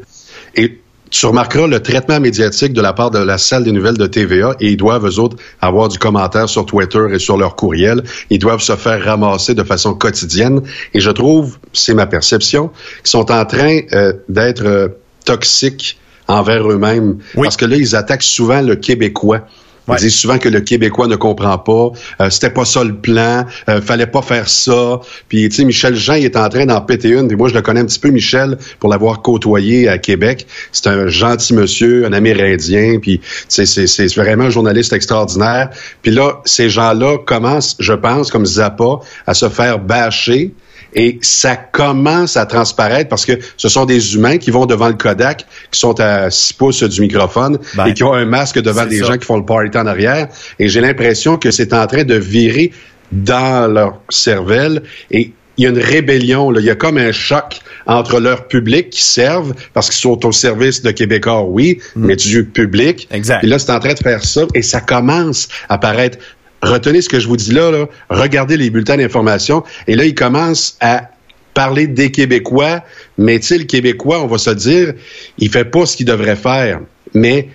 Et 0.55 0.81
tu 1.13 1.27
remarqueras 1.27 1.67
le 1.67 1.79
traitement 1.79 2.19
médiatique 2.19 2.73
de 2.73 2.81
la 2.81 2.91
part 2.91 3.11
de 3.11 3.19
la 3.19 3.37
salle 3.37 3.63
des 3.63 3.71
nouvelles 3.71 3.97
de 3.97 4.07
TVA 4.07 4.55
et 4.59 4.71
ils 4.71 4.77
doivent, 4.77 5.05
eux 5.05 5.19
autres, 5.19 5.37
avoir 5.61 5.87
du 5.87 5.99
commentaire 5.99 6.49
sur 6.49 6.65
Twitter 6.65 7.05
et 7.11 7.19
sur 7.19 7.37
leur 7.37 7.55
courriel. 7.55 8.03
Ils 8.31 8.39
doivent 8.39 8.61
se 8.61 8.75
faire 8.75 9.03
ramasser 9.03 9.53
de 9.53 9.63
façon 9.63 9.93
quotidienne. 9.93 10.61
Et 10.95 10.99
je 10.99 11.11
trouve, 11.11 11.59
c'est 11.71 11.93
ma 11.93 12.07
perception, 12.07 12.69
qu'ils 13.03 13.11
sont 13.11 13.31
en 13.31 13.45
train 13.45 13.81
euh, 13.93 14.13
d'être 14.27 14.65
euh, 14.65 14.87
toxiques 15.23 15.99
envers 16.27 16.67
eux-mêmes. 16.67 17.19
Parce 17.35 17.57
que 17.57 17.65
là, 17.65 17.77
ils 17.77 17.95
attaquent 17.95 18.23
souvent 18.23 18.61
le 18.61 18.75
Québécois. 18.75 19.41
Ils 19.89 19.95
disent 19.95 20.15
souvent 20.15 20.37
que 20.37 20.49
le 20.49 20.61
Québécois 20.61 21.07
ne 21.07 21.15
comprend 21.15 21.57
pas. 21.57 21.91
Euh, 22.21 22.29
c'était 22.29 22.49
pas 22.49 22.65
ça 22.65 22.83
le 22.83 22.95
plan. 22.95 23.45
Euh, 23.69 23.81
fallait 23.81 24.07
pas 24.07 24.21
faire 24.21 24.47
ça. 24.47 25.01
Puis, 25.27 25.49
tu 25.49 25.57
sais, 25.57 25.65
Michel 25.65 25.95
Jean, 25.95 26.13
il 26.13 26.25
est 26.25 26.37
en 26.37 26.47
train 26.49 26.65
d'en 26.65 26.81
péter 26.81 27.09
une. 27.09 27.27
Puis 27.27 27.35
moi, 27.35 27.49
je 27.49 27.53
le 27.53 27.61
connais 27.61 27.81
un 27.81 27.85
petit 27.85 27.99
peu, 27.99 28.09
Michel, 28.09 28.57
pour 28.79 28.89
l'avoir 28.89 29.21
côtoyé 29.21 29.89
à 29.89 29.97
Québec. 29.97 30.47
C'est 30.71 30.87
un 30.87 31.07
gentil 31.07 31.53
monsieur, 31.53 32.05
un 32.05 32.13
Amérindien. 32.13 32.99
Puis, 33.01 33.19
c'est 33.47 34.15
vraiment 34.15 34.45
un 34.45 34.49
journaliste 34.49 34.93
extraordinaire. 34.93 35.69
Puis 36.01 36.11
là, 36.11 36.41
ces 36.45 36.69
gens-là 36.69 37.17
commencent, 37.25 37.75
je 37.79 37.93
pense, 37.93 38.31
comme 38.31 38.45
Zappa, 38.45 38.99
à 39.27 39.33
se 39.33 39.49
faire 39.49 39.79
bâcher 39.79 40.53
et 40.95 41.17
ça 41.21 41.55
commence 41.55 42.37
à 42.37 42.45
transparaître 42.45 43.09
parce 43.09 43.25
que 43.25 43.33
ce 43.57 43.69
sont 43.69 43.85
des 43.85 44.15
humains 44.15 44.37
qui 44.37 44.51
vont 44.51 44.65
devant 44.65 44.87
le 44.87 44.93
Kodak, 44.93 45.45
qui 45.71 45.79
sont 45.79 45.99
à 45.99 46.29
6 46.29 46.53
pouces 46.53 46.83
du 46.83 47.01
microphone 47.01 47.57
ben, 47.75 47.87
et 47.87 47.93
qui 47.93 48.03
ont 48.03 48.13
un 48.13 48.25
masque 48.25 48.59
devant 48.61 48.85
des 48.85 48.99
gens 48.99 49.17
qui 49.17 49.25
font 49.25 49.37
le 49.37 49.45
party 49.45 49.77
en 49.77 49.87
arrière. 49.87 50.27
Et 50.59 50.67
j'ai 50.67 50.81
l'impression 50.81 51.37
que 51.37 51.51
c'est 51.51 51.73
en 51.73 51.87
train 51.87 52.03
de 52.03 52.15
virer 52.15 52.71
dans 53.11 53.71
leur 53.71 54.01
cervelle 54.09 54.83
et 55.11 55.33
il 55.57 55.63
y 55.63 55.67
a 55.67 55.69
une 55.69 55.79
rébellion, 55.79 56.49
là. 56.49 56.59
il 56.59 56.65
y 56.65 56.69
a 56.71 56.75
comme 56.75 56.97
un 56.97 57.11
choc 57.11 57.59
entre 57.85 58.19
leur 58.19 58.47
public 58.47 58.89
qui 58.89 59.03
servent, 59.03 59.53
parce 59.73 59.89
qu'ils 59.89 59.99
sont 59.99 60.25
au 60.25 60.31
service 60.31 60.81
de 60.81 60.91
Québécois, 60.91 61.43
oui, 61.43 61.79
mm. 61.95 62.05
mais 62.05 62.15
du 62.15 62.45
public. 62.45 63.07
Exact. 63.11 63.43
Et 63.43 63.47
là, 63.47 63.59
c'est 63.59 63.71
en 63.71 63.79
train 63.79 63.93
de 63.93 63.99
faire 63.99 64.23
ça, 64.23 64.47
et 64.55 64.61
ça 64.61 64.81
commence 64.81 65.47
à 65.69 65.77
paraître 65.77 66.17
retenez 66.63 67.01
ce 67.01 67.09
que 67.09 67.19
je 67.19 67.27
vous 67.27 67.37
dis 67.37 67.51
là, 67.51 67.71
là. 67.71 67.85
regardez 68.09 68.57
les 68.57 68.69
bulletins 68.69 68.97
d'information, 68.97 69.63
et 69.87 69.95
là, 69.95 70.05
il 70.05 70.15
commence 70.15 70.77
à 70.79 71.09
parler 71.53 71.87
des 71.87 72.11
Québécois, 72.11 72.83
mais 73.17 73.39
tu 73.39 73.47
sais, 73.47 73.57
le 73.57 73.65
Québécois, 73.65 74.21
on 74.23 74.27
va 74.27 74.37
se 74.37 74.49
dire, 74.49 74.93
il 75.37 75.49
fait 75.49 75.65
pas 75.65 75.85
ce 75.85 75.97
qu'il 75.97 76.05
devrait 76.05 76.35
faire. 76.35 76.79
Mais 77.13 77.49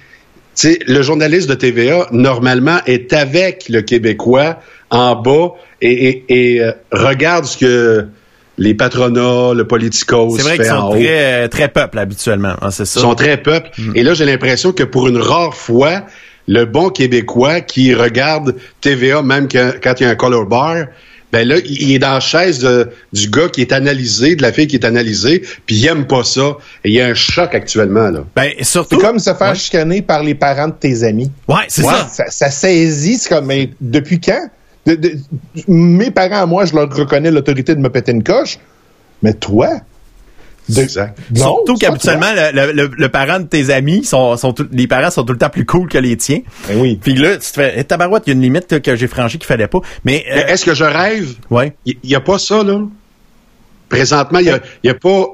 tu 0.54 0.68
sais, 0.68 0.78
le 0.86 1.02
journaliste 1.02 1.48
de 1.48 1.54
TVA, 1.54 2.06
normalement, 2.12 2.78
est 2.86 3.12
avec 3.12 3.68
le 3.68 3.82
Québécois 3.82 4.60
en 4.90 5.16
bas 5.16 5.54
et, 5.80 6.60
euh, 6.60 6.72
regarde 6.92 7.44
ce 7.44 7.56
que 7.56 8.06
les 8.56 8.74
patronats, 8.74 9.54
le 9.54 9.64
politicos 9.66 10.36
C'est 10.36 10.42
vrai 10.42 10.56
qu'ils 10.56 10.66
sont 10.66 10.90
très, 10.90 11.48
très 11.48 11.68
peuple 11.68 11.98
habituellement, 11.98 12.54
hein, 12.60 12.70
c'est 12.70 12.84
ça. 12.84 12.98
Ils 12.98 13.02
sont 13.02 13.14
très 13.14 13.36
peuple. 13.36 13.70
Mm. 13.78 13.92
Et 13.94 14.02
là, 14.02 14.14
j'ai 14.14 14.24
l'impression 14.24 14.72
que 14.72 14.82
pour 14.82 15.06
une 15.08 15.18
rare 15.18 15.54
fois, 15.54 16.02
le 16.48 16.64
bon 16.64 16.88
Québécois 16.90 17.60
qui 17.60 17.94
regarde 17.94 18.56
TVA 18.80 19.22
même 19.22 19.46
quand, 19.48 19.72
quand 19.82 19.94
il 20.00 20.02
y 20.02 20.06
a 20.06 20.10
un 20.10 20.14
color 20.16 20.46
bar, 20.46 20.86
ben 21.30 21.46
là, 21.46 21.56
il 21.62 21.92
est 21.92 21.98
dans 21.98 22.14
la 22.14 22.20
chaise 22.20 22.58
de- 22.60 22.88
du 23.12 23.28
gars 23.28 23.48
qui 23.50 23.60
est 23.60 23.72
analysé, 23.72 24.34
de 24.34 24.40
la 24.40 24.50
fille 24.50 24.66
qui 24.66 24.76
est 24.76 24.84
analysée, 24.86 25.42
puis 25.66 25.76
il 25.76 25.86
aime 25.86 26.06
pas 26.06 26.24
ça. 26.24 26.56
Et 26.84 26.88
il 26.88 26.94
y 26.94 27.02
a 27.02 27.06
un 27.06 27.12
choc 27.14 27.54
actuellement, 27.54 28.08
là. 28.10 28.24
Ben, 28.34 28.52
surtout. 28.62 28.96
C'est 28.98 29.06
comme 29.06 29.18
se 29.18 29.34
faire 29.34 29.50
Ouais. 29.50 29.54
chicaner 29.54 30.00
par 30.00 30.22
les 30.22 30.34
parents 30.34 30.68
de 30.68 30.72
tes 30.72 31.02
amis. 31.04 31.30
Ouais, 31.46 31.56
c'est 31.68 31.82
Ouais, 31.84 31.92
ça. 31.92 32.08
ça. 32.08 32.24
Ça 32.30 32.50
saisit, 32.50 33.18
c'est 33.18 33.28
comme, 33.28 33.44
mais 33.44 33.68
depuis 33.78 34.18
quand? 34.20 34.48
De- 34.86 34.94
de- 34.94 35.16
mes 35.66 36.10
parents, 36.10 36.40
à 36.42 36.46
moi, 36.46 36.64
je 36.64 36.74
leur 36.74 36.90
reconnais 36.90 37.30
l'autorité 37.30 37.74
de 37.74 37.80
me 37.80 37.90
péter 37.90 38.12
une 38.12 38.24
coche, 38.24 38.58
mais 39.22 39.34
toi? 39.34 39.68
De- 40.68 40.80
Exact. 40.80 41.18
Non, 41.34 41.42
Surtout 41.42 41.74
qu'habituellement, 41.74 42.26
le, 42.52 42.72
le, 42.72 42.90
le 42.96 43.08
parent 43.08 43.40
de 43.40 43.46
tes 43.46 43.70
amis, 43.70 44.04
sont, 44.04 44.36
sont 44.36 44.52
tout- 44.52 44.68
les 44.72 44.86
parents 44.86 45.10
sont 45.10 45.24
tout 45.24 45.32
le 45.32 45.38
temps 45.38 45.50
plus 45.50 45.64
cool 45.64 45.88
que 45.88 45.98
les 45.98 46.16
tiens. 46.16 46.40
Ben 46.68 46.78
oui. 46.80 46.98
Puis 47.02 47.14
là, 47.14 47.32
tu 47.34 47.40
te 47.40 47.44
fais, 47.46 47.74
eh, 47.76 47.84
tabarouette, 47.84 48.24
il 48.26 48.30
y 48.30 48.32
a 48.32 48.34
une 48.36 48.42
limite 48.42 48.70
là, 48.72 48.80
que 48.80 48.94
j'ai 48.96 49.06
franchie 49.06 49.38
qu'il 49.38 49.46
fallait 49.46 49.68
pas. 49.68 49.80
Mais, 50.04 50.24
euh, 50.30 50.34
Mais 50.46 50.52
Est-ce 50.52 50.64
que 50.64 50.74
je 50.74 50.84
rêve? 50.84 51.34
ouais. 51.50 51.74
Il 51.86 51.96
n'y 52.04 52.14
a 52.14 52.20
pas 52.20 52.38
ça, 52.38 52.62
là? 52.62 52.80
Présentement, 53.88 54.38
il 54.38 54.44
n'y 54.46 54.50
a, 54.50 54.60
il 54.82 54.88
y 54.88 54.90
a 54.90 54.94
pas. 54.94 55.24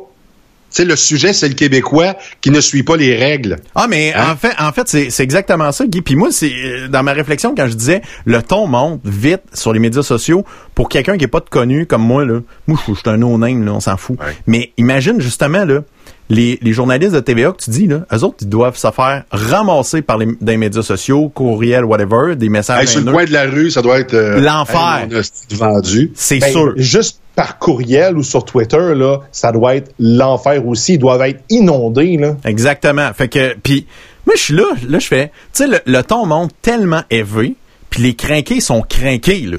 Tu 0.75 0.83
sais, 0.83 0.89
le 0.89 0.97
sujet, 0.97 1.33
c'est 1.33 1.47
le 1.49 1.55
Québécois 1.55 2.17
qui 2.41 2.51
ne 2.51 2.61
suit 2.61 2.83
pas 2.83 2.97
les 2.97 3.15
règles. 3.15 3.59
Ah, 3.77 3.87
mais 3.89 4.13
Hein? 4.13 4.33
en 4.33 4.37
fait, 4.37 4.53
en 4.59 4.73
fait, 4.73 4.89
c'est, 4.89 5.23
exactement 5.23 5.71
ça, 5.71 5.87
Guy. 5.87 6.03
Puis 6.03 6.17
moi, 6.17 6.31
c'est 6.33 6.51
euh, 6.53 6.89
dans 6.89 7.05
ma 7.05 7.13
réflexion 7.13 7.55
quand 7.57 7.69
je 7.69 7.75
disais 7.75 8.03
le 8.25 8.43
ton 8.43 8.67
monte 8.67 9.01
vite 9.05 9.43
sur 9.53 9.73
les 9.73 9.79
médias 9.79 10.03
sociaux 10.03 10.45
pour 10.75 10.89
quelqu'un 10.89 11.17
qui 11.17 11.23
est 11.25 11.29
pas 11.29 11.39
de 11.39 11.49
connu 11.49 11.87
comme 11.87 12.03
moi 12.03 12.25
là. 12.25 12.41
Moi, 12.67 12.77
je 12.89 12.93
suis 12.93 13.03
un 13.09 13.19
no-name 13.19 13.65
là, 13.65 13.73
on 13.73 13.79
s'en 13.81 13.97
fout. 13.97 14.19
Ouais. 14.19 14.37
Mais 14.49 14.73
imagine 14.77 15.21
justement 15.21 15.65
là. 15.65 15.83
Les, 16.31 16.59
les 16.63 16.73
journalistes 16.73 17.13
de 17.13 17.21
TVA 17.21 17.53
que 17.53 17.63
tu 17.63 17.71
dis, 17.71 17.87
là, 17.87 18.07
eux 18.13 18.25
autres, 18.25 18.37
ils 18.41 18.49
doivent 18.49 18.79
se 18.79 18.91
faire 18.91 19.25
ramasser 19.31 20.01
par 20.01 20.17
les, 20.17 20.27
des 20.41 20.57
médias 20.57 20.83
sociaux, 20.83 21.29
courriels, 21.29 21.85
whatever, 21.85 22.35
des 22.35 22.49
messages 22.49 22.81
Hey, 22.83 22.89
sur 22.89 23.03
le 23.03 23.13
coin 23.13 23.25
de 23.27 23.33
la 23.33 23.45
rue, 23.45 23.71
ça 23.71 23.83
doit 23.83 23.99
être. 24.01 24.15
euh, 24.15 24.41
L'enfer. 24.41 25.07
vendu. 25.53 26.13
C'est 26.15 26.39
Ben, 26.39 26.51
sûr. 26.51 26.73
Juste 26.77 27.21
par 27.35 27.59
courriel 27.59 28.17
ou 28.17 28.23
sur 28.23 28.45
Twitter, 28.45 28.95
là, 28.95 29.19
ça 29.33 29.53
doit 29.53 29.77
être 29.77 29.93
l'enfer 29.99 30.67
aussi. 30.67 30.95
Ils 30.95 30.99
doivent 30.99 31.23
être 31.23 31.43
inondés, 31.51 32.17
là. 32.17 32.37
Exactement. 32.45 33.13
Fait 33.13 33.29
que, 33.29 33.55
puis 33.63 33.87
moi, 34.27 34.35
je 34.37 34.41
suis 34.43 34.55
là, 34.55 34.65
là, 34.89 34.99
je 34.99 35.07
fais, 35.07 35.27
tu 35.53 35.65
sais, 35.65 35.67
le, 35.67 35.79
le 35.85 36.03
ton 36.03 36.25
monte 36.27 36.53
tellement 36.63 37.03
élevé, 37.11 37.55
puis 37.91 38.03
les 38.03 38.15
crinqués 38.15 38.61
sont 38.61 38.81
crinqués, 38.83 39.43
là. 39.43 39.59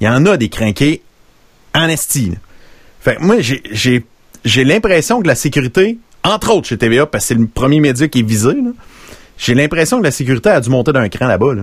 Il 0.00 0.04
y 0.06 0.08
en 0.08 0.24
a 0.26 0.36
des 0.36 0.48
crinqués 0.48 1.02
en 1.74 1.88
esti. 1.88 2.32
Fait 3.00 3.16
que 3.16 3.22
moi, 3.22 3.36
j'ai, 3.40 3.62
j'ai, 3.72 4.04
j'ai 4.44 4.64
l'impression 4.64 5.20
que 5.22 5.26
la 5.26 5.34
sécurité, 5.34 5.98
entre 6.24 6.52
autres 6.54 6.66
chez 6.68 6.78
TVA, 6.78 7.06
parce 7.06 7.24
que 7.24 7.28
c'est 7.28 7.34
le 7.40 7.46
premier 7.46 7.80
média 7.80 8.08
qui 8.08 8.20
est 8.20 8.26
visé, 8.26 8.48
là, 8.48 8.70
j'ai 9.36 9.54
l'impression 9.54 9.98
que 9.98 10.04
la 10.04 10.10
sécurité 10.10 10.48
a 10.50 10.60
dû 10.60 10.70
monter 10.70 10.92
d'un 10.92 11.08
cran 11.08 11.26
là-bas, 11.26 11.54
là. 11.54 11.62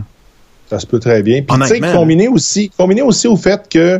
Ça 0.70 0.80
se 0.80 0.88
peut 0.88 1.00
très 1.00 1.22
bien. 1.22 1.42
Puis 1.42 1.58
tu 1.68 1.82
combiné 1.82 2.28
aussi, 2.30 2.70
combiné 2.78 3.02
aussi 3.02 3.28
au 3.28 3.36
fait 3.36 3.68
que, 3.70 4.00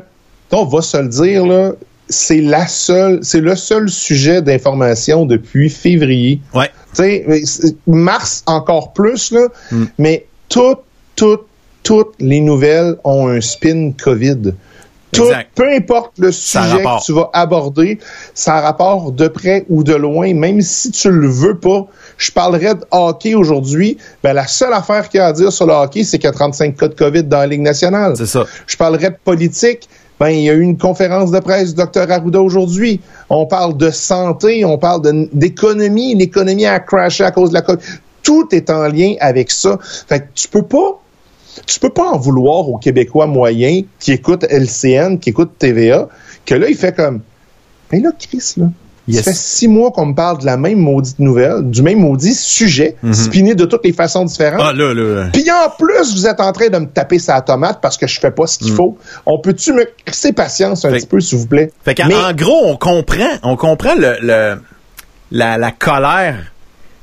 on 0.52 0.64
va 0.66 0.82
se 0.82 0.98
le 0.98 1.10
dire, 1.10 1.46
là, 1.46 1.74
c'est 2.08 2.42
la 2.42 2.68
seule, 2.68 3.20
c'est 3.24 3.42
le 3.42 3.56
seul 3.56 3.90
sujet 3.90 4.42
d'information 4.42 5.26
depuis 5.26 5.70
février. 5.70 6.40
Ouais. 6.54 6.70
Tu 6.96 7.02
sais, 7.04 7.76
mars 7.88 8.44
encore 8.46 8.94
plus, 8.94 9.32
là, 9.32 9.48
Mm. 9.72 9.84
mais 9.98 10.26
toutes, 10.50 10.80
toutes, 11.16 11.46
toutes 11.84 12.14
les 12.20 12.42
nouvelles 12.42 12.96
ont 13.04 13.28
un 13.28 13.42
spin 13.42 13.92
COVID. 14.02 14.54
Tout, 15.12 15.30
peu 15.56 15.70
importe 15.72 16.14
le 16.18 16.32
sujet 16.32 16.84
que 16.84 17.06
tu 17.06 17.14
vas 17.14 17.30
aborder, 17.34 18.00
ça 18.34 18.56
a 18.56 18.62
rapport 18.62 19.12
de 19.12 19.28
près 19.28 19.66
ou 19.70 19.84
de 19.84 19.94
loin, 19.94 20.34
même 20.34 20.62
si 20.62 20.92
tu 20.92 21.12
le 21.12 21.28
veux 21.28 21.58
pas. 21.58 21.86
Je 22.18 22.32
parlerais 22.32 22.76
de 22.76 22.86
hockey 22.92 23.36
aujourd'hui. 23.36 23.98
Ben, 24.24 24.34
la 24.34 24.48
seule 24.48 24.74
affaire 24.74 25.10
qu'il 25.10 25.20
y 25.20 25.22
a 25.22 25.28
à 25.28 25.34
dire 25.34 25.52
sur 25.52 25.66
le 25.66 25.74
hockey, 25.74 26.04
c'est 26.04 26.18
qu'il 26.18 26.28
y 26.28 26.30
a 26.30 26.34
35 26.34 26.76
cas 26.78 26.88
de 26.88 26.94
COVID 26.94 27.24
dans 27.24 27.40
la 27.40 27.48
Ligue 27.48 27.62
nationale. 27.62 28.14
C'est 28.16 28.26
ça. 28.26 28.46
Je 28.68 28.78
parlerais 28.78 29.10
de 29.10 29.18
politique. 29.24 29.90
Ben, 30.20 30.30
il 30.30 30.44
y 30.44 30.50
a 30.52 30.54
eu 30.54 30.62
une 30.62 30.78
conférence 30.78 31.32
de 31.32 31.40
presse 31.40 31.74
du 31.74 31.84
Dr 31.84 32.12
Arruda 32.12 32.40
aujourd'hui. 32.42 33.02
On 33.30 33.48
parle 33.48 33.76
de 33.76 33.90
santé, 33.90 34.64
on 34.64 34.78
parle 34.78 35.02
d'économie. 35.34 36.14
L'économie 36.14 36.68
a 36.68 36.80
crashé 36.80 37.24
à 37.24 37.32
cause 37.32 37.50
de 37.50 37.56
la 37.56 37.64
COVID. 37.64 37.82
Tout 38.22 38.48
est 38.52 38.70
en 38.70 38.88
lien 38.88 39.16
avec 39.20 39.50
ça. 39.50 39.80
Fait 39.82 40.20
que 40.20 40.26
tu 40.36 40.48
peux 40.48 40.62
pas, 40.62 41.01
tu 41.66 41.80
peux 41.80 41.90
pas 41.90 42.10
en 42.12 42.18
vouloir 42.18 42.68
aux 42.70 42.78
Québécois 42.78 43.28
moyens 43.28 43.86
qui 44.00 44.12
écoutent 44.12 44.46
LCN, 44.50 45.18
qui 45.20 45.30
écoutent 45.32 45.58
TVA, 45.60 46.08
que 46.46 46.56
là, 46.56 46.68
il 46.70 46.76
fait 46.76 46.96
comme, 46.96 47.22
mais 47.92 48.00
là, 48.00 48.10
Chris, 48.18 48.54
là, 48.58 48.68
Yes. 49.08 49.26
ça 49.26 49.32
fait 49.32 49.38
six 49.38 49.68
mois 49.68 49.90
qu'on 49.92 50.06
me 50.06 50.14
parle 50.14 50.38
de 50.38 50.46
la 50.46 50.58
même 50.58 50.78
maudite 50.78 51.18
nouvelle, 51.18 51.64
du 51.70 51.82
même 51.82 52.00
maudit 52.00 52.36
sujet, 52.36 52.96
spiné 53.12 53.56
de 53.56 53.66
toutes 53.66 53.84
les 53.84 53.94
façons 53.94 54.24
différentes. 54.26 54.62
Ah, 54.64 54.74
là, 54.74 54.94
là. 54.94 55.28
Puis 55.34 55.44
en 55.52 55.70
plus, 55.72 56.14
vous 56.14 56.28
êtes 56.28 56.40
en 56.40 56.52
train 56.52 56.70
de 56.70 56.78
me 56.78 56.86
taper 56.86 57.18
sa 57.18 57.42
tomate 57.42 57.80
parce 57.82 57.98
que 57.98 58.06
je 58.06 58.20
fais 58.20 58.30
pas 58.30 58.46
ce 58.46 58.60
qu'il 58.60 58.72
faut. 58.72 58.98
On 59.26 59.40
peut-tu 59.40 59.74
me 59.74 59.86
crisser 60.06 60.34
patience 60.34 60.86
un. 60.86 60.92
Fait- 60.92 60.98
petit 60.98 61.08
peu, 61.08 61.20
s'il 61.20 61.40
vous 61.40 61.48
plaît? 61.48 61.72
Fait 61.84 61.98
Mais- 62.08 62.14
en 62.16 62.32
gros, 62.34 62.62
on 62.66 62.78
comprend, 62.78 63.28
on 63.42 63.56
comprend 63.58 63.96
le, 63.96 64.18
le- 64.22 64.62
la, 65.32 65.58
la 65.58 65.72
colère 65.72 66.51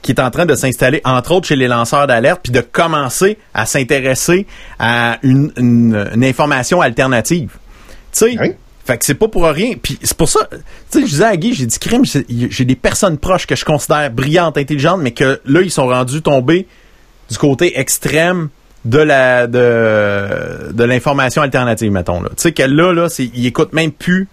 qui 0.09 0.13
est 0.13 0.21
en 0.23 0.31
train 0.31 0.47
de 0.47 0.55
s'installer, 0.55 1.03
entre 1.05 1.33
autres 1.33 1.47
chez 1.49 1.57
les 1.57 1.69
lanceurs 1.69 2.07
d'alerte, 2.07 2.41
puis 2.43 2.51
de 2.51 2.63
commencer 2.63 3.37
à 3.53 3.67
s'intéresser 3.67 4.47
à 4.79 5.19
une, 5.23 5.53
une- 5.59 6.09
une 6.15 6.25
information 6.25 6.81
alternative. 6.81 7.51
Tu 8.13 8.19
sais, 8.19 8.37
Oui. 8.41 8.53
fait 8.87 8.97
que 8.97 9.05
c'est 9.05 9.13
pas 9.15 9.29
pour 9.29 9.45
rien. 9.45 9.75
Puis 9.83 9.99
c'est 10.03 10.17
pour 10.17 10.31
ça, 10.31 10.49
tu 10.51 10.57
sais, 10.89 11.01
je 11.03 11.11
disais 11.11 11.25
à 11.25 11.37
Guy, 11.37 11.53
j'ai 11.53 11.67
dit 11.67 11.79
crime, 11.79 12.05
j'ai 12.07 12.65
des 12.65 12.75
personnes 12.75 13.19
proches 13.19 13.47
que 13.47 13.55
je 13.55 13.67
considère 13.67 14.11
brillantes, 14.11 14.57
intelligentes, 14.57 15.01
mais 15.03 15.11
que 15.11 15.41
là, 15.45 15.61
ils 15.61 15.71
sont 15.71 15.87
rendus 15.89 16.23
tombés 16.23 16.67
du 17.31 17.37
côté 17.37 17.79
extrême 17.79 18.49
de 18.87 19.01
la 19.01 19.47
de, 19.47 20.73
de 20.73 20.85
l'information 20.85 21.43
alternative, 21.43 21.93
mettons. 21.93 22.23
Tu 22.23 22.29
sais 22.39 22.53
que 22.53 22.63
là, 22.63 22.95
là, 22.95 23.09
ils 23.19 23.47
écoutent 23.47 23.75
même 23.75 23.93
plus 23.93 24.27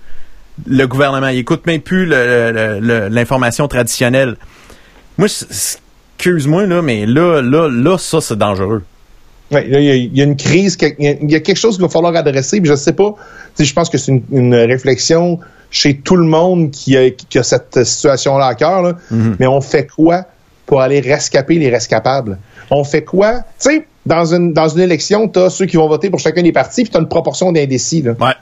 le 0.66 0.86
gouvernement, 0.88 1.28
ils 1.28 1.40
écoutent 1.40 1.66
même 1.66 1.82
plus 1.82 2.06
l'information 2.06 3.68
traditionnelle. 3.68 4.38
Moi, 5.18 5.28
excuse-moi, 5.28 6.66
là, 6.66 6.82
mais 6.82 7.06
là, 7.06 7.42
là, 7.42 7.70
là, 7.70 7.98
ça, 7.98 8.22
c'est 8.22 8.38
dangereux. 8.38 8.84
Ouais, 9.52 9.68
là, 9.68 9.80
il 9.80 9.86
y, 9.86 9.90
a- 9.92 9.96
il 9.96 10.18
y 10.18 10.22
a 10.22 10.24
une 10.24 10.36
crise, 10.38 10.78
il 11.00 11.30
y 11.30 11.36
a- 11.36 11.40
quelque 11.40 11.58
chose 11.58 11.76
qu'il 11.76 11.84
va 11.86 11.90
falloir 11.90 12.16
adresser, 12.16 12.60
puis 12.60 12.70
je 12.70 12.76
sais 12.76 12.94
pas. 12.94 13.16
Je 13.60 13.74
pense 13.74 13.90
que 13.90 13.98
c'est 13.98 14.12
une, 14.12 14.24
une 14.32 14.56
réflexion 14.56 15.40
chez 15.70 15.98
tout 15.98 16.16
le 16.16 16.26
monde 16.26 16.72
qui 16.72 16.98
a, 16.98 17.10
qui 17.12 17.38
a 17.38 17.44
cette 17.44 17.84
situation-là 17.84 18.48
à 18.48 18.56
cœur, 18.56 18.82
là. 18.82 18.94
Mhm. 19.12 19.36
mais 19.40 19.48
on 19.48 19.62
fait 19.62 19.88
quoi 19.88 20.24
pour 20.66 20.82
aller 20.82 21.00
rescaper 21.00 21.60
les 21.60 21.70
rescapables? 21.70 22.40
On 22.72 22.84
fait 22.84 23.04
quoi? 23.04 23.36
Tu 23.60 23.70
sais, 23.70 23.88
dans 24.08 24.34
une, 24.34 24.52
dans 24.54 24.68
une 24.70 24.80
élection, 24.82 25.28
tu 25.28 25.38
as 25.40 25.50
ceux 25.52 25.66
qui 25.68 25.78
vont 25.78 25.88
voter 25.88 26.10
pour 26.10 26.20
chacun 26.20 26.42
des 26.42 26.52
partis, 26.52 26.82
puis 26.84 26.92
tu 26.92 26.98
as 26.98 27.02
une 27.02 27.08
proportion 27.08 27.52
d'indécis. 27.52 28.04
Ouais. 28.04 28.34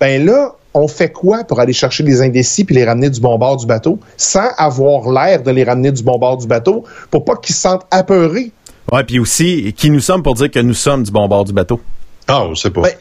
Ben 0.00 0.24
là, 0.24 0.52
on 0.74 0.86
fait 0.86 1.10
quoi 1.10 1.44
pour 1.44 1.60
aller 1.60 1.72
chercher 1.72 2.04
les 2.04 2.22
indécis 2.22 2.64
puis 2.64 2.74
les 2.74 2.84
ramener 2.84 3.10
du 3.10 3.20
bon 3.20 3.36
bord 3.38 3.56
du 3.56 3.66
bateau 3.66 3.98
sans 4.16 4.48
avoir 4.58 5.10
l'air 5.10 5.42
de 5.42 5.50
les 5.50 5.64
ramener 5.64 5.90
du 5.92 6.02
bon 6.02 6.18
bord 6.18 6.36
du 6.36 6.46
bateau 6.46 6.84
pour 7.10 7.24
pas 7.24 7.36
qu'ils 7.36 7.54
se 7.54 7.62
sentent 7.62 7.86
apeurés? 7.90 8.52
Ouais, 8.92 9.04
puis 9.04 9.18
aussi, 9.18 9.74
qui 9.76 9.90
nous 9.90 10.00
sommes 10.00 10.22
pour 10.22 10.34
dire 10.34 10.50
que 10.50 10.60
nous 10.60 10.74
sommes 10.74 11.02
du 11.02 11.10
bon 11.10 11.26
bord 11.28 11.44
du 11.44 11.52
bateau? 11.52 11.80
Ah, 12.26 12.44
on 12.44 12.54
sait 12.54 12.70
pas. 12.70 12.82
Ben, 12.82 12.92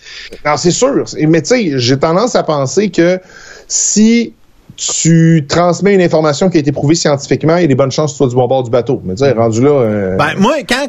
non, 0.46 0.58
c'est 0.58 0.72
sûr. 0.72 1.04
Mais 1.28 1.42
tu 1.42 1.48
sais, 1.50 1.80
j'ai 1.80 2.00
tendance 2.00 2.36
à 2.36 2.44
penser 2.44 2.90
que 2.90 3.20
si 3.68 4.34
tu 4.76 5.46
transmets 5.50 5.96
une 5.96 6.02
information 6.02 6.50
qui 6.50 6.58
a 6.58 6.60
été 6.60 6.72
prouvée 6.72 6.96
scientifiquement, 6.96 7.58
il 7.58 7.62
y 7.62 7.66
a 7.66 7.68
des 7.68 7.76
bonnes 7.76 7.92
chances 7.92 8.12
que 8.12 8.16
tu 8.16 8.18
sois 8.20 8.28
du 8.28 8.36
bon 8.36 8.48
bord 8.48 8.64
du 8.64 8.70
bateau. 8.70 9.02
Mais 9.04 9.16
tu 9.16 9.24
sais, 9.26 9.32
rendu 9.32 9.62
là. 9.62 9.70
euh, 9.70 10.16
Ben, 10.18 10.36
moi, 10.38 10.56
quand, 10.68 10.88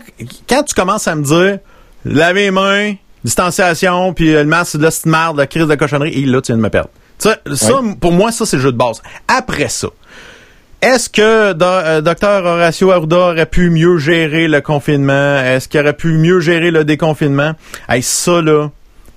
quand 0.48 0.62
tu 0.62 0.74
commences 0.74 1.09
à 1.09 1.14
me 1.14 1.22
dire, 1.24 1.59
laver 2.05 2.42
les 2.44 2.51
mains, 2.51 2.94
distanciation, 3.24 4.12
puis 4.12 4.35
euh, 4.35 4.42
le 4.42 4.48
masque, 4.48 4.76
de 4.76 4.83
la 4.85 5.33
la 5.37 5.46
crise 5.46 5.66
de 5.66 5.74
cochonnerie, 5.74 6.12
et 6.12 6.26
là, 6.26 6.40
tu 6.40 6.52
viens 6.52 6.57
de 6.57 6.62
me 6.62 6.70
perdre. 6.70 6.90
Ça, 7.18 7.37
pour 8.00 8.12
moi, 8.12 8.31
ça, 8.33 8.46
c'est 8.46 8.57
le 8.57 8.62
jeu 8.62 8.72
de 8.72 8.76
base. 8.76 9.02
Après 9.26 9.68
ça, 9.68 9.88
est-ce 10.81 11.09
que 11.09 11.20
euh, 11.61 12.00
Dr 12.00 12.44
Horacio 12.44 12.92
Arruda 12.92 13.16
aurait 13.16 13.46
pu 13.46 13.70
mieux 13.70 13.98
gérer 13.98 14.46
le 14.46 14.61
confinement? 14.61 15.38
Est-ce 15.38 15.68
qu'il 15.68 15.81
aurait 15.81 15.96
pu 15.96 16.12
mieux 16.12 16.38
gérer 16.38 16.70
le 16.70 16.85
déconfinement? 16.85 17.52
Hey, 17.88 18.02
ça, 18.02 18.40
là, 18.40 18.68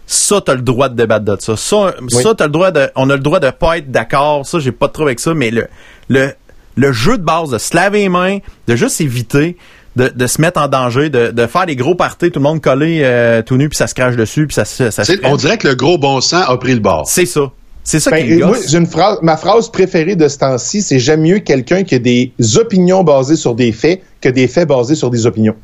ça, 0.07 0.41
t'as 0.41 0.55
le 0.55 0.61
droit 0.61 0.89
de 0.89 0.95
débattre 0.95 1.25
de 1.25 1.37
ça. 1.39 1.55
Ça, 1.55 1.93
ça 2.09 2.33
t'as 2.35 2.45
le 2.45 2.51
droit 2.51 2.71
de, 2.71 2.89
on 2.95 3.09
a 3.11 3.13
le 3.13 3.21
droit 3.21 3.39
de 3.39 3.51
pas 3.51 3.77
être 3.77 3.91
d'accord. 3.91 4.45
Ça, 4.47 4.57
j'ai 4.57 4.71
pas 4.71 4.87
de 4.87 4.93
trouble 4.93 5.09
avec 5.09 5.19
ça, 5.19 5.35
mais 5.35 5.51
le, 5.51 5.67
le, 6.09 6.31
le 6.75 6.91
jeu 6.91 7.19
de 7.19 7.23
base 7.23 7.51
de 7.51 7.59
se 7.59 7.75
laver 7.75 7.99
les 7.99 8.09
mains, 8.09 8.39
de 8.67 8.75
juste 8.75 8.99
éviter 8.99 9.55
de, 9.95 10.09
de 10.09 10.27
se 10.27 10.39
mettre 10.41 10.59
en 10.61 10.67
danger, 10.67 11.09
de, 11.09 11.31
de 11.31 11.47
faire 11.47 11.65
des 11.65 11.75
gros 11.75 11.95
parties, 11.95 12.31
tout 12.31 12.39
le 12.39 12.43
monde 12.43 12.61
collé 12.61 13.01
euh, 13.03 13.41
tout 13.41 13.57
nu, 13.57 13.67
puis 13.69 13.77
ça 13.77 13.87
se 13.87 13.93
crache 13.93 14.15
dessus, 14.15 14.47
puis 14.47 14.55
ça, 14.55 14.63
se- 14.65 14.89
ça 14.89 15.03
se 15.03 15.13
on 15.23 15.35
dirait 15.35 15.57
que 15.57 15.67
le 15.67 15.75
gros 15.75 15.97
bon 15.97 16.21
sens 16.21 16.45
a 16.47 16.57
pris 16.57 16.73
le 16.73 16.79
bord. 16.79 17.07
C'est 17.07 17.25
ça. 17.25 17.51
C'est 17.83 17.99
ça 17.99 18.11
Ben, 18.11 18.25
qui 18.25 18.33
me 18.35 18.45
moi, 18.45 18.55
gosse. 18.57 18.69
j'ai 18.69 18.77
une 18.77 18.85
phrase, 18.87 19.17
ma 19.23 19.35
phrase 19.37 19.69
préférée 19.71 20.15
de 20.15 20.27
ce 20.27 20.37
temps-ci, 20.37 20.81
c'est 20.83 20.99
j'aime 20.99 21.21
mieux 21.21 21.39
quelqu'un 21.39 21.83
qui 21.83 21.95
a 21.95 21.99
des 21.99 22.31
opinions 22.57 23.03
basées 23.03 23.35
sur 23.35 23.55
des 23.55 23.71
faits 23.71 24.01
que 24.21 24.29
des 24.29 24.47
faits 24.47 24.67
basés 24.67 24.95
sur 24.95 25.09
des 25.09 25.25
opinions. 25.25 25.55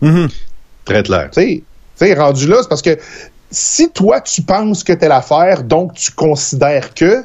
Mhm. 0.00 0.28
Très 0.84 1.02
clair. 1.02 1.30
Tu 1.32 1.64
sais, 1.96 2.14
rendu 2.14 2.46
là, 2.46 2.58
c'est 2.62 2.68
parce 2.68 2.82
que 2.82 2.96
si 3.50 3.90
toi, 3.90 4.20
tu 4.20 4.42
penses 4.42 4.84
que 4.84 4.92
telle 4.92 5.12
affaire, 5.12 5.64
donc 5.64 5.94
tu 5.94 6.10
considères 6.12 6.94
que, 6.94 7.24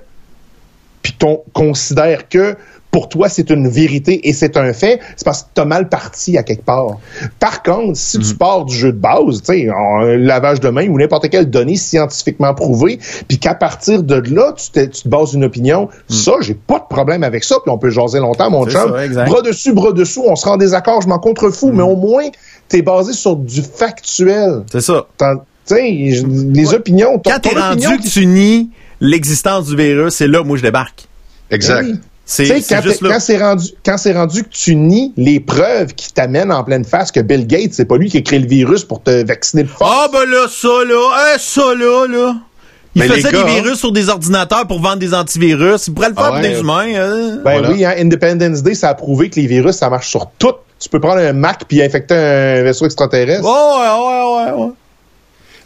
puis 1.01 1.13
ton 1.17 1.41
considères 1.53 2.28
que 2.30 2.55
pour 2.91 3.07
toi, 3.07 3.29
c'est 3.29 3.51
une 3.51 3.67
vérité 3.67 4.27
et 4.27 4.33
c'est 4.33 4.57
un 4.57 4.73
fait, 4.73 4.99
c'est 5.15 5.23
parce 5.23 5.43
que 5.43 5.47
tu 5.53 5.61
as 5.61 5.65
mal 5.65 5.89
parti 5.89 6.37
à 6.39 6.43
quelque 6.43 6.63
part. 6.65 6.97
Par 7.39 7.61
contre, 7.61 7.95
si 7.97 8.17
tu 8.19 8.33
pars 8.35 8.65
du 8.65 8.75
jeu 8.75 8.91
de 8.91 8.97
base, 8.97 9.41
tu 9.45 9.53
sais, 9.53 9.69
un 9.69 10.17
lavage 10.17 10.59
de 10.59 10.69
main 10.69 10.87
ou 10.89 10.97
n'importe 10.97 11.29
quelle 11.29 11.49
donnée 11.49 11.75
scientifiquement 11.75 12.53
prouvée, 12.55 12.97
puis 13.27 13.37
qu'à 13.37 13.53
partir 13.53 14.01
de 14.01 14.15
là, 14.33 14.53
tu 14.53 14.71
te, 14.71 14.79
tu 14.85 15.03
te 15.03 15.07
bases 15.07 15.33
une 15.33 15.43
opinion, 15.43 15.87
ça, 16.09 16.31
j'ai 16.41 16.55
pas 16.55 16.79
de 16.79 16.85
problème 16.89 17.23
avec 17.23 17.43
ça, 17.43 17.57
puis 17.63 17.71
on 17.71 17.77
peut 17.77 17.91
jaser 17.91 18.19
longtemps, 18.19 18.49
mon 18.49 18.65
C'est 18.65 18.71
chum. 18.71 18.91
ça, 18.91 19.05
exact. 19.05 19.29
bras 19.29 19.41
dessus, 19.43 19.71
bras 19.73 19.91
dessous, 19.91 20.23
on 20.27 20.35
se 20.35 20.45
rend 20.45 20.53
en 20.53 20.57
désaccord, 20.57 21.01
je 21.01 21.07
m'en 21.07 21.19
contrefous, 21.19 21.71
mais 21.71 21.83
au 21.83 21.95
moins, 21.95 22.25
t'es 22.67 22.81
basé 22.81 23.13
sur 23.13 23.35
du 23.35 23.61
factuel. 23.61 24.63
C'est 24.71 24.81
ça. 24.81 25.05
T'en- 25.17 25.35
Tu 25.67 25.75
sais, 25.75 26.11
je- 26.11 26.25
les 26.25 26.73
opinions... 26.73 27.19
ton- 27.19 27.29
Quand 27.31 27.39
t'es 27.39 27.49
rendu 27.49 27.85
opinion 27.85 27.97
que 27.97 28.09
tu 28.09 28.25
nies 28.25 28.71
l'existence 28.99 29.67
du 29.67 29.75
virus, 29.75 30.15
c'est 30.15 30.27
là 30.27 30.41
où 30.41 30.43
moi 30.43 30.57
je 30.57 30.63
débarque. 30.63 31.05
Exact. 31.51 31.85
Oui. 31.87 31.99
C'est 32.32 32.43
Tu 32.43 32.49
sais, 32.49 32.61
c'est 32.61 32.99
quand, 32.99 33.19
c'est 33.19 33.38
rendu, 33.39 33.65
quand 33.84 33.97
c'est 33.97 34.11
rendu 34.13 34.43
que 34.43 34.49
tu 34.51 34.75
nies 34.75 35.13
les 35.17 35.39
preuves 35.39 35.95
qui 35.95 36.13
t'amènent 36.13 36.51
en 36.51 36.63
pleine 36.63 36.86
face 36.86 37.11
que 37.11 37.19
Bill 37.21 37.47
Gates, 37.47 37.73
c'est 37.73 37.86
pas 37.86 37.97
lui 37.97 38.07
qui 38.07 38.17
a 38.17 38.21
créé 38.21 38.38
le 38.38 38.47
virus 38.47 38.84
pour 38.84 39.01
te 39.01 39.25
vacciner 39.25 39.63
de 39.63 39.67
force. 39.67 39.91
Ah 39.91 40.07
ben 40.13 40.30
là, 40.30 40.45
ça 40.47 40.67
là, 40.88 41.09
hein, 41.15 41.38
ça 41.39 41.73
là, 41.73 42.05
là. 42.07 42.36
Il 42.93 43.01
faisait 43.03 43.32
gars, 43.32 43.43
des 43.43 43.61
virus 43.61 43.80
sur 43.80 43.91
des 43.91 44.09
ordinateurs 44.09 44.67
pour 44.67 44.80
vendre 44.80 44.97
des 44.97 45.15
antivirus. 45.15 45.88
Il 45.88 45.93
pourrait 45.95 46.09
le 46.09 46.13
faire 46.13 46.25
Ah 46.25 46.32
pour 46.34 46.39
des 46.41 46.59
humains. 46.59 46.88
hein. 46.95 47.39
ben 47.43 47.59
voilà. 47.59 47.71
oui, 47.71 47.84
hein, 47.84 47.95
Independence 47.97 48.61
Day, 48.61 48.75
ça 48.75 48.89
a 48.89 48.93
prouvé 48.93 49.32
que 49.32 49.39
les 49.39 49.47
virus, 49.47 49.77
ça 49.77 49.89
marche 49.89 50.09
sur 50.09 50.30
tout. 50.38 50.53
Tu 50.80 50.88
peux 50.88 50.99
prendre 50.99 51.21
un 51.21 51.34
Mac 51.34 51.63
puis 51.67 51.82
infecter 51.82 52.13
un 52.15 52.61
vaisseau 52.61 52.86
extraterrestre. 52.86 53.43
Oh, 53.43 53.80
ouais, 53.80 54.53
ouais, 54.53 54.53
ouais, 54.53 54.65
ouais. 54.65 54.71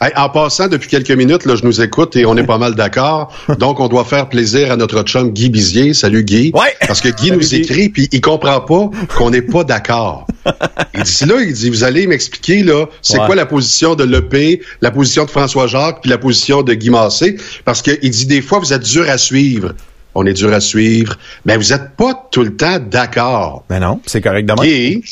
Hey, 0.04 0.12
en 0.18 0.28
passant, 0.28 0.68
depuis 0.68 0.90
quelques 0.90 1.12
minutes, 1.12 1.46
là, 1.46 1.56
je 1.56 1.64
nous 1.64 1.80
écoute 1.80 2.18
et 2.18 2.26
on 2.26 2.36
est 2.36 2.46
pas 2.46 2.58
mal 2.58 2.76
d'accord. 2.76 3.34
Donc, 3.58 3.80
on 3.80 3.88
doit 3.88 4.04
faire 4.04 4.28
plaisir 4.28 4.70
à 4.70 4.76
notre 4.76 5.02
chum 5.04 5.32
Guy 5.32 5.50
Bizier. 5.50 5.94
Salut 5.94 6.26
Guy. 6.26 6.52
Ouais. 6.54 6.76
Parce 6.86 7.00
que 7.00 7.08
Guy 7.08 7.30
Salut, 7.30 7.40
nous 7.42 7.48
Guy. 7.48 7.56
écrit 7.56 7.88
puis 7.88 8.10
il 8.12 8.20
comprend 8.20 8.60
pas 8.60 8.90
qu'on 9.16 9.30
n'est 9.30 9.42
pas 9.42 9.64
d'accord. 9.64 10.28
Il 10.94 11.04
dit 11.04 11.26
là, 11.26 11.36
il 11.40 11.54
dit, 11.54 11.70
vous 11.70 11.86
allez 11.86 12.06
m'expliquer 12.06 12.64
là, 12.64 12.86
c'est 13.02 13.18
Ouais. 13.18 13.26
quoi 13.28 13.36
la 13.36 13.46
position 13.46 13.96
de 13.96 14.04
l'EP, 14.04 14.62
la 14.82 14.92
position 14.92 15.24
de 15.24 15.30
François 15.30 15.68
Jacques 15.68 16.02
puis 16.02 16.10
la 16.10 16.18
position 16.18 16.64
de 16.64 16.74
Guy 16.74 16.90
Massé? 16.90 17.38
Parce 17.64 17.82
qu'il 17.82 18.10
dit 18.10 18.26
des 18.26 18.42
fois, 18.42 18.60
vous 18.60 18.74
êtes 18.74 18.84
dur 18.84 19.10
à 19.10 19.18
suivre. 19.18 19.74
On 20.16 20.26
est 20.26 20.34
dur 20.34 20.52
à 20.52 20.60
suivre. 20.60 21.16
Mais 21.46 21.56
vous 21.56 21.72
êtes 21.72 21.96
pas 21.96 22.28
tout 22.30 22.44
le 22.44 22.58
temps 22.58 22.78
d'accord. 22.80 23.64
Ben 23.70 23.80
non, 23.80 24.02
c'est 24.06 24.20
correct 24.20 24.46
de 24.48 24.54
même. 24.54 24.64
Guy, 25.02 25.04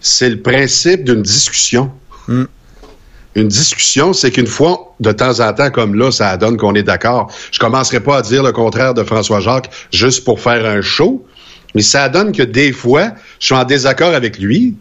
c'est 0.00 0.30
le 0.30 0.40
principe 0.40 1.04
d'une 1.04 1.20
discussion. 1.22 1.90
Hmm. 2.28 2.44
Une 3.36 3.48
discussion, 3.48 4.12
c'est 4.14 4.30
qu'une 4.30 4.46
fois, 4.46 4.94
de 4.98 5.12
temps 5.12 5.40
en 5.40 5.52
temps, 5.52 5.70
comme 5.70 5.94
là, 5.94 6.10
ça 6.10 6.36
donne 6.38 6.56
qu'on 6.56 6.74
est 6.74 6.82
d'accord. 6.82 7.30
Je 7.52 7.58
commencerai 7.58 8.00
pas 8.00 8.16
à 8.16 8.22
dire 8.22 8.42
le 8.42 8.50
contraire 8.50 8.94
de 8.94 9.04
François 9.04 9.40
Jacques 9.40 9.70
juste 9.92 10.24
pour 10.24 10.40
faire 10.40 10.64
un 10.66 10.80
show, 10.80 11.24
mais 11.74 11.82
ça 11.82 12.08
donne 12.08 12.32
que 12.32 12.42
des 12.42 12.72
fois, 12.72 13.10
je 13.38 13.46
suis 13.46 13.54
en 13.54 13.64
désaccord 13.64 14.14
avec 14.14 14.38
lui, 14.38 14.74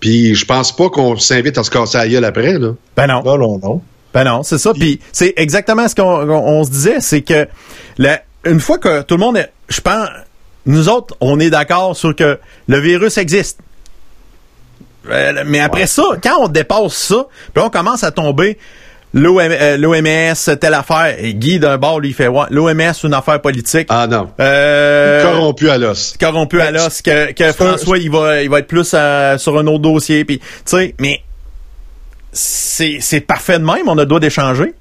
puis 0.00 0.34
je 0.34 0.44
pense 0.44 0.76
pas 0.76 0.90
qu'on 0.90 1.16
s'invite 1.16 1.56
à 1.56 1.64
se 1.64 1.70
casser 1.70 1.96
la 1.98 2.06
gueule 2.08 2.24
après, 2.26 2.58
là. 2.58 2.72
Ben 2.94 3.06
non. 3.06 3.22
Non, 3.24 3.38
non, 3.38 3.58
non. 3.62 3.80
Ben 4.12 4.24
non, 4.24 4.42
c'est 4.42 4.58
ça. 4.58 4.72
Puis 4.74 5.00
c'est 5.10 5.32
exactement 5.36 5.88
ce 5.88 5.94
qu'on 5.94 6.28
on, 6.30 6.58
on 6.60 6.64
se 6.64 6.70
disait, 6.70 7.00
c'est 7.00 7.22
que 7.22 7.48
la- 7.98 8.20
une 8.44 8.60
fois 8.60 8.78
que 8.78 9.00
tout 9.02 9.14
le 9.14 9.20
monde 9.20 9.38
est, 9.38 9.50
je 9.70 9.80
pense, 9.80 10.08
nous 10.66 10.88
autres, 10.90 11.16
on 11.20 11.40
est 11.40 11.48
d'accord 11.50 11.96
sur 11.96 12.14
que 12.14 12.38
le 12.68 12.78
virus 12.78 13.16
existe. 13.18 13.58
Euh, 15.10 15.44
mais 15.46 15.60
après 15.60 15.86
ça, 15.86 16.02
quand 16.22 16.38
on 16.44 16.48
dépasse 16.48 16.94
ça, 16.94 17.26
puis 17.52 17.62
on 17.64 17.70
commence 17.70 18.02
à 18.04 18.10
tomber 18.10 18.58
l'OM, 19.12 19.38
euh, 19.40 19.76
l'OMS, 19.76 20.56
telle 20.60 20.74
affaire, 20.74 21.14
et 21.18 21.34
Guy 21.34 21.58
d'un 21.58 21.76
bord, 21.78 22.00
lui, 22.00 22.08
il 22.08 22.14
fait 22.14 22.26
ouais, 22.28 22.46
l'OMS, 22.50 22.92
une 23.04 23.14
affaire 23.14 23.40
politique. 23.40 23.86
Ah 23.90 24.06
non. 24.08 24.30
Euh, 24.40 25.22
Corrompu 25.22 25.68
à 25.70 25.78
l'os. 25.78 26.16
corrompu 26.18 26.60
à 26.60 26.70
l'os, 26.70 27.00
que, 27.02 27.32
que 27.32 27.52
François, 27.52 27.98
il 27.98 28.10
va, 28.10 28.42
il 28.42 28.50
va 28.50 28.58
être 28.60 28.66
plus 28.66 28.90
euh, 28.94 29.38
sur 29.38 29.56
un 29.58 29.66
autre 29.66 29.80
dossier, 29.82 30.24
puis 30.24 30.38
tu 30.38 30.44
sais, 30.64 30.94
mais 30.98 31.20
c'est, 32.32 32.98
c'est 33.00 33.20
parfait 33.20 33.58
de 33.58 33.64
même, 33.64 33.86
on 33.88 33.96
a 33.98 34.00
le 34.02 34.06
droit 34.06 34.20
d'échanger. 34.20 34.74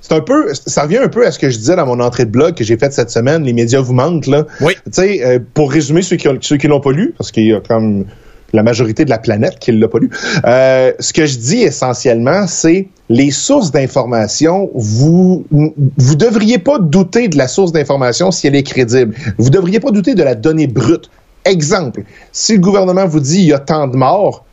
C'est 0.00 0.14
un 0.14 0.20
peu, 0.20 0.52
ça 0.52 0.82
revient 0.82 0.98
un 0.98 1.08
peu 1.08 1.24
à 1.26 1.30
ce 1.30 1.38
que 1.38 1.48
je 1.48 1.56
disais 1.56 1.76
dans 1.76 1.86
mon 1.86 2.00
entrée 2.00 2.24
de 2.24 2.30
blog 2.30 2.54
que 2.54 2.64
j'ai 2.64 2.76
faite 2.76 2.92
cette 2.92 3.10
semaine. 3.10 3.44
Les 3.44 3.52
médias 3.52 3.80
vous 3.80 3.92
manquent, 3.94 4.26
là. 4.26 4.44
Oui. 4.60 4.74
Tu 4.86 4.90
sais, 4.92 5.24
euh, 5.24 5.38
pour 5.54 5.70
résumer 5.70 6.02
ceux 6.02 6.16
qui, 6.16 6.26
ont- 6.28 6.38
ceux 6.40 6.56
qui 6.56 6.66
l'ont 6.66 6.80
pas 6.80 6.90
lu, 6.90 7.14
parce 7.16 7.30
qu'il 7.30 7.46
y 7.46 7.52
a 7.54 7.60
comme 7.60 8.06
la 8.52 8.62
majorité 8.62 9.04
de 9.04 9.10
la 9.10 9.18
planète 9.18 9.58
qui 9.58 9.72
l'a 9.72 9.88
pas 9.88 9.98
lu. 9.98 10.10
Euh, 10.44 10.92
ce 10.98 11.12
que 11.12 11.26
je 11.26 11.38
dis 11.38 11.62
essentiellement, 11.62 12.46
c'est 12.46 12.88
les 13.08 13.30
sources 13.30 13.70
d'information. 13.70 14.70
Vous, 14.74 15.44
vous 15.50 16.14
devriez 16.14 16.58
pas 16.58 16.78
douter 16.78 17.28
de 17.28 17.36
la 17.36 17.48
source 17.48 17.72
d'information 17.72 18.30
si 18.30 18.46
elle 18.46 18.56
est 18.56 18.62
crédible. 18.62 19.14
Vous 19.38 19.50
devriez 19.50 19.80
pas 19.80 19.90
douter 19.90 20.14
de 20.14 20.22
la 20.22 20.34
donnée 20.34 20.66
brute. 20.66 21.10
Exemple, 21.44 22.04
si 22.30 22.54
le 22.54 22.60
gouvernement 22.60 23.06
vous 23.06 23.20
dit 23.20 23.38
il 23.38 23.46
y 23.46 23.52
a 23.52 23.58
tant 23.58 23.88
de 23.88 23.96
morts, 23.96 24.44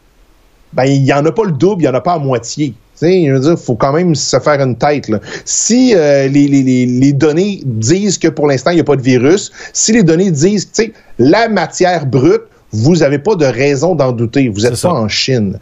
ben 0.73 0.85
il 0.85 1.03
y 1.03 1.13
en 1.13 1.25
a 1.25 1.31
pas 1.31 1.43
le 1.43 1.51
double, 1.51 1.83
il 1.83 1.85
y 1.85 1.89
en 1.89 1.93
a 1.93 2.01
pas 2.01 2.13
à 2.13 2.19
moitié. 2.19 2.69
Tu 2.99 3.05
sais, 3.05 3.25
je 3.27 3.31
veux 3.31 3.39
dire, 3.39 3.59
faut 3.59 3.75
quand 3.75 3.93
même 3.93 4.15
se 4.15 4.39
faire 4.39 4.59
une 4.59 4.75
tête. 4.75 5.07
Là. 5.07 5.19
Si 5.45 5.93
euh, 5.95 6.27
les, 6.27 6.47
les 6.47 7.13
données 7.13 7.61
disent 7.63 8.17
que 8.17 8.27
pour 8.27 8.47
l'instant 8.47 8.71
il 8.71 8.75
n'y 8.75 8.81
a 8.81 8.85
pas 8.85 8.95
de 8.95 9.01
virus, 9.01 9.51
si 9.71 9.93
les 9.93 10.03
données 10.03 10.31
disent, 10.31 10.65
tu 10.71 10.83
sais, 10.83 10.93
la 11.17 11.47
matière 11.47 12.05
brute, 12.05 12.41
vous 12.71 12.97
n'avez 12.97 13.19
pas 13.19 13.35
de 13.35 13.45
raison 13.45 13.95
d'en 13.95 14.11
douter. 14.11 14.49
Vous 14.49 14.61
n'êtes 14.61 14.81
pas 14.81 14.91
en 14.93 15.07
Chine. 15.07 15.57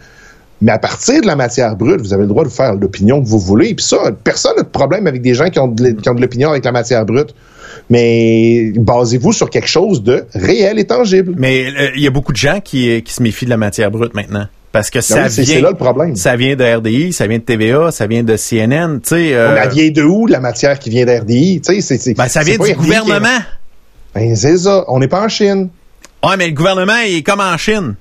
Mais 0.59 0.71
à 0.71 0.79
partir 0.79 1.21
de 1.21 1.27
la 1.27 1.35
matière 1.35 1.75
brute, 1.75 2.01
vous 2.01 2.13
avez 2.13 2.23
le 2.23 2.27
droit 2.29 2.43
de 2.43 2.49
faire 2.49 2.73
l'opinion 2.73 3.21
que 3.21 3.27
vous 3.27 3.37
voulez. 3.37 3.75
Puis 3.75 3.85
ça, 3.85 3.97
personne 4.23 4.55
n'a 4.57 4.63
de 4.63 4.67
problème 4.67 5.05
avec 5.05 5.21
des 5.21 5.35
gens 5.35 5.49
qui 5.51 5.59
ont 5.59 5.67
de, 5.67 5.85
l- 5.85 5.95
qui 5.95 6.09
ont 6.09 6.15
de 6.15 6.21
l'opinion 6.21 6.49
avec 6.49 6.65
la 6.65 6.71
matière 6.71 7.05
brute. 7.05 7.35
Mais 7.89 8.71
basez-vous 8.75 9.31
sur 9.33 9.49
quelque 9.49 9.67
chose 9.67 10.03
de 10.03 10.25
réel 10.33 10.79
et 10.79 10.85
tangible. 10.85 11.33
Mais 11.37 11.67
euh, 11.67 11.89
il 11.95 12.01
y 12.01 12.07
a 12.07 12.09
beaucoup 12.09 12.31
de 12.31 12.37
gens 12.37 12.59
qui, 12.59 13.01
qui 13.03 13.13
se 13.13 13.21
méfient 13.21 13.45
de 13.45 13.49
la 13.51 13.57
matière 13.57 13.91
brute 13.91 14.13
maintenant. 14.13 14.47
Parce 14.71 14.89
que 14.89 14.97
Ben 14.99 15.01
ça 15.03 15.23
oui, 15.23 15.29
vient, 15.45 15.55
c'est 15.55 15.61
là 15.61 15.69
le 15.71 15.75
problème. 15.77 16.15
ça 16.15 16.35
vient 16.35 16.55
de 16.55 16.63
RDI, 16.77 17.13
ça 17.13 17.25
vient 17.27 17.37
de 17.37 17.43
TVA, 17.43 17.91
ça 17.91 18.05
vient 18.05 18.23
de 18.23 18.35
CNN, 18.35 18.99
tu 18.99 19.09
sais. 19.09 19.33
euh, 19.33 19.55
la 19.55 19.67
vient 19.67 19.89
de 19.89 20.03
où, 20.03 20.27
la 20.27 20.39
matière 20.39 20.77
qui 20.77 20.89
vient 20.89 21.05
d'RDI? 21.05 21.61
Tu 21.61 21.73
sais, 21.75 21.81
c'est- 21.81 21.97
c'est- 21.97 22.13
ben, 22.13 22.27
ça 22.27 22.41
vient 22.43 22.57
du 22.57 22.73
gouvernement. 22.73 23.39
Ben, 24.13 24.35
c'est 24.35 24.57
ça. 24.57 24.83
On 24.87 24.99
n'est 24.99 25.07
pas 25.07 25.23
en 25.23 25.29
Chine. 25.29 25.69
Ouais, 26.23 26.37
mais 26.37 26.47
le 26.47 26.53
gouvernement, 26.53 26.99
il 27.05 27.17
est 27.17 27.23
comme 27.23 27.41
en 27.41 27.57
Chine. 27.57 27.95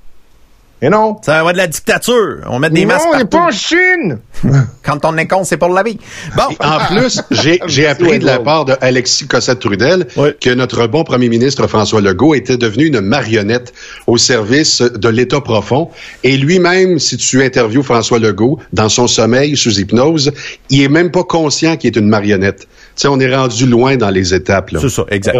Et 0.83 0.91
non. 0.91 1.17
Ça 1.23 1.43
va 1.43 1.53
de 1.53 1.57
la 1.57 1.67
dictature. 1.67 2.41
On 2.49 2.59
met 2.59 2.69
des 2.69 2.83
non, 2.83 2.89
masques 2.89 3.07
on 3.11 3.17
n'est 3.17 3.25
pas 3.25 3.47
en 3.47 3.51
Chine! 3.51 4.19
Quand 4.83 5.05
on 5.05 5.17
est 5.17 5.27
con, 5.27 5.43
c'est 5.43 5.57
pour 5.57 5.71
la 5.71 5.83
vie. 5.83 5.99
Bon. 6.37 6.55
En 6.61 6.79
plus, 6.87 7.23
j'ai 7.31 7.87
appris 7.87 8.19
de 8.19 8.27
la 8.27 8.41
part 8.41 8.67
de 8.67 8.75
Alexis 8.83 9.27
Cossette-Trudel 9.27 10.07
que 10.39 10.51
notre 10.51 10.87
bon 10.87 11.03
premier 11.03 11.31
ministre 11.31 11.67
François 11.67 12.03
Legault 12.03 12.35
était 12.35 12.59
devenu 12.59 12.87
une 12.87 13.01
marionnette 13.01 13.73
au 14.07 14.19
service 14.19 14.83
de 14.83 15.09
l'État 15.09 15.41
profond. 15.41 15.89
Et 16.25 16.37
lui-même, 16.37 16.99
si 16.99 17.17
tu 17.17 17.43
interviews 17.43 17.83
François 17.83 18.19
Legault 18.19 18.59
dans 18.75 18.91
son 18.91 19.07
sommeil 19.07 19.57
sous 19.57 19.81
hypnose, 19.81 20.33
il 20.69 20.83
est 20.83 20.89
même 20.89 21.11
pas 21.11 21.25
conscient 21.25 21.79
qu'il 21.79 21.89
est 21.89 21.99
une 21.99 22.09
marionnette. 22.09 22.69
Tu 22.97 23.03
sais, 23.03 23.09
on 23.09 23.21
est 23.21 23.35
rendu 23.37 23.67
loin 23.67 23.97
dans 23.97 24.09
les 24.11 24.35
étapes. 24.35 24.71
Là. 24.71 24.81
C'est 24.81 24.89
ça, 24.89 25.05
exact. 25.11 25.37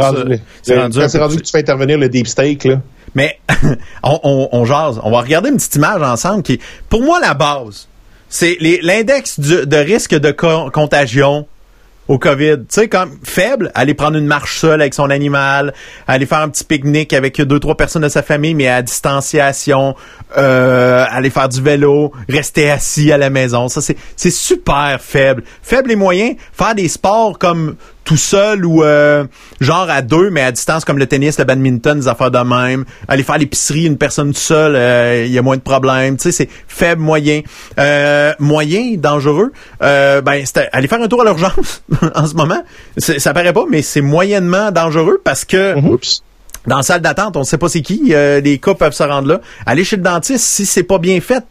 C'est 0.63 0.75
rendu 0.79 0.99
rendu 1.19 1.37
que 1.37 1.43
tu 1.43 1.51
fais 1.51 1.59
intervenir 1.61 1.97
le 1.99 2.09
deep 2.09 2.27
steak, 2.29 2.65
là. 2.65 2.81
Mais 3.15 3.39
on, 4.03 4.21
on, 4.23 4.49
on 4.53 4.65
jase. 4.67 5.01
On 5.03 5.11
va 5.11 5.23
regarder 5.23 5.49
une 5.49 5.57
petite 5.57 5.75
image 5.77 6.03
ensemble 6.03 6.43
qui 6.43 6.55
est, 6.55 6.61
pour 6.91 7.03
moi, 7.03 7.19
la 7.21 7.33
base. 7.35 7.89
C'est 8.29 8.57
les- 8.61 8.81
l'index 8.83 9.41
de 9.41 9.77
risque 9.77 10.15
de 10.15 10.33
co- 10.33 10.71
contagion 10.71 11.47
au 12.09 12.19
COVID. 12.19 12.59
Tu 12.59 12.65
sais, 12.69 12.89
comme 12.89 13.19
faible, 13.23 13.71
aller 13.75 13.95
prendre 13.95 14.17
une 14.17 14.27
marche 14.27 14.59
seule 14.61 14.81
avec 14.81 14.95
son 14.95 15.11
animal, 15.11 15.75
aller 16.07 16.27
faire 16.27 16.39
un 16.41 16.49
petit 16.49 16.65
pique-nique 16.65 17.13
avec 17.13 17.41
deux, 17.41 17.59
trois 17.59 17.77
personnes 17.77 18.03
de 18.03 18.09
sa 18.09 18.23
famille, 18.23 18.55
mais 18.55 18.69
à 18.69 18.83
distanciation, 18.83 19.97
euh, 20.37 21.05
aller 21.11 21.31
faire 21.31 21.49
du 21.49 21.63
vélo, 21.63 22.13
rester 22.29 22.71
assis 22.71 23.13
à 23.13 23.19
la 23.19 23.31
maison. 23.31 23.69
Ça, 23.69 23.81
c'est, 23.81 23.97
c'est 24.17 24.31
super 24.31 25.01
faible. 25.01 25.43
Faible 25.63 25.91
et 25.93 25.97
moyen. 25.97 26.35
Faire 26.53 26.75
des 26.75 26.89
sports 26.89 27.39
comme 27.39 27.77
tout 28.07 28.17
seul 28.17 28.65
ou 28.65 28.83
euh, 28.83 29.25
genre 29.61 29.91
à 29.91 30.01
deux, 30.01 30.31
mais 30.31 30.41
à 30.41 30.53
distance 30.53 30.85
comme 30.87 30.97
le 30.99 31.07
tennis, 31.07 31.39
le 31.39 31.45
badminton, 31.45 31.99
des 32.01 32.09
affaires 32.09 32.31
de 32.31 32.39
même. 32.39 32.85
Aller 33.09 33.23
faire 33.23 33.37
l'épicerie, 33.37 33.85
une 33.85 33.99
personne 33.99 34.33
seule, 34.33 34.75
euh, 34.77 35.25
il 35.27 35.33
y 35.33 35.39
a 35.39 35.43
moins 35.43 35.57
de 35.57 35.61
problèmes. 35.63 36.17
Tu 36.17 36.23
sais, 36.23 36.33
c'est 36.33 36.49
faible, 36.69 37.03
moyen. 37.03 37.43
Euh, 37.79 38.33
moyen, 38.39 38.95
dangereux, 38.97 39.53
euh, 39.83 40.23
ben, 40.23 40.43
c'est 40.47 40.71
aller 40.73 40.89
faire 40.89 41.03
un 41.03 41.09
tour 41.09 41.21
à 41.21 41.25
l'urgence 41.25 41.83
en 42.15 42.27
ce 42.27 42.35
moment. 42.35 42.63
C'est- 42.97 43.19
Ça 43.19 43.35
paraît 43.35 43.53
pas, 43.53 43.65
mais 43.69 43.83
c'est 43.83 44.01
moyennement 44.01 44.71
dangereux 44.71 45.21
parce 45.25 45.45
que 45.45 45.77
Oups. 45.77 46.23
dans 46.67 46.77
la 46.77 46.83
salle 46.83 47.01
d'attente, 47.01 47.37
on 47.37 47.41
ne 47.41 47.45
sait 47.45 47.59
pas 47.59 47.69
c'est 47.69 47.83
qui, 47.83 48.15
euh, 48.15 48.41
les 48.41 48.59
cas 48.59 48.75
peuvent 48.75 48.93
se 48.95 49.03
rendre 49.03 49.27
là. 49.29 49.41
Aller 49.67 49.83
chez 49.85 49.97
le 49.97 50.03
dentiste, 50.03 50.45
si 50.45 50.65
c'est 50.65 50.85
pas 50.85 50.99
bien 50.99 51.21
fait, 51.21 51.45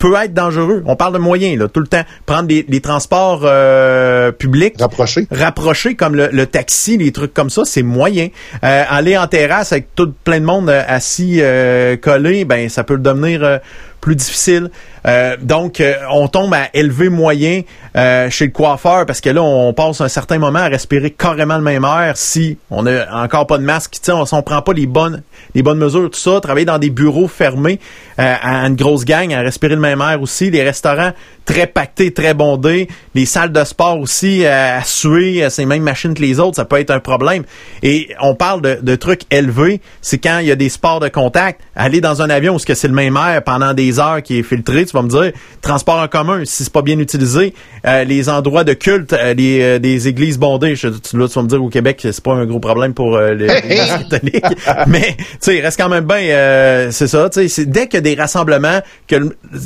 peut 0.00 0.14
être 0.20 0.34
dangereux. 0.34 0.82
On 0.86 0.96
parle 0.96 1.12
de 1.12 1.18
moyens, 1.18 1.56
là, 1.58 1.68
tout 1.68 1.78
le 1.78 1.86
temps. 1.86 2.02
Prendre 2.26 2.44
des, 2.48 2.64
des 2.64 2.80
transports 2.80 3.42
euh, 3.44 4.32
publics 4.32 4.74
Rapproché. 4.80 5.26
rapprochés 5.30 5.94
comme 5.94 6.16
le, 6.16 6.28
le 6.32 6.46
taxi, 6.46 6.96
les 6.96 7.12
trucs 7.12 7.34
comme 7.34 7.50
ça, 7.50 7.62
c'est 7.64 7.82
moyen. 7.84 8.28
Euh, 8.64 8.82
aller 8.88 9.16
en 9.16 9.26
terrasse 9.28 9.72
avec 9.72 9.94
tout 9.94 10.12
plein 10.24 10.40
de 10.40 10.44
monde 10.46 10.70
euh, 10.70 10.82
assis 10.88 11.36
euh, 11.40 11.96
collé, 11.96 12.44
ben 12.44 12.68
ça 12.68 12.82
peut 12.82 12.96
devenir 12.98 13.44
euh, 13.44 13.58
plus 14.00 14.16
difficile. 14.16 14.70
Euh, 15.06 15.36
donc, 15.40 15.80
euh, 15.80 15.94
on 16.10 16.28
tombe 16.28 16.52
à 16.54 16.68
élever 16.74 17.08
moyen 17.08 17.62
euh, 17.96 18.28
chez 18.30 18.46
le 18.46 18.50
coiffeur 18.50 19.06
parce 19.06 19.20
que 19.20 19.30
là, 19.30 19.42
on 19.42 19.72
passe 19.72 20.00
un 20.00 20.08
certain 20.08 20.38
moment 20.38 20.58
à 20.58 20.68
respirer 20.68 21.10
carrément 21.10 21.56
le 21.56 21.62
même 21.62 21.84
air 21.84 22.16
si 22.16 22.58
on 22.70 22.82
n'a 22.82 23.06
encore 23.22 23.46
pas 23.46 23.58
de 23.58 23.62
masque. 23.62 23.96
Si 24.00 24.10
on, 24.10 24.24
on 24.30 24.42
prend 24.42 24.62
pas 24.62 24.72
les 24.72 24.86
bonnes, 24.86 25.22
les 25.54 25.62
bonnes 25.62 25.78
mesures, 25.78 26.10
tout 26.10 26.18
ça, 26.18 26.40
travailler 26.40 26.66
dans 26.66 26.78
des 26.78 26.90
bureaux 26.90 27.28
fermés 27.28 27.80
à 28.18 28.66
une 28.66 28.76
grosse 28.76 29.04
gang, 29.04 29.32
à 29.32 29.40
respirer 29.40 29.74
le 29.74 29.80
même 29.80 30.02
air 30.02 30.20
aussi. 30.20 30.50
Les 30.50 30.62
restaurants 30.62 31.12
très 31.50 31.66
pactés, 31.66 32.12
très 32.12 32.34
bondés. 32.34 32.88
Les 33.14 33.26
salles 33.26 33.52
de 33.52 33.64
sport 33.64 33.98
aussi 33.98 34.46
à 34.46 34.82
suer 34.84 35.48
ces 35.50 35.66
mêmes 35.66 35.82
machines 35.82 36.14
que 36.14 36.22
les 36.22 36.38
autres, 36.40 36.56
ça 36.56 36.64
peut 36.64 36.78
être 36.78 36.90
un 36.90 37.00
problème. 37.00 37.44
Et 37.82 38.08
on 38.20 38.34
parle 38.34 38.62
de, 38.62 38.78
de 38.80 38.96
trucs 38.96 39.22
élevés. 39.30 39.80
C'est 40.00 40.18
quand 40.18 40.38
il 40.38 40.46
y 40.46 40.52
a 40.52 40.56
des 40.56 40.68
sports 40.68 41.00
de 41.00 41.08
contact. 41.08 41.60
Aller 41.74 42.00
dans 42.00 42.22
un 42.22 42.30
avion 42.30 42.54
où 42.54 42.58
c'est 42.58 42.88
le 42.88 42.94
même 42.94 43.16
air 43.16 43.42
pendant 43.42 43.74
des 43.74 43.98
heures 43.98 44.22
qui 44.22 44.38
est 44.38 44.42
filtré, 44.42 44.84
tu 44.86 44.92
vas 44.92 45.02
me 45.02 45.08
dire, 45.08 45.32
transport 45.60 45.98
en 45.98 46.08
commun, 46.08 46.42
si 46.44 46.64
c'est 46.64 46.72
pas 46.72 46.82
bien 46.82 46.98
utilisé, 46.98 47.54
euh, 47.86 48.04
les 48.04 48.28
endroits 48.28 48.64
de 48.64 48.72
culte, 48.72 49.12
euh, 49.12 49.34
les, 49.34 49.60
euh, 49.62 49.78
des 49.78 50.08
églises 50.08 50.38
bondées, 50.38 50.76
je, 50.76 50.88
tu, 50.88 51.18
là, 51.18 51.28
tu 51.28 51.34
vas 51.34 51.42
me 51.42 51.48
dire 51.48 51.62
au 51.62 51.68
Québec, 51.68 51.98
c'est 52.00 52.22
pas 52.22 52.32
un 52.32 52.46
gros 52.46 52.60
problème 52.60 52.94
pour 52.94 53.18
les, 53.18 53.46
catholiques, 54.10 54.44
mais 54.86 55.16
tu 55.16 55.24
sais, 55.40 55.56
il 55.56 55.60
reste 55.60 55.78
quand 55.80 55.88
même 55.88 56.04
bien, 56.04 56.90
c'est 56.90 57.08
ça, 57.08 57.28
tu 57.28 57.48
sais, 57.48 57.66
dès 57.66 57.86
qu'il 57.86 57.94
y 57.94 57.98
a 57.98 58.00
des 58.00 58.14
rassemblements, 58.14 58.80
que 59.06 59.16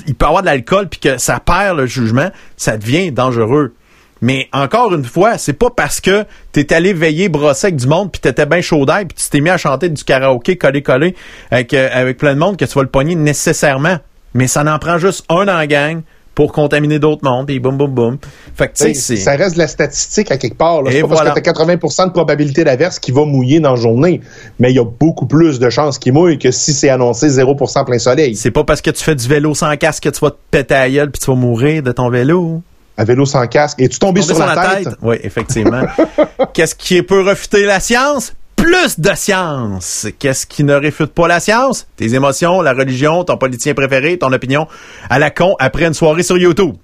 il 0.07 0.14
peut 0.14 0.26
y 0.26 0.28
avoir 0.28 0.43
de 0.43 0.47
l'alcool 0.47 0.89
puis 0.89 1.01
que 1.01 1.18
ça 1.18 1.41
perd 1.41 1.74
le 1.75 1.87
jugement, 1.87 2.31
ça 2.57 2.77
devient 2.77 3.12
dangereux. 3.12 3.75
Mais 4.20 4.49
encore 4.53 4.95
une 4.95 5.05
fois, 5.05 5.37
c'est 5.37 5.53
pas 5.53 5.70
parce 5.70 6.01
que 6.01 6.25
t'es 6.53 6.72
allé 6.72 6.93
veiller 6.93 7.29
brosser 7.29 7.66
avec 7.66 7.77
du 7.77 7.87
monde 7.87 8.11
puis 8.11 8.20
t'étais 8.20 8.47
bien 8.47 8.61
chaud 8.61 8.87
d'air 8.87 9.01
puis 9.01 9.16
tu 9.22 9.29
t'es 9.29 9.41
mis 9.41 9.51
à 9.51 9.59
chanter 9.59 9.91
du 9.91 10.03
karaoké 10.03 10.57
collé 10.57 10.83
collé 10.83 11.14
avec, 11.51 11.75
avec 11.75 12.16
plein 12.16 12.35
de 12.35 12.39
monde 12.39 12.57
que 12.57 12.64
tu 12.64 12.75
vas 12.75 12.83
le 12.83 12.89
pogner 12.89 13.16
nécessairement 13.16 13.99
mais 14.33 14.47
ça 14.47 14.64
n'en 14.64 14.79
prend 14.79 14.99
juste 14.99 15.25
un 15.29 15.45
dans 15.45 15.64
gang 15.66 16.03
pour 16.35 16.53
contaminer 16.53 16.99
d'autres 16.99 17.22
mondes, 17.24 17.49
et 17.51 17.59
boum, 17.59 17.76
boum, 17.76 17.91
boum. 17.91 18.18
Fait 18.57 18.68
que, 18.68 18.76
tu 18.76 18.95
sais, 18.95 19.16
Ça 19.16 19.37
reste 19.37 19.55
de 19.55 19.61
la 19.61 19.68
statistique 19.68 20.30
à 20.30 20.37
quelque 20.37 20.57
part. 20.57 20.82
C'est 20.91 21.01
pas 21.03 21.09
parce 21.09 21.35
que 21.35 21.41
t'as 21.41 21.53
80% 21.53 22.07
de 22.07 22.12
probabilité 22.12 22.64
d'averse 22.64 22.99
qui 22.99 23.12
va 23.12 23.24
mouiller 23.24 23.61
dans 23.61 23.74
la 23.74 23.80
journée, 23.80 24.20
mais 24.59 24.70
il 24.70 24.76
y 24.76 24.80
a 24.80 24.85
beaucoup 24.85 25.26
plus 25.26 25.59
de 25.59 25.70
chances 25.70 25.99
qu'il 25.99 26.12
mouille 26.12 26.39
que 26.39 26.51
si 26.51 26.72
c'est 26.72 26.89
annoncé 26.89 27.28
0% 27.28 27.85
plein 27.85 27.99
soleil. 27.99 28.37
C'est 28.37 28.51
pas 28.51 28.64
parce 28.64 28.80
que 28.80 28.91
tu 28.91 29.03
fais 29.03 29.14
du 29.14 29.28
vélo 29.28 29.55
sans 29.55 29.76
casque 29.76 30.05
que 30.05 30.09
tu 30.09 30.20
vas 30.20 30.30
te 30.30 30.39
péter 30.51 30.74
à 30.74 30.91
gueule 30.91 31.11
puis 31.11 31.20
tu 31.20 31.30
vas 31.30 31.37
mourir 31.37 31.82
de 31.82 31.93
ton 31.93 32.11
vélo. 32.11 32.62
Un 32.97 33.05
vélo 33.05 33.26
sans 33.26 33.47
casque. 33.47 33.80
Et 33.80 33.89
tu 33.89 33.99
tombes 33.99 34.18
sur, 34.20 34.39
la, 34.39 34.55
tête? 34.55 34.85
tête? 34.85 34.95
Oui, 35.03 35.16
effectivement. 35.22 35.82
Qu'est-ce 36.55 36.74
qui 36.74 37.03
peut 37.03 37.22
refuter 37.22 37.64
la 37.64 37.80
science? 37.80 38.32
Plus 38.65 38.99
de 38.99 39.15
science. 39.15 40.07
Qu'est-ce 40.19 40.47
qui 40.47 40.65
ne 40.65 40.75
réfute 40.75 41.12
pas 41.12 41.29
la 41.29 41.39
science? 41.39 41.87
Tes 41.97 42.15
émotions, 42.15 42.62
la 42.62 42.73
religion, 42.73 43.23
ton 43.23 43.37
politicien 43.37 43.75
préféré, 43.75 44.19
ton 44.19 44.33
opinion 44.33 44.67
à 45.11 45.19
la 45.19 45.31
con 45.31 45.55
après 45.59 45.85
une 45.85 45.93
soirée 45.93 46.23
sur 46.23 46.39
YouTube. 46.39 46.75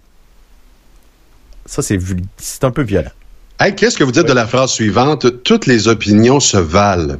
Ça, 1.64 1.80
c'est, 1.80 1.98
c'est 2.36 2.64
un 2.64 2.70
peu 2.70 2.82
violent. 2.82 3.10
Hey, 3.58 3.74
qu'est-ce 3.74 3.96
que 3.96 4.04
vous 4.04 4.12
dites 4.12 4.26
de 4.26 4.32
la 4.32 4.46
phrase 4.46 4.72
suivante? 4.72 5.42
Toutes 5.42 5.66
les 5.66 5.88
opinions 5.88 6.40
se 6.40 6.58
valent. 6.58 7.16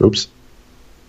Oups. 0.00 0.28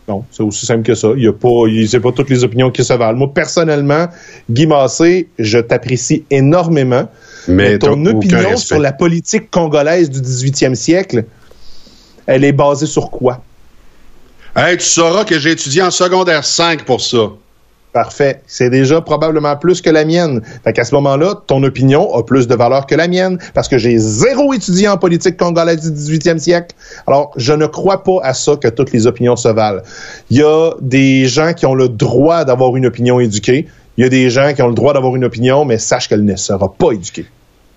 Non, 0.08 0.24
c'est 0.32 0.44
aussi 0.44 0.66
simple 0.66 0.84
que 0.84 0.96
ça. 0.96 1.10
Il 1.18 1.24
y 1.24 1.28
a 1.28 1.34
pas, 1.34 1.50
c'est 1.88 2.00
pas 2.00 2.12
toutes 2.12 2.30
les 2.30 2.44
opinions 2.44 2.72
qui 2.72 2.84
se 2.86 2.94
valent. 2.94 3.18
Moi, 3.18 3.34
personnellement, 3.34 4.08
Guy 4.50 4.68
Massé, 4.68 5.30
je 5.40 5.58
t'apprécie 5.58 6.24
énormément. 6.30 7.10
Mais 7.48 7.78
ton 7.80 8.06
opinion 8.06 8.58
sur 8.58 8.80
la 8.80 8.93
politique 8.93 9.52
congolaise 9.52 10.10
du 10.10 10.20
18e 10.20 10.76
siècle, 10.76 11.26
elle 12.26 12.43
est 12.43 12.54
basée 12.54 12.88
sur 12.88 13.10
quoi? 13.12 13.41
Hey, 14.56 14.78
tu 14.78 14.86
sauras 14.86 15.26
que 15.26 15.38
j'ai 15.38 15.52
étudié 15.52 15.82
en 15.82 15.91
secondaire 15.91 16.46
5 16.46 16.86
pour 16.86 17.02
ça. 17.02 17.32
Parfait. 17.96 18.41
C'est 18.46 18.70
déjà 18.70 19.00
probablement 19.00 19.56
plus 19.56 19.82
que 19.82 19.89
la 19.89 20.04
mienne. 20.04 20.41
Fait 20.66 20.74
qu'à 20.74 20.84
ce 20.84 20.93
moment-là, 20.96 21.36
ton 21.48 21.64
opinion 21.64 22.14
a 22.14 22.24
plus 22.24 22.46
de 22.46 22.54
valeur 22.54 22.88
que 22.88 22.96
la 22.96 23.08
mienne 23.08 23.38
parce 23.54 23.70
que 23.70 23.78
j'ai 23.78 23.98
zéro 23.98 24.54
étudié 24.54 24.89
en 24.89 24.98
politique 24.98 25.38
congolaise 25.38 25.89
du 25.89 26.18
18e 26.18 26.38
siècle. 26.38 26.76
Alors, 27.08 27.32
je 27.38 27.54
ne 27.54 27.66
crois 27.68 28.04
pas 28.04 28.18
à 28.24 28.34
ça 28.34 28.58
que 28.58 28.68
toutes 28.68 28.91
les 28.91 29.08
opinions 29.08 29.38
se 29.38 29.48
valent. 29.48 29.82
Il 30.30 30.38
y 30.38 30.43
a 30.43 30.72
des 30.82 31.26
gens 31.28 31.54
qui 31.54 31.66
ont 31.66 31.74
le 31.74 31.88
droit 31.88 32.43
d'avoir 32.43 32.76
une 32.76 32.86
opinion 32.86 33.22
éduquée. 33.22 33.68
Il 33.98 34.04
y 34.04 34.06
a 34.06 34.10
des 34.10 34.30
gens 34.30 34.54
qui 34.54 34.62
ont 34.62 34.68
le 34.68 34.74
droit 34.74 34.93
d'avoir 34.93 35.16
une 35.16 35.24
opinion, 35.24 35.66
mais 35.66 35.78
sache 35.78 36.08
qu'elle 36.08 36.26
ne 36.26 36.36
sera 36.36 36.74
pas 36.74 36.91
éduquée. 36.91 37.26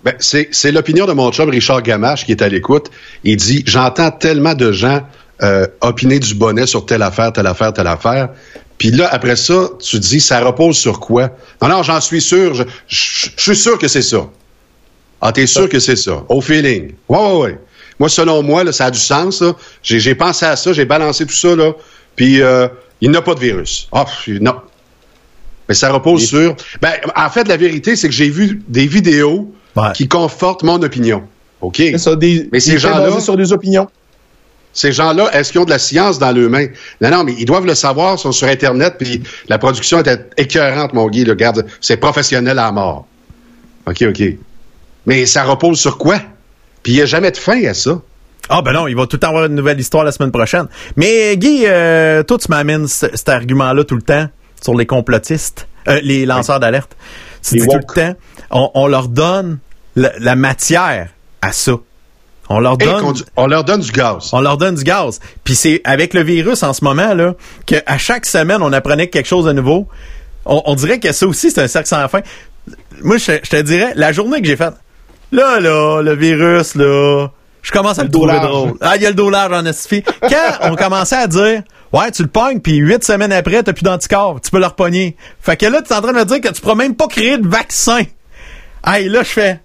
Ben, 0.03 0.13
c'est 0.19 0.71
l'opinion 0.71 1.05
de 1.05 1.13
mon 1.13 1.31
chum 1.31 1.49
Richard 1.49 1.81
Gamache 1.81 2.25
qui 2.25 2.31
est 2.31 2.41
à 2.41 2.47
l'écoute. 2.47 2.89
Il 3.23 3.35
dit 3.35 3.63
J'entends 3.65 4.11
tellement 4.11 4.53
de 4.53 4.71
gens 4.71 5.01
euh, 5.43 5.67
opiner 5.81 6.19
du 6.19 6.35
bonnet 6.35 6.67
sur 6.67 6.85
telle 6.85 7.01
affaire, 7.01 7.33
telle 7.33 7.47
affaire, 7.47 7.73
telle 7.73 7.87
affaire. 7.87 8.29
Puis 8.77 8.91
là, 8.91 9.09
après 9.11 9.35
ça, 9.35 9.69
tu 9.79 9.99
dis 9.99 10.21
Ça 10.21 10.39
repose 10.39 10.77
sur 10.77 11.01
quoi? 11.01 11.31
Non, 11.61 11.67
non, 11.67 11.83
j'en 11.83 11.99
suis 11.99 12.21
sûr. 12.21 12.53
Je, 12.87 13.29
suis 13.35 13.55
sûr 13.55 13.77
que 13.77 13.89
c'est 13.89 14.01
ça. 14.01 14.29
Ah, 15.21 15.33
t'es 15.33 15.47
sûr 15.47 15.67
que 15.67 15.79
c'est 15.79 15.97
ça? 15.97 16.23
Au 16.29 16.39
feeling. 16.39 16.93
Ouais, 17.09 17.17
ouais, 17.17 17.37
ouais. 17.37 17.59
Moi, 17.99 18.07
selon 18.07 18.41
moi, 18.41 18.63
là, 18.63 18.71
ça 18.71 18.85
a 18.85 18.91
du 18.91 18.99
sens. 18.99 19.43
J'ai 19.83 20.15
pensé 20.15 20.45
à 20.45 20.55
ça, 20.55 20.71
j'ai 20.71 20.85
balancé 20.85 21.25
tout 21.25 21.33
ça. 21.33 21.53
Là, 21.57 21.73
puis, 22.15 22.41
euh, 22.41 22.69
il 23.01 23.11
n'y 23.11 23.17
a 23.17 23.21
pas 23.21 23.35
de 23.35 23.41
virus. 23.41 23.89
Ah, 23.91 24.05
non. 24.39 24.55
Mais 25.69 25.75
ça 25.75 25.91
repose 25.91 26.25
sur. 26.25 26.55
Ben, 26.81 26.93
en 27.15 27.29
fait, 27.29 27.47
la 27.47 27.55
vérité, 27.55 27.95
c'est 27.95 28.09
que 28.09 28.13
j'ai 28.13 28.29
vu 28.29 28.61
des 28.67 28.87
vidéos 28.87 29.53
qui 29.93 30.07
conforte 30.07 30.63
mon 30.63 30.81
opinion. 30.81 31.23
OK? 31.61 31.81
Ça, 31.97 32.15
des, 32.15 32.49
mais 32.51 32.59
ces 32.59 32.79
gens-là. 32.79 33.19
sur 33.19 33.37
des 33.37 33.53
opinions. 33.53 33.87
Ces 34.73 34.91
gens-là, 34.91 35.29
est-ce 35.33 35.51
qu'ils 35.51 35.61
ont 35.61 35.65
de 35.65 35.69
la 35.69 35.79
science 35.79 36.19
dans 36.19 36.31
leurs 36.31 36.49
mains? 36.49 36.67
Non, 37.01 37.09
non, 37.09 37.23
mais 37.23 37.35
ils 37.37 37.45
doivent 37.45 37.65
le 37.65 37.75
savoir, 37.75 38.15
ils 38.15 38.19
sont 38.19 38.31
sur 38.31 38.47
Internet, 38.47 38.95
puis 38.99 39.21
la 39.47 39.57
production 39.57 39.99
était 39.99 40.27
écœurante, 40.37 40.93
mon 40.93 41.07
Guy. 41.07 41.23
Le 41.23 41.33
garde, 41.33 41.65
c'est 41.81 41.97
professionnel 41.97 42.59
à 42.59 42.71
mort. 42.71 43.07
OK, 43.87 44.03
OK. 44.09 44.23
Mais 45.05 45.25
ça 45.25 45.43
repose 45.43 45.79
sur 45.79 45.97
quoi? 45.97 46.19
Puis 46.83 46.93
il 46.93 46.95
n'y 46.95 47.01
a 47.01 47.05
jamais 47.05 47.31
de 47.31 47.37
fin 47.37 47.63
à 47.65 47.73
ça. 47.73 48.01
Ah 48.47 48.61
ben 48.63 48.73
non, 48.73 48.87
il 48.87 48.95
va 48.95 49.05
tout 49.05 49.17
le 49.17 49.19
temps 49.19 49.29
avoir 49.29 49.45
une 49.45 49.55
nouvelle 49.55 49.79
histoire 49.79 50.03
la 50.03 50.11
semaine 50.11 50.31
prochaine. 50.31 50.67
Mais 50.95 51.37
Guy, 51.37 51.65
euh, 51.65 52.23
toi 52.23 52.37
tu 52.37 52.47
m'amènes 52.49 52.87
cet 52.87 53.29
argument-là 53.29 53.83
tout 53.83 53.95
le 53.95 54.01
temps 54.01 54.27
sur 54.61 54.75
les 54.75 54.85
complotistes, 54.85 55.67
euh, 55.87 55.99
les 56.03 56.25
lanceurs 56.25 56.59
d'alerte. 56.59 56.95
C'est 57.41 57.57
tout 57.59 57.77
le 57.77 57.93
temps, 57.93 58.15
on 58.51 58.87
leur 58.87 59.07
donne 59.07 59.59
la, 59.95 60.35
matière 60.35 61.09
à 61.41 61.51
ça. 61.51 61.73
On 62.49 62.59
leur 62.59 62.77
donne, 62.77 63.13
on 63.35 63.47
leur 63.47 63.63
donne 63.63 63.81
du 63.81 63.91
gaz. 63.91 64.29
On 64.33 64.41
leur 64.41 64.57
donne 64.57 64.75
du 64.75 64.83
gaz. 64.83 65.19
Puis 65.43 65.55
c'est 65.55 65.81
avec 65.83 66.13
le 66.13 66.23
virus 66.23 66.63
en 66.63 66.73
ce 66.73 66.83
moment 66.83 67.13
là 67.13 67.35
que 67.67 67.75
à 67.85 67.97
chaque 67.97 68.25
semaine 68.25 68.61
on 68.61 68.73
apprenait 68.73 69.07
quelque 69.07 69.27
chose 69.27 69.45
de 69.45 69.51
nouveau. 69.51 69.87
On, 70.45 70.73
dirait 70.73 70.99
que 70.99 71.11
ça 71.11 71.27
aussi 71.27 71.51
c'est 71.51 71.61
un 71.61 71.67
cercle 71.67 71.89
sans 71.89 72.07
fin. 72.07 72.21
Moi 73.01 73.17
je, 73.17 73.37
te 73.37 73.61
dirais 73.61 73.93
la 73.95 74.11
journée 74.11 74.41
que 74.41 74.47
j'ai 74.47 74.55
faite. 74.55 74.73
Là 75.31 75.59
là 75.59 76.01
le 76.01 76.15
virus 76.15 76.73
là, 76.73 77.27
je 77.61 77.71
commence 77.71 77.99
à 77.99 78.03
le, 78.03 78.09
trouver 78.09 78.39
drôle. 78.39 78.73
Ah 78.81 78.95
il 78.95 79.03
y 79.03 79.05
a 79.05 79.09
le 79.09 79.15
dollar 79.15 79.51
en. 79.51 79.63
Quand 79.63 80.71
on 80.71 80.75
commençait 80.75 81.17
à 81.17 81.27
dire 81.27 81.61
Ouais, 81.91 82.11
tu 82.11 82.21
le 82.21 82.29
pognes, 82.29 82.59
puis 82.59 82.75
huit 82.75 83.03
semaines 83.03 83.31
après, 83.31 83.63
t'as 83.63 83.73
plus 83.73 83.83
d'anticorps. 83.83 84.39
Tu 84.41 84.51
peux 84.51 84.59
le 84.59 84.65
repogner. 84.65 85.15
Fait 85.41 85.57
que 85.57 85.65
là, 85.65 85.81
tu 85.81 85.91
es 85.91 85.95
en 85.95 86.01
train 86.01 86.13
de 86.13 86.17
me 86.17 86.25
dire 86.25 86.41
que 86.41 86.49
tu 86.49 86.61
pourras 86.61 86.75
même 86.75 86.95
pas 86.95 87.07
créer 87.07 87.37
de 87.37 87.47
vaccin. 87.47 88.03
Hey, 88.85 89.09
là, 89.09 89.23
je 89.23 89.29
fais 89.29 89.59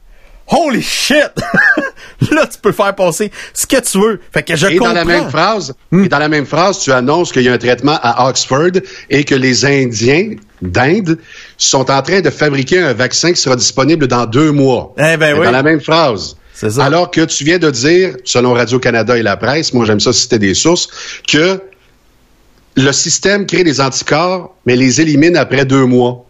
Holy 0.46 0.82
shit! 0.82 1.32
là, 2.30 2.46
tu 2.46 2.58
peux 2.60 2.72
faire 2.72 2.94
passer 2.94 3.30
ce 3.54 3.66
que 3.66 3.80
tu 3.80 3.98
veux. 3.98 4.20
Fait 4.32 4.42
que 4.42 4.56
je 4.56 4.66
et 4.66 4.78
dans 4.78 4.92
la 4.92 5.04
même 5.04 5.30
phrase, 5.30 5.74
hmm. 5.90 6.04
et 6.04 6.08
dans 6.08 6.18
la 6.18 6.28
même 6.28 6.44
phrase, 6.44 6.80
tu 6.80 6.92
annonces 6.92 7.32
qu'il 7.32 7.42
y 7.42 7.48
a 7.48 7.52
un 7.52 7.58
traitement 7.58 7.98
à 8.02 8.28
Oxford 8.28 8.72
et 9.08 9.24
que 9.24 9.34
les 9.34 9.64
Indiens 9.64 10.32
d'Inde 10.60 11.18
sont 11.56 11.90
en 11.90 12.02
train 12.02 12.20
de 12.20 12.30
fabriquer 12.30 12.80
un 12.80 12.92
vaccin 12.92 13.32
qui 13.32 13.40
sera 13.40 13.56
disponible 13.56 14.06
dans 14.06 14.26
deux 14.26 14.52
mois. 14.52 14.94
Eh 14.98 15.16
ben 15.16 15.38
oui. 15.38 15.46
Dans 15.46 15.50
la 15.50 15.62
même 15.62 15.80
phrase. 15.80 16.36
Ça. 16.52 16.84
Alors 16.84 17.10
que 17.10 17.22
tu 17.22 17.42
viens 17.42 17.58
de 17.58 17.70
dire, 17.70 18.16
selon 18.24 18.52
Radio-Canada 18.52 19.18
et 19.18 19.22
la 19.22 19.36
presse, 19.36 19.72
moi 19.72 19.84
j'aime 19.86 19.98
ça 19.98 20.12
citer 20.12 20.38
des 20.38 20.54
sources, 20.54 20.88
que 21.26 21.60
le 22.76 22.92
système 22.92 23.46
crée 23.46 23.64
des 23.64 23.80
anticorps, 23.80 24.54
mais 24.66 24.76
les 24.76 25.00
élimine 25.00 25.36
après 25.36 25.64
deux 25.64 25.86
mois. 25.86 26.24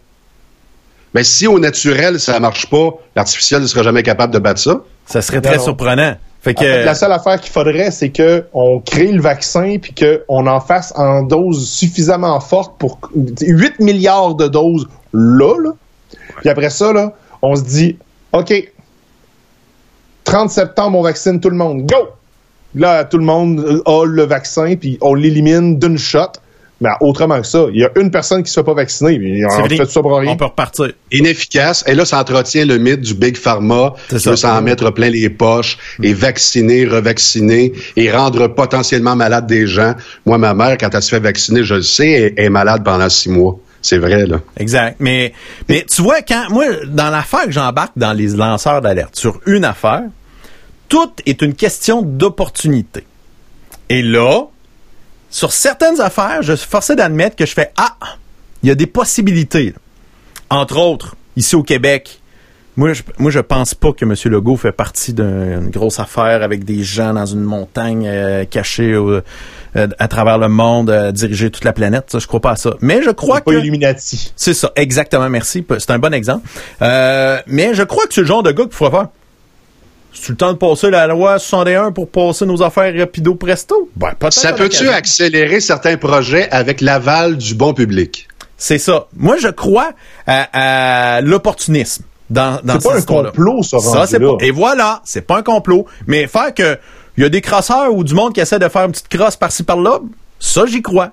Mais 1.14 1.24
si 1.24 1.47
au 1.47 1.59
naturel, 1.59 2.18
ça 2.18 2.38
marche 2.40 2.66
pas, 2.66 2.90
l'artificiel 3.14 3.62
ne 3.62 3.66
sera 3.66 3.82
jamais 3.82 4.03
capable 4.03 4.32
de 4.34 4.38
battre 4.38 4.61
ça. 4.61 4.82
Ça 5.07 5.22
serait 5.22 5.40
très 5.40 5.59
surprenant. 5.59 6.16
Fait 6.42 6.53
que... 6.53 6.84
la 6.84 6.95
seule 6.95 7.12
affaire 7.12 7.40
qu'il 7.40 7.53
faudrait, 7.53 7.90
c'est 7.90 8.12
qu'on 8.12 8.82
crée 8.84 9.11
le 9.11 9.22
vaccin 9.22 9.76
puis 9.80 9.95
qu'on 9.95 10.47
en 10.47 10.61
fasse 10.61 10.92
en 10.97 11.22
dose 11.22 11.70
suffisamment 11.70 12.38
forte 12.40 12.78
pour 12.78 12.99
8 13.14 13.80
milliards 13.80 14.34
de 14.34 14.49
doses 14.49 14.86
là, 15.14 15.55
là. 15.59 15.70
Puis 16.40 16.51
après 16.51 16.68
ça, 16.68 16.92
là, 16.92 17.14
on 17.40 17.57
se 17.57 17.62
dit, 17.62 17.97
OK, 18.32 18.53
30 20.24 20.51
septembre, 20.51 20.99
on 20.99 21.03
vaccine 21.03 21.40
tout 21.40 21.51
le 21.51 21.57
monde. 21.57 21.86
Go! 21.86 22.09
Là, 22.75 23.05
tout 23.05 23.18
le 23.18 23.25
monde 23.25 23.83
a 23.87 24.05
le 24.05 24.22
vaccin, 24.25 24.75
puis 24.77 24.99
on 25.01 25.14
l'élimine 25.14 25.79
d'une 25.79 25.99
shot. 25.99 26.33
Mais 26.81 26.91
autrement 27.01 27.41
que 27.41 27.47
ça, 27.47 27.66
il 27.72 27.81
y 27.81 27.85
a 27.85 27.91
une 27.97 28.11
personne 28.11 28.39
qui 28.39 28.49
ne 28.49 28.49
se 28.49 28.61
fait 28.61 28.64
pas 28.64 28.75
vacciner. 28.75 29.47
On 29.47 29.68
fait 29.68 29.85
ça 29.87 30.03
pour 30.03 30.18
rien. 30.18 30.33
On 30.33 30.37
peut 30.37 30.47
repartir. 30.47 30.91
Inefficace. 31.12 31.85
Et 31.87 31.95
là, 31.95 32.05
ça 32.05 32.18
entretient 32.18 32.66
le 32.66 32.79
mythe 32.79 33.01
du 33.01 33.14
Big 33.14 33.37
Pharma 33.37 33.95
qui 34.09 34.18
ça. 34.18 34.31
veut 34.31 34.37
s'en 34.37 34.61
mettre 34.61 34.91
plein 34.91 35.09
les 35.09 35.31
poches 35.31 35.79
et 36.03 36.12
vacciner, 36.12 36.85
revacciner 36.85 37.72
et 37.97 38.11
rendre 38.11 38.49
potentiellement 38.49 39.14
malade 39.14 39.47
des 39.47 39.66
gens. 39.66 39.95
Moi, 40.27 40.37
ma 40.37 40.53
mère, 40.53 40.77
quand 40.79 40.93
elle 40.93 41.03
se 41.03 41.11
fait 41.11 41.20
vacciner, 41.20 41.62
je 41.62 41.77
le 41.77 41.83
sais, 41.83 42.35
elle 42.37 42.45
est 42.45 42.51
malade 42.51 42.83
pendant 42.85 43.09
six 43.09 43.31
mois. 43.31 43.57
C'est 43.81 43.99
vrai, 43.99 44.27
là. 44.27 44.41
Exact. 44.57 44.97
Mais, 44.99 45.33
mais 45.68 45.87
tu 45.89 46.03
vois, 46.03 46.22
quand 46.22 46.51
moi, 46.51 46.64
dans 46.89 47.11
l'affaire 47.11 47.45
que 47.45 47.53
j'embarque 47.53 47.93
dans 47.97 48.12
les 48.12 48.29
lanceurs 48.29 48.81
d'alerte, 48.81 49.14
sur 49.14 49.41
une 49.47 49.64
affaire, 49.64 50.03
tout 50.89 51.11
est 51.26 51.43
une 51.43 51.55
question 51.55 52.03
d'opportunité. 52.03 53.05
Et 53.89 54.03
là, 54.03 54.45
sur 55.30 55.53
certaines 55.53 56.01
affaires, 56.01 56.43
je 56.43 56.53
suis 56.53 56.68
forcé 56.68 56.95
d'admettre 56.97 57.37
que 57.37 57.47
je 57.47 57.53
fais 57.53 57.72
Ah, 57.76 57.97
il 58.62 58.68
y 58.68 58.72
a 58.72 58.74
des 58.74 58.87
possibilités. 58.87 59.66
là. 59.66 59.78
Entre 60.51 60.78
autres, 60.78 61.16
ici 61.37 61.57
au 61.57 61.62
Québec, 61.62 62.20
moi 62.76 62.93
je, 62.93 63.03
moi, 63.18 63.30
je 63.30 63.41
pense 63.41 63.74
pas 63.74 63.93
que 63.93 64.05
M. 64.05 64.14
Legault 64.32 64.57
fait 64.57 64.72
partie 64.72 65.12
d'une 65.12 65.70
grosse 65.70 65.99
affaire 66.01 66.43
avec 66.43 66.64
des 66.64 66.82
gens 66.82 67.14
dans 67.14 67.26
une 67.26 67.43
montagne 67.43 68.07
euh, 68.07 68.45
cachée 68.45 68.97
au- 68.97 69.20
euh, 69.76 69.89
à 69.99 70.09
travers 70.09 70.39
le 70.39 70.49
monde, 70.49 70.91
euh, 70.91 71.11
diriger 71.12 71.51
toute 71.51 71.64
la 71.64 71.72
planète. 71.72 72.05
Ça, 72.11 72.18
je 72.20 72.26
crois 72.26 72.41
pas 72.41 72.53
à 72.53 72.57
ça. 72.57 72.74
Mais 72.80 73.03
je 73.03 73.11
crois 73.11 73.41
Pas 73.41 73.53
que... 73.53 73.57
Illuminati. 73.59 74.32
C'est 74.37 74.55
ça, 74.55 74.70
exactement, 74.76 75.28
merci. 75.28 75.64
C'est 75.78 75.91
un 75.91 75.99
bon 75.99 76.14
exemple. 76.14 76.47
Euh, 76.82 77.41
mais 77.49 77.74
je 77.74 77.82
crois 77.82 78.07
que 78.07 78.14
c'est 78.14 78.20
le 78.20 78.26
genre 78.26 78.43
de 78.43 78.53
gars 78.53 78.64
qu'il 78.64 78.72
faudrait 78.72 78.99
faire. 79.01 79.09
C'est 80.15 80.31
le 80.31 80.37
temps 80.37 80.53
de 80.53 80.59
passer 80.59 80.91
la 80.91 81.07
loi 81.07 81.39
61 81.39 81.93
pour 81.93 82.09
passer 82.09 82.47
nos 82.47 82.62
affaires 82.62 82.95
rapido 82.97 83.35
presto? 83.35 83.91
Ben, 83.97 84.12
Ça 84.31 84.53
peut-tu 84.53 84.89
accélérer 84.89 85.61
certains 85.61 85.97
projets 85.97 86.49
avec 86.51 86.81
l'aval 86.81 87.37
du 87.37 87.55
bon 87.55 87.75
public? 87.75 88.29
C'est 88.57 88.79
ça. 88.79 89.09
Moi, 89.17 89.37
je 89.39 89.49
crois 89.49 89.91
à, 90.27 91.17
à 91.17 91.21
l'opportunisme 91.21 92.05
dans, 92.31 92.61
dans 92.65 92.81
C'est 92.81 92.89
pas 92.89 92.97
un 92.99 93.03
complot, 93.03 93.62
ça, 93.62 93.79
Ça, 93.81 94.07
c'est 94.07 94.21
pas, 94.21 94.37
et 94.41 94.51
voilà, 94.51 95.03
c'est 95.05 95.27
pas 95.27 95.39
un 95.39 95.43
complot. 95.43 95.87
Mais 96.07 96.27
faire 96.27 96.55
que 96.55 96.79
il 97.17 97.23
y 97.23 97.27
a 97.27 97.29
des 97.29 97.41
crosseurs 97.41 97.95
ou 97.95 98.03
du 98.03 98.15
monde 98.15 98.33
qui 98.33 98.41
essaie 98.41 98.59
de 98.59 98.69
faire 98.69 98.85
une 98.85 98.93
petite 98.93 99.09
crosse 99.09 99.37
par-ci 99.37 99.62
par-là, 99.62 100.01
ça, 100.41 100.67
j'y 100.67 100.83
crois. 100.83 101.11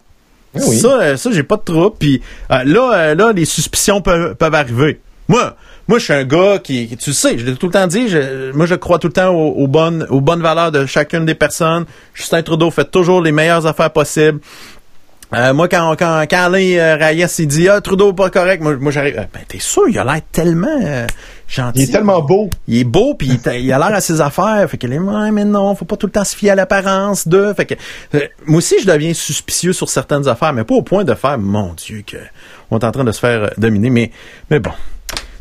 Oui. 0.54 0.80
Ça, 0.80 1.00
euh, 1.00 1.18
ça 1.18 1.30
j'ai 1.32 1.44
pas 1.44 1.58
de 1.58 1.62
trouble. 1.62 1.96
Puis 2.00 2.22
euh, 2.52 2.64
là, 2.64 2.92
euh, 2.94 3.16
là, 3.16 3.32
les 3.34 3.46
suspicions 3.46 4.02
peuvent, 4.02 4.36
peuvent 4.36 4.56
arriver. 4.56 5.00
Moi, 5.28 5.56
moi, 5.92 6.00
je 6.00 6.06
suis 6.06 6.14
un 6.14 6.24
gars 6.24 6.58
qui, 6.58 6.88
tu 6.96 7.10
le 7.10 7.14
sais, 7.14 7.38
je 7.38 7.46
l'ai 7.46 7.56
tout 7.56 7.66
le 7.66 7.74
temps 7.74 7.86
dit, 7.86 8.08
je- 8.08 8.54
moi, 8.54 8.66
je 8.66 8.76
crois 8.76 8.98
tout 8.98 9.08
le 9.08 9.14
temps 9.14 9.28
aux, 9.30 9.50
aux 9.62 9.68
bonnes, 9.68 10.08
aux 10.10 10.22
bonnes 10.22 10.42
valeurs 10.42 10.72
de 10.72 10.86
chacune 10.86 11.26
des 11.26 11.36
personnes. 11.36 11.84
Justin 12.14 12.42
Trudeau 12.44 12.72
fait 12.72 12.90
toujours 12.90 13.22
les 13.22 13.34
meilleures 13.34 13.66
affaires 13.68 13.92
possibles. 13.92 14.40
Euh, 15.34 15.54
moi, 15.54 15.68
quand, 15.68 15.94
quand, 15.98 16.24
quand 16.30 16.46
Alain 16.46 16.78
euh, 16.78 16.96
Reyes, 16.98 17.26
il 17.40 17.48
dit, 17.48 17.68
ah, 17.68 17.82
Trudeau 17.82 18.14
pas 18.14 18.30
correct, 18.30 18.62
moi, 18.62 18.78
moi 18.78 18.90
j'arrive, 18.92 19.18
euh, 19.18 19.24
ben, 19.34 19.42
t'es 19.46 19.60
sûr, 19.60 19.84
il 19.90 20.00
a 20.00 20.06
l'air 20.06 20.22
tellement 20.32 20.80
euh, 20.82 21.08
gentil. 21.48 21.84
Il 21.84 21.90
est 21.90 21.92
tellement 21.92 22.22
beau. 22.22 22.50
Il 22.70 22.78
est 22.80 22.84
beau, 22.86 23.14
puis 23.14 23.38
il, 23.46 23.74
a 23.74 23.78
l'air 23.78 23.94
à 23.94 24.00
ses 24.00 24.22
affaires. 24.22 24.66
Fait 24.70 24.78
que 24.78 24.88
les 24.88 24.98
ouais, 24.98 25.32
mais 25.32 25.44
non, 25.44 25.76
faut 25.76 25.84
pas 25.86 25.98
tout 25.98 26.08
le 26.08 26.14
temps 26.14 26.24
se 26.24 26.38
fier 26.38 26.52
à 26.52 26.56
l'apparence 26.56 27.28
de. 27.28 27.54
Fait 27.54 27.66
que 27.66 27.76
euh, 28.16 28.22
moi 28.46 28.60
aussi, 28.60 28.76
je 28.82 28.88
deviens 28.88 29.14
suspicieux 29.14 29.74
sur 29.74 29.90
certaines 29.90 30.28
affaires, 30.30 30.54
mais 30.54 30.64
pas 30.64 30.76
au 30.76 30.84
point 30.84 31.04
de 31.04 31.14
faire, 31.16 31.38
mon 31.38 31.74
Dieu, 31.74 32.04
que 32.08 32.18
on 32.70 32.80
est 32.80 32.86
en 32.86 32.92
train 32.92 33.04
de 33.04 33.12
se 33.12 33.20
faire 33.20 33.52
dominer. 33.58 33.90
Mais, 33.90 34.12
mais 34.50 34.60
bon. 34.60 34.72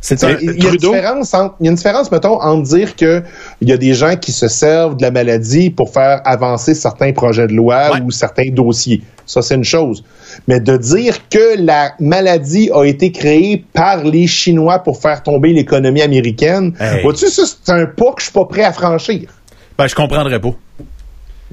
C'est 0.02 0.22
Il 0.22 0.62
y, 0.62 0.66
a 0.66 0.70
une 0.70 0.76
différence 0.76 1.34
entre, 1.34 1.56
il 1.60 1.66
y 1.66 1.68
a 1.68 1.70
une 1.72 1.76
différence, 1.76 2.10
mettons, 2.10 2.40
entre 2.40 2.62
dire 2.62 2.96
que 2.96 3.22
il 3.60 3.68
y 3.68 3.72
a 3.72 3.76
des 3.76 3.92
gens 3.92 4.16
qui 4.16 4.32
se 4.32 4.48
servent 4.48 4.96
de 4.96 5.02
la 5.02 5.10
maladie 5.10 5.68
pour 5.68 5.92
faire 5.92 6.22
avancer 6.24 6.74
certains 6.74 7.12
projets 7.12 7.46
de 7.46 7.52
loi 7.52 7.90
Ouais. 7.92 8.00
ou 8.00 8.10
certains 8.10 8.48
dossiers. 8.50 9.02
Ça, 9.26 9.42
c'est 9.42 9.56
une 9.56 9.64
chose. 9.64 10.02
Mais 10.48 10.58
de 10.58 10.76
dire 10.78 11.28
que 11.28 11.62
la 11.62 11.92
maladie 12.00 12.70
a 12.74 12.84
été 12.84 13.12
créée 13.12 13.62
par 13.74 14.02
les 14.02 14.26
Chinois 14.26 14.78
pour 14.78 15.00
faire 15.00 15.22
tomber 15.22 15.52
l'économie 15.52 16.02
américaine, 16.02 16.74
Hey. 16.80 17.02
vois-tu, 17.02 17.26
ça, 17.28 17.42
c'est 17.46 17.72
un 17.72 17.84
pas 17.86 18.12
que 18.12 18.20
je 18.20 18.24
suis 18.24 18.32
pas 18.32 18.46
prêt 18.46 18.64
à 18.64 18.72
franchir. 18.72 19.28
Ben, 19.76 19.86
je 19.86 19.94
comprendrais 19.94 20.40
pas. 20.40 20.50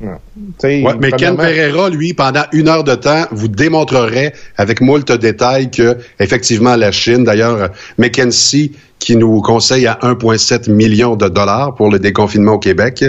Ouais, 0.01 0.93
mais 0.99 1.11
Ken 1.11 1.35
Pereira, 1.35 1.89
lui, 1.89 2.13
pendant 2.13 2.43
une 2.53 2.67
heure 2.67 2.83
de 2.83 2.95
temps, 2.95 3.25
vous 3.31 3.47
démontrerait 3.47 4.33
avec 4.55 4.81
moult 4.81 5.11
détails 5.11 5.71
que, 5.71 5.97
effectivement, 6.19 6.75
la 6.75 6.91
Chine, 6.91 7.23
d'ailleurs, 7.23 7.69
McKinsey, 7.97 8.71
qui 8.99 9.15
nous 9.15 9.41
conseille 9.41 9.87
à 9.87 9.99
1,7 10.01 10.71
million 10.71 11.15
de 11.15 11.27
dollars 11.27 11.75
pour 11.75 11.89
le 11.91 11.99
déconfinement 11.99 12.53
au 12.53 12.59
Québec, 12.59 13.05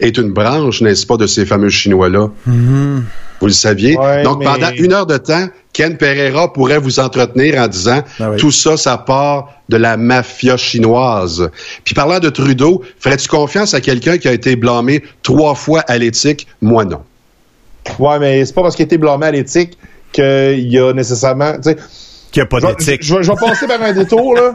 est 0.00 0.18
une 0.18 0.32
branche, 0.32 0.80
n'est-ce 0.80 1.06
pas, 1.06 1.16
de 1.16 1.26
ces 1.26 1.46
fameux 1.46 1.70
Chinois-là? 1.70 2.28
Vous 2.46 3.46
le 3.46 3.52
saviez? 3.52 3.96
Ouais, 3.96 4.22
Donc, 4.24 4.40
mais- 4.40 4.44
pendant 4.44 4.70
une 4.76 4.92
heure 4.92 5.06
de 5.06 5.16
temps, 5.16 5.46
Ken 5.78 5.96
Pereira 5.96 6.52
pourrait 6.52 6.78
vous 6.78 6.98
entretenir 6.98 7.56
en 7.62 7.68
disant 7.68 8.02
Ah 8.18 8.30
oui. 8.30 8.36
tout 8.36 8.50
ça, 8.50 8.76
ça 8.76 8.98
part 8.98 9.52
de 9.68 9.76
la 9.76 9.96
mafia 9.96 10.56
chinoise. 10.56 11.48
Puis 11.84 11.94
parlant 11.94 12.18
de 12.18 12.28
Trudeau, 12.30 12.82
ferais-tu 12.98 13.28
confiance 13.28 13.74
à 13.74 13.80
quelqu'un 13.80 14.18
qui 14.18 14.26
a 14.26 14.32
été 14.32 14.56
blâmé 14.56 15.04
trois 15.22 15.54
fois 15.54 15.82
à 15.86 15.96
l'éthique? 15.96 16.48
Moi, 16.60 16.84
non. 16.84 17.02
Ouais, 18.00 18.18
mais 18.18 18.44
c'est 18.44 18.54
pas 18.54 18.62
parce 18.62 18.74
qu'il 18.74 18.82
a 18.82 18.86
été 18.86 18.98
blâmé 18.98 19.26
à 19.26 19.30
l'éthique 19.30 19.78
qu'il 20.10 20.68
y 20.68 20.80
a 20.80 20.92
nécessairement, 20.92 21.52
tu 21.54 21.70
sais, 21.70 21.76
Qu'il 22.32 22.42
n'y 22.42 22.46
a 22.46 22.46
pas 22.46 22.60
d'éthique. 22.60 23.04
Je, 23.04 23.14
vais- 23.14 23.22
je 23.22 23.30
vais 23.30 23.36
passer 23.38 23.68
par 23.68 23.80
un 23.80 23.92
détour, 23.92 24.34
là. 24.34 24.52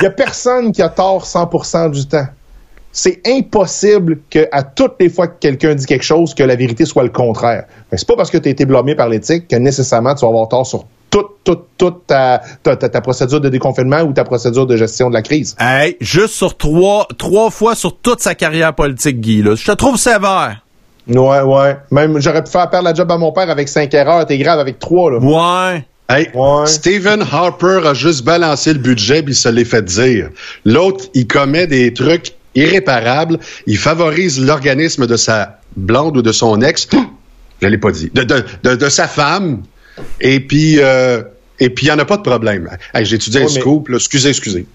Il 0.00 0.02
y 0.02 0.06
a 0.06 0.10
personne 0.10 0.70
qui 0.72 0.82
a 0.82 0.90
tort 0.90 1.24
100% 1.24 1.90
du 1.92 2.06
temps. 2.06 2.26
C'est 2.92 3.20
impossible 3.26 4.18
que 4.30 4.46
à 4.52 4.62
toutes 4.62 4.94
les 5.00 5.08
fois 5.08 5.26
que 5.26 5.38
quelqu'un 5.40 5.74
dit 5.74 5.86
quelque 5.86 6.04
chose, 6.04 6.34
que 6.34 6.42
la 6.42 6.56
vérité 6.56 6.84
soit 6.84 7.02
le 7.02 7.08
contraire. 7.08 7.64
Mais 7.90 7.98
c'est 7.98 8.06
pas 8.06 8.16
parce 8.16 8.30
que 8.30 8.36
tu 8.38 8.48
as 8.48 8.52
été 8.52 8.66
blâmé 8.66 8.94
par 8.94 9.08
l'éthique 9.08 9.48
que 9.48 9.56
nécessairement 9.56 10.14
tu 10.14 10.22
vas 10.24 10.28
avoir 10.28 10.48
tort 10.48 10.66
sur 10.66 10.84
toute, 11.10 11.26
toute, 11.44 11.64
toute 11.78 12.06
ta, 12.06 12.40
ta, 12.62 12.76
ta- 12.76 12.88
ta 12.88 13.00
procédure 13.00 13.40
de 13.40 13.48
déconfinement 13.48 14.00
ou 14.02 14.12
ta 14.12 14.24
procédure 14.24 14.66
de 14.66 14.76
gestion 14.76 15.08
de 15.08 15.14
la 15.14 15.22
crise. 15.22 15.56
Hey, 15.58 15.96
juste 16.00 16.34
sur 16.34 16.56
trois, 16.56 17.06
trois 17.18 17.50
fois 17.50 17.74
sur 17.74 17.96
toute 17.98 18.20
sa 18.20 18.34
carrière 18.34 18.74
politique, 18.74 19.20
Guy, 19.20 19.42
là. 19.42 19.54
Je 19.54 19.64
te 19.64 19.72
trouve 19.72 19.96
sévère. 19.98 20.64
Ouais, 21.08 21.40
ouais. 21.42 21.76
Même, 21.90 22.18
j'aurais 22.20 22.44
pu 22.44 22.50
faire 22.50 22.70
perdre 22.70 22.84
la 22.88 22.94
job 22.94 23.10
à 23.10 23.18
mon 23.18 23.32
père 23.32 23.50
avec 23.50 23.68
cinq 23.68 23.92
erreurs. 23.94 24.24
T'es 24.26 24.38
grave 24.38 24.58
avec 24.58 24.78
trois, 24.78 25.10
là. 25.10 25.18
Ouais. 25.18 25.84
Hey, 26.08 26.28
Ouais. 26.34 26.66
Stephen 26.66 27.22
Harper 27.30 27.80
a 27.86 27.94
juste 27.94 28.24
balancé 28.24 28.72
le 28.72 28.78
budget 28.78 29.22
puis 29.22 29.32
il 29.32 29.36
se 29.36 29.48
l'est 29.48 29.64
fait 29.64 29.82
dire. 29.84 30.28
L'autre, 30.64 31.06
il 31.14 31.26
commet 31.26 31.66
des 31.66 31.92
trucs 31.94 32.32
irréparables. 32.54 33.38
Il 33.66 33.78
favorise 33.78 34.40
l'organisme 34.40 35.06
de 35.06 35.16
sa 35.16 35.58
blonde 35.76 36.16
ou 36.16 36.22
de 36.22 36.32
son 36.32 36.60
ex. 36.60 36.88
Je 37.60 37.66
l'ai 37.68 37.78
pas 37.78 37.92
dit. 37.92 38.10
De, 38.12 38.22
de, 38.24 38.44
de, 38.64 38.74
de 38.74 38.88
sa 38.88 39.06
femme. 39.08 39.62
Et 40.20 40.40
puis, 40.40 40.76
euh, 40.80 41.22
et 41.60 41.70
puis, 41.70 41.86
il 41.86 41.88
n'y 41.90 41.94
en 41.94 41.98
a 41.98 42.04
pas 42.04 42.16
de 42.16 42.22
problème. 42.22 42.68
Hey, 42.94 43.04
J'ai 43.04 43.16
étudié 43.16 43.40
un 43.40 43.44
mais- 43.44 43.48
scoop. 43.50 43.88
là. 43.88 43.96
Excusez, 43.96 44.30
excusez. 44.30 44.66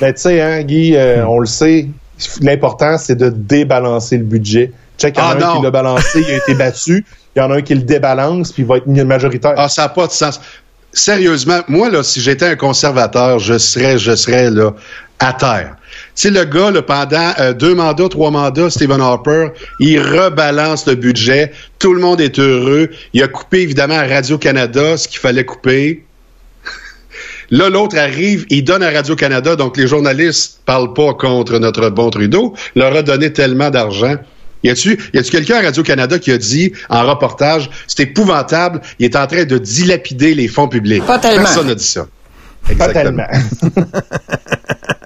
Ben, 0.00 0.12
tu 0.12 0.20
sais, 0.22 0.40
hein, 0.42 0.62
Guy, 0.62 0.94
euh, 0.94 1.24
on 1.26 1.38
le 1.38 1.46
sait, 1.46 1.88
l'important, 2.42 2.98
c'est 2.98 3.16
de 3.16 3.30
débalancer 3.30 4.18
le 4.18 4.24
budget. 4.24 4.72
Check, 4.98 5.14
il 5.16 5.20
y 5.20 5.22
en 5.22 5.26
Ah, 5.28 5.30
a 5.32 5.34
un 5.36 5.38
non. 5.54 5.56
qui 5.58 5.62
l'a 5.64 5.70
balancé, 5.70 6.20
il 6.20 6.30
a 6.30 6.36
été 6.36 6.54
battu. 6.54 7.04
Il 7.34 7.38
y 7.38 7.42
en 7.42 7.50
a 7.50 7.56
un 7.56 7.62
qui 7.62 7.74
le 7.74 7.82
débalance, 7.82 8.52
puis 8.52 8.62
il 8.62 8.66
va 8.66 8.76
être 8.78 8.86
majoritaire. 8.86 9.54
Ah, 9.56 9.68
ça 9.68 9.82
n'a 9.82 9.88
pas 9.90 10.06
de 10.06 10.12
sens. 10.12 10.40
Sérieusement, 10.92 11.60
moi, 11.68 11.90
là, 11.90 12.02
si 12.02 12.20
j'étais 12.20 12.46
un 12.46 12.56
conservateur, 12.56 13.38
je 13.38 13.58
serais, 13.58 13.98
je 13.98 14.14
serais, 14.16 14.50
là, 14.50 14.72
à 15.18 15.32
terre. 15.32 15.76
Tu 16.16 16.22
sais, 16.22 16.30
le 16.30 16.44
gars, 16.44 16.70
là, 16.70 16.80
pendant 16.80 17.32
euh, 17.38 17.52
deux 17.52 17.74
mandats, 17.74 18.08
trois 18.08 18.30
mandats, 18.30 18.70
Stephen 18.70 19.02
Harper, 19.02 19.48
il 19.80 20.00
rebalance 20.00 20.86
le 20.86 20.94
budget. 20.94 21.52
Tout 21.78 21.92
le 21.92 22.00
monde 22.00 22.22
est 22.22 22.38
heureux. 22.38 22.88
Il 23.12 23.22
a 23.22 23.28
coupé, 23.28 23.60
évidemment, 23.60 23.98
à 23.98 24.06
Radio-Canada 24.06 24.96
ce 24.96 25.08
qu'il 25.08 25.18
fallait 25.18 25.44
couper. 25.44 26.04
Là, 27.50 27.68
l'autre 27.68 27.98
arrive, 27.98 28.46
il 28.48 28.64
donne 28.64 28.82
à 28.82 28.90
Radio-Canada, 28.90 29.56
donc 29.56 29.76
les 29.76 29.86
journalistes 29.86 30.60
parlent 30.64 30.94
pas 30.94 31.12
contre 31.12 31.58
notre 31.58 31.90
bon 31.90 32.08
Trudeau, 32.08 32.54
leur 32.74 32.96
a 32.96 33.02
donné 33.02 33.32
tellement 33.32 33.68
d'argent. 33.70 34.16
Y 34.64 34.70
a-tu, 34.70 34.98
y 35.12 35.18
a-tu 35.18 35.30
quelqu'un 35.30 35.58
à 35.58 35.62
Radio-Canada 35.62 36.18
qui 36.18 36.32
a 36.32 36.38
dit, 36.38 36.72
en 36.88 37.06
reportage, 37.06 37.70
c'est 37.86 38.02
épouvantable, 38.04 38.80
il 38.98 39.04
est 39.04 39.16
en 39.16 39.26
train 39.26 39.44
de 39.44 39.58
dilapider 39.58 40.34
les 40.34 40.48
fonds 40.48 40.66
publics? 40.66 41.04
Pas 41.04 41.18
tellement. 41.18 41.44
Personne 41.44 41.66
n'a 41.68 41.74
dit 41.74 41.84
ça. 41.84 42.06
Pas 42.66 42.72
Exactement. 42.72 43.26
tellement. 43.28 43.86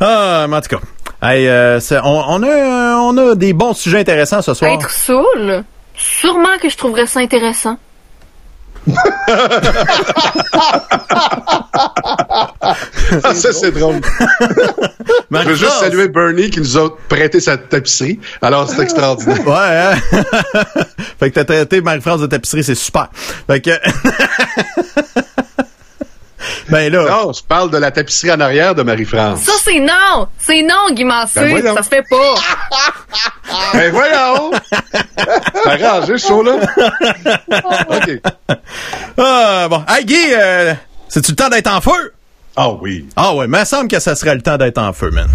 Ah, 0.00 0.46
mais 0.48 0.56
en 0.56 0.60
tout 0.60 0.76
cas. 0.76 0.80
Hey, 1.20 1.48
euh, 1.48 1.80
c'est- 1.80 1.98
on, 1.98 2.24
on 2.28 2.42
a, 2.42 2.96
on 3.00 3.16
a 3.16 3.34
des 3.34 3.52
bons 3.52 3.74
sujets 3.74 3.98
intéressants 4.00 4.42
ce 4.42 4.54
soir. 4.54 4.70
Être 4.72 4.90
saoul, 4.90 5.64
sûrement 5.96 6.56
que 6.62 6.68
je 6.68 6.76
trouverais 6.76 7.06
ça 7.06 7.20
intéressant. 7.20 7.76
Ah, 13.22 13.34
ça, 13.34 13.52
c'est 13.52 13.70
drôle. 13.72 14.00
Je 15.30 15.36
veux 15.48 15.54
juste 15.54 15.72
saluer 15.80 16.08
Bernie 16.08 16.50
qui 16.50 16.60
nous 16.60 16.76
a 16.78 16.96
prêté 17.08 17.40
sa 17.40 17.56
tapisserie. 17.56 18.18
Alors, 18.42 18.68
c'est 18.68 18.82
extraordinaire. 18.82 19.46
Ouais, 19.46 19.54
hein? 19.54 19.96
fait 21.18 21.30
que 21.30 21.34
t'as 21.34 21.44
traité 21.44 21.80
Marie-France 21.80 22.20
de 22.20 22.26
tapisserie, 22.26 22.64
c'est 22.64 22.74
super. 22.74 23.08
Fait 23.46 23.60
que... 23.60 23.70
Ben 26.70 26.92
là, 26.92 27.04
Non, 27.08 27.32
je 27.32 27.42
parle 27.42 27.70
de 27.70 27.78
la 27.78 27.90
tapisserie 27.90 28.30
en 28.32 28.40
arrière 28.40 28.74
de 28.74 28.82
Marie-France. 28.82 29.40
Ça, 29.42 29.52
c'est 29.62 29.80
non! 29.80 30.28
C'est 30.38 30.62
non, 30.62 30.92
Guy 30.92 31.04
Massé! 31.04 31.40
Ben 31.40 31.74
ça 31.74 31.82
se 31.82 31.88
fait 31.88 32.02
pas! 32.08 32.34
Ben 33.72 33.90
voyons! 33.90 34.50
Arrangé 35.64 36.18
ce 36.18 36.28
show-là? 36.28 36.52
OK. 37.88 38.20
ah, 39.16 39.66
bon. 39.70 39.82
Hey, 39.88 40.04
Guy, 40.04 40.16
euh, 40.34 40.74
c'est-tu 41.08 41.30
le 41.32 41.36
temps 41.36 41.48
d'être 41.48 41.70
en 41.72 41.80
feu? 41.80 42.12
Ah 42.56 42.70
oui. 42.72 43.06
Ah 43.16 43.34
ouais, 43.34 43.46
mais 43.46 43.58
il 43.58 43.60
me 43.60 43.66
semble 43.66 43.88
que 43.88 43.98
ça 44.00 44.14
serait 44.14 44.34
le 44.34 44.42
temps 44.42 44.58
d'être 44.58 44.78
en 44.78 44.92
feu, 44.92 45.10
man. 45.10 45.28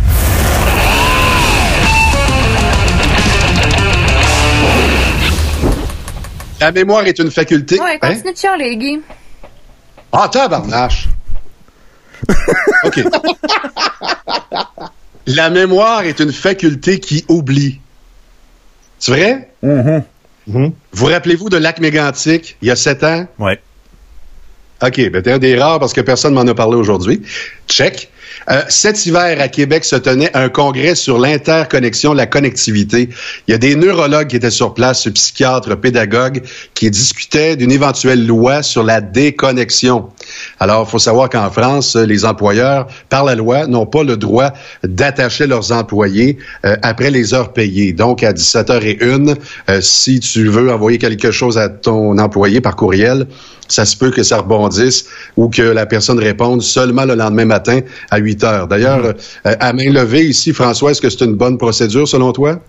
La 6.60 6.72
mémoire 6.72 7.06
est 7.06 7.20
une 7.20 7.32
faculté. 7.32 7.80
Ouais, 7.80 7.98
Hein? 8.02 8.10
continue 8.14 8.34
de 8.34 8.38
chialer, 8.38 8.78
Guy. 8.78 9.02
Ah, 10.12 10.30
tabarnache! 10.32 11.08
OK. 12.86 13.03
La 15.26 15.49
mémoire 15.49 16.03
est 16.03 16.19
une 16.19 16.34
faculté 16.34 16.99
qui 16.99 17.26
oublie. 17.28 17.80
C'est 18.99 19.11
vrai? 19.11 19.49
Vous 20.47 21.05
rappelez-vous 21.05 21.49
de 21.49 21.57
Lac 21.57 21.80
Mégantic, 21.80 22.57
il 22.61 22.67
y 22.67 22.71
a 22.71 22.76
sept 22.76 23.03
ans? 23.03 23.28
Ouais. 23.39 23.61
OK, 24.82 25.09
ben 25.11 25.21
t'es 25.21 25.32
un 25.32 25.39
des 25.39 25.57
rares 25.57 25.80
parce 25.80 25.93
que 25.93 26.01
personne 26.01 26.34
m'en 26.34 26.41
a 26.41 26.53
parlé 26.53 26.76
aujourd'hui. 26.76 27.21
Check. 27.67 28.11
Euh, 28.50 28.62
cet 28.70 29.06
hiver, 29.06 29.40
à 29.40 29.48
Québec, 29.48 29.86
se 29.86 29.96
tenait 29.96 30.36
un 30.36 30.50
congrès 30.50 30.96
sur 30.96 31.18
l'interconnexion, 31.18 32.14
la 32.14 32.26
connectivité. 32.26 33.10
Il 33.48 33.52
y 33.52 33.54
a 33.54 33.58
des 33.58 33.76
neurologues 33.76 34.28
qui 34.28 34.36
étaient 34.36 34.52
sur 34.52 34.74
place, 34.74 35.08
psychiatres, 35.08 35.76
pédagogues, 35.76 36.42
qui 36.74 36.90
discutaient 36.90 37.56
d'une 37.56 37.72
éventuelle 37.72 38.26
loi 38.26 38.64
sur 38.64 38.84
la 38.84 39.02
déconnexion. 39.02 40.10
Alors, 40.60 40.86
il 40.88 40.92
faut 40.92 41.00
savoir 41.00 41.30
qu'en 41.30 41.50
France, 41.50 41.96
les 41.96 42.26
employeurs, 42.26 42.88
par 43.10 43.24
la 43.24 43.36
loi, 43.36 43.68
n'ont 43.68 43.86
pas 43.86 44.04
le 44.04 44.18
droit 44.18 44.54
d'attacher 44.84 45.48
leurs 45.48 45.72
employés 45.72 46.38
euh, 46.66 46.76
après 46.82 47.12
les 47.12 47.34
heures 47.34 47.54
payées. 47.54 47.94
Donc, 47.94 48.24
à 48.24 48.34
17h01, 48.34 49.38
euh, 49.70 49.82
si 49.82 50.20
tu 50.20 50.48
veux 50.48 50.72
envoyer 50.72 50.98
quelque 50.98 51.32
chose 51.32 51.58
à 51.58 51.70
ton 51.70 52.18
employé 52.18 52.62
par 52.62 52.76
courriel, 52.76 53.28
ça 53.68 53.86
se 53.86 53.96
peut 53.96 54.12
que 54.12 54.24
ça 54.24 54.38
rebondisse 54.38 55.06
ou 55.38 55.50
que 55.50 55.62
la 55.62 55.86
personne 55.86 56.20
réponde 56.20 56.62
seulement 56.62 57.06
le 57.06 57.16
lendemain 57.16 57.46
matin 57.46 57.80
8 58.24 58.43
heures. 58.43 58.67
D'ailleurs, 58.67 59.05
euh, 59.05 59.13
à 59.43 59.74
main 59.74 59.91
levée 59.91 60.26
ici, 60.26 60.53
François, 60.53 60.91
est-ce 60.91 61.01
que 61.01 61.09
c'est 61.09 61.26
une 61.26 61.36
bonne 61.36 61.57
procédure 61.57 62.07
selon 62.07 62.32
toi? 62.32 62.59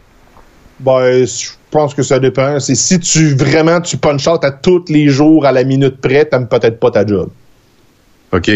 Ben, 0.80 1.24
je 1.24 1.50
pense 1.70 1.94
que 1.94 2.02
ça 2.02 2.18
dépend. 2.18 2.60
C'est 2.60 2.74
si 2.74 2.98
tu 3.00 3.34
vraiment 3.34 3.80
tu 3.80 3.96
punch 3.96 4.26
out 4.26 4.44
à 4.44 4.50
tous 4.50 4.84
les 4.88 5.08
jours 5.08 5.46
à 5.46 5.52
la 5.52 5.64
minute 5.64 6.00
près, 6.00 6.24
t'aimes 6.24 6.48
peut-être 6.48 6.80
pas 6.80 6.90
ta 6.90 7.06
job. 7.06 7.30
OK. 8.32 8.50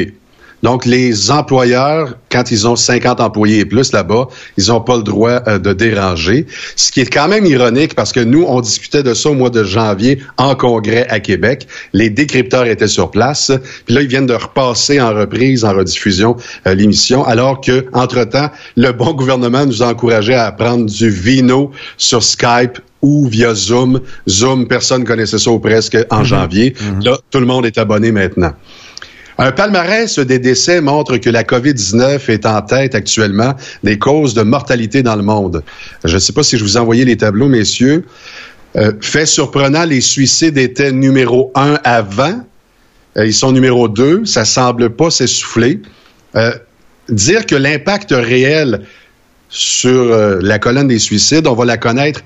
Donc, 0.63 0.87
les 0.87 1.31
employeurs, 1.31 2.15
quand 2.31 2.51
ils 2.51 2.67
ont 2.67 2.77
50 2.77 3.21
employés 3.21 3.61
et 3.61 3.65
plus 3.65 3.93
là-bas, 3.93 4.29
ils 4.57 4.69
n'ont 4.69 4.81
pas 4.81 4.97
le 4.97 5.03
droit 5.03 5.41
euh, 5.47 5.59
de 5.59 5.73
déranger. 5.73 6.47
Ce 6.77 6.91
qui 6.91 7.01
est 7.01 7.13
quand 7.13 7.29
même 7.29 7.47
ironique 7.47 7.95
parce 7.95 8.13
que 8.13 8.21
nous, 8.21 8.45
on 8.47 8.61
discutait 8.61 9.03
de 9.03 9.15
ça 9.15 9.31
au 9.31 9.35
mois 9.35 9.51
de 9.51 9.65
janvier 9.65 10.19
en 10.37 10.55
congrès 10.55 11.07
à 11.09 11.21
Québec. 11.21 11.67
Les 11.93 12.11
décrypteurs 12.11 12.67
étaient 12.67 12.89
sur 12.89 13.11
place. 13.11 13.53
Puis 13.87 13.95
là, 13.95 14.03
ils 14.03 14.09
viennent 14.09 14.27
de 14.27 14.35
repasser 14.35 15.01
en 15.01 15.15
reprise, 15.15 15.65
en 15.65 15.75
rediffusion, 15.75 16.37
euh, 16.67 16.75
l'émission, 16.75 17.25
alors 17.25 17.61
que, 17.61 17.87
entre-temps, 17.93 18.51
le 18.77 18.93
bon 18.93 19.13
gouvernement 19.13 19.65
nous 19.65 19.83
a 19.83 19.87
encouragé 19.87 20.35
à 20.35 20.51
prendre 20.53 20.87
du 20.87 21.09
vino 21.09 21.71
sur 21.97 22.23
Skype 22.23 22.79
ou 23.03 23.27
via 23.29 23.55
Zoom. 23.55 24.01
Zoom, 24.29 24.67
personne 24.67 25.05
connaissait 25.05 25.39
ça 25.39 25.51
ou 25.51 25.61
presque 25.61 25.97
en 26.11 26.25
janvier. 26.25 26.75
Là, 27.03 27.17
tout 27.31 27.39
le 27.39 27.47
monde 27.47 27.67
est 27.67 27.79
abonné 27.79 28.13
maintenant. 28.13 28.53
Un 29.41 29.53
palmarès 29.53 30.19
des 30.19 30.41
décès 30.41 30.81
montre 30.81 31.17
que 31.19 31.31
la 31.31 31.45
COVID-19 31.45 32.29
est 32.29 32.45
en 32.45 32.61
tête 32.61 32.97
actuellement 32.97 33.55
des 33.85 33.97
causes 33.97 34.35
de 34.35 34.43
mortalité 34.43 35.05
dans 35.05 35.15
le 35.15 35.23
monde. 35.23 35.63
Je 36.05 36.15
ne 36.15 36.19
sais 36.19 36.33
pas 36.33 36.43
si 36.43 36.59
je 36.59 36.65
vous 36.65 36.77
ai 36.77 36.81
envoyé 36.81 37.05
les 37.05 37.17
tableaux, 37.17 37.47
messieurs. 37.47 38.05
Euh, 38.77 38.93
fait 39.01 39.27
surprenant, 39.27 39.85
les 39.85 40.01
suicides 40.01 40.59
étaient 40.59 40.91
numéro 40.91 41.53
un 41.55 41.79
avant. 41.85 42.41
Euh, 43.17 43.27
ils 43.27 43.33
sont 43.33 43.53
numéro 43.53 43.89
deux. 43.89 44.25
Ça 44.25 44.45
semble 44.45 44.91
pas 44.91 45.11
s'essouffler. 45.11 45.83
Euh, 46.35 46.53
dire 47.09 47.47
que 47.47 47.55
l'impact 47.55 48.11
réel 48.11 48.83
sur 49.51 50.15
la 50.43 50.59
colonne 50.59 50.89
des 50.89 50.99
suicides, 50.99 51.47
on 51.47 51.55
va 51.55 51.65
la 51.65 51.79
connaître 51.79 52.21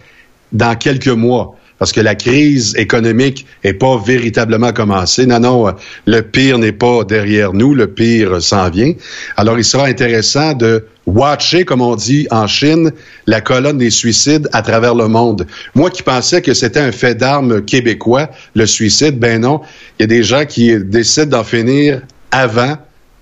dans 0.52 0.74
quelques 0.74 1.06
mois. 1.06 1.56
Parce 1.78 1.92
que 1.92 2.00
la 2.00 2.14
crise 2.14 2.74
économique 2.76 3.46
n'est 3.64 3.72
pas 3.72 3.96
véritablement 3.98 4.72
commencée. 4.72 5.26
Non, 5.26 5.40
non, 5.40 5.68
euh, 5.68 5.72
le 6.06 6.20
pire 6.20 6.58
n'est 6.58 6.72
pas 6.72 7.04
derrière 7.04 7.52
nous, 7.52 7.74
le 7.74 7.88
pire 7.88 8.40
s'en 8.40 8.70
vient. 8.70 8.92
Alors, 9.36 9.58
il 9.58 9.64
sera 9.64 9.86
intéressant 9.86 10.52
de 10.52 10.86
watcher, 11.06 11.64
comme 11.64 11.80
on 11.80 11.96
dit 11.96 12.28
en 12.30 12.46
Chine, 12.46 12.92
la 13.26 13.40
colonne 13.40 13.78
des 13.78 13.90
suicides 13.90 14.48
à 14.52 14.62
travers 14.62 14.94
le 14.94 15.08
monde. 15.08 15.46
Moi 15.74 15.90
qui 15.90 16.02
pensais 16.02 16.42
que 16.42 16.54
c'était 16.54 16.80
un 16.80 16.92
fait 16.92 17.14
d'armes 17.14 17.62
québécois, 17.62 18.30
le 18.54 18.66
suicide, 18.66 19.18
ben 19.18 19.40
non, 19.40 19.60
il 19.98 20.02
y 20.02 20.04
a 20.04 20.06
des 20.06 20.22
gens 20.22 20.44
qui 20.44 20.76
décident 20.78 21.38
d'en 21.38 21.44
finir 21.44 22.02
avant, 22.30 22.76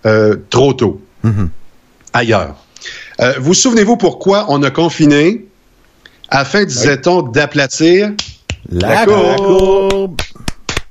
euh, 0.07 0.37
trop 0.51 0.73
tôt, 0.73 1.01
ailleurs. 2.13 2.57
Euh, 3.21 3.35
vous 3.39 3.55
souvenez-vous 3.55 3.97
pourquoi 3.97 4.47
on 4.49 4.63
a 4.63 4.71
confiné? 4.71 5.47
Afin, 6.31 6.65
disait-on, 6.65 7.23
d'aplatir 7.23 8.13
La 8.69 9.07
courbe. 9.07 9.37
courbe. 9.37 10.21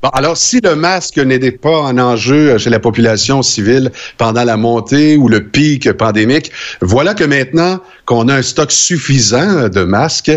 Bon, 0.01 0.07
alors, 0.09 0.37
si 0.37 0.61
le 0.61 0.75
masque 0.77 1.17
n'était 1.17 1.51
pas 1.51 1.83
un 1.83 1.97
enjeu 1.97 2.57
chez 2.57 2.69
la 2.69 2.79
population 2.79 3.41
civile 3.41 3.91
pendant 4.17 4.45
la 4.45 4.55
montée 4.55 5.17
ou 5.17 5.27
le 5.27 5.43
pic 5.49 5.91
pandémique, 5.91 6.53
voilà 6.79 7.13
que 7.13 7.25
maintenant 7.25 7.81
qu'on 8.05 8.29
a 8.29 8.35
un 8.35 8.41
stock 8.41 8.71
suffisant 8.71 9.67
de 9.67 9.83
masques, 9.83 10.31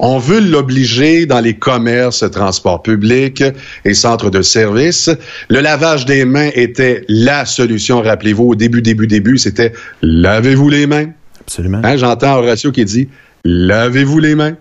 on 0.00 0.18
veut 0.18 0.40
l'obliger 0.40 1.24
dans 1.24 1.40
les 1.40 1.54
commerces, 1.54 2.30
transports 2.30 2.82
publics 2.82 3.42
et 3.86 3.94
centres 3.94 4.28
de 4.28 4.42
services. 4.42 5.08
Le 5.48 5.60
lavage 5.60 6.04
des 6.04 6.26
mains 6.26 6.50
était 6.54 7.02
la 7.08 7.46
solution, 7.46 8.02
rappelez-vous, 8.02 8.50
au 8.50 8.54
début, 8.54 8.82
début, 8.82 9.06
début, 9.06 9.38
c'était 9.38 9.72
lavez-vous 10.02 10.68
les 10.68 10.86
mains. 10.86 11.06
Absolument. 11.40 11.80
Hein, 11.82 11.96
J'entends 11.96 12.36
Horatio 12.36 12.70
qui 12.70 12.84
dit 12.84 13.08
lavez-vous 13.46 14.18
les 14.18 14.34
mains. 14.34 14.56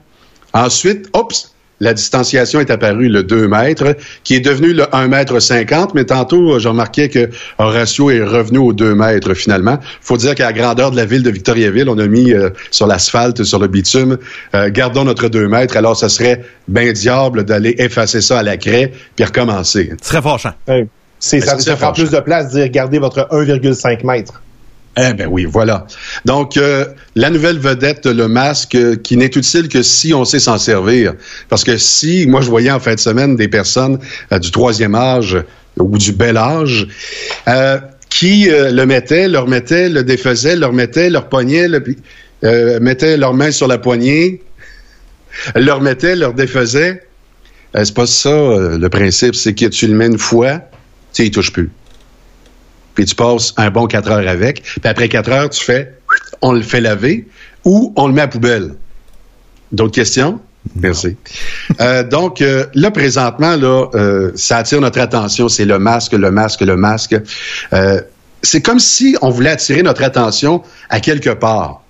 Ensuite, 0.53 1.09
oups, 1.13 1.54
la 1.79 1.93
distanciation 1.93 2.59
est 2.59 2.71
apparue 2.71 3.09
le 3.09 3.23
2 3.23 3.47
mètres, 3.47 3.95
qui 4.23 4.35
est 4.35 4.39
devenu 4.39 4.73
le 4.73 4.93
1 4.95 5.07
mètre 5.07 5.39
50, 5.39 5.93
mais 5.93 6.05
tantôt, 6.05 6.59
je 6.59 6.67
remarquais 6.67 7.09
que 7.09 7.29
Horatio 7.57 8.09
est 8.11 8.23
revenu 8.23 8.59
aux 8.59 8.73
2 8.73 8.95
mètres 8.95 9.33
finalement. 9.33 9.77
faut 10.01 10.17
dire 10.17 10.35
qu'à 10.35 10.45
la 10.45 10.53
grandeur 10.53 10.91
de 10.91 10.95
la 10.95 11.05
ville 11.05 11.23
de 11.23 11.29
Victoriaville, 11.29 11.89
on 11.89 11.97
a 11.97 12.07
mis 12.07 12.33
euh, 12.33 12.49
sur 12.71 12.87
l'asphalte, 12.87 13.43
sur 13.43 13.59
le 13.59 13.67
bitume, 13.67 14.17
euh, 14.53 14.69
gardons 14.69 15.03
notre 15.03 15.27
2 15.27 15.47
mètres, 15.47 15.77
alors 15.77 15.97
ce 15.97 16.07
serait 16.07 16.43
bien 16.67 16.91
diable 16.91 17.43
d'aller 17.43 17.75
effacer 17.77 18.21
ça 18.21 18.39
à 18.39 18.43
la 18.43 18.57
craie 18.57 18.91
puis 19.15 19.25
recommencer. 19.25 19.91
Ce 20.01 20.09
serait 20.09 20.21
fâchant. 20.21 20.53
C'est, 21.19 21.39
Ben, 21.39 21.45
ça, 21.45 21.57
c'est 21.57 21.69
ça 21.71 21.75
prend 21.75 21.93
plus 21.93 22.11
de 22.11 22.19
place 22.19 22.51
de 22.51 22.59
dire 22.59 22.69
gardez 22.69 22.99
votre 22.99 23.27
1,5 23.31 24.05
mètre. 24.05 24.41
Eh 24.97 25.13
ben 25.13 25.27
oui, 25.29 25.45
voilà. 25.45 25.87
Donc, 26.23 26.55
euh, 26.55 26.85
la 27.15 27.29
nouvelle 27.29 27.59
vedette, 27.59 28.05
le 28.05 28.29
masque, 28.29 28.75
euh, 28.75 28.95
qui 28.95 29.17
n'est 29.17 29.25
utile 29.25 29.67
que 29.67 29.83
si 29.83 30.13
on 30.13 30.23
sait 30.23 30.39
s'en 30.39 30.57
servir. 30.57 31.15
Parce 31.49 31.65
que 31.65 31.77
si, 31.77 32.25
moi, 32.27 32.39
je 32.39 32.49
voyais 32.49 32.71
en 32.71 32.79
fin 32.79 32.95
de 32.95 32.99
semaine 32.99 33.35
des 33.35 33.49
personnes 33.49 33.99
euh, 34.31 34.39
du 34.39 34.51
troisième 34.51 34.95
âge 34.95 35.37
ou 35.77 35.97
du 35.97 36.13
bel 36.13 36.37
âge 36.37 36.87
qui 38.09 38.47
le 38.49 38.85
mettaient, 38.85 39.27
le 39.27 39.39
remettaient, 39.39 39.89
le 39.89 40.01
défaisaient, 40.01 40.55
leur 40.55 40.71
poignet, 41.27 41.67
le, 41.67 41.83
euh, 42.45 42.79
mettaient 42.79 43.17
leurs 43.17 43.33
mains 43.33 43.51
sur 43.51 43.67
la 43.67 43.77
poignée, 43.77 44.41
le 45.53 45.71
remettaient, 45.73 46.15
leur 46.15 46.33
défaisaient. 46.33 47.03
C'est 47.73 47.93
pas 47.93 48.05
ça, 48.05 48.29
le 48.31 48.87
principe. 48.87 49.35
C'est 49.35 49.53
que 49.53 49.65
tu 49.65 49.87
le 49.87 49.95
mets 49.95 50.07
une 50.07 50.17
fois, 50.17 50.59
tu 50.59 51.23
sais, 51.23 51.25
il 51.25 51.31
touche 51.31 51.51
plus 51.51 51.69
puis 52.95 53.05
tu 53.05 53.15
passes 53.15 53.53
un 53.57 53.69
bon 53.69 53.85
quatre 53.87 54.09
heures 54.09 54.27
avec, 54.27 54.63
puis 54.63 54.81
après 54.83 55.09
quatre 55.09 55.31
heures, 55.31 55.49
tu 55.49 55.63
fais, 55.63 55.93
on 56.41 56.53
le 56.53 56.61
fait 56.61 56.81
laver 56.81 57.27
ou 57.65 57.93
on 57.95 58.07
le 58.07 58.13
met 58.13 58.21
à 58.21 58.27
poubelle. 58.27 58.75
D'autres 59.71 59.93
questions? 59.93 60.39
Merci. 60.75 61.17
Euh, 61.81 62.03
donc, 62.03 62.41
euh, 62.41 62.67
là, 62.73 62.89
présentement, 62.89 63.57
là, 63.57 63.89
euh, 63.95 64.31
ça 64.35 64.57
attire 64.57 64.79
notre 64.79 64.99
attention. 64.99 65.49
C'est 65.49 65.65
le 65.65 65.77
masque, 65.77 66.13
le 66.13 66.31
masque, 66.31 66.61
le 66.61 66.77
masque. 66.77 67.15
C'est 68.43 68.61
comme 68.61 68.79
si 68.79 69.17
on 69.21 69.29
voulait 69.29 69.49
attirer 69.49 69.81
notre 69.81 70.03
attention 70.03 70.61
à 70.89 70.99
quelque 71.01 71.31
part. 71.31 71.81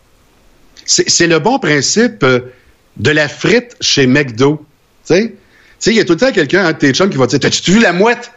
C'est 0.86 1.28
le 1.28 1.40
bon 1.40 1.60
principe 1.60 2.26
de 2.26 3.12
la 3.12 3.28
frite 3.28 3.76
chez 3.82 4.08
McDo. 4.08 4.66
Tu 5.06 5.14
sais, 5.78 5.92
il 5.92 5.98
y 5.98 6.00
a 6.00 6.06
tout 6.06 6.14
le 6.14 6.20
temps 6.20 6.32
quelqu'un, 6.32 6.66
un 6.66 6.72
de 6.72 6.78
tes 6.78 6.94
chums, 6.94 7.10
qui 7.10 7.18
va 7.18 7.28
te 7.28 7.36
dire 7.36 7.42
T'as-tu 7.42 7.72
vu 7.74 7.80
la 7.80 7.94
mouette? 7.94 8.32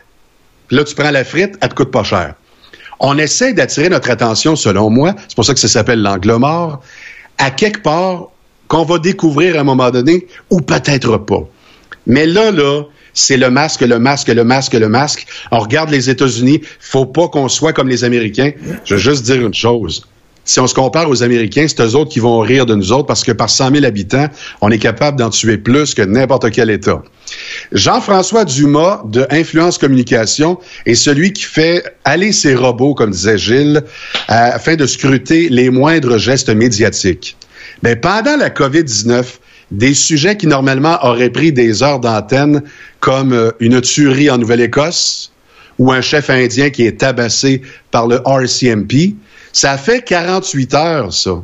Puis 0.67 0.77
là, 0.77 0.85
tu 0.85 0.95
prends 0.95 1.11
la 1.11 1.25
frite, 1.25 1.57
elle 1.61 1.69
te 1.69 1.75
coûte 1.75 1.93
pas 1.93 2.03
cher. 2.03 2.35
On 3.01 3.19
essaie 3.19 3.53
d'attirer 3.53 3.89
notre 3.89 4.11
attention, 4.11 4.57
selon 4.57 4.91
moi, 4.91 5.15
c'est 5.29 5.35
pour 5.35 5.45
ça 5.45 5.55
que 5.55 5.61
ça 5.61 5.69
s'appelle 5.69 6.03
l'angle 6.03 6.33
mort, 6.37 6.81
à 7.39 7.51
quelque 7.51 7.83
part 7.83 8.29
qu'on 8.67 8.85
va 8.85 8.99
découvrir 8.99 9.57
à 9.57 9.61
un 9.61 9.65
moment 9.65 9.91
donné, 9.91 10.27
ou 10.51 10.61
peut-être 10.61 11.17
pas. 11.19 11.49
Mais 12.07 12.27
là, 12.27 12.51
là, 12.51 12.83
c'est 13.15 13.37
le 13.37 13.51
masque, 13.51 13.81
le 13.81 13.99
masque, 13.99 14.29
le 14.29 14.45
masque, 14.45 14.75
le 14.75 14.89
masque. 14.89 15.27
On 15.51 15.59
regarde 15.59 15.91
les 15.91 16.11
États-Unis, 16.11 16.61
faut 16.81 17.07
pas 17.07 17.29
qu'on 17.29 17.49
soit 17.49 17.73
comme 17.73 17.89
les 17.89 18.05
Américains. 18.05 18.53
Je 18.85 18.95
veux 18.95 19.01
juste 19.01 19.25
dire 19.25 19.45
une 19.45 19.55
chose. 19.55 20.07
Si 20.49 20.61
on 20.61 20.67
se 20.67 20.73
compare 20.73 21.11
aux 21.11 21.23
Américains, 21.23 21.67
c'est 21.69 21.83
eux 21.83 21.95
autres 21.95 22.11
qui 22.11 22.21
vont 22.21 22.39
rire 22.39 22.65
de 22.65 22.75
nous 22.75 22.91
autres 22.91 23.05
parce 23.05 23.23
que 23.23 23.33
par 23.33 23.51
100 23.51 23.71
000 23.71 23.85
habitants, 23.85 24.29
on 24.63 24.71
est 24.71 24.79
capable 24.79 25.19
d'en 25.19 25.29
tuer 25.29 25.59
plus 25.59 25.93
que 25.93 26.01
n'importe 26.01 26.51
quel 26.51 26.71
État. 26.71 27.03
Jean-François 27.73 28.47
Dumas 28.47 29.03
de 29.05 29.27
Influence 29.29 29.77
Communication 29.77 30.59
est 30.87 30.95
celui 30.95 31.35
qui 31.35 31.43
fait 31.43 31.85
aller 32.07 32.33
ses 32.33 32.55
robots, 32.55 32.95
comme 32.95 33.11
disait 33.11 33.37
Gilles, 33.37 33.83
afin 34.29 34.75
de 34.75 34.87
scruter 34.87 35.51
les 35.51 35.69
moindres 35.69 36.17
gestes 36.17 36.49
médiatiques. 36.49 37.37
Mais 37.83 37.95
pendant 37.95 38.39
la 38.39 38.49
COVID-19, 38.49 39.27
des 39.71 39.93
sujets 39.93 40.39
qui 40.39 40.47
normalement 40.47 40.97
auraient 41.03 41.29
pris 41.29 41.53
des 41.53 41.83
heures 41.83 42.01
d'antenne, 42.01 42.63
comme 43.01 43.35
euh, 43.35 43.51
une 43.61 43.83
tuerie 43.83 44.31
en 44.31 44.39
Nouvelle-Écosse 44.39 45.31
ou 45.79 45.93
un 45.93 46.01
chef 46.01 46.31
indien 46.31 46.71
qui 46.71 46.87
est 46.87 47.01
tabassé 47.01 47.61
par 47.91 48.07
le 48.07 48.23
RCMP, 48.25 49.15
ça 49.53 49.77
fait 49.79 50.03
48 50.03 50.75
heures, 50.75 51.13
ça, 51.13 51.43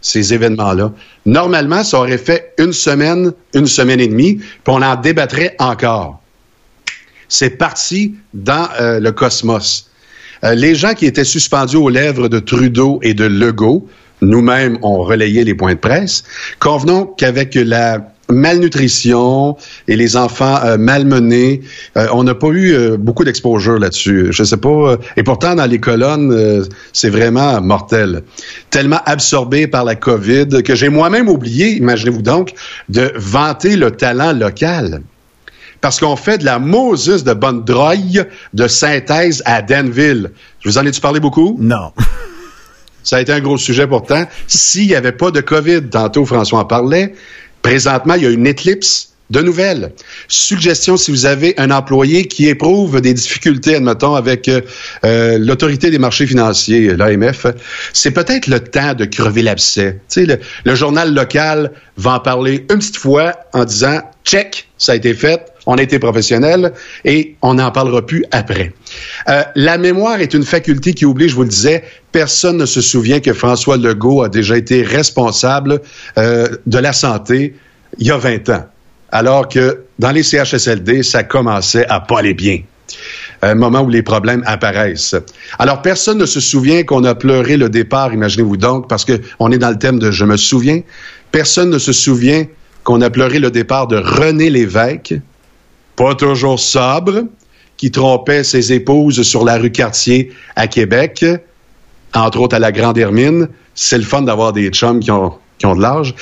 ces 0.00 0.34
événements-là. 0.34 0.92
Normalement, 1.26 1.84
ça 1.84 1.98
aurait 1.98 2.18
fait 2.18 2.54
une 2.58 2.72
semaine, 2.72 3.32
une 3.54 3.66
semaine 3.66 4.00
et 4.00 4.08
demie, 4.08 4.36
puis 4.36 4.62
on 4.66 4.82
en 4.82 4.96
débattrait 4.96 5.56
encore. 5.58 6.20
C'est 7.28 7.50
parti 7.50 8.16
dans 8.34 8.68
euh, 8.80 8.98
le 8.98 9.12
cosmos. 9.12 9.88
Euh, 10.42 10.54
les 10.54 10.74
gens 10.74 10.94
qui 10.94 11.06
étaient 11.06 11.24
suspendus 11.24 11.76
aux 11.76 11.88
lèvres 11.88 12.28
de 12.28 12.40
Trudeau 12.40 12.98
et 13.02 13.14
de 13.14 13.24
Legault, 13.24 13.88
nous-mêmes, 14.22 14.78
on 14.82 14.98
relayé 14.98 15.44
les 15.44 15.54
points 15.54 15.74
de 15.74 15.78
presse. 15.78 16.24
Convenons 16.58 17.06
qu'avec 17.06 17.54
la 17.54 18.12
malnutrition 18.30 19.56
et 19.88 19.96
les 19.96 20.16
enfants 20.16 20.58
euh, 20.64 20.76
malmenés, 20.78 21.62
euh, 21.96 22.06
on 22.12 22.24
n'a 22.24 22.34
pas 22.34 22.48
eu 22.48 22.72
euh, 22.72 22.96
beaucoup 22.96 23.24
d'exposure 23.24 23.78
là-dessus. 23.78 24.28
Je 24.30 24.44
sais 24.44 24.56
pas. 24.56 24.96
et 25.16 25.22
pourtant, 25.22 25.54
dans 25.54 25.66
les 25.66 25.78
colonnes, 25.78 26.66
c'est 26.92 27.10
vraiment 27.10 27.60
mortel. 27.60 28.22
Tellement 28.70 29.00
absorbé 29.06 29.66
par 29.66 29.84
la 29.84 29.94
COVID 29.94 30.62
que 30.62 30.74
j'ai 30.74 30.88
moi-même 30.88 31.28
oublié, 31.28 31.76
imaginez-vous 31.76 32.22
donc, 32.22 32.52
de 32.88 33.12
vanter 33.16 33.76
le 33.76 33.90
talent 33.90 34.32
local 34.32 35.02
parce 35.80 35.98
qu'on 35.98 36.16
fait 36.16 36.38
de 36.38 36.44
la 36.44 36.58
Moses 36.58 37.24
de 37.24 37.32
bonne 37.32 37.64
drogue 37.64 38.26
de 38.52 38.68
synthèse 38.68 39.42
à 39.46 39.62
Danville. 39.62 40.30
Je 40.60 40.68
vous 40.68 40.78
en 40.78 40.84
ai-tu 40.84 41.00
parlé 41.00 41.20
beaucoup? 41.20 41.56
Non. 41.58 41.92
Ça 43.02 43.16
a 43.16 43.20
été 43.20 43.32
un 43.32 43.40
gros 43.40 43.56
sujet 43.56 43.86
pourtant. 43.86 44.24
S'il 44.46 44.88
n'y 44.88 44.94
avait 44.94 45.12
pas 45.12 45.30
de 45.30 45.40
COVID, 45.40 45.84
tantôt 45.90 46.24
François 46.24 46.60
en 46.60 46.64
parlait, 46.64 47.14
présentement, 47.62 48.14
il 48.14 48.22
y 48.22 48.26
a 48.26 48.30
une 48.30 48.46
éclipse 48.46 49.10
de 49.30 49.40
nouvelles. 49.40 49.92
Suggestion, 50.28 50.96
si 50.96 51.10
vous 51.10 51.24
avez 51.24 51.54
un 51.58 51.70
employé 51.70 52.26
qui 52.26 52.48
éprouve 52.48 53.00
des 53.00 53.14
difficultés, 53.14 53.76
admettons, 53.76 54.14
avec 54.16 54.48
euh, 54.48 54.60
euh, 55.04 55.38
l'autorité 55.38 55.90
des 55.90 55.98
marchés 55.98 56.26
financiers, 56.26 56.96
l'AMF, 56.96 57.46
c'est 57.92 58.10
peut-être 58.10 58.48
le 58.48 58.60
temps 58.60 58.94
de 58.94 59.04
crever 59.04 59.42
l'abcès. 59.42 60.00
Tu 60.08 60.20
sais, 60.20 60.26
le, 60.26 60.40
le 60.64 60.74
journal 60.74 61.14
local 61.14 61.70
va 61.96 62.14
en 62.14 62.20
parler 62.20 62.66
une 62.70 62.78
petite 62.78 62.96
fois 62.96 63.34
en 63.52 63.64
disant 63.64 64.00
«check, 64.24 64.68
ça 64.78 64.92
a 64.92 64.94
été 64.96 65.14
fait, 65.14 65.46
on 65.66 65.76
a 65.76 65.82
été 65.82 65.98
professionnel 65.98 66.72
et 67.04 67.36
on 67.42 67.54
n'en 67.54 67.70
parlera 67.70 68.04
plus 68.04 68.24
après. 68.32 68.72
Euh, 69.28 69.42
la 69.54 69.78
mémoire 69.78 70.20
est 70.20 70.34
une 70.34 70.44
faculté 70.44 70.94
qui 70.94 71.04
oublie, 71.04 71.28
je 71.28 71.34
vous 71.34 71.42
le 71.42 71.48
disais, 71.48 71.84
personne 72.12 72.56
ne 72.56 72.66
se 72.66 72.80
souvient 72.80 73.20
que 73.20 73.32
François 73.32 73.76
Legault 73.76 74.22
a 74.22 74.28
déjà 74.28 74.56
été 74.56 74.82
responsable 74.82 75.80
euh, 76.18 76.48
de 76.66 76.78
la 76.78 76.92
santé 76.92 77.54
il 77.98 78.06
y 78.06 78.10
a 78.10 78.16
20 78.16 78.48
ans, 78.50 78.66
alors 79.12 79.48
que 79.48 79.80
dans 79.98 80.10
les 80.12 80.22
CHSLD, 80.22 81.02
ça 81.02 81.24
commençait 81.24 81.86
à 81.86 82.00
pas 82.00 82.20
aller 82.20 82.34
bien. 82.34 82.60
Un 83.42 83.54
moment 83.54 83.80
où 83.80 83.88
les 83.88 84.02
problèmes 84.02 84.42
apparaissent. 84.46 85.14
Alors, 85.58 85.80
personne 85.80 86.18
ne 86.18 86.26
se 86.26 86.40
souvient 86.40 86.82
qu'on 86.82 87.04
a 87.04 87.14
pleuré 87.14 87.56
le 87.56 87.68
départ, 87.68 88.12
imaginez-vous 88.12 88.56
donc, 88.56 88.88
parce 88.88 89.04
que 89.04 89.20
on 89.38 89.50
est 89.50 89.58
dans 89.58 89.70
le 89.70 89.78
thème 89.78 89.98
de 89.98 90.10
je 90.10 90.24
me 90.24 90.36
souviens. 90.36 90.82
Personne 91.32 91.70
ne 91.70 91.78
se 91.78 91.92
souvient 91.92 92.44
qu'on 92.84 93.00
a 93.00 93.10
pleuré 93.10 93.38
le 93.38 93.50
départ 93.50 93.86
de 93.86 93.96
René 93.96 94.50
Lévesque, 94.50 95.14
pas 95.96 96.14
toujours 96.14 96.58
sobre, 96.58 97.24
qui 97.80 97.90
trompait 97.90 98.44
ses 98.44 98.74
épouses 98.74 99.22
sur 99.22 99.42
la 99.42 99.56
rue 99.56 99.72
Cartier 99.72 100.32
à 100.54 100.66
Québec, 100.66 101.24
entre 102.14 102.40
autres 102.40 102.56
à 102.56 102.58
la 102.58 102.72
Grande 102.72 102.98
Hermine. 102.98 103.48
C'est 103.74 103.96
le 103.96 104.04
fun 104.04 104.20
d'avoir 104.20 104.52
des 104.52 104.68
chums 104.68 105.00
qui 105.00 105.10
ont, 105.10 105.32
de 105.62 105.80
l'âge. 105.80 106.14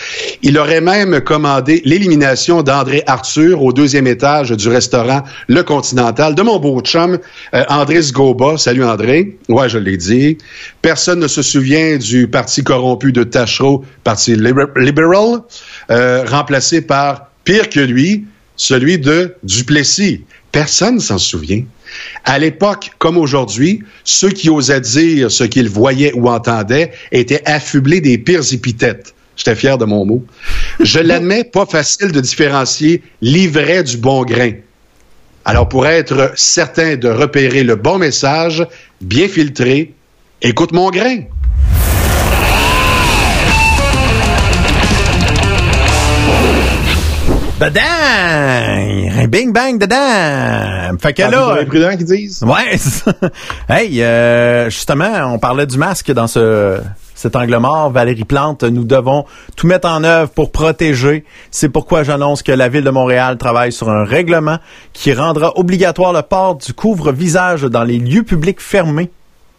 Il 0.42 0.56
aurait 0.56 0.80
même 0.80 1.20
commandé 1.20 1.82
l'élimination 1.84 2.62
d'André 2.62 3.02
Arthur 3.08 3.60
au 3.60 3.72
deuxième 3.72 4.06
étage 4.06 4.52
du 4.52 4.68
restaurant 4.68 5.24
Le 5.48 5.64
Continental 5.64 6.36
de 6.36 6.42
mon 6.42 6.60
beau 6.60 6.80
chum, 6.80 7.18
euh, 7.54 7.64
André 7.68 8.02
Sgoba. 8.02 8.56
Salut 8.56 8.84
André. 8.84 9.36
Ouais, 9.48 9.68
je 9.68 9.78
l'ai 9.78 9.96
dit. 9.96 10.38
Personne 10.80 11.18
ne 11.18 11.28
se 11.28 11.42
souvient 11.42 11.96
du 11.96 12.28
parti 12.28 12.62
corrompu 12.62 13.10
de 13.10 13.24
Tachereau, 13.24 13.84
Parti 14.04 14.36
libéral, 14.36 15.40
euh, 15.90 16.24
remplacé 16.24 16.82
par, 16.82 17.32
pire 17.42 17.68
que 17.68 17.80
lui, 17.80 18.26
celui 18.58 18.98
de 18.98 19.34
Duplessis. 19.42 20.24
Personne 20.52 20.96
ne 20.96 21.00
s'en 21.00 21.18
souvient. 21.18 21.62
À 22.24 22.38
l'époque, 22.38 22.92
comme 22.98 23.16
aujourd'hui, 23.16 23.82
ceux 24.04 24.30
qui 24.30 24.50
osaient 24.50 24.80
dire 24.80 25.30
ce 25.30 25.44
qu'ils 25.44 25.68
voyaient 25.68 26.12
ou 26.14 26.28
entendaient 26.28 26.92
étaient 27.12 27.42
affublés 27.44 28.00
des 28.00 28.18
pires 28.18 28.52
épithètes. 28.52 29.14
J'étais 29.36 29.54
fier 29.54 29.78
de 29.78 29.84
mon 29.84 30.04
mot. 30.04 30.24
Je 30.80 30.98
l'admets, 31.00 31.44
pas 31.44 31.66
facile 31.66 32.12
de 32.12 32.20
différencier 32.20 33.02
l'ivraie 33.20 33.84
du 33.84 33.96
bon 33.96 34.24
grain. 34.24 34.52
Alors, 35.44 35.68
pour 35.68 35.86
être 35.86 36.32
certain 36.36 36.96
de 36.96 37.08
repérer 37.08 37.62
le 37.62 37.76
bon 37.76 37.98
message, 37.98 38.66
bien 39.00 39.28
filtré, 39.28 39.94
écoute 40.42 40.72
mon 40.72 40.90
grain. 40.90 41.22
Dedans! 47.58 49.26
Bing 49.26 49.52
bang 49.52 49.78
dedans! 49.78 50.96
Fait 51.00 51.12
que 51.12 51.22
là. 51.22 51.56
les 51.58 51.66
prudents 51.66 51.96
qui 51.96 52.04
disent. 52.04 52.44
Ouais. 52.44 52.76
Hey, 53.68 54.00
euh, 54.00 54.70
justement, 54.70 55.32
on 55.34 55.40
parlait 55.40 55.66
du 55.66 55.76
masque 55.76 56.12
dans 56.12 56.28
ce 56.28 56.80
cet 57.16 57.34
angle 57.34 57.56
mort. 57.56 57.90
Valérie 57.90 58.24
Plante, 58.24 58.62
nous 58.62 58.84
devons 58.84 59.24
tout 59.56 59.66
mettre 59.66 59.88
en 59.88 60.04
œuvre 60.04 60.30
pour 60.30 60.52
protéger. 60.52 61.24
C'est 61.50 61.68
pourquoi 61.68 62.04
j'annonce 62.04 62.44
que 62.44 62.52
la 62.52 62.68
ville 62.68 62.84
de 62.84 62.90
Montréal 62.90 63.36
travaille 63.38 63.72
sur 63.72 63.90
un 63.90 64.04
règlement 64.04 64.58
qui 64.92 65.12
rendra 65.12 65.58
obligatoire 65.58 66.12
le 66.12 66.22
port 66.22 66.54
du 66.54 66.72
couvre-visage 66.72 67.62
dans 67.62 67.82
les 67.82 67.98
lieux 67.98 68.22
publics 68.22 68.60
fermés. 68.60 69.10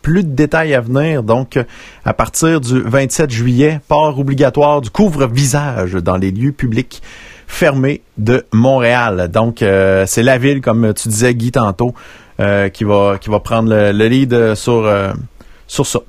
Plus 0.01 0.23
de 0.23 0.31
détails 0.31 0.73
à 0.73 0.79
venir. 0.79 1.23
Donc, 1.23 1.59
à 2.05 2.13
partir 2.13 2.61
du 2.61 2.81
27 2.81 3.29
juillet, 3.29 3.81
port 3.89 4.17
obligatoire 4.17 4.79
du 4.79 4.89
couvre-visage 4.89 5.95
dans 5.95 6.15
les 6.15 6.31
lieux 6.31 6.53
publics 6.53 7.01
fermés 7.49 8.01
de 8.17 8.45
Montréal. 8.53 9.27
Donc, 9.33 9.61
euh, 9.61 10.05
c'est 10.07 10.23
la 10.23 10.37
ville, 10.37 10.61
comme 10.61 10.93
tu 10.93 11.09
disais, 11.09 11.33
Guy, 11.33 11.51
tantôt, 11.51 11.93
euh, 12.39 12.69
qui 12.69 12.85
va 12.85 13.17
qui 13.19 13.29
va 13.29 13.41
prendre 13.41 13.69
le, 13.69 13.91
le 13.91 14.07
lead 14.07 14.55
sur 14.55 14.85
euh, 14.85 15.11
sur 15.67 15.85
ça. 15.85 15.99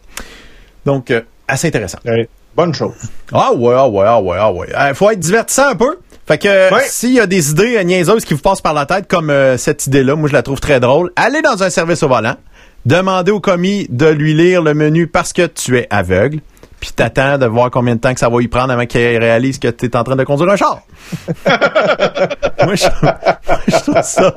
Donc, 0.87 1.13
assez 1.49 1.67
intéressant. 1.67 1.99
Ouais, 2.05 2.29
bonne 2.55 2.73
chose. 2.73 2.95
Ah 3.33 3.53
ouais, 3.53 3.75
ah 3.77 3.89
ouais, 3.89 4.05
ah 4.07 4.21
ouais, 4.21 4.37
ah 4.39 4.53
ouais. 4.53 4.69
Euh, 4.77 4.95
faut 4.95 5.11
être 5.11 5.19
divertissant 5.19 5.71
un 5.71 5.75
peu. 5.75 5.99
Fait 6.29 6.39
que 6.39 6.69
s'il 6.85 7.15
y 7.15 7.21
a 7.21 7.27
des 7.27 7.51
idées 7.51 7.83
niaiseuses 7.85 8.25
qui 8.25 8.35
vous 8.35 8.41
passent 8.41 8.61
par 8.61 8.75
la 8.75 8.87
tête, 8.87 9.09
comme 9.09 9.33
cette 9.57 9.89
idée-là, 9.89 10.15
moi 10.15 10.29
je 10.29 10.33
la 10.35 10.43
trouve 10.43 10.61
très 10.61 10.79
drôle, 10.79 11.11
allez 11.17 11.43
dans 11.43 11.65
un 11.65 11.71
service 11.71 12.05
au 12.05 12.09
volant, 12.09 12.37
demandez 12.87 13.33
au 13.33 13.41
commis 13.41 13.89
de 13.91 14.07
lui 14.07 14.35
lire 14.35 14.63
le 14.63 14.75
menu 14.75 15.09
parce 15.09 15.33
que 15.33 15.47
tu 15.47 15.77
es 15.77 15.89
aveugle, 15.91 16.39
puis 16.81 16.91
t'attends 16.97 17.37
de 17.39 17.47
voir 17.47 17.71
combien 17.71 17.95
de 17.95 18.01
temps 18.01 18.13
que 18.15 18.21
ça 18.21 18.29
va 18.29 18.43
y 18.43 18.49
prendre 18.49 18.73
avant 18.73 18.87
qu'il 18.87 19.01
réalise 19.19 19.59
que 19.59 19.69
tu 19.69 19.87
es 19.87 19.97
en 19.97 20.03
train 20.03 20.17
de 20.17 20.25
conduire 20.25 20.51
un 20.51 20.57
char. 20.57 20.81
moi, 22.65 22.75
je, 22.75 22.87
moi, 23.03 23.17
je 23.69 23.77
trouve 23.77 24.03
ça 24.03 24.35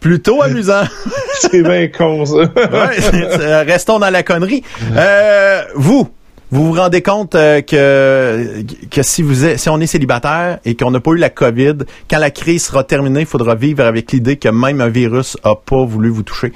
plutôt 0.00 0.42
amusant. 0.42 0.82
C'est 1.40 1.62
bien 1.62 1.88
con, 1.88 2.24
ça. 2.26 2.34
Ouais, 2.72 3.00
c'est- 3.00 3.62
restons 3.62 3.98
dans 3.98 4.10
la 4.10 4.22
connerie. 4.22 4.62
Euh, 4.96 5.62
vous, 5.74 6.08
vous 6.50 6.66
vous 6.66 6.72
rendez 6.80 7.02
compte 7.02 7.34
euh, 7.34 7.60
que 7.62 8.62
que 8.90 9.02
si 9.02 9.22
vous 9.22 9.44
êtes, 9.44 9.58
si 9.58 9.68
on 9.68 9.80
est 9.80 9.86
célibataire 9.86 10.58
et 10.64 10.74
qu'on 10.76 10.90
n'a 10.90 11.00
pas 11.00 11.12
eu 11.12 11.16
la 11.18 11.30
COVID, 11.30 11.78
quand 12.10 12.18
la 12.18 12.30
crise 12.30 12.64
sera 12.66 12.84
terminée, 12.84 13.20
il 13.20 13.26
faudra 13.26 13.54
vivre 13.54 13.84
avec 13.84 14.12
l'idée 14.12 14.36
que 14.36 14.48
même 14.48 14.80
un 14.80 14.88
virus 14.88 15.36
a 15.44 15.54
pas 15.54 15.84
voulu 15.84 16.10
vous 16.10 16.22
toucher, 16.22 16.52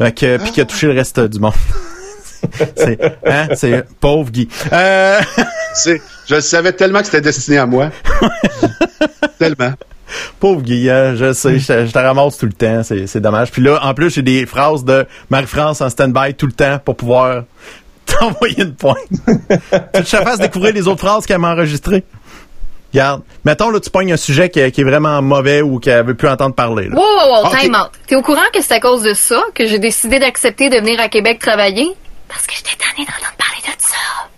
euh, 0.00 0.10
que 0.10 0.38
puis 0.38 0.50
qu'il 0.52 0.62
a 0.62 0.66
touché 0.66 0.86
le 0.86 0.94
reste 0.94 1.20
du 1.20 1.38
monde. 1.40 1.52
c'est 2.76 2.98
hein, 3.26 3.48
c'est 3.54 3.84
pauvre 4.00 4.30
Guy. 4.30 4.48
Euh, 4.72 5.20
C'est- 5.74 6.00
je 6.26 6.40
savais 6.40 6.72
tellement 6.72 7.00
que 7.00 7.04
c'était 7.06 7.20
destiné 7.20 7.58
à 7.58 7.66
moi. 7.66 7.90
tellement. 9.38 9.72
Pauvre 10.40 10.62
Guy, 10.62 10.88
hein, 10.88 11.14
je 11.16 11.32
sais, 11.32 11.58
je, 11.58 11.86
je 11.86 11.92
te 11.92 11.98
ramasse 11.98 12.38
tout 12.38 12.46
le 12.46 12.52
temps, 12.52 12.82
c'est 12.82 13.06
c'est 13.06 13.20
dommage. 13.20 13.50
Puis 13.50 13.62
là, 13.62 13.80
en 13.82 13.92
plus, 13.92 14.10
j'ai 14.10 14.22
des 14.22 14.46
phrases 14.46 14.84
de 14.84 15.06
Marie-France 15.30 15.80
en 15.80 15.90
stand-by 15.90 16.34
tout 16.34 16.46
le 16.46 16.52
temps 16.52 16.78
pour 16.84 16.96
pouvoir 16.96 17.42
t'envoyer 18.06 18.62
une 18.62 18.74
pointe. 18.74 18.96
tu 19.94 20.02
te 20.02 20.16
fasses 20.16 20.38
découvrir 20.38 20.72
les 20.72 20.86
autres 20.88 21.00
phrases 21.00 21.26
qu'elle 21.26 21.38
m'a 21.38 21.52
enregistrées. 21.52 22.04
Regarde, 22.92 23.22
mettons 23.44 23.68
là, 23.70 23.80
tu 23.80 23.90
pognes 23.90 24.12
un 24.12 24.16
sujet 24.16 24.48
qui, 24.48 24.70
qui 24.70 24.80
est 24.80 24.84
vraiment 24.84 25.20
mauvais 25.20 25.60
ou 25.60 25.78
qu'elle 25.80 26.06
veut 26.06 26.14
plus 26.14 26.28
entendre 26.28 26.54
parler. 26.54 26.88
Là. 26.88 26.94
Wow, 26.96 27.02
wow, 27.02 27.44
wow, 27.44 27.50
time 27.54 27.74
out. 27.74 27.90
T'es 28.06 28.14
au 28.14 28.22
courant 28.22 28.40
que 28.54 28.62
c'est 28.62 28.74
à 28.74 28.80
cause 28.80 29.02
de 29.02 29.12
ça 29.12 29.42
que 29.54 29.66
j'ai 29.66 29.78
décidé 29.78 30.18
d'accepter 30.18 30.70
de 30.70 30.76
venir 30.76 30.98
à 31.00 31.08
Québec 31.08 31.38
travailler? 31.40 31.88
Parce 32.28 32.46
que 32.46 32.54
j'étais 32.54 32.76
tannée 32.76 33.06
d'entendre 33.06 33.36
parler 33.38 33.62
de 33.64 33.70
ça. 33.82 34.28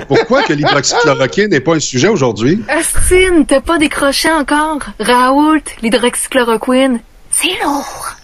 Pourquoi 0.08 0.42
que 0.42 0.52
l'hydroxychloroquine 0.52 1.50
n'est 1.50 1.60
pas 1.60 1.74
un 1.74 1.80
sujet 1.80 2.08
aujourd'hui? 2.08 2.62
Astine, 2.68 3.46
t'as 3.46 3.60
pas 3.60 3.78
décroché 3.78 4.28
encore? 4.30 4.80
Raoult, 4.98 5.62
l'hydroxychloroquine, 5.82 7.00
c'est 7.30 7.56
lourd. 7.62 8.16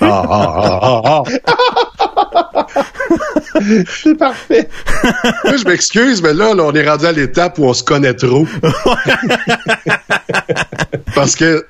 Ah, 0.00 0.24
ah, 0.28 0.80
ah, 0.82 1.02
ah, 1.04 1.06
ah. 1.06 1.22
C'est 3.88 4.16
parfait. 4.16 4.68
Moi, 5.44 5.56
je 5.56 5.64
m'excuse, 5.64 6.22
mais 6.22 6.34
là, 6.34 6.54
là, 6.54 6.62
on 6.64 6.72
est 6.72 6.88
rendu 6.88 7.06
à 7.06 7.12
l'étape 7.12 7.58
où 7.58 7.64
on 7.64 7.74
se 7.74 7.82
connaît 7.82 8.14
trop. 8.14 8.46
parce 11.14 11.34
que 11.36 11.66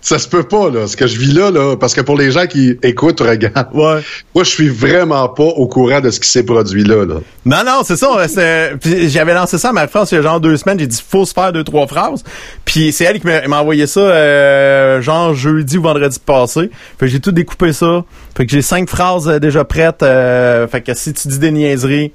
ça 0.00 0.18
se 0.18 0.28
peut 0.28 0.44
pas, 0.44 0.70
là, 0.70 0.86
ce 0.86 0.96
que 0.96 1.06
je 1.06 1.18
vis 1.18 1.32
là, 1.32 1.50
là, 1.50 1.76
parce 1.76 1.94
que 1.94 2.00
pour 2.00 2.16
les 2.16 2.30
gens 2.30 2.46
qui 2.46 2.76
écoutent, 2.82 3.20
regardent, 3.20 3.68
Ouais. 3.74 4.00
moi, 4.34 4.44
je 4.44 4.50
suis 4.50 4.68
vraiment 4.68 5.28
pas 5.28 5.42
au 5.44 5.66
courant 5.66 6.00
de 6.00 6.10
ce 6.10 6.20
qui 6.20 6.28
s'est 6.28 6.44
produit 6.44 6.84
là, 6.84 7.04
là. 7.04 7.16
Non, 7.44 7.62
non, 7.66 7.80
c'est 7.84 7.96
ça. 7.96 8.08
J'avais 8.84 9.34
lancé 9.34 9.58
ça 9.58 9.70
à 9.70 9.72
ma 9.72 9.88
France 9.88 10.12
il 10.12 10.16
y 10.16 10.18
a 10.18 10.22
genre 10.22 10.40
deux 10.40 10.56
semaines. 10.56 10.78
J'ai 10.78 10.86
dit 10.86 11.02
faut 11.06 11.24
se 11.24 11.32
faire 11.32 11.52
deux, 11.52 11.64
trois 11.64 11.86
phrases. 11.86 12.22
Puis 12.64 12.92
c'est 12.92 13.04
elle 13.04 13.20
qui 13.20 13.26
m'a 13.26 13.46
m'a 13.48 13.60
envoyé 13.60 13.86
ça 13.86 14.00
euh, 14.00 15.00
genre 15.00 15.34
jeudi 15.34 15.78
ou 15.78 15.82
vendredi 15.82 16.18
passé. 16.24 16.70
Fait 16.98 17.06
que 17.06 17.12
j'ai 17.12 17.20
tout 17.20 17.32
découpé 17.32 17.72
ça. 17.72 18.04
Fait 18.36 18.46
que 18.46 18.52
j'ai 18.52 18.62
cinq 18.62 18.88
phrases 18.88 19.28
euh, 19.28 19.38
déjà 19.38 19.64
prêtes. 19.64 20.02
euh, 20.02 20.66
fait 20.68 20.80
que 20.82 20.94
si 20.94 21.12
tu 21.12 21.28
dis 21.28 21.38
des 21.38 21.50
niaiseries, 21.50 22.12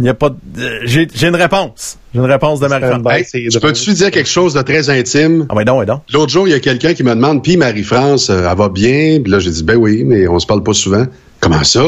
il 0.00 0.04
n'y 0.04 0.08
a 0.08 0.14
pas 0.14 0.30
de- 0.30 0.80
j'ai 0.84 1.06
j'ai 1.14 1.28
une 1.28 1.36
réponse. 1.36 1.98
J'ai 2.12 2.20
une 2.20 2.26
réponse 2.26 2.58
de 2.58 2.66
Marie-France. 2.66 3.02
Ben, 3.02 3.10
Hey, 3.12 3.48
tu 3.50 3.60
peux-tu 3.60 3.92
dire 3.92 4.10
quelque 4.10 4.28
chose 4.28 4.54
de 4.54 4.62
très 4.62 4.90
intime? 4.90 5.46
Ah 5.48 5.62
donc, 5.64 5.78
ouais 5.80 5.86
donc. 5.86 6.02
L'autre 6.12 6.32
jour, 6.32 6.48
il 6.48 6.50
y 6.50 6.54
a 6.54 6.58
quelqu'un 6.60 6.94
qui 6.94 7.04
me 7.04 7.10
demande, 7.14 7.42
puis 7.44 7.56
Marie-France, 7.56 8.30
euh, 8.30 8.48
elle 8.50 8.56
va 8.58 8.68
bien? 8.68 9.20
Puis 9.22 9.30
là, 9.30 9.38
j'ai 9.38 9.50
dit, 9.50 9.62
ben 9.62 9.76
oui, 9.76 10.02
mais 10.04 10.26
on 10.26 10.38
se 10.40 10.46
parle 10.46 10.62
pas 10.64 10.72
souvent. 10.72 11.06
Comment 11.38 11.62
ça? 11.62 11.80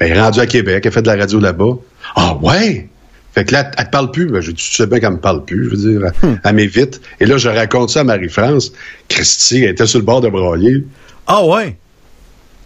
Ben, 0.00 0.10
elle 0.10 0.16
est 0.16 0.20
rendue 0.20 0.40
à 0.40 0.46
Québec, 0.46 0.82
elle 0.86 0.92
fait 0.92 1.02
de 1.02 1.08
la 1.08 1.16
radio 1.16 1.38
là-bas. 1.40 1.74
Ah 2.16 2.36
ouais? 2.40 2.88
Fait 3.34 3.44
que 3.44 3.52
là, 3.52 3.70
elle 3.76 3.84
te 3.86 3.90
parle 3.90 4.10
plus. 4.10 4.26
Ben, 4.26 4.40
j'ai 4.40 4.52
dit, 4.52 4.62
tu 4.62 4.74
sais 4.74 4.86
bien 4.86 5.00
qu'elle 5.00 5.10
me 5.12 5.20
parle 5.20 5.44
plus, 5.44 5.64
je 5.64 5.70
veux 5.70 5.90
dire, 5.98 6.10
elle, 6.22 6.40
elle 6.44 6.54
m'évite. 6.54 7.00
Et 7.20 7.26
là, 7.26 7.36
je 7.36 7.48
raconte 7.48 7.90
ça 7.90 8.00
à 8.00 8.04
Marie-France. 8.04 8.72
Christy, 9.08 9.64
elle 9.64 9.70
était 9.70 9.86
sur 9.86 9.98
le 9.98 10.04
bord 10.04 10.20
de 10.20 10.28
broyer. 10.28 10.84
Ah 11.26 11.44
ouais. 11.44 11.76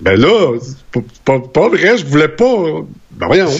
Ben 0.00 0.18
là, 0.20 0.58
c'est 0.60 0.76
pas, 0.92 1.00
pas, 1.24 1.40
pas 1.48 1.68
vrai, 1.68 1.96
je 1.98 2.04
voulais 2.06 2.28
pas. 2.28 2.64
Ben 3.12 3.26
voyons. 3.26 3.50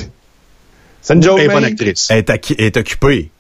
C'est 1.03 1.15
une 1.15 1.23
joke, 1.23 1.39
Elle 1.41 1.51
est 1.51 1.55
bonne 1.55 1.65
actrice. 1.65 2.07
Elle 2.11 2.19
est, 2.19 2.31
acqui- 2.31 2.55
elle 2.59 2.65
est 2.67 2.77
occupée. 2.77 3.31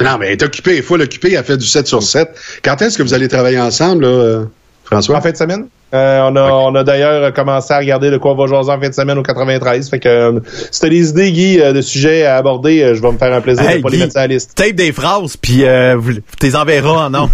Non, 0.00 0.18
mais 0.18 0.26
elle 0.26 0.32
est 0.32 0.42
occupée, 0.42 0.72
elle 0.72 0.78
est 0.78 0.82
full 0.82 1.00
occupée, 1.00 1.32
elle 1.34 1.44
fait 1.44 1.56
du 1.56 1.66
7 1.66 1.86
sur 1.86 2.02
7. 2.02 2.28
Quand 2.62 2.80
est-ce 2.82 2.98
que 2.98 3.02
vous 3.02 3.14
allez 3.14 3.28
travailler 3.28 3.60
ensemble, 3.60 4.04
là, 4.06 4.44
François? 4.84 5.16
En 5.16 5.20
fin 5.20 5.30
de 5.30 5.36
semaine? 5.36 5.66
Euh, 5.94 6.22
on 6.22 6.34
a, 6.34 6.42
on 6.50 6.74
a 6.74 6.82
d'ailleurs 6.82 7.32
commencé 7.32 7.72
à 7.72 7.78
regarder 7.78 8.10
de 8.10 8.16
quoi 8.16 8.32
on 8.32 8.34
va 8.34 8.46
jaser 8.48 8.72
en 8.72 8.80
fin 8.80 8.88
de 8.88 8.94
semaine 8.94 9.16
au 9.16 9.22
93. 9.22 9.88
Fait 9.88 10.00
que 10.00 10.08
euh, 10.08 10.40
si 10.72 10.80
t'as 10.80 10.88
des 10.88 11.08
idées, 11.10 11.30
Guy, 11.30 11.60
euh, 11.60 11.72
de 11.72 11.80
sujets 11.82 12.24
à 12.26 12.36
aborder, 12.36 12.92
je 12.96 13.00
vais 13.00 13.12
me 13.12 13.16
faire 13.18 13.32
un 13.32 13.40
plaisir 13.40 13.62
Hey, 13.70 13.76
de 13.78 13.82
pas 13.82 13.90
les 13.90 13.98
mettre 13.98 14.10
sur 14.10 14.20
la 14.22 14.26
liste. 14.26 14.56
Tape 14.56 14.72
des 14.72 14.90
phrases 14.90 15.36
puis 15.36 15.64
euh, 15.64 15.94
vous 15.96 16.14
tu 16.14 16.20
les 16.42 16.56
enverras 16.56 17.06
en 17.06 17.10
nom. 17.10 17.30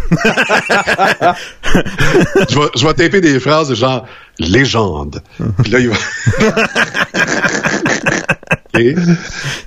je, 2.50 2.58
vais, 2.58 2.66
je 2.76 2.86
vais 2.86 2.94
taper 2.94 3.22
des 3.22 3.40
phrases 3.40 3.68
de 3.70 3.74
genre 3.74 4.04
légende. 4.38 5.22
Puis 5.62 5.72
là, 5.72 5.78
il 5.78 5.88
va. 5.88 5.96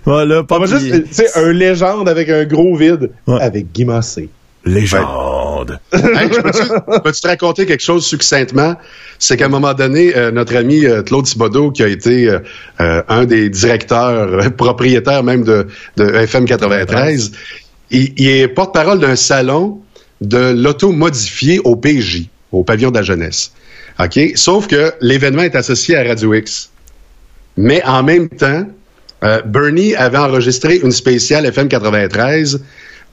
Voilà, 0.05 0.43
pas 0.43 0.65
juste, 0.65 0.91
tu 1.07 1.13
sais, 1.13 1.27
un 1.35 1.51
légende 1.51 2.07
avec 2.09 2.29
un 2.29 2.45
gros 2.45 2.75
vide, 2.75 3.11
Ouais. 3.27 3.41
avec 3.41 3.71
Guy 3.73 3.85
Massé. 3.85 4.29
légende. 4.65 5.79
Hey, 5.93 6.29
je 6.33 6.39
peux-tu 6.41 7.01
peux-tu 7.03 7.21
te 7.21 7.27
raconter 7.27 7.65
quelque 7.65 7.83
chose 7.83 8.05
succinctement? 8.05 8.75
C'est 9.19 9.35
qu'à 9.37 9.45
un 9.45 9.49
moment 9.49 9.73
donné, 9.73 10.15
euh, 10.15 10.31
notre 10.31 10.55
ami 10.55 10.85
euh, 10.85 11.01
Claude 11.03 11.25
Thibodeau, 11.25 11.71
qui 11.71 11.83
a 11.83 11.87
été 11.87 12.29
euh, 12.29 13.01
un 13.09 13.25
des 13.25 13.49
directeurs, 13.49 14.09
euh, 14.45 14.49
propriétaires 14.57 15.23
même 15.23 15.43
de, 15.43 15.67
de 15.97 16.05
FM 16.15 16.45
93, 16.45 17.31
il, 17.91 18.13
il 18.17 18.27
est 18.29 18.47
porte-parole 18.47 18.99
d'un 18.99 19.15
salon 19.17 19.79
de 20.21 20.53
l'auto 20.55 20.91
modifié 20.93 21.59
au 21.65 21.75
PJ, 21.75 22.27
au 22.53 22.63
pavillon 22.63 22.91
de 22.91 22.97
la 22.97 23.03
jeunesse. 23.03 23.51
OK? 23.99 24.17
Sauf 24.35 24.67
que 24.67 24.93
l'événement 25.01 25.43
est 25.43 25.55
associé 25.55 25.97
à 25.97 26.03
Radio 26.03 26.33
X. 26.33 26.69
Mais 27.57 27.83
en 27.85 28.01
même 28.01 28.29
temps, 28.29 28.65
euh, 29.23 29.41
Bernie 29.45 29.95
avait 29.95 30.17
enregistré 30.17 30.77
une 30.77 30.91
spéciale 30.91 31.45
FM 31.45 31.67
93 31.67 32.61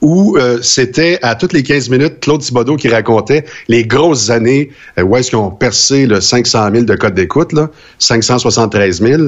où 0.01 0.35
euh, 0.37 0.59
c'était 0.61 1.19
à 1.21 1.35
toutes 1.35 1.53
les 1.53 1.63
15 1.63 1.89
minutes 1.89 2.19
Claude 2.21 2.41
Thibodeau 2.41 2.75
qui 2.75 2.89
racontait 2.89 3.45
les 3.67 3.85
grosses 3.85 4.29
années 4.29 4.71
euh, 4.97 5.03
où 5.03 5.15
est-ce 5.15 5.29
qu'ils 5.29 5.37
ont 5.39 5.51
percé 5.51 6.07
le 6.07 6.19
500 6.19 6.71
000 6.71 6.83
de 6.85 6.95
code 6.95 7.13
d'écoute, 7.13 7.53
là, 7.53 7.69
573 7.99 9.01
000. 9.01 9.23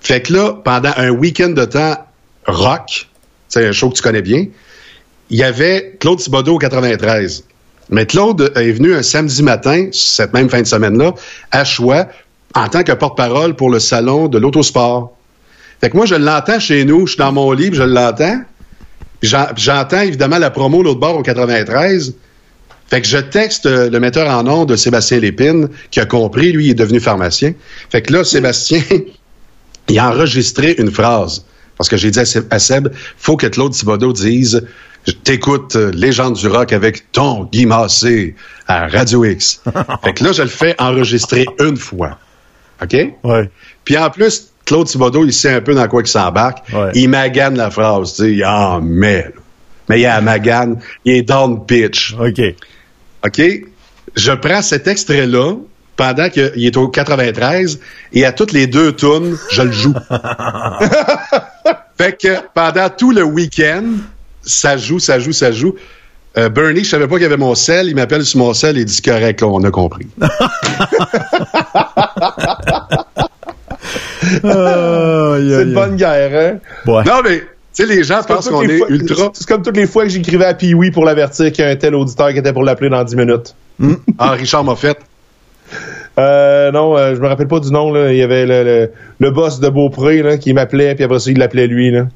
Fait 0.00 0.20
que 0.20 0.32
là, 0.34 0.52
pendant 0.64 0.92
un 0.96 1.10
week-end 1.10 1.50
de 1.50 1.64
temps 1.64 1.96
rock, 2.46 3.08
c'est 3.48 3.66
un 3.66 3.72
show 3.72 3.88
que 3.90 3.96
tu 3.96 4.02
connais 4.02 4.22
bien, 4.22 4.46
il 5.30 5.38
y 5.38 5.42
avait 5.42 5.96
Claude 6.00 6.18
Thibodeau 6.18 6.56
au 6.56 6.58
93. 6.58 7.44
Mais 7.90 8.06
Claude 8.06 8.52
est 8.54 8.72
venu 8.72 8.94
un 8.94 9.02
samedi 9.02 9.42
matin, 9.42 9.88
cette 9.92 10.32
même 10.32 10.48
fin 10.48 10.62
de 10.62 10.66
semaine-là, 10.66 11.14
à 11.50 11.64
Choix, 11.64 12.06
en 12.54 12.68
tant 12.68 12.84
que 12.84 12.92
porte-parole 12.92 13.54
pour 13.54 13.70
le 13.70 13.78
salon 13.80 14.28
de 14.28 14.38
l'autosport. 14.38 15.16
Fait 15.80 15.90
que 15.90 15.96
moi, 15.96 16.06
je 16.06 16.14
l'entends 16.14 16.60
chez 16.60 16.84
nous, 16.84 17.06
je 17.06 17.12
suis 17.12 17.18
dans 17.18 17.32
mon 17.32 17.52
lit, 17.52 17.70
puis 17.70 17.78
je 17.78 17.82
l'entends. 17.84 18.40
J'entends 19.22 20.00
évidemment 20.00 20.38
la 20.38 20.50
promo 20.50 20.82
l'autre 20.82 21.00
bord 21.00 21.16
au 21.16 21.22
93. 21.22 22.14
Fait 22.88 23.00
que 23.00 23.06
je 23.06 23.18
texte 23.18 23.66
euh, 23.66 23.88
le 23.88 24.00
metteur 24.00 24.28
en 24.28 24.42
nom 24.42 24.64
de 24.64 24.74
Sébastien 24.76 25.20
Lépine, 25.20 25.68
qui 25.90 26.00
a 26.00 26.06
compris, 26.06 26.50
lui, 26.52 26.66
il 26.66 26.70
est 26.70 26.74
devenu 26.74 26.98
pharmacien. 27.00 27.52
Fait 27.90 28.02
que 28.02 28.12
là, 28.12 28.24
Sébastien, 28.24 28.82
il 29.88 29.98
a 29.98 30.10
enregistré 30.10 30.74
une 30.78 30.90
phrase. 30.90 31.44
Parce 31.76 31.88
que 31.88 31.96
j'ai 31.96 32.10
dit 32.10 32.18
à 32.18 32.24
Seb- 32.58 32.92
faut 33.16 33.36
que 33.36 33.46
Claude 33.46 33.72
Thibodeau 33.72 34.12
dise 34.12 34.66
Je 35.06 35.12
T'écoute 35.12 35.76
euh, 35.76 35.90
Légende 35.94 36.34
du 36.34 36.48
rock 36.48 36.72
avec 36.72 37.10
ton 37.12 37.44
Guy 37.44 37.64
Massé 37.64 38.34
à 38.66 38.88
Radio 38.88 39.24
X. 39.24 39.62
fait 40.04 40.12
que 40.14 40.24
là, 40.24 40.32
je 40.32 40.42
le 40.42 40.48
fais 40.48 40.74
enregistrer 40.78 41.46
une 41.60 41.76
fois. 41.76 42.18
OK? 42.82 42.96
Ouais. 43.24 43.50
Puis 43.84 43.96
en 43.96 44.10
plus, 44.10 44.49
Claude 44.66 44.86
Thibodeau, 44.86 45.24
il 45.24 45.32
sait 45.32 45.54
un 45.54 45.60
peu 45.60 45.74
dans 45.74 45.88
quoi 45.88 46.02
il 46.02 46.06
s'embarque. 46.06 46.58
Ouais. 46.72 46.90
Il 46.94 47.08
magane 47.08 47.56
la 47.56 47.70
phrase, 47.70 48.14
tu 48.14 48.22
sais, 48.22 48.32
il 48.32 48.44
en 48.44 48.80
met. 48.80 49.22
là. 49.22 49.30
Mais 49.88 50.00
il 50.00 50.06
a 50.06 50.20
magane, 50.20 50.78
il 51.04 51.16
est 51.16 51.22
down 51.22 51.66
pitch. 51.66 52.14
OK. 52.14 52.40
OK? 53.26 53.42
Je 54.14 54.32
prends 54.32 54.62
cet 54.62 54.86
extrait-là 54.86 55.54
pendant 55.96 56.28
qu'il 56.30 56.64
est 56.64 56.76
au 56.76 56.88
93 56.88 57.80
et 58.12 58.24
à 58.24 58.32
toutes 58.32 58.52
les 58.52 58.66
deux 58.68 58.94
tunes, 58.94 59.36
je 59.50 59.62
le 59.62 59.72
joue. 59.72 59.94
fait 61.98 62.16
que 62.16 62.36
pendant 62.54 62.88
tout 62.88 63.10
le 63.10 63.24
week-end, 63.24 63.84
ça 64.42 64.76
joue, 64.76 65.00
ça 65.00 65.18
joue, 65.18 65.32
ça 65.32 65.50
joue. 65.52 65.74
Euh, 66.38 66.48
Bernie, 66.48 66.84
je 66.84 66.90
savais 66.90 67.08
pas 67.08 67.16
qu'il 67.16 67.24
y 67.24 67.26
avait 67.26 67.36
mon 67.36 67.56
sel. 67.56 67.88
Il 67.88 67.96
m'appelle 67.96 68.24
sur 68.24 68.38
mon 68.38 68.54
sel 68.54 68.78
et 68.78 68.82
il 68.82 68.86
dit 68.86 69.02
correct, 69.02 69.40
là, 69.40 69.48
on 69.48 69.64
a 69.64 69.70
compris. 69.72 70.06
C'est 74.42 75.62
une 75.62 75.72
bonne 75.74 75.96
guerre, 75.96 76.30
hein? 76.34 76.58
Ouais. 76.90 77.02
Non, 77.04 77.20
mais, 77.24 77.38
tu 77.38 77.44
sais, 77.72 77.86
les 77.86 78.02
gens 78.04 78.22
pensent 78.22 78.48
qu'on 78.48 78.62
est 78.62 78.78
fois- 78.78 78.88
ultra. 78.90 79.30
C'est 79.32 79.46
comme 79.48 79.62
toutes 79.62 79.76
les 79.76 79.86
fois 79.86 80.04
que 80.04 80.10
j'écrivais 80.10 80.44
à 80.44 80.54
Pee-Wee 80.54 80.90
pour 80.90 81.04
l'avertir 81.04 81.50
qu'il 81.52 81.64
y 81.64 81.68
a 81.68 81.70
un 81.70 81.76
tel 81.76 81.94
auditeur 81.94 82.30
qui 82.32 82.38
était 82.38 82.52
pour 82.52 82.64
l'appeler 82.64 82.90
dans 82.90 83.02
10 83.04 83.16
minutes. 83.16 83.54
Ah, 84.18 84.32
Richard 84.32 84.64
Moffett. 84.64 84.98
Euh, 86.18 86.70
non, 86.72 86.96
euh, 86.98 87.14
je 87.14 87.20
me 87.20 87.28
rappelle 87.28 87.46
pas 87.48 87.60
du 87.60 87.70
nom, 87.70 87.92
là. 87.92 88.12
Il 88.12 88.18
y 88.18 88.22
avait 88.22 88.44
le, 88.44 88.62
le, 88.64 88.90
le 89.20 89.30
boss 89.30 89.60
de 89.60 89.68
Beaupré, 89.68 90.22
là, 90.22 90.36
qui 90.36 90.52
m'appelait, 90.52 90.94
puis 90.94 91.04
après 91.04 91.18
ça, 91.20 91.30
il 91.30 91.38
l'appelait 91.38 91.66
lui, 91.66 91.90
là. 91.90 92.06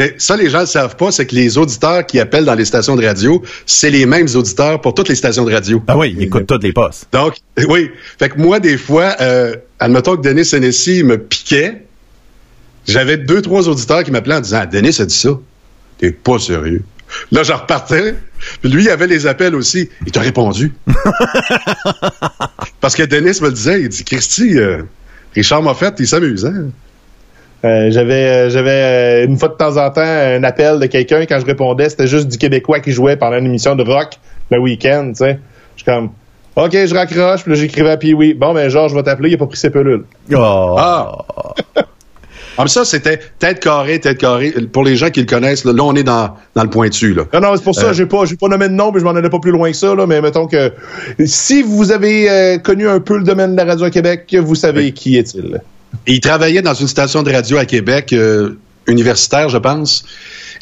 Mais 0.00 0.14
ça, 0.16 0.34
les 0.34 0.48
gens 0.48 0.62
ne 0.62 0.66
savent 0.66 0.96
pas, 0.96 1.12
c'est 1.12 1.26
que 1.26 1.34
les 1.34 1.58
auditeurs 1.58 2.06
qui 2.06 2.18
appellent 2.18 2.46
dans 2.46 2.54
les 2.54 2.64
stations 2.64 2.96
de 2.96 3.04
radio, 3.04 3.42
c'est 3.66 3.90
les 3.90 4.06
mêmes 4.06 4.28
auditeurs 4.34 4.80
pour 4.80 4.94
toutes 4.94 5.10
les 5.10 5.14
stations 5.14 5.44
de 5.44 5.52
radio. 5.52 5.82
Ah 5.88 5.98
oui, 5.98 6.14
il 6.16 6.22
écoute 6.22 6.46
toutes 6.46 6.62
les 6.62 6.72
postes. 6.72 7.06
Donc, 7.12 7.34
oui. 7.68 7.90
Fait 8.18 8.30
que 8.30 8.38
moi, 8.38 8.60
des 8.60 8.78
fois, 8.78 9.14
euh, 9.20 9.54
admettons 9.78 10.16
que 10.16 10.22
Denis 10.22 10.48
Hennessy 10.54 11.04
me 11.04 11.18
piquait, 11.18 11.84
j'avais 12.88 13.18
deux, 13.18 13.42
trois 13.42 13.68
auditeurs 13.68 14.02
qui 14.02 14.10
m'appelaient 14.10 14.36
en 14.36 14.40
disant, 14.40 14.60
ah, 14.62 14.66
Denis 14.66 14.96
a 15.00 15.04
dit 15.04 15.14
ça? 15.14 15.38
T'es 15.98 16.12
pas 16.12 16.38
sérieux. 16.38 16.82
Là, 17.30 17.42
je 17.42 17.52
repartais. 17.52 18.14
Puis 18.62 18.70
lui, 18.70 18.84
il 18.84 18.88
avait 18.88 19.06
les 19.06 19.26
appels 19.26 19.54
aussi. 19.54 19.90
Il 20.06 20.12
t'a 20.12 20.20
répondu. 20.20 20.72
Parce 22.80 22.96
que 22.96 23.02
Denis 23.02 23.38
me 23.42 23.48
le 23.48 23.52
disait, 23.52 23.82
il 23.82 23.90
dit, 23.90 24.02
Christy, 24.02 24.56
euh, 24.56 24.82
Richard 25.34 25.60
Moffett, 25.60 25.94
il 25.98 26.06
s'amuse, 26.06 26.46
hein? 26.46 26.70
Euh, 27.64 27.90
j'avais 27.90 28.14
euh, 28.14 28.50
j'avais 28.50 28.70
euh, 28.70 29.26
une 29.26 29.36
fois 29.36 29.48
de 29.48 29.54
temps 29.54 29.76
en 29.76 29.90
temps 29.90 30.00
un 30.00 30.42
appel 30.44 30.78
de 30.80 30.86
quelqu'un 30.86 31.26
quand 31.26 31.38
je 31.40 31.44
répondais 31.44 31.90
c'était 31.90 32.06
juste 32.06 32.28
du 32.28 32.38
québécois 32.38 32.80
qui 32.80 32.90
jouait 32.90 33.16
pendant 33.16 33.36
une 33.36 33.44
émission 33.44 33.76
de 33.76 33.82
rock 33.82 34.14
le 34.50 34.58
week-end 34.58 35.08
tu 35.08 35.24
sais 35.24 35.38
je 35.76 35.82
suis 35.82 35.84
comme 35.84 36.08
ok 36.56 36.72
je 36.72 36.94
raccroche 36.94 37.42
puis 37.42 37.52
là 37.52 37.58
j'écrivais 37.58 37.90
à 37.90 37.96
Pee-Wee 37.98 38.32
bon 38.32 38.54
ben 38.54 38.70
Georges 38.70 38.92
je 38.92 38.96
vais 38.96 39.02
t'appeler 39.02 39.28
il 39.28 39.34
a 39.34 39.36
pas 39.36 39.46
pris 39.46 39.58
ses 39.58 39.68
pelules 39.68 40.04
Oh. 40.32 40.74
Ah! 40.78 41.18
Comme 42.56 42.68
ça, 42.68 42.84
c'était 42.84 43.20
tête 43.38 43.60
carrée, 43.60 44.00
tête 44.00 44.18
carrée. 44.18 44.52
Pour 44.70 44.84
les 44.84 44.94
gens 44.94 45.08
qui 45.08 45.20
le 45.20 45.26
connaissent, 45.26 45.64
là, 45.64 45.72
là, 45.72 45.82
on 45.82 45.94
est 45.94 46.02
dans, 46.02 46.34
dans 46.54 46.62
le 46.62 46.68
pointu. 46.68 47.14
Là. 47.14 47.22
Non, 47.32 47.40
non, 47.40 47.56
c'est 47.56 47.64
pour 47.64 47.74
ça, 47.74 47.86
Euh. 47.86 47.92
j'ai 47.94 48.04
pas, 48.04 48.26
j'ai 48.26 48.36
pas 48.36 48.48
nommé 48.48 48.68
de 48.68 48.74
nom, 48.74 48.92
mais 48.92 49.00
je 49.00 49.04
m'en 49.04 49.12
allais 49.12 49.30
pas 49.30 49.38
plus 49.38 49.52
loin 49.52 49.70
que 49.70 49.76
ça, 49.76 49.94
là, 49.94 50.06
mais 50.06 50.20
mettons 50.20 50.46
que 50.46 50.70
si 51.24 51.62
vous 51.62 51.90
avez 51.90 52.28
euh, 52.28 52.58
connu 52.58 52.86
un 52.86 53.00
peu 53.00 53.16
le 53.16 53.24
domaine 53.24 53.52
de 53.52 53.56
la 53.56 53.64
radio 53.64 53.86
à 53.86 53.90
Québec, 53.90 54.36
vous 54.38 54.54
savez 54.56 54.92
qui 54.92 55.16
est-il. 55.16 55.62
Et 56.06 56.14
il 56.14 56.20
travaillait 56.20 56.62
dans 56.62 56.74
une 56.74 56.88
station 56.88 57.22
de 57.22 57.32
radio 57.32 57.58
à 57.58 57.64
Québec, 57.64 58.12
euh, 58.12 58.58
universitaire, 58.86 59.48
je 59.48 59.58
pense. 59.58 60.04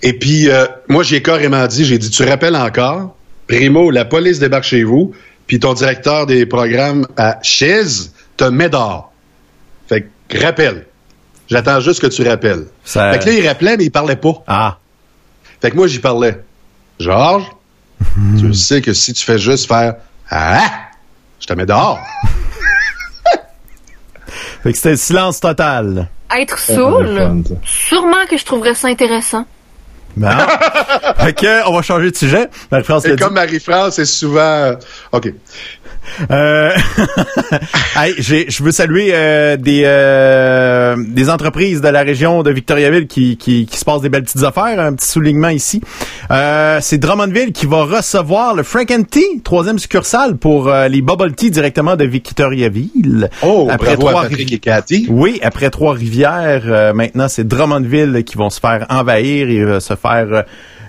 Et 0.02 0.12
puis, 0.12 0.48
euh, 0.48 0.66
moi, 0.88 1.02
j'ai 1.02 1.22
carrément 1.22 1.66
dit, 1.66 1.84
j'ai 1.84 1.98
dit, 1.98 2.10
tu 2.10 2.24
rappelles 2.24 2.56
encore, 2.56 3.16
Primo, 3.46 3.90
la 3.90 4.04
police 4.04 4.38
débarque 4.38 4.64
chez 4.64 4.84
vous, 4.84 5.12
puis 5.46 5.58
ton 5.58 5.74
directeur 5.74 6.26
des 6.26 6.44
programmes 6.46 7.06
à 7.16 7.38
Chaise 7.42 8.12
te 8.36 8.44
met 8.44 8.68
dehors. 8.68 9.12
Fait 9.88 10.08
que, 10.28 10.38
rappelle. 10.44 10.86
J'attends 11.48 11.80
juste 11.80 12.00
que 12.00 12.06
tu 12.08 12.22
rappelles. 12.28 12.66
Ça- 12.84 13.12
Fait 13.12 13.18
que 13.20 13.24
là, 13.26 13.32
il 13.32 13.48
rappelait, 13.48 13.76
mais 13.78 13.84
il 13.84 13.90
parlait 13.90 14.16
pas. 14.16 14.42
Ah. 14.46 14.78
Fait 15.62 15.70
que 15.70 15.76
moi, 15.76 15.86
j'y 15.86 15.98
parlais. 15.98 16.38
Georges, 17.00 17.46
tu 18.38 18.52
sais 18.54 18.82
que 18.82 18.92
si 18.92 19.12
tu 19.14 19.24
fais 19.24 19.38
juste 19.38 19.66
faire 19.66 19.94
Ah! 20.30 20.60
Je 21.40 21.46
te 21.46 21.52
mets 21.54 21.64
dehors. 21.66 21.98
Fait 24.62 24.72
que 24.72 24.76
c'était 24.76 24.90
le 24.90 24.96
silence 24.96 25.40
total. 25.40 26.08
Être 26.36 26.58
saoul, 26.58 27.42
sûrement 27.64 28.26
que 28.28 28.36
je 28.36 28.44
trouverais 28.44 28.74
ça 28.74 28.88
intéressant. 28.88 29.46
Bon. 30.16 30.28
fait 31.18 31.32
que, 31.32 31.68
on 31.68 31.74
va 31.76 31.82
changer 31.82 32.10
de 32.10 32.16
sujet. 32.16 32.48
Marie-France 32.72 33.04
Et 33.04 33.14
dit. 33.14 33.22
comme 33.22 33.34
Marie-France, 33.34 33.94
c'est 33.96 34.04
souvent. 34.04 34.40
euh, 34.40 34.74
OK. 35.12 35.32
Euh, 36.30 36.70
hey, 37.96 38.14
je 38.18 38.62
veux 38.62 38.72
saluer 38.72 39.10
euh, 39.12 39.56
des 39.56 39.82
euh, 39.84 40.96
des 40.98 41.30
entreprises 41.30 41.80
de 41.80 41.88
la 41.88 42.02
région 42.02 42.42
de 42.42 42.50
Victoriaville 42.50 43.06
qui, 43.06 43.36
qui, 43.36 43.66
qui 43.66 43.78
se 43.78 43.84
passent 43.84 44.02
des 44.02 44.08
belles 44.08 44.24
petites 44.24 44.44
affaires. 44.44 44.80
Un 44.80 44.94
petit 44.94 45.08
soulignement 45.08 45.48
ici. 45.48 45.80
C'est 46.80 46.98
Drummondville 46.98 47.52
qui 47.52 47.66
va 47.66 47.84
recevoir 47.84 48.54
le 48.54 48.62
Frank 48.62 48.90
and 48.90 49.04
Tea, 49.10 49.40
troisième 49.42 49.78
succursale 49.78 50.36
pour 50.36 50.70
les 50.88 51.02
bubble 51.02 51.32
tea 51.32 51.50
directement 51.50 51.96
de 51.96 52.04
Victoriaville. 52.04 53.30
Oh, 53.42 53.68
Patrick 53.68 54.52
et 54.52 54.58
Cathy. 54.58 55.06
Oui, 55.08 55.38
après 55.42 55.70
Trois-Rivières, 55.70 56.62
euh, 56.66 56.92
maintenant 56.92 57.28
c'est 57.28 57.46
Drummondville 57.46 58.24
qui 58.24 58.36
vont 58.36 58.50
se 58.50 58.60
faire 58.60 58.86
envahir 58.90 59.48
et 59.48 59.80
se 59.80 59.94
faire 59.94 60.44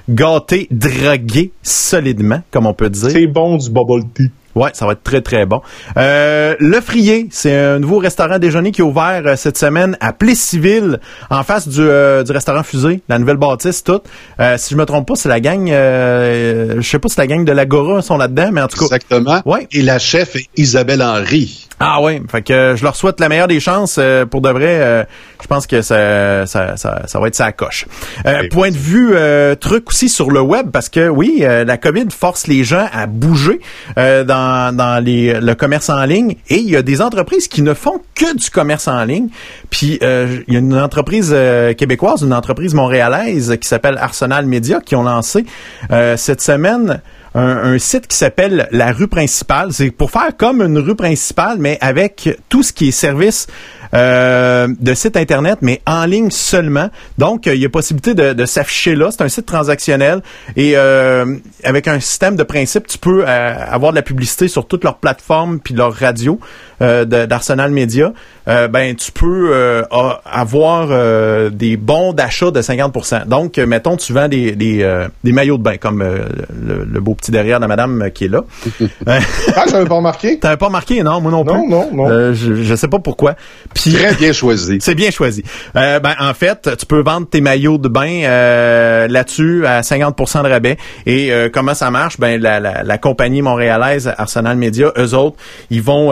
gâter, 0.10 0.68
draguer 0.72 1.52
solidement, 1.62 2.42
comme 2.52 2.66
on 2.66 2.74
peut 2.74 2.90
dire. 2.90 3.12
C'est 3.12 3.28
bon 3.28 3.58
du 3.58 3.70
bubble 3.70 4.04
tea. 4.14 4.32
Ouais, 4.56 4.72
ça 4.74 4.86
va 4.86 4.94
être 4.94 5.04
très 5.04 5.22
très 5.22 5.46
bon. 5.46 5.62
Euh, 5.98 6.56
le 6.60 6.82
Frier, 6.82 7.28
c'est 7.32 7.56
un 7.56 7.80
nouveau 7.80 8.00
restaurant 8.00 8.40
déjeuner 8.40 8.72
qui 8.72 8.82
est 8.82 8.84
ouvert 8.84 9.22
euh, 9.26 9.36
cette 9.36 9.58
semaine 9.58 9.96
à 10.02 10.12
Plessisville, 10.12 11.00
en 11.30 11.44
face 11.44 11.68
du, 11.68 11.82
euh, 11.82 12.24
du 12.24 12.32
restaurant 12.32 12.64
Fusée, 12.64 13.02
la 13.10 13.20
nouvelle 13.20 13.38
bâtisse 13.38 13.84
toute. 13.84 14.04
Euh, 14.40 14.58
si 14.58 14.74
je 14.74 14.78
me 14.78 14.86
trompe 14.86 15.08
pas, 15.08 15.16
c'est 15.16 15.30
la 15.30 15.40
gang, 15.40 15.70
euh, 15.70 16.76
je 16.82 16.90
sais 16.90 17.00
pas 17.00 17.10
si 17.10 17.18
la 17.20 17.28
gang 17.28 17.46
de 17.46 17.52
l'Agora 17.52 18.02
sont 18.02 18.18
là-dedans, 18.18 18.50
mais 18.52 18.62
en 18.62 18.68
tout 18.68 18.78
cas. 18.80 18.86
Exactement. 18.86 19.42
Ouais. 19.46 19.68
Et 19.72 19.82
la 19.82 20.00
chef 20.00 20.36
est 20.36 20.46
Isabelle 20.58 21.02
Henry. 21.02 21.68
Ah 21.82 22.02
ouais, 22.02 22.22
fait 22.30 22.42
que 22.42 22.74
je 22.76 22.84
leur 22.84 22.96
souhaite 22.98 23.22
la 23.22 23.30
meilleure 23.30 23.48
des 23.48 23.62
chances 23.62 23.96
euh, 24.00 24.26
pour 24.26 24.42
de 24.42 24.50
vrai. 24.50 24.82
euh, 24.82 25.04
je 25.42 25.48
pense 25.48 25.66
que 25.66 25.82
ça, 25.82 26.46
ça, 26.46 26.76
ça, 26.76 27.04
ça 27.08 27.20
va 27.20 27.28
être 27.28 27.36
sa 27.36 27.54
coche. 27.54 27.86
Euh, 28.26 28.50
point 28.52 28.70
de 28.70 28.76
vue 28.76 29.12
euh, 29.14 29.56
truc 29.56 29.88
aussi 29.90 30.10
sur 30.10 30.30
le 30.30 30.42
web 30.42 30.72
parce 30.74 30.90
que 30.90 31.08
oui, 31.08 31.38
euh, 31.44 31.64
la 31.64 31.78
Covid 31.78 32.08
force 32.10 32.48
les 32.48 32.66
gens 32.66 32.88
à 32.92 33.06
bouger 33.08 33.62
euh, 33.98 34.26
dans, 34.72 35.04
les, 35.04 35.40
le 35.40 35.56
commerce 35.56 35.90
en 35.90 36.04
ligne 36.06 36.36
et 36.50 36.58
il 36.58 36.70
y 36.70 36.76
a 36.76 36.82
des 36.82 37.02
entreprises 37.02 37.48
qui 37.48 37.62
ne 37.62 37.74
font 37.74 38.02
que 38.16 38.36
du 38.36 38.50
commerce 38.50 38.88
en 38.88 39.04
ligne. 39.04 39.30
Puis 39.70 40.00
euh, 40.04 40.40
il 40.48 40.54
y 40.54 40.58
a 40.58 40.60
une 40.60 40.78
entreprise 40.78 41.32
euh, 41.34 41.74
québécoise, 41.74 42.22
une 42.22 42.34
entreprise 42.34 42.74
montréalaise 42.74 43.58
qui 43.62 43.68
s'appelle 43.68 43.98
Arsenal 43.98 44.46
Media 44.46 44.82
qui 44.82 44.96
ont 44.96 45.04
lancé 45.04 45.46
euh, 45.92 46.18
cette 46.18 46.42
semaine 46.42 47.02
un, 47.36 47.74
un 47.74 47.80
site 47.80 48.08
qui 48.08 48.18
s'appelle 48.18 48.68
la 48.72 48.92
rue 48.92 49.08
principale. 49.08 49.72
C'est 49.72 49.92
pour 49.92 50.12
faire 50.12 50.36
comme 50.38 50.62
une 50.62 50.80
rue 50.80 50.96
principale, 50.96 51.58
mais 51.60 51.78
avec 51.82 52.38
tout 52.50 52.64
ce 52.64 52.74
qui 52.74 52.90
est 52.90 52.92
service 52.92 53.48
euh, 53.94 54.68
de 54.80 54.94
site 54.94 55.18
internet, 55.18 55.60
mais 55.62 55.82
en 55.88 56.06
ligne 56.06 56.30
seulement. 56.30 56.90
Donc, 57.18 57.48
euh, 57.48 57.56
il 57.56 57.62
y 57.62 57.66
a 57.66 57.70
possibilité 57.70 58.14
de, 58.14 58.46
s'afficher 58.46 58.96
là. 58.96 59.10
C'est 59.12 59.22
un 59.22 59.30
site 59.30 59.46
transactionnel 59.46 60.22
et 60.56 60.74
euh, 60.76 61.38
avec 61.64 61.88
un 61.88 62.00
système 62.00 62.36
de 62.36 62.44
principe, 62.44 62.88
tu 62.88 62.98
peux 62.98 63.26
avoir 63.26 63.92
de 63.92 63.96
la 63.96 64.02
publicité 64.02 64.48
sur 64.48 64.68
toutes 64.68 64.84
leurs 64.84 64.98
plateformes 64.98 65.60
puis 65.60 65.74
leurs 65.74 65.94
radios 65.94 66.40
d'Arsenal 66.80 67.72
Media. 67.72 68.14
Euh, 68.50 68.68
ben, 68.68 68.96
tu 68.96 69.12
peux 69.12 69.52
euh, 69.54 69.84
avoir 70.26 70.88
euh, 70.92 71.50
des 71.50 71.78
bons 71.78 72.14
d'achat 72.14 72.52
de 72.52 72.62
50% 72.62 73.28
Donc, 73.28 73.58
euh, 73.58 73.66
mettons, 73.66 73.96
tu 73.96 74.12
vends 74.14 74.28
des, 74.28 74.54
des, 74.56 74.82
euh, 74.82 75.08
des 75.24 75.32
maillots 75.32 75.58
de 75.58 75.64
bain, 75.64 75.78
comme 75.78 76.02
euh, 76.02 76.20
le, 76.66 76.84
le 76.84 77.00
beau 77.00 77.14
petit 77.16 77.32
derrière 77.32 77.60
de 77.60 77.64
la 77.64 77.68
madame 77.68 78.10
qui 78.14 78.26
est 78.26 78.30
là. 78.30 78.42
Ah, 79.06 79.66
j'avais 79.70 79.86
pas 79.86 79.96
remarqué. 79.96 80.40
T'avais 80.42 80.58
pas 80.58 80.68
remarqué, 80.68 81.04
non? 81.04 81.22
Moi 81.22 81.32
non 81.32 81.44
plus. 81.44 81.54
Non, 81.54 81.68
non, 81.68 81.90
non. 81.94 82.10
Euh, 82.10 82.34
je, 82.34 82.56
je 82.56 82.76
sais 82.76 82.88
pas 82.88 83.00
pourquoi. 83.00 83.36
Puis, 83.74 83.94
Très 83.94 84.14
bien 84.16 84.32
choisi. 84.34 84.78
c'est 84.82 84.96
bien 84.96 85.12
choisi. 85.12 85.44
Euh, 85.76 86.00
ben, 86.00 86.14
en 86.20 86.34
fait, 86.34 86.70
tu 86.78 86.86
peux 86.86 87.02
vendre 87.02 87.28
tes 87.30 87.42
maillots 87.42 87.78
de 87.78 87.88
bain 87.88 88.22
euh, 88.24 89.08
là-dessus 89.08 89.66
à 89.66 89.82
50% 89.82 90.44
de 90.44 90.50
rabais. 90.50 90.78
Et 91.06 91.32
euh, 91.32 91.50
comment 91.52 91.74
ça 91.74 91.92
marche? 91.92 92.20
Ben, 92.20 92.40
la, 92.42 92.60
la, 92.60 92.84
la 92.84 92.98
compagnie 92.98 93.42
montréalaise 93.42 94.12
Arsenal 94.18 94.58
Media, 94.58 94.92
eux 94.98 95.14
autres, 95.14 95.38
ils 95.70 95.82
vont... 95.82 96.12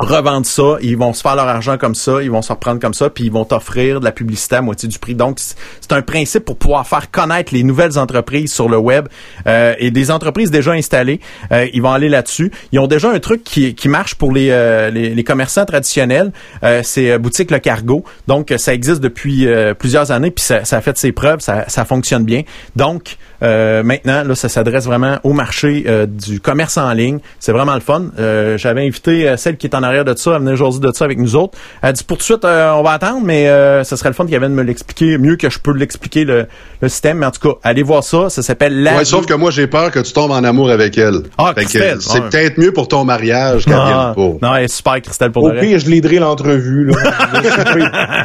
revendre 0.00 0.46
ça, 0.46 0.76
ils 0.80 0.96
vont 0.96 1.12
se 1.12 1.22
faire 1.22 1.36
leur 1.36 1.48
argent 1.48 1.76
comme 1.78 1.94
ça, 1.94 2.22
ils 2.22 2.30
vont 2.30 2.42
se 2.42 2.52
reprendre 2.52 2.80
comme 2.80 2.94
ça, 2.94 3.10
puis 3.10 3.24
ils 3.24 3.32
vont 3.32 3.44
t'offrir 3.44 4.00
de 4.00 4.04
la 4.04 4.12
publicité 4.12 4.56
à 4.56 4.62
moitié 4.62 4.88
du 4.88 4.98
prix. 4.98 5.14
Donc, 5.14 5.38
c'est 5.38 5.92
un 5.92 6.02
principe 6.02 6.44
pour 6.44 6.56
pouvoir 6.56 6.86
faire 6.86 7.10
connaître 7.10 7.52
les 7.54 7.62
nouvelles 7.62 7.98
entreprises 7.98 8.52
sur 8.52 8.68
le 8.68 8.78
web 8.78 9.08
euh, 9.46 9.74
et 9.78 9.90
des 9.90 10.10
entreprises 10.10 10.50
déjà 10.50 10.72
installées, 10.72 11.20
euh, 11.52 11.66
ils 11.72 11.82
vont 11.82 11.92
aller 11.92 12.08
là-dessus. 12.08 12.50
Ils 12.72 12.78
ont 12.78 12.86
déjà 12.86 13.10
un 13.10 13.18
truc 13.18 13.44
qui, 13.44 13.74
qui 13.74 13.88
marche 13.88 14.14
pour 14.14 14.32
les, 14.32 14.50
euh, 14.50 14.90
les, 14.90 15.14
les 15.14 15.24
commerçants 15.24 15.64
traditionnels, 15.64 16.32
euh, 16.62 16.80
c'est 16.82 17.12
euh, 17.12 17.18
boutique 17.18 17.50
Le 17.50 17.58
Cargo. 17.58 18.04
Donc, 18.26 18.50
euh, 18.50 18.58
ça 18.58 18.74
existe 18.74 19.00
depuis 19.00 19.46
plusieurs 19.78 20.10
années, 20.10 20.30
puis 20.30 20.44
ça, 20.44 20.64
ça 20.64 20.78
a 20.78 20.80
fait 20.80 20.96
ses 20.96 21.12
preuves, 21.12 21.40
ça, 21.40 21.64
ça 21.68 21.84
fonctionne 21.84 22.24
bien. 22.24 22.42
Donc, 22.76 23.16
maintenant, 23.40 24.22
là, 24.22 24.34
ça 24.34 24.48
s'adresse 24.48 24.84
vraiment 24.84 25.18
au 25.24 25.32
marché 25.32 25.84
du 26.06 26.40
commerce 26.40 26.76
en 26.76 26.92
ligne. 26.92 27.18
C'est 27.38 27.52
vraiment 27.52 27.74
le 27.74 27.80
fun. 27.80 28.10
J'avais 28.56 28.86
invité 28.86 29.34
celle 29.36 29.56
qui 29.56 29.66
est 29.66 29.74
en 29.74 29.82
arrière 29.90 30.04
de 30.04 30.14
ça 30.16 30.36
à 30.36 30.38
venir 30.38 30.56
jaser 30.56 30.80
de 30.80 30.90
ça 30.92 31.04
avec 31.04 31.18
nous 31.18 31.36
autres. 31.36 31.56
Elle 31.82 31.90
a 31.90 31.92
dit 31.92 32.04
pour 32.04 32.16
tout 32.16 32.22
de 32.22 32.24
suite, 32.24 32.44
euh, 32.44 32.72
on 32.72 32.82
va 32.82 32.92
attendre, 32.92 33.20
mais 33.24 33.48
euh, 33.48 33.84
ce 33.84 33.96
serait 33.96 34.08
le 34.08 34.14
fun 34.14 34.26
qu'elle 34.26 34.40
vienne 34.40 34.54
me 34.54 34.62
l'expliquer 34.62 35.18
mieux 35.18 35.36
que 35.36 35.50
je 35.50 35.58
peux 35.58 35.72
l'expliquer 35.72 36.24
le, 36.24 36.46
le 36.80 36.88
système. 36.88 37.18
Mais 37.18 37.26
en 37.26 37.30
tout 37.30 37.46
cas, 37.48 37.58
allez 37.62 37.82
voir 37.82 38.02
ça. 38.02 38.30
Ça 38.30 38.42
s'appelle 38.42 38.82
la. 38.82 38.96
Ouais, 38.96 39.04
sauf 39.04 39.26
que 39.26 39.34
moi, 39.34 39.50
j'ai 39.50 39.66
peur 39.66 39.90
que 39.90 40.00
tu 40.00 40.12
tombes 40.12 40.30
en 40.30 40.42
amour 40.44 40.70
avec 40.70 40.96
elle. 40.98 41.22
Ah, 41.38 41.52
Fait 41.54 41.62
Christelle, 41.62 41.98
c'est 42.00 42.20
ouais. 42.20 42.28
peut-être 42.30 42.58
mieux 42.58 42.72
pour 42.72 42.88
ton 42.88 43.04
mariage 43.04 43.64
qu'elle 43.64 43.74
Ah, 43.76 44.12
vienne 44.16 44.38
pas. 44.40 44.46
non, 44.48 44.54
elle 44.54 44.64
est 44.64 44.68
super, 44.68 45.00
Christelle, 45.02 45.30
pour 45.32 45.44
Au 45.44 45.50
de 45.50 45.56
vrai. 45.56 45.66
pire, 45.66 45.78
je 45.78 45.88
l'aiderai 45.90 46.18
l'entrevue. 46.18 46.86
là. 46.86 46.94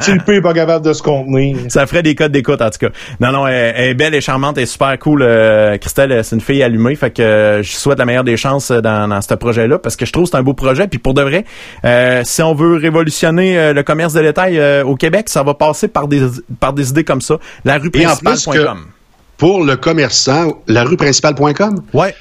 si 0.02 0.12
le 0.12 0.20
pire- 0.20 0.36
est 0.36 0.42
pas 0.42 0.54
capable 0.54 0.86
de 0.86 0.94
se 0.94 1.02
contenir. 1.02 1.58
Ça 1.70 1.86
ferait 1.88 2.04
des 2.04 2.16
codes 2.16 2.32
d'écoute, 2.32 2.62
en 2.62 2.70
tout 2.70 2.80
cas. 2.80 2.90
Non, 3.20 3.32
non, 3.32 3.48
elle, 3.48 3.74
elle 3.76 3.90
est 3.90 3.94
belle 3.94 4.14
et 4.16 4.22
charmante 4.22 4.58
et 4.58 4.66
super 4.66 4.98
cool. 5.00 5.22
euh, 5.22 5.78
Christelle, 5.78 6.24
c'est 6.24 6.36
une 6.36 6.42
fille 6.42 6.62
allumée. 6.64 6.96
Fait 6.96 7.12
que 7.12 7.22
euh, 7.22 7.64
je 7.64 7.72
souhaite 7.72 8.00
la 8.00 8.06
meilleure 8.06 8.24
des 8.24 8.38
chances 8.38 8.72
euh, 8.72 8.82
dans, 8.82 9.08
dans 9.08 9.22
ce 9.22 9.34
projet-là 9.34 9.80
parce 9.80 9.96
que 9.96 10.06
je 10.06 10.12
trouve 10.12 10.26
que 10.26 10.32
c'est 10.32 10.38
un 10.38 10.44
beau 10.44 10.54
projet. 10.54 10.88
Puis 10.88 11.00
pour 11.00 11.14
de 11.14 11.22
vrai, 11.22 11.46
euh, 11.84 12.22
si 12.24 12.42
on 12.42 12.54
veut 12.54 12.76
révolutionner 12.76 13.58
euh, 13.58 13.74
le 13.74 13.84
commerce 13.84 14.14
de 14.14 14.22
détail 14.22 14.58
euh, 14.58 14.84
au 14.84 14.96
Québec, 14.96 15.30
ça 15.30 15.44
va 15.44 15.54
passer 15.54 15.88
par 15.88 16.08
des 16.08 16.22
par 16.60 16.74
des 16.74 16.90
idées 16.90 17.04
comme 17.04 17.22
ça. 17.22 17.38
La 17.64 17.78
rue 17.78 17.92
principale.com. 17.92 18.86
Pour 19.38 19.64
le 19.64 19.76
commerçant, 19.76 20.62
la 20.68 20.84
rue 20.84 20.96
principale.com, 20.96 21.82
Ouais. 21.94 22.16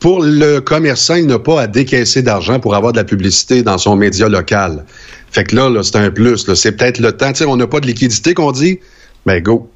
pour 0.00 0.22
le 0.22 0.58
commerçant, 0.58 1.14
il 1.14 1.26
n'a 1.26 1.38
pas 1.38 1.62
à 1.62 1.66
décaisser 1.68 2.22
d'argent 2.22 2.58
pour 2.58 2.74
avoir 2.74 2.92
de 2.92 2.98
la 2.98 3.04
publicité 3.04 3.62
dans 3.62 3.78
son 3.78 3.94
média 3.94 4.28
local. 4.28 4.84
Fait 5.30 5.44
que 5.44 5.54
là, 5.54 5.70
là 5.70 5.82
c'est 5.82 5.96
un 5.96 6.10
plus. 6.10 6.52
C'est 6.54 6.72
peut-être 6.72 6.98
le 6.98 7.12
temps. 7.12 7.32
On 7.46 7.56
n'a 7.56 7.66
pas 7.66 7.80
de 7.80 7.86
liquidité 7.86 8.34
qu'on 8.34 8.52
dit. 8.52 8.80
Ben 9.24 9.40
go. 9.40 9.70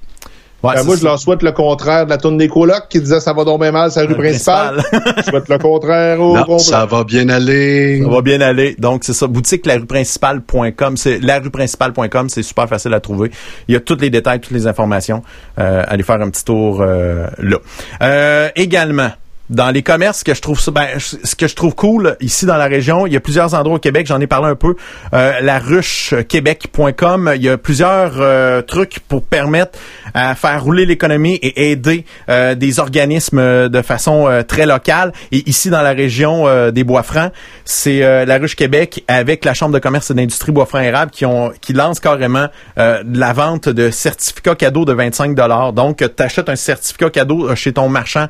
Ouais, 0.63 0.73
Ben, 0.75 0.81
c'est 0.81 0.87
moi, 0.87 0.97
je 0.97 1.05
leur 1.05 1.19
souhaite 1.19 1.43
le 1.43 1.53
contraire 1.53 2.07
de 2.07 2.11
la 2.11 2.17
tourne 2.19 2.39
des 2.39 2.49
colocs 2.49 2.89
qui 2.89 2.99
disait 3.01 3.21
ça 3.21 3.33
va 3.35 3.45
donc 3.45 3.61
bien 3.61 3.73
mal, 3.73 3.91
rue 3.95 4.07
La 4.09 4.15
principale. 4.15 4.77
principale. 4.77 5.15
je 5.19 5.23
souhaite 5.31 5.49
le 5.49 5.59
contraire 5.59 6.21
au 6.21 6.37
Non, 6.37 6.59
ça 6.59 6.87
va 6.87 7.05
bien 7.05 7.29
aller. 7.29 8.03
Ça 8.03 8.09
va 8.09 8.23
bien 8.23 8.41
aller. 8.41 8.75
Donc, 8.79 9.05
c'est 9.05 9.13
ça. 9.13 9.27
Boutique 9.27 9.67
larueprincipale.com. 9.67 10.97
C'est 10.97 11.19
larueprincipale.com. 11.21 12.29
C'est 12.31 12.43
super 12.43 12.69
facile 12.69 12.95
à 12.95 13.01
trouver. 13.01 13.31
Il 13.69 13.75
y 13.75 13.77
a 13.77 13.81
tous 13.81 13.97
les 14.01 14.11
détails, 14.11 14.41
toutes 14.41 14.53
les 14.53 14.67
informations. 14.67 15.23
Euh, 15.59 15.83
allez 15.87 16.03
faire 16.03 16.21
un 16.21 16.31
petit 16.31 16.45
tour 16.45 16.81
euh, 16.81 17.27
là. 17.39 17.59
Euh, 18.03 18.49
également, 18.57 19.11
dans 19.51 19.71
les 19.71 19.83
commerces 19.83 20.25
que 20.25 20.35
je 20.35 20.41
trouve 20.41 20.61
ben, 20.73 20.87
ce 20.99 21.35
que 21.35 21.47
je 21.47 21.55
trouve 21.55 21.75
cool 21.75 22.17
ici 22.21 22.47
dans 22.47 22.57
la 22.57 22.67
région, 22.67 23.07
il 23.07 23.13
y 23.13 23.17
a 23.17 23.21
plusieurs 23.21 23.55
endroits 23.55 23.77
au 23.77 23.79
Québec, 23.81 24.07
j'en 24.07 24.21
ai 24.21 24.27
parlé 24.27 24.49
un 24.49 24.55
peu, 24.55 24.77
euh, 25.15 25.41
la 25.41 25.59
ruchequebec.com, 25.59 27.33
il 27.37 27.43
y 27.43 27.49
a 27.49 27.57
plusieurs 27.57 28.15
euh, 28.21 28.63
trucs 28.63 29.01
pour 29.01 29.23
permettre 29.23 29.79
à 30.15 30.35
faire 30.35 30.63
rouler 30.63 30.87
l'économie 30.87 31.35
et 31.43 31.71
aider 31.71 32.05
euh, 32.29 32.55
des 32.55 32.81
organismes 32.81 33.69
de 33.69 33.83
façon 33.83 34.29
euh, 34.29 34.43
très 34.43 34.67
locale. 34.67 35.13
Et 35.31 35.49
ici 35.49 35.71
dans 35.71 35.83
la 35.83 35.93
région 35.93 36.47
des 36.71 36.85
Bois-Francs, 36.85 37.33
c'est 37.65 38.01
la 38.25 38.39
Ruche 38.39 38.57
Québec 38.57 39.05
avec 39.09 39.45
la 39.45 39.55
Chambre 39.55 39.75
de 39.75 39.79
commerce 39.79 40.11
et 40.11 40.15
d'industrie 40.15 40.53
Bois-Francs 40.53 40.83
érable 40.83 41.11
qui 41.11 41.25
ont 41.25 41.53
qui 41.61 41.73
lance 41.73 42.01
carrément 42.01 42.47
la 42.77 43.33
vente 43.33 43.69
de 43.69 43.91
certificats 43.91 44.55
cadeaux 44.55 44.85
de 44.85 44.93
25 44.93 45.35
dollars. 45.35 45.73
Donc 45.73 45.99
tu 45.99 46.23
achètes 46.23 46.49
un 46.49 46.57
certificat 46.57 47.11
cadeau 47.11 47.55
chez 47.55 47.73
ton 47.73 47.89
marchand 47.89 48.27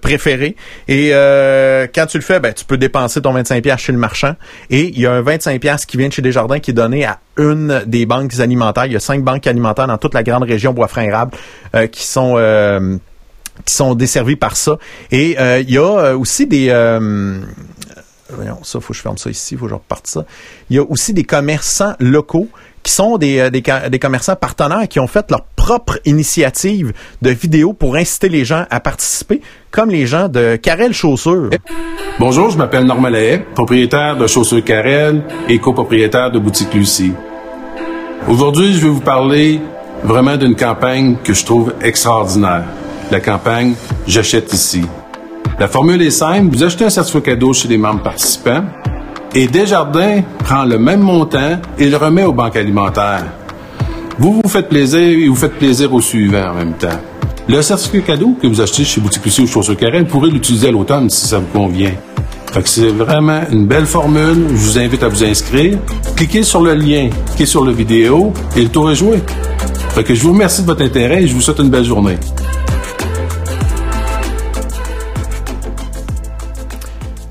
préféré 0.00 0.49
et 0.88 1.10
euh, 1.12 1.86
quand 1.94 2.06
tu 2.06 2.18
le 2.18 2.22
fais, 2.22 2.40
ben, 2.40 2.52
tu 2.52 2.64
peux 2.64 2.76
dépenser 2.76 3.22
ton 3.22 3.34
25$ 3.34 3.78
chez 3.78 3.92
le 3.92 3.98
marchand. 3.98 4.34
Et 4.70 4.88
il 4.88 4.98
y 4.98 5.06
a 5.06 5.12
un 5.12 5.22
25$ 5.22 5.86
qui 5.86 5.96
vient 5.96 6.08
de 6.08 6.12
chez 6.12 6.22
Desjardins 6.22 6.58
qui 6.58 6.70
est 6.70 6.74
donné 6.74 7.04
à 7.04 7.18
une 7.36 7.82
des 7.86 8.06
banques 8.06 8.38
alimentaires. 8.40 8.86
Il 8.86 8.92
y 8.92 8.96
a 8.96 9.00
cinq 9.00 9.22
banques 9.22 9.46
alimentaires 9.46 9.86
dans 9.86 9.98
toute 9.98 10.14
la 10.14 10.22
grande 10.22 10.44
région 10.44 10.72
Bois-Franc-Érable 10.72 11.36
euh, 11.74 11.86
qui 11.86 12.04
sont 12.04 12.34
euh, 12.36 12.96
qui 13.64 13.74
sont 13.74 13.94
desservies 13.94 14.36
par 14.36 14.56
ça. 14.56 14.78
Et 15.10 15.36
il 15.38 15.70
y 15.70 15.78
a 15.78 16.16
aussi 16.16 16.46
des 16.46 16.70
voyons, 18.32 18.62
ça, 18.62 18.80
faut 18.80 18.92
que 18.92 18.96
je 18.96 19.02
ferme 19.02 19.18
ça 19.18 19.30
ici, 19.30 19.56
faut 19.56 19.64
que 19.64 19.70
je 19.70 19.74
reparte 19.74 20.06
ça. 20.06 20.24
Il 20.68 20.76
y 20.76 20.78
a 20.78 20.82
aussi 20.82 21.12
des 21.12 21.24
commerçants 21.24 21.94
locaux 21.98 22.48
qui 22.82 22.92
sont 22.92 23.18
des, 23.18 23.38
euh, 23.38 23.50
des, 23.50 23.98
commerçants 23.98 24.36
partenaires 24.36 24.88
qui 24.88 25.00
ont 25.00 25.06
fait 25.06 25.30
leur 25.30 25.42
propre 25.56 25.98
initiative 26.04 26.92
de 27.22 27.30
vidéos 27.30 27.72
pour 27.72 27.96
inciter 27.96 28.28
les 28.28 28.44
gens 28.44 28.64
à 28.70 28.80
participer, 28.80 29.40
comme 29.70 29.90
les 29.90 30.06
gens 30.06 30.28
de 30.28 30.56
Carrel 30.56 30.92
Chaussures. 30.92 31.50
Bonjour, 32.18 32.50
je 32.50 32.58
m'appelle 32.58 32.84
Normand 32.84 33.08
Lahaye, 33.08 33.42
propriétaire 33.54 34.16
de 34.16 34.26
Chaussures 34.26 34.64
Carrel 34.64 35.22
et 35.48 35.58
copropriétaire 35.58 36.30
de 36.30 36.38
Boutique 36.38 36.74
Lucie. 36.74 37.12
Aujourd'hui, 38.28 38.74
je 38.74 38.80
vais 38.80 38.88
vous 38.88 39.00
parler 39.00 39.60
vraiment 40.02 40.36
d'une 40.36 40.56
campagne 40.56 41.16
que 41.22 41.34
je 41.34 41.44
trouve 41.44 41.74
extraordinaire. 41.82 42.64
La 43.10 43.20
campagne 43.20 43.74
J'achète 44.06 44.52
ici. 44.52 44.82
La 45.58 45.68
formule 45.68 46.00
est 46.02 46.10
simple, 46.10 46.56
vous 46.56 46.64
achetez 46.64 46.84
un 46.84 46.90
certificat 46.90 47.32
cadeau 47.32 47.52
chez 47.52 47.68
les 47.68 47.76
membres 47.76 48.02
participants, 48.02 48.64
et 49.34 49.46
Desjardins 49.46 50.22
prend 50.44 50.64
le 50.64 50.78
même 50.78 51.00
montant 51.00 51.60
et 51.78 51.88
le 51.88 51.96
remet 51.96 52.24
aux 52.24 52.32
banques 52.32 52.56
alimentaires. 52.56 53.24
Vous 54.18 54.40
vous 54.42 54.48
faites 54.48 54.68
plaisir 54.68 55.00
et 55.00 55.28
vous 55.28 55.36
faites 55.36 55.54
plaisir 55.54 55.92
aux 55.94 56.00
suivants 56.00 56.50
en 56.50 56.54
même 56.54 56.74
temps. 56.74 56.88
Le 57.48 57.62
certificat 57.62 58.12
cadeau 58.12 58.36
que 58.40 58.46
vous 58.46 58.60
achetez 58.60 58.84
chez 58.84 59.00
Boutique 59.00 59.24
Lucie 59.24 59.42
ou 59.42 59.46
Chaussures 59.46 59.76
Carré, 59.76 60.00
vous 60.00 60.06
pourrez 60.06 60.30
l'utiliser 60.30 60.68
à 60.68 60.70
l'automne 60.72 61.08
si 61.10 61.26
ça 61.26 61.38
vous 61.38 61.46
convient. 61.46 61.92
Fait 62.52 62.62
que 62.62 62.68
c'est 62.68 62.88
vraiment 62.88 63.42
une 63.50 63.66
belle 63.66 63.86
formule. 63.86 64.48
Je 64.50 64.56
vous 64.56 64.78
invite 64.78 65.02
à 65.02 65.08
vous 65.08 65.22
inscrire. 65.22 65.78
Cliquez 66.16 66.42
sur 66.42 66.62
le 66.62 66.74
lien, 66.74 67.08
cliquez 67.26 67.46
sur 67.46 67.64
la 67.64 67.72
vidéo 67.72 68.32
et 68.56 68.62
le 68.62 68.68
tour 68.68 68.90
est 68.90 68.96
joué. 68.96 69.22
Fait 69.90 70.04
que 70.04 70.14
je 70.14 70.22
vous 70.22 70.32
remercie 70.32 70.62
de 70.62 70.66
votre 70.66 70.82
intérêt 70.82 71.22
et 71.22 71.28
je 71.28 71.34
vous 71.34 71.40
souhaite 71.40 71.60
une 71.60 71.70
belle 71.70 71.84
journée. 71.84 72.18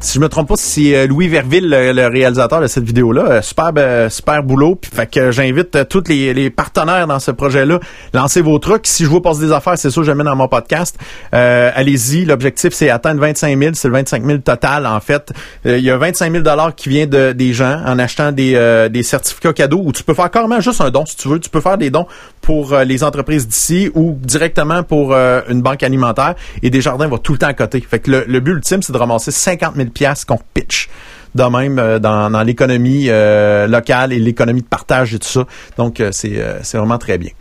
Si 0.09 0.15
je 0.15 0.21
me 0.21 0.27
trompe 0.27 0.47
pas, 0.47 0.55
c'est 0.57 0.95
euh, 0.95 1.05
Louis 1.05 1.27
Verville, 1.27 1.69
le, 1.69 2.07
réalisateur 2.07 2.61
de 2.61 2.67
cette 2.67 2.83
vidéo-là. 2.83 3.25
Euh, 3.29 3.41
super, 3.43 3.71
ben, 3.71 4.09
super 4.09 4.41
boulot. 4.41 4.73
Puis, 4.73 4.89
fait 4.91 5.05
que 5.05 5.29
j'invite 5.29 5.75
euh, 5.75 5.83
tous 5.83 6.03
les, 6.07 6.49
partenaires 6.49 7.05
dans 7.05 7.19
ce 7.19 7.29
projet-là. 7.29 7.79
Lancez 8.15 8.41
vos 8.41 8.57
trucs. 8.57 8.87
Si 8.87 9.03
je 9.03 9.09
vous 9.09 9.21
passe 9.21 9.37
des 9.37 9.51
affaires, 9.51 9.77
c'est 9.77 9.91
ça 9.91 10.01
que 10.01 10.07
j'amène 10.07 10.25
dans 10.25 10.35
mon 10.35 10.47
podcast. 10.47 10.97
Allez-y. 11.31 12.25
L'objectif, 12.25 12.73
c'est 12.73 12.89
atteindre 12.89 13.21
25 13.21 13.55
000. 13.55 13.71
C'est 13.75 13.87
le 13.87 13.93
25 13.93 14.25
000 14.25 14.37
total, 14.39 14.87
en 14.87 14.99
fait. 14.99 15.31
Il 15.63 15.77
y 15.77 15.91
a 15.91 15.97
25 15.97 16.31
000 16.31 16.43
dollars 16.43 16.73
qui 16.73 16.89
vient 16.89 17.05
de, 17.05 17.31
des 17.33 17.53
gens 17.53 17.79
en 17.85 17.99
achetant 17.99 18.31
des, 18.31 18.87
des 18.91 19.03
certificats 19.03 19.53
cadeaux 19.53 19.81
où 19.83 19.91
tu 19.91 20.03
peux 20.03 20.15
faire 20.15 20.31
carrément 20.31 20.59
juste 20.59 20.81
un 20.81 20.89
don, 20.89 21.05
si 21.05 21.17
tu 21.17 21.27
veux. 21.27 21.39
Tu 21.39 21.51
peux 21.51 21.61
faire 21.61 21.77
des 21.77 21.91
dons 21.91 22.07
pour 22.41 22.75
les 22.77 23.03
entreprises 23.03 23.47
d'ici 23.47 23.91
ou 23.93 24.17
directement 24.19 24.81
pour 24.81 25.13
une 25.13 25.61
banque 25.61 25.83
alimentaire. 25.83 26.33
Et 26.63 26.71
Desjardins 26.71 27.07
va 27.07 27.19
tout 27.19 27.33
le 27.33 27.37
temps 27.37 27.47
à 27.47 27.53
côté. 27.53 27.79
Fait 27.81 27.99
que 27.99 28.09
le, 28.09 28.25
le 28.27 28.39
but 28.39 28.53
ultime, 28.53 28.81
c'est 28.81 28.93
de 28.93 28.97
ramasser 28.97 29.31
50 29.31 29.75
000 29.75 29.89
qu'on 30.25 30.39
pitch 30.53 30.89
de 31.35 31.43
même 31.43 31.79
euh, 31.79 31.99
dans, 31.99 32.43
l'économie 32.43 33.05
euh, 33.09 33.67
locale 33.67 34.13
et 34.13 34.19
l'économie 34.19 34.61
de 34.61 34.67
partage 34.67 35.13
et 35.13 35.19
tout 35.19 35.27
ça. 35.27 35.45
Donc, 35.77 35.99
euh, 35.99 36.09
c'est, 36.11 36.77
vraiment 36.77 36.97
très 36.97 37.17
bien. 37.17 37.31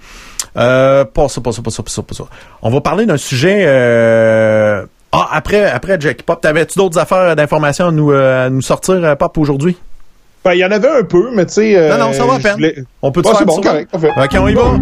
pas 0.54 1.28
ça, 1.28 1.40
pas 1.40 1.52
ça, 1.52 1.62
pas 1.62 1.70
ça, 1.70 1.82
pas 1.82 1.90
ça, 1.90 2.02
pas 2.02 2.14
ça. 2.14 2.24
On 2.62 2.70
va 2.70 2.80
parler 2.80 3.06
d'un 3.06 3.16
sujet... 3.16 3.66
Ah, 5.10 5.26
après, 5.32 5.64
après 5.64 5.96
Jack 5.98 6.22
Pop, 6.22 6.38
t'avais-tu 6.38 6.78
d'autres 6.78 6.98
affaires 6.98 7.34
d'informations 7.34 7.86
à 7.86 7.90
nous, 7.90 8.12
nous 8.50 8.60
sortir, 8.60 9.16
Pop, 9.16 9.38
aujourd'hui? 9.38 9.78
Ben, 10.44 10.52
il 10.52 10.58
y 10.58 10.64
en 10.64 10.70
avait 10.70 11.00
un 11.00 11.02
peu, 11.02 11.30
mais 11.34 11.46
tu 11.46 11.54
sais... 11.54 11.88
non, 11.88 11.96
non, 11.96 12.12
ça 12.12 12.26
va 12.26 12.34
à 12.34 12.38
peine. 12.38 12.84
On 13.00 13.10
peut 13.10 13.22
te 13.22 13.28
faire 13.28 13.46
bon, 13.46 13.58
correct, 13.58 13.90
OK, 13.94 14.36
on 14.38 14.48
y 14.48 14.54
va. 14.54 14.76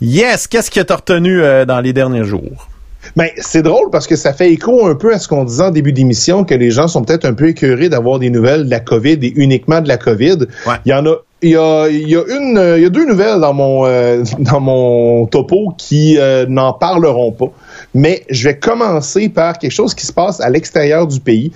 Yes, 0.00 0.46
qu'est-ce 0.46 0.70
que 0.70 0.80
t'as 0.80 0.96
retenu 0.96 1.42
dans 1.66 1.80
les 1.80 1.92
derniers 1.92 2.24
jours? 2.24 2.66
Ben, 3.14 3.28
c'est 3.38 3.62
drôle 3.62 3.90
parce 3.90 4.06
que 4.06 4.16
ça 4.16 4.32
fait 4.32 4.52
écho 4.52 4.86
un 4.86 4.94
peu 4.94 5.12
à 5.12 5.18
ce 5.18 5.28
qu'on 5.28 5.44
disait 5.44 5.64
en 5.64 5.70
début 5.70 5.92
d'émission, 5.92 6.44
que 6.44 6.54
les 6.54 6.70
gens 6.70 6.88
sont 6.88 7.02
peut-être 7.02 7.24
un 7.24 7.34
peu 7.34 7.48
écœurés 7.48 7.88
d'avoir 7.88 8.18
des 8.18 8.30
nouvelles 8.30 8.64
de 8.64 8.70
la 8.70 8.80
COVID 8.80 9.18
et 9.22 9.32
uniquement 9.36 9.80
de 9.80 9.88
la 9.88 9.96
COVID. 9.96 10.46
Il 10.84 10.90
y 10.90 10.94
en 10.94 11.06
a 11.06 11.16
il 11.42 11.50
y 11.50 11.56
a, 11.56 11.88
il 11.88 12.08
y 12.08 12.16
a 12.16 12.22
une 12.22 12.76
il 12.76 12.82
y 12.82 12.86
a 12.86 12.88
deux 12.88 13.06
nouvelles 13.06 13.40
dans 13.40 13.52
mon 13.52 13.84
euh, 13.84 14.24
dans 14.38 14.60
mon 14.60 15.26
topo 15.26 15.74
qui 15.76 16.16
euh, 16.18 16.46
n'en 16.48 16.72
parleront 16.72 17.32
pas. 17.32 17.52
Mais 17.94 18.24
je 18.30 18.48
vais 18.48 18.58
commencer 18.58 19.28
par 19.28 19.58
quelque 19.58 19.72
chose 19.72 19.94
qui 19.94 20.06
se 20.06 20.12
passe 20.12 20.40
à 20.40 20.48
l'extérieur 20.48 21.06
du 21.06 21.20
pays. 21.20 21.52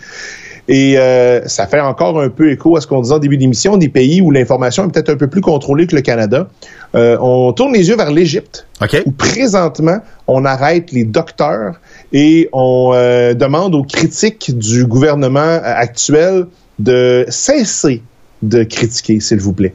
Et 0.73 0.97
euh, 0.97 1.47
ça 1.49 1.67
fait 1.67 1.81
encore 1.81 2.21
un 2.21 2.29
peu 2.29 2.53
écho 2.53 2.77
à 2.77 2.81
ce 2.81 2.87
qu'on 2.87 3.01
disait 3.01 3.15
en 3.15 3.19
début 3.19 3.37
d'émission, 3.37 3.77
des 3.77 3.89
pays 3.89 4.21
où 4.21 4.31
l'information 4.31 4.85
est 4.85 4.93
peut-être 4.93 5.11
un 5.11 5.17
peu 5.17 5.27
plus 5.27 5.41
contrôlée 5.41 5.89
que 5.89 5.97
le 5.97 6.01
Canada. 6.01 6.47
Euh, 6.95 7.19
on 7.21 7.53
tourne 7.53 7.73
les 7.73 7.89
yeux 7.89 7.97
vers 7.97 8.13
l'Égypte, 8.13 8.69
où 9.05 9.11
présentement, 9.11 9.99
on 10.29 10.45
arrête 10.45 10.93
les 10.93 11.03
docteurs 11.03 11.81
et 12.13 12.49
on 12.53 12.93
euh, 12.95 13.35
demande 13.35 13.75
aux 13.75 13.83
critiques 13.83 14.57
du 14.57 14.87
gouvernement 14.87 15.59
actuel 15.65 16.47
de 16.79 17.27
cesser 17.29 18.03
de 18.43 18.63
critiquer, 18.63 19.19
s'il 19.19 19.41
vous 19.41 19.53
plaît. 19.53 19.75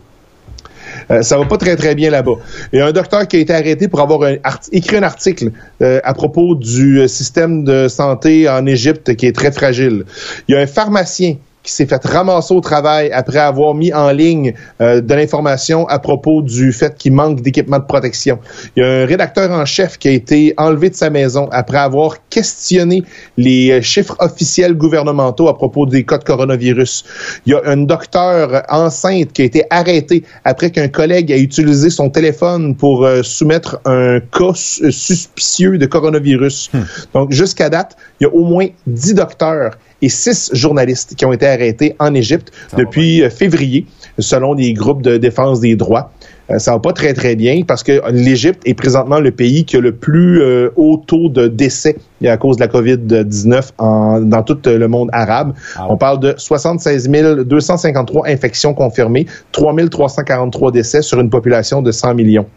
Euh, 1.12 1.22
ça 1.22 1.38
va 1.38 1.46
pas 1.46 1.58
très 1.58 1.76
très 1.76 1.96
bien 1.96 2.10
là-bas. 2.10 2.36
Il 2.74 2.80
y 2.80 2.82
a 2.82 2.88
un 2.88 2.92
docteur 2.92 3.28
qui 3.28 3.38
a 3.38 3.40
été 3.40 3.54
arrêté 3.54 3.88
pour 3.88 4.02
avoir 4.02 4.30
écrit 4.72 4.98
un 4.98 5.04
article 5.04 5.52
euh, 5.82 6.00
à 6.04 6.14
propos 6.14 6.56
du 6.56 7.00
euh, 7.00 7.08
système 7.08 7.64
de 7.64 7.88
santé 7.88 8.50
en 8.50 8.66
Égypte 8.66 9.16
qui 9.16 9.28
est 9.28 9.36
très 9.36 9.52
fragile. 9.52 10.06
Il 10.48 10.56
y 10.56 10.58
a 10.58 10.62
un 10.62 10.68
pharmacien 10.68 11.36
qui 11.66 11.72
s'est 11.72 11.88
fait 11.88 12.06
ramasser 12.06 12.54
au 12.54 12.62
travail 12.62 13.12
après 13.12 13.40
avoir 13.40 13.74
mis 13.74 13.92
en 13.92 14.12
ligne 14.12 14.54
euh, 14.82 15.02
de 15.02 15.14
l'information 15.14 15.88
à 15.88 15.98
propos 16.00 16.44
du 16.44 16.72
fait 16.72 16.96
qu'il 16.96 17.14
manque 17.14 17.42
d'équipement 17.42 17.80
de 17.80 17.86
protection. 17.86 18.40
Il 18.76 18.84
y 18.84 18.86
a 18.86 18.90
un 18.90 19.06
rédacteur 19.06 19.52
en 19.52 19.66
chef 19.66 19.98
qui 19.98 20.08
a 20.08 20.12
été 20.12 20.54
enlevé 20.58 20.92
de 20.92 20.96
sa 20.96 21.10
maison 21.10 21.50
après 21.52 21.80
avoir 21.80 22.18
questionné 22.30 23.04
les 23.38 23.72
euh, 23.72 23.82
chiffres 23.82 24.16
officiels 24.20 24.76
gouvernementaux 24.76 25.48
à 25.48 25.56
propos 25.58 25.88
des 25.88 26.04
cas 26.04 26.20
de 26.20 26.24
coronavirus. 26.24 27.04
Il 27.46 27.54
y 27.54 27.56
a 27.56 27.62
un 27.66 27.78
docteur 27.78 28.64
enceinte 28.70 29.34
qui 29.34 29.42
a 29.42 29.46
été 29.46 29.64
arrêté 29.72 30.24
après 30.44 30.70
qu'un 30.70 30.88
collègue 30.88 31.32
a 31.32 31.38
utilisé 31.38 31.90
son 31.90 32.10
téléphone 32.10 32.76
pour 32.76 33.06
euh, 33.06 33.24
soumettre 33.24 33.80
un 33.86 34.20
cas 34.20 34.54
suspicieux 34.54 35.80
de 35.80 35.86
coronavirus. 35.88 36.70
Hmm. 36.74 36.84
Donc, 37.14 37.32
jusqu'à 37.32 37.70
date, 37.70 37.98
il 38.20 38.26
y 38.26 38.28
a 38.28 38.34
au 38.34 38.44
moins 38.44 38.68
dix 38.86 39.16
docteurs 39.16 39.72
et 40.02 40.10
six 40.10 40.52
journalistes 40.54 41.16
qui 41.16 41.26
ont 41.26 41.34
été 41.34 41.48
arrêtés 41.48 41.96
en 42.00 42.14
Égypte 42.14 42.52
depuis 42.78 43.24
euh, 43.24 43.30
février, 43.30 43.86
selon 44.20 44.54
les 44.54 44.74
groupes 44.74 45.02
de 45.02 45.18
défense 45.18 45.60
des 45.60 45.76
droits. 45.76 46.12
Euh, 46.52 46.60
ça 46.60 46.74
va 46.74 46.80
pas 46.80 46.94
très 46.94 47.14
très 47.14 47.36
bien 47.36 47.62
parce 47.68 47.82
que 47.82 48.02
l'Égypte 48.12 48.62
est 48.66 48.76
présentement 48.76 49.20
le 49.20 49.32
pays 49.32 49.66
qui 49.66 49.78
a 49.78 49.80
le 49.80 49.96
plus 49.96 50.42
euh, 50.42 50.70
haut 50.76 51.02
taux 51.06 51.30
de 51.30 51.48
décès 51.48 51.96
à 52.26 52.38
cause 52.38 52.58
de 52.58 52.62
la 52.62 52.68
COVID-19 52.68 54.28
dans 54.28 54.44
tout 54.44 54.58
le 54.66 54.88
monde 54.88 55.10
arabe. 55.14 55.54
Ah 55.76 55.88
On 55.90 55.98
parle 55.98 56.20
de 56.20 56.34
76 56.38 57.10
253 57.10 58.28
infections 58.28 58.74
confirmées, 58.74 59.28
3 59.52 59.76
343 59.90 60.72
décès 60.72 61.02
sur 61.02 61.20
une 61.20 61.30
population 61.30 61.82
de 61.82 61.92
100 61.92 62.16
millions. 62.16 62.48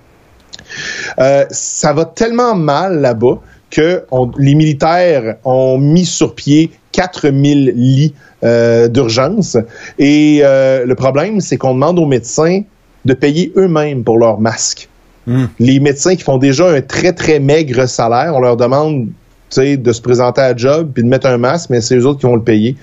ça 1.50 1.92
va 1.92 2.04
tellement 2.04 2.54
mal 2.54 3.00
là-bas 3.00 3.40
que 3.70 4.04
les 4.38 4.54
militaires 4.54 5.36
ont 5.44 5.78
mis 5.78 6.06
sur 6.06 6.34
pied 6.34 6.70
4000 6.92 7.72
lits 7.76 8.14
euh, 8.44 8.88
d'urgence. 8.88 9.56
Et 9.98 10.40
euh, 10.42 10.86
le 10.86 10.94
problème, 10.94 11.40
c'est 11.40 11.56
qu'on 11.56 11.74
demande 11.74 11.98
aux 11.98 12.06
médecins 12.06 12.62
de 13.04 13.14
payer 13.14 13.52
eux-mêmes 13.56 14.04
pour 14.04 14.18
leurs 14.18 14.40
masques. 14.40 14.88
Hmm. 15.26 15.46
Les 15.58 15.80
médecins 15.80 16.16
qui 16.16 16.22
font 16.22 16.38
déjà 16.38 16.70
un 16.70 16.80
très, 16.80 17.12
très 17.12 17.38
maigre 17.38 17.86
salaire, 17.86 18.32
on 18.34 18.40
leur 18.40 18.56
demande 18.56 19.08
de 19.56 19.92
se 19.92 20.00
présenter 20.00 20.40
à 20.40 20.54
job 20.56 20.90
puis 20.92 21.02
de 21.02 21.08
mettre 21.08 21.26
un 21.26 21.38
masque, 21.38 21.70
mais 21.70 21.80
c'est 21.80 21.96
eux 21.96 22.06
autres 22.06 22.20
qui 22.20 22.26
vont 22.26 22.36
le 22.36 22.42
payer. 22.42 22.76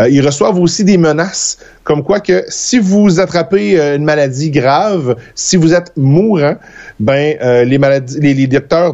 Euh, 0.00 0.08
ils 0.08 0.24
reçoivent 0.24 0.58
aussi 0.58 0.84
des 0.84 0.98
menaces, 0.98 1.58
comme 1.84 2.02
quoi 2.02 2.20
que 2.20 2.44
si 2.48 2.78
vous 2.78 3.20
attrapez 3.20 3.78
euh, 3.78 3.96
une 3.96 4.04
maladie 4.04 4.50
grave, 4.50 5.16
si 5.34 5.56
vous 5.56 5.74
êtes 5.74 5.92
mourant, 5.96 6.56
ben 7.00 7.36
euh, 7.40 7.64
les 7.64 7.78
maladies, 7.78 8.20
les, 8.20 8.34
les 8.34 8.48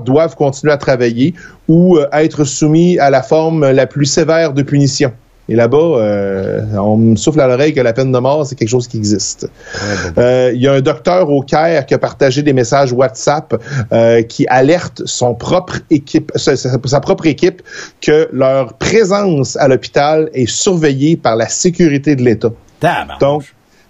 doivent 0.05 0.37
continuer 0.37 0.73
à 0.73 0.77
travailler 0.77 1.35
ou 1.69 1.99
être 2.13 2.45
soumis 2.45 2.99
à 2.99 3.09
la 3.09 3.23
forme 3.23 3.71
la 3.71 3.87
plus 3.87 4.05
sévère 4.05 4.53
de 4.53 4.63
punition. 4.63 5.13
Et 5.49 5.57
là-bas, 5.57 5.77
euh, 5.77 6.62
on 6.75 6.97
me 6.97 7.16
souffle 7.16 7.41
à 7.41 7.47
l'oreille 7.47 7.75
que 7.75 7.81
la 7.81 7.93
peine 7.93 8.12
de 8.12 8.19
mort, 8.19 8.47
c'est 8.47 8.55
quelque 8.55 8.69
chose 8.69 8.89
qui 8.89 8.97
existe. 8.97 9.49
Euh, 10.16 10.53
Il 10.55 10.61
y 10.61 10.69
a 10.69 10.73
un 10.73 10.81
docteur 10.81 11.29
au 11.31 11.43
Caire 11.43 11.85
qui 11.85 11.93
a 11.93 11.99
partagé 11.99 12.43
des 12.43 12.55
messages 12.55 12.93
WhatsApp 12.93 13.55
euh, 13.93 14.23
qui 14.23 14.47
alerte 14.49 15.03
son 15.05 15.35
propre 15.35 15.81
équipe, 15.91 16.33
sa, 16.37 17.01
propre 17.01 17.27
équipe 17.27 17.62
que 18.01 18.29
leur 18.33 18.75
présence 18.75 19.57
à 19.57 19.69
l'hôpital 19.69 20.31
est 20.33 20.49
surveillée 20.49 21.16
par 21.16 21.37
la 21.37 21.49
sécurité 21.49 22.16
de 22.16 22.23
l'État. 22.23 22.51
Donc, 23.21 23.45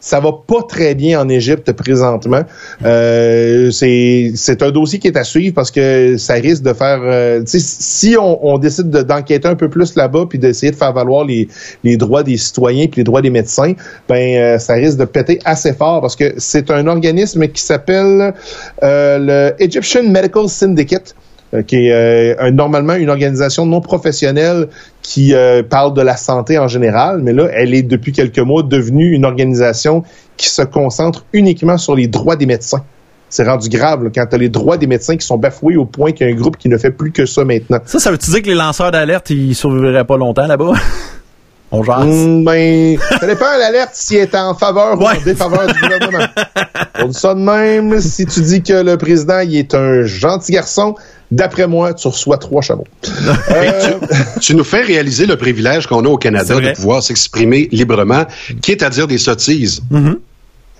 ça 0.05 0.21
va 0.21 0.33
pas 0.47 0.63
très 0.69 0.95
bien 0.95 1.19
en 1.19 1.29
Égypte 1.31 1.73
présentement. 1.73 2.43
Euh, 2.85 3.71
c'est 3.71 4.63
un 4.63 4.71
dossier 4.71 4.99
qui 4.99 5.09
est 5.09 5.17
à 5.17 5.25
suivre 5.25 5.55
parce 5.55 5.71
que 5.71 6.17
ça 6.19 6.35
risque 6.35 6.63
de 6.63 6.75
faire. 6.75 7.01
euh, 7.03 7.43
si 7.47 8.15
on, 8.21 8.47
on 8.47 8.59
décide 8.59 8.91
de- 8.91 9.01
d'enquêter 9.03 9.49
un 9.49 9.55
peu 9.55 9.71
plus 9.71 9.97
là-bas 9.97 10.27
puis 10.29 10.39
d'essayer 10.39 10.73
de 10.73 10.77
faire 10.77 10.93
valoir 10.93 11.25
les, 11.25 11.49
les 11.85 11.97
droits 11.97 12.23
des 12.23 12.37
citoyens 12.37 12.87
puis 12.87 13.01
les 13.01 13.05
droits 13.05 13.23
des 13.23 13.31
médecins, 13.31 13.73
ben 14.07 14.37
euh, 14.37 14.59
ça 14.59 14.75
risque 14.75 14.99
de 14.99 15.07
péter 15.07 15.39
assez 15.47 15.73
fort 15.73 16.03
parce 16.03 16.17
que 16.17 16.35
c'est 16.37 16.71
un 16.71 16.87
organisme 16.87 17.49
qui 17.49 17.63
s'appelle 17.63 18.35
euh, 18.83 19.19
le 19.19 19.63
Egyptian 19.63 20.03
Medical 20.03 20.51
Syndicate 20.51 21.15
euh, 21.55 21.63
qui 21.63 21.87
est 21.89 21.93
euh, 21.93 22.51
normalement 22.51 22.95
une 22.95 23.09
organisation 23.09 23.65
non 23.65 23.81
professionnelle 23.81 24.69
qui 25.05 25.35
euh, 25.35 25.63
parle 25.63 25.93
de 25.93 26.01
la 26.01 26.17
santé 26.17 26.59
en 26.59 26.67
général, 26.67 27.21
mais 27.23 27.35
là, 27.35 27.47
elle 27.53 27.75
est 27.75 27.83
depuis 27.83 28.11
quelques 28.11 28.39
mois 28.39 28.63
devenue 28.63 29.13
une 29.13 29.27
organisation 29.27 30.03
qui 30.39 30.49
se 30.49 30.63
concentre 30.63 31.27
uniquement 31.35 31.77
sur 31.77 31.95
les 31.95 32.09
droits 32.09 32.37
des 32.37 32.47
médecins. 32.47 32.83
C'est 33.29 33.45
rendu 33.45 33.69
grave 33.69 34.03
là, 34.03 34.11
quand 34.13 34.25
tu 34.27 34.35
as 34.35 34.39
les 34.39 34.49
droits 34.49 34.79
des 34.79 34.87
médecins 34.87 35.17
qui 35.17 35.27
sont 35.27 35.37
bafoués 35.37 35.77
au 35.77 35.85
point 35.85 36.13
qu'il 36.13 36.27
y 36.27 36.31
a 36.31 36.33
un 36.33 36.37
groupe 36.37 36.57
qui 36.57 36.71
ne 36.71 36.79
fait 36.79 36.91
plus 36.91 37.13
que 37.13 37.27
ça 37.27 37.45
maintenant. 37.45 37.79
Ça, 37.85 37.99
ça 37.99 38.11
veut-tu 38.11 38.31
dire 38.31 38.43
que 38.43 38.47
les 38.47 38.55
lanceurs 38.55 38.91
d'alerte, 38.93 39.29
ils 39.29 39.55
survivraient 39.55 40.07
pas 40.07 40.17
longtemps 40.17 40.47
là-bas? 40.47 40.73
On 41.71 41.83
jase. 41.83 42.07
Mm, 42.07 42.45
ben, 42.45 42.99
ça 43.21 43.27
dépend 43.27 43.59
l'alerte 43.59 43.91
s'il 43.93 44.19
est 44.19 44.35
en 44.35 44.55
faveur 44.55 44.99
ou 44.99 45.05
en 45.05 45.21
défaveur 45.23 45.67
du 45.67 45.81
gouvernement. 45.81 46.25
On 47.01 47.09
dit 47.09 47.19
ça 47.19 47.35
de 47.35 47.41
même. 47.41 48.01
Si 48.01 48.25
tu 48.25 48.41
dis 48.41 48.63
que 48.63 48.83
le 48.83 48.97
président 48.97 49.41
il 49.41 49.57
est 49.57 49.75
un 49.75 50.03
gentil 50.05 50.53
garçon, 50.53 50.95
d'après 51.35 51.67
moi, 51.67 51.95
tu 51.95 52.09
reçois 52.09 52.39
trois 52.39 52.63
chameaux. 52.63 52.87
Euh, 53.51 53.99
Tu 54.41 54.55
nous 54.55 54.65
fais 54.65 54.83
réaliser 54.83 55.27
le 55.27 55.37
privilège 55.37 55.87
qu'on 55.87 56.05
a 56.05 56.09
au 56.09 56.17
Canada 56.19 56.55
de 56.55 56.75
pouvoir 56.75 57.03
s'exprimer 57.03 57.69
librement, 57.73 58.25
quitte 58.63 58.83
à 58.83 58.91
dire 58.91 59.07
des 59.07 59.19
sottises. 59.19 59.81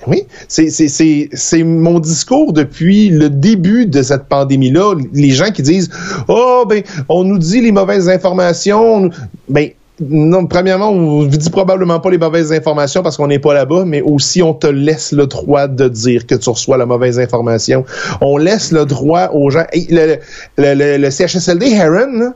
Oui, 0.07 0.25
c'est 0.49 0.69
c'est 0.69 0.89
c'est 0.89 1.31
c'est 1.33 1.63
mon 1.65 1.99
discours 1.99 2.53
depuis 2.53 3.09
le 3.09 3.31
début 3.31 3.87
de 3.87 4.03
cette 4.03 4.25
pandémie-là. 4.25 4.97
Les 5.15 5.31
gens 5.31 5.51
qui 5.51 5.63
disent 5.63 5.89
oh 6.29 6.65
ben 6.69 6.83
on 7.09 7.25
nous 7.25 7.39
dit 7.39 7.61
les 7.63 7.73
mauvaises 7.73 8.09
informations, 8.11 8.97
on 8.97 9.01
nous- 9.01 9.11
ben 9.49 9.71
non, 10.01 10.47
premièrement, 10.47 10.91
on 10.91 11.21
vous 11.21 11.27
dit 11.29 11.51
probablement 11.51 12.01
pas 12.01 12.11
les 12.11 12.19
mauvaises 12.19 12.53
informations 12.53 13.03
parce 13.03 13.17
qu'on 13.17 13.29
n'est 13.29 13.39
pas 13.39 13.55
là-bas, 13.55 13.85
mais 13.87 14.03
aussi 14.03 14.43
on 14.43 14.53
te 14.53 14.67
laisse 14.67 15.13
le 15.13 15.27
droit 15.29 15.69
de 15.69 15.89
dire 15.89 16.27
que 16.27 16.35
tu 16.35 16.51
reçois 16.51 16.77
la 16.77 16.85
mauvaise 16.87 17.21
information. 17.21 17.85
On 18.21 18.37
laisse 18.37 18.73
le 18.73 18.87
droit 18.87 19.31
aux 19.33 19.51
gens. 19.51 19.65
Hey, 19.73 19.87
le, 19.91 20.17
le, 20.59 20.75
le, 20.75 20.97
le 20.99 21.11
CHSLD 21.11 21.67
Heron, 21.71 22.13
là, 22.19 22.33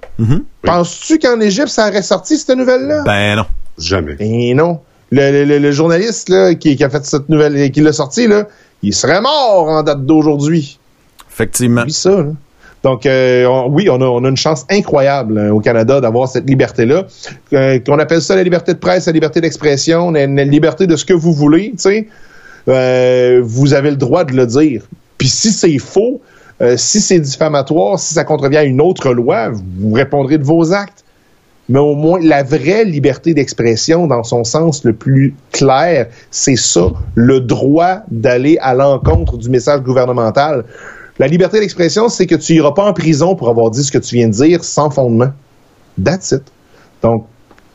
penses-tu 0.63 1.19
qu'en 1.19 1.41
Égypte 1.41 1.69
ça 1.69 1.89
aurait 1.89 2.03
sorti 2.03 2.39
cette 2.39 2.57
nouvelle-là? 2.57 3.03
Ben 3.05 3.35
non. 3.37 3.47
Jamais. 3.77 4.15
Ben 4.15 4.57
non. 4.57 4.79
Le, 5.11 5.33
le- 5.33 5.45
le- 5.45 5.59
le 5.59 5.73
journaliste 5.73 6.29
là, 6.29 6.55
qui, 6.55 6.77
qui 6.77 6.85
a 6.85 6.91
fait 6.91 7.05
cette 7.07 7.29
nouvelle, 7.29 7.71
qui 7.73 7.81
l'a 7.81 7.93
sorti, 7.93 8.27
là, 8.29 8.47
il 8.83 8.95
serait 8.95 9.21
mort 9.21 9.67
en 9.69 9.83
date 9.83 10.05
d'aujourd'hui. 10.07 10.79
Effectivement. 11.31 11.83
Oui, 11.85 11.93
ça. 11.93 12.11
là. 12.11 12.27
Donc, 12.85 13.07
euh, 13.07 13.47
oui, 13.69 13.89
on 13.91 14.01
a, 14.01 14.05
on 14.05 14.25
a 14.25 14.29
une 14.29 14.37
chance 14.37 14.65
incroyable 14.71 15.39
hein, 15.39 15.51
au 15.51 15.61
Canada 15.61 16.01
d'avoir 16.01 16.29
cette 16.29 16.49
liberté-là. 16.49 17.07
Euh, 17.53 17.79
qu'on 17.81 17.99
appelle 17.99 18.23
ça 18.23 18.37
la 18.37 18.45
liberté 18.45 18.73
de 18.73 18.79
presse, 18.79 19.07
la 19.07 19.13
liberté 19.13 19.41
d'expression, 19.41 20.11
la, 20.11 20.27
la 20.27 20.45
liberté 20.45 20.87
de 20.87 20.97
ce 20.97 21.05
que 21.05 21.15
vous 21.15 21.33
voulez, 21.33 21.71
tu 21.73 21.79
sais. 21.79 22.09
Euh, 22.69 23.41
vous 23.43 23.75
avez 23.75 23.91
le 23.91 23.97
droit 23.97 24.25
de 24.25 24.33
le 24.35 24.47
dire. 24.47 24.83
Puis 25.17 25.29
si 25.29 25.51
c'est 25.51 25.79
faux, 25.79 26.21
euh, 26.61 26.77
si 26.77 27.01
c'est 27.01 27.19
diffamatoire, 27.19 27.99
si 27.99 28.15
ça 28.15 28.25
contrevient 28.25 28.59
à 28.59 28.65
une 28.65 28.81
autre 28.81 29.13
loi, 29.13 29.51
vous 29.51 29.93
répondrez 29.93 30.39
de 30.39 30.45
vos 30.45 30.73
actes 30.73 31.05
mais 31.69 31.79
au 31.79 31.95
moins 31.95 32.19
la 32.21 32.43
vraie 32.43 32.85
liberté 32.85 33.35
d'expression 33.35 34.07
dans 34.07 34.23
son 34.23 34.45
sens 34.45 34.85
le 34.85 34.95
plus 34.95 35.35
clair, 35.53 36.07
c'est 36.31 36.57
ça, 36.57 36.91
le 37.15 37.41
droit 37.41 37.99
d'aller 38.11 38.59
à 38.61 38.75
l'encontre 38.75 39.37
du 39.37 39.51
message 39.51 39.83
gouvernemental. 39.83 40.65
La 41.19 41.27
liberté 41.27 41.59
d'expression, 41.59 42.09
c'est 42.09 42.27
que 42.27 42.37
tu 42.37 42.55
iras 42.55 42.73
pas 42.73 42.85
en 42.85 42.93
prison 42.93 43.35
pour 43.35 43.49
avoir 43.49 43.71
dit 43.71 43.83
ce 43.83 43.91
que 43.91 43.99
tu 43.99 44.15
viens 44.15 44.29
de 44.29 44.33
dire 44.33 44.63
sans 44.63 44.91
fondement. 44.91 45.33
That's 46.03 46.31
it. 46.33 46.43
Donc, 47.03 47.27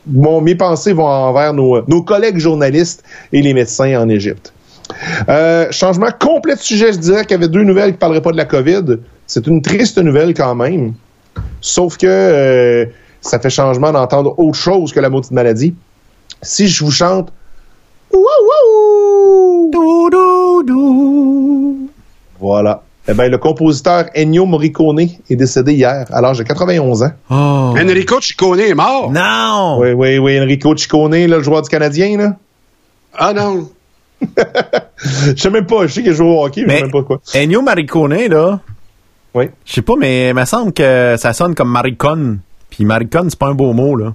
mon, 0.06 0.40
mes 0.40 0.54
pensées 0.54 0.92
vont 0.92 1.06
envers 1.06 1.52
nos, 1.52 1.82
nos 1.86 2.02
collègues 2.02 2.38
journalistes 2.38 3.04
et 3.32 3.42
les 3.42 3.52
médecins 3.52 4.00
en 4.00 4.08
Égypte. 4.08 4.52
Euh, 5.28 5.70
changement 5.70 6.10
complet 6.18 6.54
de 6.54 6.60
sujet, 6.60 6.92
je 6.92 6.98
dirais 6.98 7.22
qu'il 7.22 7.32
y 7.32 7.34
avait 7.34 7.48
deux 7.48 7.64
nouvelles 7.64 7.90
qui 7.90 7.94
ne 7.94 7.98
parleraient 7.98 8.22
pas 8.22 8.32
de 8.32 8.36
la 8.36 8.44
COVID. 8.44 8.98
C'est 9.26 9.46
une 9.46 9.62
triste 9.62 9.98
nouvelle 9.98 10.34
quand 10.34 10.54
même. 10.54 10.94
Sauf 11.60 11.96
que 11.96 12.06
euh, 12.06 12.86
ça 13.20 13.38
fait 13.38 13.50
changement 13.50 13.92
d'entendre 13.92 14.38
autre 14.38 14.58
chose 14.58 14.92
que 14.92 15.00
la 15.00 15.10
maudite 15.10 15.32
maladie. 15.32 15.74
Si 16.42 16.68
je 16.68 16.84
vous 16.84 16.90
chante 16.90 17.32
Wouh, 18.12 18.20
wouh! 18.20 19.70
Voilà. 22.38 22.82
Eh 23.06 23.12
ben, 23.12 23.30
le 23.30 23.36
compositeur 23.38 24.06
Ennio 24.16 24.46
Morricone 24.46 25.00
est 25.00 25.36
décédé 25.36 25.74
hier 25.74 26.06
à 26.10 26.20
l'âge 26.22 26.38
de 26.38 26.42
91 26.42 27.02
ans. 27.02 27.12
Oh. 27.30 27.74
Enrico 27.78 28.18
Ciccone 28.20 28.60
est 28.60 28.74
mort. 28.74 29.12
Non! 29.12 29.76
Oui, 29.80 29.92
oui, 29.92 30.18
oui, 30.18 30.40
Enrico 30.40 30.74
Ciccone, 30.76 31.12
là, 31.26 31.36
le 31.36 31.42
joueur 31.42 31.60
du 31.62 31.68
Canadien, 31.68 32.16
là. 32.16 32.36
Ah 33.16 33.32
non. 33.34 33.68
Je 35.04 35.34
sais 35.36 35.50
même 35.50 35.66
pas, 35.66 35.86
je 35.86 35.92
sais 35.92 36.02
qu'il 36.02 36.14
joue 36.14 36.24
au 36.24 36.44
hockey, 36.46 36.64
mais, 36.66 36.74
je 36.74 36.76
sais 36.78 36.82
même 36.84 36.92
pas 36.92 37.02
quoi. 37.02 37.20
Ennio 37.34 37.60
Maricone, 37.60 38.26
là, 38.28 38.60
Oui. 39.34 39.46
je 39.66 39.72
sais 39.74 39.82
pas, 39.82 39.94
mais 39.98 40.30
il 40.30 40.34
me 40.34 40.44
semble 40.46 40.72
que 40.72 41.16
ça 41.18 41.32
sonne 41.34 41.54
comme 41.54 41.68
maricone. 41.70 42.38
Puis 42.70 42.84
maricone, 42.86 43.28
c'est 43.28 43.38
pas 43.38 43.48
un 43.48 43.54
beau 43.54 43.72
mot, 43.74 43.96
là. 43.96 44.14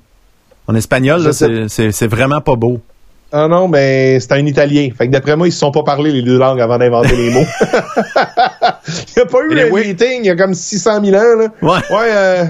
En 0.67 0.73
espagnol, 0.75 1.21
là, 1.23 1.31
sais. 1.31 1.45
c'est- 1.47 1.67
c'est 1.69 1.91
c'est 1.91 2.07
vraiment 2.07 2.41
pas 2.41 2.55
beau. 2.55 2.79
Ah 3.31 3.47
non, 3.47 3.67
mais 3.67 4.19
c'est 4.19 4.31
un 4.31 4.45
Italien. 4.45 4.89
Fait 4.97 5.07
que 5.07 5.11
d'après 5.11 5.35
moi, 5.35 5.47
ils 5.47 5.51
se 5.51 5.59
sont 5.59 5.71
pas 5.71 5.83
parlé 5.83 6.11
les 6.11 6.21
deux 6.23 6.37
langues 6.39 6.61
avant 6.61 6.77
d'inventer 6.77 7.15
les 7.15 7.29
mots. 7.31 7.45
il 8.87 9.13
n'y 9.17 9.21
a 9.21 9.25
pas 9.25 9.39
eu 9.49 9.59
un 9.59 9.69
oui. 9.71 9.87
meeting 9.87 10.21
il 10.21 10.25
y 10.25 10.29
a 10.29 10.35
comme 10.35 10.53
600 10.53 11.03
000 11.05 11.15
ans, 11.17 11.37
là. 11.37 11.47
Ouais. 11.61 11.95
Ouais, 11.95 12.09
euh, 12.11 12.45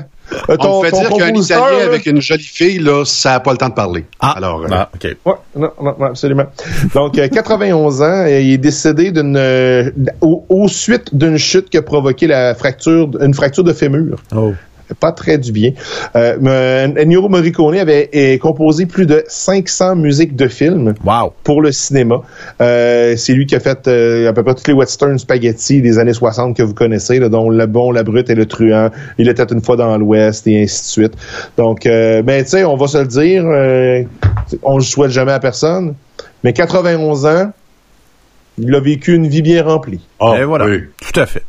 ton, 0.57 0.69
On 0.77 0.79
me 0.81 0.85
fait 0.85 0.91
ton 0.91 1.01
dire 1.01 1.17
qu'un 1.17 1.33
Italien 1.33 1.77
là- 1.79 1.85
avec 1.85 2.05
une 2.05 2.21
jolie 2.21 2.43
fille, 2.43 2.79
là, 2.79 3.03
ça 3.03 3.31
n'a 3.31 3.39
pas 3.41 3.51
le 3.51 3.57
temps 3.57 3.69
de 3.69 3.73
parler. 3.73 4.05
Ah, 4.19 4.35
Alors, 4.37 4.61
euh, 4.63 4.67
ah, 4.71 4.89
OK. 4.93 5.03
Ouais, 5.25 5.33
non, 5.55 5.71
non, 5.81 5.95
non, 5.99 6.05
absolument. 6.05 6.45
Donc, 6.93 7.17
euh, 7.17 7.27
91 7.27 8.01
ans, 8.01 8.05
euh, 8.05 8.39
il 8.39 8.53
est 8.53 8.57
décédé 8.57 9.11
d'une, 9.11 9.35
euh, 9.37 9.89
au, 10.21 10.45
au 10.47 10.67
suite 10.67 11.13
d'une 11.13 11.37
chute 11.37 11.69
qui 11.69 11.77
a 11.77 11.81
provoqué 11.81 12.27
la 12.27 12.55
fracture, 12.55 13.09
une 13.19 13.33
fracture 13.33 13.63
de 13.63 13.73
fémur. 13.73 14.17
Oh. 14.35 14.53
Pas 14.99 15.11
très 15.11 15.37
du 15.37 15.51
bien. 15.51 15.71
Euh, 16.15 16.37
mais 16.41 16.93
Ennio 17.01 17.27
Morricone 17.29 17.75
avait 17.77 18.09
euh, 18.15 18.37
composé 18.37 18.85
plus 18.85 19.05
de 19.05 19.23
500 19.27 19.95
musiques 19.95 20.35
de 20.35 20.47
films 20.47 20.93
Wow. 21.05 21.33
pour 21.43 21.61
le 21.61 21.71
cinéma. 21.71 22.21
Euh, 22.61 23.15
c'est 23.17 23.33
lui 23.33 23.45
qui 23.45 23.55
a 23.55 23.59
fait 23.59 23.87
euh, 23.87 24.29
à 24.29 24.33
peu 24.33 24.43
près 24.43 24.55
tous 24.55 24.67
les 24.67 24.73
western 24.73 25.17
spaghetti 25.19 25.81
des 25.81 25.99
années 25.99 26.13
60 26.13 26.55
que 26.57 26.63
vous 26.63 26.73
connaissez, 26.73 27.19
là, 27.19 27.29
dont 27.29 27.49
Le 27.49 27.65
Bon, 27.67 27.91
La 27.91 28.03
Brute 28.03 28.29
et 28.29 28.35
Le 28.35 28.45
Truand. 28.45 28.89
Il 29.17 29.29
était 29.29 29.43
une 29.51 29.61
fois 29.61 29.75
dans 29.75 29.97
l'Ouest 29.97 30.47
et 30.47 30.63
ainsi 30.63 30.81
de 30.81 30.87
suite. 30.87 31.13
Donc, 31.57 31.85
euh, 31.85 32.21
ben, 32.21 32.43
tu 32.43 32.49
sais, 32.51 32.63
on 32.65 32.75
va 32.75 32.87
se 32.87 32.97
le 32.97 33.05
dire, 33.07 33.43
euh, 33.45 34.03
on 34.63 34.77
le 34.77 34.83
souhaite 34.83 35.11
jamais 35.11 35.31
à 35.33 35.39
personne, 35.39 35.93
mais 36.43 36.53
91 36.53 37.25
ans, 37.25 37.51
il 38.57 38.73
a 38.75 38.79
vécu 38.79 39.15
une 39.15 39.27
vie 39.27 39.41
bien 39.41 39.63
remplie. 39.63 40.01
ah, 40.19 40.35
Et 40.39 40.43
voilà. 40.43 40.65
oui. 40.65 40.81
Tout 40.99 41.19
à 41.19 41.25
fait. 41.25 41.43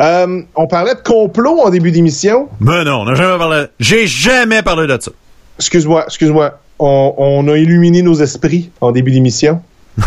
Euh, 0.00 0.42
on 0.54 0.66
parlait 0.66 0.94
de 0.94 1.00
complot 1.00 1.60
en 1.60 1.70
début 1.70 1.90
d'émission. 1.90 2.48
Ben 2.60 2.84
non, 2.84 3.00
on 3.00 3.04
n'a 3.04 3.14
jamais 3.14 3.38
parlé. 3.38 3.66
J'ai 3.78 4.06
jamais 4.06 4.62
parlé 4.62 4.86
de 4.86 4.98
ça. 5.00 5.10
Excuse-moi, 5.58 6.04
excuse-moi. 6.06 6.58
On, 6.78 7.14
on 7.18 7.48
a 7.48 7.56
illuminé 7.56 8.02
nos 8.02 8.14
esprits 8.14 8.70
en 8.80 8.90
début 8.92 9.10
d'émission. 9.12 9.62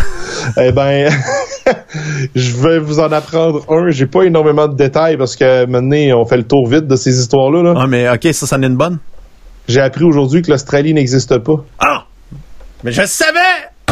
eh 0.60 0.72
ben, 0.72 1.10
je 2.34 2.56
vais 2.56 2.78
vous 2.78 2.98
en 3.00 3.10
apprendre 3.12 3.64
un. 3.70 3.90
J'ai 3.90 4.06
pas 4.06 4.22
énormément 4.24 4.66
de 4.66 4.74
détails 4.76 5.16
parce 5.16 5.36
que 5.36 5.64
maintenant, 5.66 6.20
on 6.20 6.26
fait 6.26 6.36
le 6.38 6.42
tour 6.42 6.66
vite 6.68 6.86
de 6.86 6.96
ces 6.96 7.18
histoires-là. 7.20 7.62
là. 7.62 7.74
Ah, 7.76 7.86
mais 7.86 8.08
OK, 8.10 8.26
ça, 8.32 8.46
ça 8.46 8.56
en 8.56 8.62
est 8.62 8.66
une 8.66 8.76
bonne? 8.76 8.98
J'ai 9.68 9.80
appris 9.80 10.04
aujourd'hui 10.04 10.42
que 10.42 10.50
l'Australie 10.50 10.92
n'existe 10.94 11.38
pas. 11.38 11.64
Ah! 11.78 12.04
Mais 12.84 12.92
je 12.92 13.02
savais! 13.06 13.38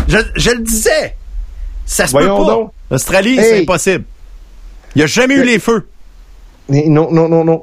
Je, 0.09 0.19
je 0.37 0.51
le 0.51 0.63
disais! 0.63 1.17
Ça 1.87 2.07
se 2.07 2.13
Voyons 2.13 2.39
peut 2.39 2.47
pas! 2.47 2.73
L'Australie, 2.91 3.37
c'est 3.37 3.63
impossible. 3.63 4.05
Il 4.95 4.99
n'y 4.99 5.05
a 5.05 5.07
jamais 5.07 5.35
eu 5.35 5.45
les 5.45 5.59
feux. 5.59 5.87
Mais 6.69 6.85
non, 6.89 7.09
non, 7.11 7.29
non, 7.29 7.45
non. 7.45 7.63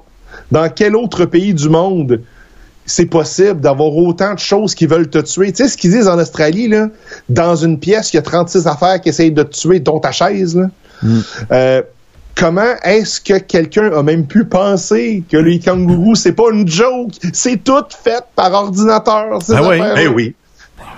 Dans 0.51 0.69
quel 0.69 0.95
autre 0.95 1.25
pays 1.25 1.53
du 1.53 1.69
monde 1.69 2.21
c'est 2.85 3.05
possible 3.05 3.61
d'avoir 3.61 3.95
autant 3.95 4.33
de 4.33 4.39
choses 4.39 4.75
qui 4.75 4.85
veulent 4.85 5.09
te 5.09 5.19
tuer? 5.19 5.51
Tu 5.53 5.63
sais 5.63 5.69
ce 5.69 5.77
qu'ils 5.77 5.91
disent 5.91 6.07
en 6.09 6.19
Australie, 6.19 6.67
là? 6.67 6.89
Dans 7.29 7.55
une 7.55 7.79
pièce, 7.79 8.11
il 8.11 8.17
y 8.17 8.19
a 8.19 8.23
36 8.23 8.67
affaires 8.67 8.99
qui 8.99 9.09
essayent 9.09 9.31
de 9.31 9.43
te 9.43 9.55
tuer, 9.55 9.79
dont 9.79 9.99
ta 9.99 10.11
chaise, 10.11 10.57
là. 10.57 10.67
Euh, 11.51 11.81
comment 12.35 12.73
est-ce 12.83 13.21
que 13.21 13.37
quelqu'un 13.39 13.91
a 13.93 14.03
même 14.03 14.25
pu 14.27 14.45
penser 14.45 15.23
que 15.31 15.37
les 15.37 15.59
kangourous, 15.59 16.15
c'est 16.15 16.33
pas 16.33 16.49
une 16.51 16.67
joke? 16.67 17.11
C'est 17.33 17.63
tout 17.63 17.83
fait 18.03 18.23
par 18.35 18.51
ordinateur, 18.53 19.39
Ah 19.49 19.63
oui. 19.67 19.77
Eh 19.97 20.07
oui. 20.07 20.35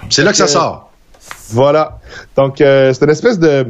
C'est 0.10 0.24
là 0.24 0.32
que 0.32 0.38
ça 0.38 0.46
Euh, 0.46 0.48
sort. 0.48 0.92
Voilà. 1.52 2.00
Donc, 2.36 2.60
euh, 2.62 2.92
c'est 2.94 3.04
une 3.04 3.12
espèce 3.12 3.38
de... 3.38 3.68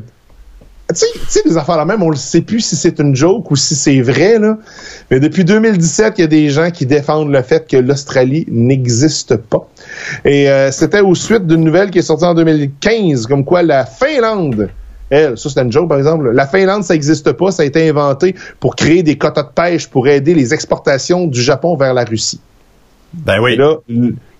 Tu 0.93 1.05
sais- 1.27 1.41
les 1.45 1.57
affaires 1.57 1.77
là 1.77 1.85
même, 1.85 2.01
on 2.03 2.11
ne 2.11 2.15
sait 2.15 2.41
plus 2.41 2.61
si 2.61 2.75
c'est 2.75 2.99
une 2.99 3.15
joke 3.15 3.51
ou 3.51 3.55
si 3.55 3.75
c'est 3.75 4.01
vrai, 4.01 4.39
là. 4.39 4.57
Mais 5.11 5.19
depuis 5.19 5.43
2017, 5.43 6.15
il 6.17 6.21
y 6.21 6.23
a 6.23 6.27
des 6.27 6.49
gens 6.49 6.71
qui 6.71 6.85
défendent 6.85 7.31
le 7.31 7.41
fait 7.41 7.67
que 7.67 7.77
l'Australie 7.77 8.45
n'existe 8.49 9.35
pas. 9.35 9.67
Et 10.25 10.49
euh, 10.49 10.71
c'était 10.71 11.01
aux 11.01 11.15
suite 11.15 11.47
d'une 11.47 11.63
nouvelle 11.63 11.91
qui 11.91 11.99
est 11.99 12.03
sortie 12.03 12.25
en 12.25 12.33
2015, 12.33 13.27
comme 13.27 13.45
quoi 13.45 13.63
la 13.63 13.85
Finlande, 13.85 14.69
elle, 15.09 15.37
ça 15.37 15.49
c'était 15.49 15.61
une 15.61 15.71
joke 15.71 15.89
par 15.89 15.97
exemple, 15.97 16.31
la 16.31 16.47
Finlande, 16.47 16.83
ça 16.83 16.93
n'existe 16.93 17.31
pas, 17.33 17.51
ça 17.51 17.63
a 17.63 17.65
été 17.65 17.87
inventé 17.87 18.35
pour 18.59 18.75
créer 18.75 19.03
des 19.03 19.17
quotas 19.17 19.43
de 19.43 19.49
pêche 19.53 19.87
pour 19.87 20.07
aider 20.07 20.33
les 20.33 20.53
exportations 20.53 21.27
du 21.27 21.41
Japon 21.41 21.75
vers 21.75 21.93
la 21.93 22.03
Russie. 22.03 22.39
Ben 23.13 23.39
oui. 23.39 23.53
Et 23.53 23.57
là, 23.57 23.75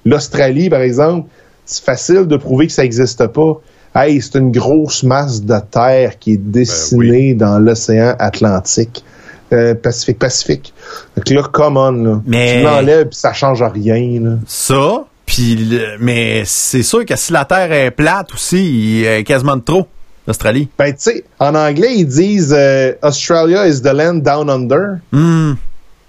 l'Australie, 0.05 0.69
par 0.69 0.81
exemple, 0.81 1.30
c'est 1.65 1.84
facile 1.84 2.25
de 2.25 2.38
prouver 2.38 2.67
que 2.67 2.73
ça 2.73 2.81
n'existe 2.81 3.27
pas. 3.27 3.61
Hey, 3.95 4.21
c'est 4.21 4.39
une 4.39 4.51
grosse 4.51 5.03
masse 5.03 5.41
de 5.43 5.55
terre 5.69 6.17
qui 6.19 6.33
est 6.33 6.37
dessinée 6.37 7.33
dans 7.35 7.59
l'océan 7.59 8.15
Atlantique. 8.19 9.03
Euh, 9.51 9.75
Pacifique, 9.75 10.17
Pacifique. 10.17 10.73
Donc 11.15 11.29
là, 11.29 11.43
come 11.43 11.77
on, 11.77 11.91
là. 11.91 12.21
Mais- 12.25 12.57
Tu 12.59 12.63
l'enlèves 12.63 13.09
pis 13.09 13.17
ça 13.17 13.33
change 13.33 13.61
rien, 13.61 14.19
là. 14.19 14.31
Ça, 14.47 15.05
puis 15.27 15.79
mais 15.99 16.41
c'est 16.45 16.81
sûr 16.81 17.05
que 17.05 17.15
si 17.15 17.31
la 17.33 17.45
Terre 17.45 17.71
est 17.71 17.91
plate 17.91 18.33
aussi, 18.33 19.01
il 19.01 19.05
est 19.05 19.23
quasiment 19.23 19.55
de 19.55 19.61
trop, 19.61 19.85
l'Australie. 20.25 20.69
Ben, 20.77 20.91
tu 20.91 20.97
sais, 20.97 21.23
en 21.39 21.53
anglais, 21.53 21.93
ils 21.97 22.07
disent 22.07 22.53
euh, 22.57 22.93
Australia 23.03 23.67
is 23.67 23.81
the 23.81 23.93
land 23.93 24.15
down 24.15 24.49
under. 24.49 24.99
Hmm. 25.11 25.53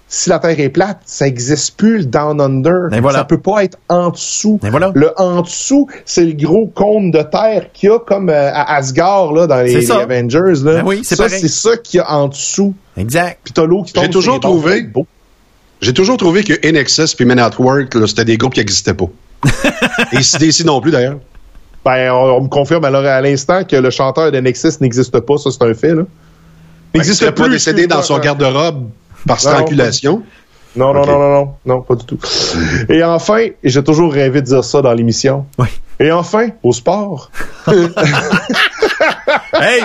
Si 0.07 0.29
la 0.29 0.37
Terre 0.37 0.59
est 0.59 0.69
plate, 0.69 0.99
ça 1.05 1.25
n'existe 1.25 1.77
plus 1.77 1.97
le 1.97 2.05
down 2.05 2.39
under. 2.39 2.93
Et 2.93 2.99
voilà. 2.99 3.19
Ça 3.19 3.25
peut 3.25 3.39
pas 3.39 3.63
être 3.63 3.77
en 3.89 4.11
dessous. 4.11 4.59
Voilà. 4.61 4.91
Le 4.93 5.19
en 5.19 5.41
dessous, 5.41 5.87
c'est 6.05 6.23
le 6.23 6.33
gros 6.33 6.67
cône 6.67 7.09
de 7.09 7.23
terre 7.23 7.71
qu'il 7.73 7.89
y 7.89 7.91
a 7.91 7.99
comme 7.99 8.29
euh, 8.29 8.51
à 8.53 8.75
Asgard 8.75 9.33
là, 9.33 9.47
dans 9.47 9.61
les, 9.61 9.81
ça. 9.81 10.01
Avengers. 10.01 10.63
Là. 10.63 10.75
Ben 10.75 10.83
oui, 10.85 11.01
c'est 11.03 11.15
ça, 11.15 11.27
c'est 11.27 11.47
ça 11.47 11.77
qu'il 11.77 11.97
y 11.97 12.01
a 12.01 12.11
en 12.11 12.27
dessous. 12.27 12.75
Exact. 12.97 13.39
Puis 13.43 13.53
t'as 13.53 13.65
l'eau 13.65 13.81
qui 13.81 13.93
tombe 13.93 14.03
J'ai 14.03 14.09
toujours 14.11 14.39
trouvé-. 14.39 14.87
J'ai 15.81 15.93
toujours 15.93 16.17
trouvé 16.17 16.43
que 16.43 16.53
NXS 16.53 17.15
puis 17.15 17.25
Men 17.25 17.39
at 17.39 17.51
Work, 17.59 17.95
c'était 18.07 18.25
des 18.25 18.37
groupes 18.37 18.53
qui 18.53 18.59
n'existaient 18.59 18.93
pas. 18.93 19.09
Et 20.13 20.21
CDC 20.21 20.65
non 20.65 20.81
plus, 20.81 20.91
d'ailleurs. 20.91 21.17
Ben, 21.83 22.11
on, 22.11 22.37
on 22.37 22.41
me 22.43 22.47
confirme 22.47 22.85
alors 22.85 23.05
à 23.05 23.21
l'instant 23.21 23.63
que 23.63 23.75
le 23.75 23.89
chanteur 23.89 24.31
de 24.31 24.39
Nexus 24.39 24.73
n'existe 24.81 25.19
pas. 25.19 25.37
Ça, 25.37 25.49
c'est 25.51 25.63
un 25.63 25.73
fait. 25.73 25.93
Là. 25.93 26.03
Il 26.93 26.99
n'existait 26.99 27.31
pas 27.31 27.49
décédé 27.49 27.87
dans 27.87 28.01
son 28.01 28.17
garde-robe 28.19 28.87
par 29.27 29.39
strangulation. 29.39 30.23
Non, 30.75 30.93
non, 30.93 31.05
non, 31.05 31.19
non, 31.19 31.31
non, 31.31 31.53
non, 31.65 31.81
pas 31.81 31.95
du 31.95 32.05
tout. 32.05 32.19
Et 32.89 33.01
enfin, 33.03 33.37
et 33.37 33.55
j'ai 33.63 33.83
toujours 33.83 34.11
rêvé 34.11 34.41
de 34.41 34.47
dire 34.47 34.63
ça 34.63 34.81
dans 34.81 34.91
l'émission. 34.91 35.45
Oui. 35.57 35.67
Et 35.99 36.11
enfin, 36.11 36.49
au 36.63 36.73
sport. 36.73 37.31
hey, 39.53 39.81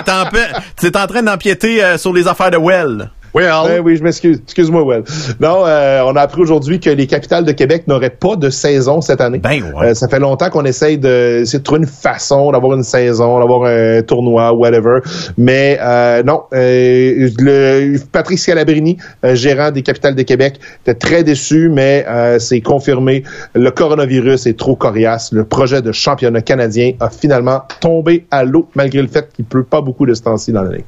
t'es 0.75 0.97
en 0.97 1.07
train 1.07 1.23
d'empiéter 1.23 1.81
euh, 1.81 1.97
sur 1.97 2.11
les 2.13 2.27
affaires 2.27 2.51
de 2.51 2.57
Well. 2.57 3.09
Well, 3.33 3.75
Eh 3.75 3.79
oui, 3.79 3.95
je 3.95 4.03
m'excuse. 4.03 4.41
Excuse-moi, 4.43 4.83
Well. 4.83 5.03
Non, 5.39 5.65
euh, 5.65 6.01
on 6.05 6.15
a 6.15 6.21
appris 6.21 6.41
aujourd'hui 6.41 6.79
que 6.79 6.89
les 6.89 7.07
capitales 7.07 7.45
de 7.45 7.51
Québec 7.51 7.87
n'auraient 7.87 8.09
pas 8.09 8.35
de 8.35 8.49
saison 8.49 8.99
cette 9.01 9.21
année. 9.21 9.39
Ben 9.39 9.63
ouais. 9.63 9.87
Euh, 9.87 9.93
ça 9.93 10.07
fait 10.07 10.19
longtemps 10.19 10.49
qu'on 10.49 10.65
essaye 10.65 10.97
de, 10.97 11.43
de 11.49 11.57
trouver 11.59 11.81
une 11.81 11.87
façon 11.87 12.51
d'avoir 12.51 12.73
une 12.75 12.83
saison, 12.83 13.39
d'avoir 13.39 13.65
un 13.65 14.01
tournoi, 14.01 14.51
whatever. 14.53 14.99
Mais 15.37 15.77
euh, 15.81 16.23
non, 16.23 16.43
euh, 16.53 17.29
le, 17.39 17.97
Patrice 18.11 18.43
Scalabrini, 18.43 18.97
euh, 19.23 19.35
gérant 19.35 19.71
des 19.71 19.81
capitales 19.81 20.15
de 20.15 20.23
Québec, 20.23 20.59
était 20.81 20.95
très 20.95 21.23
déçu, 21.23 21.69
mais 21.69 22.05
euh, 22.09 22.39
c'est 22.39 22.61
confirmé. 22.61 23.23
Le 23.55 23.71
coronavirus 23.71 24.45
est 24.47 24.57
trop 24.57 24.75
coriace. 24.75 25.31
Le 25.31 25.45
projet 25.45 25.81
de 25.81 25.91
championnat 25.91 26.41
canadien 26.41 26.93
a 26.99 27.09
finalement 27.09 27.61
tombé 27.79 28.25
à 28.31 28.43
l'eau, 28.43 28.67
malgré 28.75 29.01
le 29.01 29.07
fait 29.07 29.29
qu'il 29.33 29.45
pleut 29.45 29.63
pas 29.63 29.81
beaucoup 29.81 30.05
de 30.05 30.13
ce 30.13 30.21
temps-ci 30.23 30.51
dans 30.51 30.63
l'année. 30.63 30.83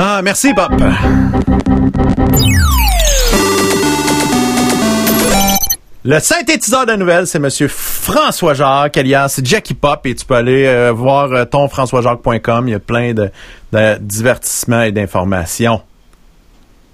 Ah, 0.00 0.20
merci, 0.22 0.54
Pop. 0.54 0.70
Le 6.04 6.20
synthétiseur 6.20 6.86
de 6.86 6.92
nouvelles, 6.92 7.26
c'est 7.26 7.40
Monsieur 7.40 7.66
François 7.66 8.54
Jacques, 8.54 8.96
alias 8.96 9.40
Jackie 9.42 9.74
Pop, 9.74 10.06
et 10.06 10.14
tu 10.14 10.24
peux 10.24 10.36
aller 10.36 10.66
euh, 10.66 10.92
voir 10.92 11.32
euh, 11.32 11.44
tonfrançoisjacques.com. 11.44 12.68
Il 12.68 12.70
y 12.70 12.74
a 12.74 12.78
plein 12.78 13.12
de, 13.12 13.28
divertissements 13.98 14.82
et 14.82 14.92
d'informations. 14.92 15.80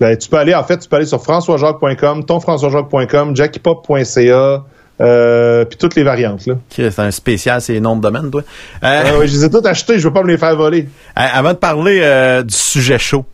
Ben, 0.01 0.17
tu 0.17 0.31
peux 0.31 0.39
aller, 0.39 0.55
en 0.55 0.65
fait, 0.65 0.79
tu 0.79 0.89
peux 0.89 0.97
aller 0.97 1.05
sur 1.05 1.23
françoisjacques.com, 1.23 2.25
tonfrançoisjacques.com, 2.25 3.37
jackiepop.ca, 3.37 4.65
euh, 5.01 5.65
puis 5.65 5.77
toutes 5.79 5.95
les 5.97 6.05
variantes, 6.05 6.47
là. 6.47 6.55
C'est 6.71 6.99
un 6.99 7.11
spécial, 7.11 7.61
c'est 7.61 7.73
les 7.75 7.81
noms 7.81 7.97
de 7.97 8.03
domaine, 8.03 8.31
toi. 8.31 8.43
Euh, 8.83 9.03
Ah 9.05 9.11
je 9.27 9.33
les 9.33 9.45
ai 9.45 9.51
toutes 9.51 9.67
achetées, 9.67 9.99
je 9.99 10.07
veux 10.09 10.13
pas 10.15 10.23
me 10.23 10.29
les 10.29 10.39
faire 10.39 10.57
voler. 10.57 10.89
Euh, 11.19 11.21
Avant 11.33 11.51
de 11.53 11.59
parler 11.59 12.43
du 12.47 12.55
sujet 12.55 12.99
chaud, 12.99 13.25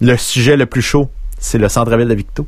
le 0.00 0.16
sujet 0.16 0.56
le 0.56 0.66
plus 0.66 0.82
chaud, 0.82 1.08
c'est 1.38 1.58
le 1.58 1.68
centre-ville 1.68 2.08
de 2.08 2.14
Victo. 2.14 2.46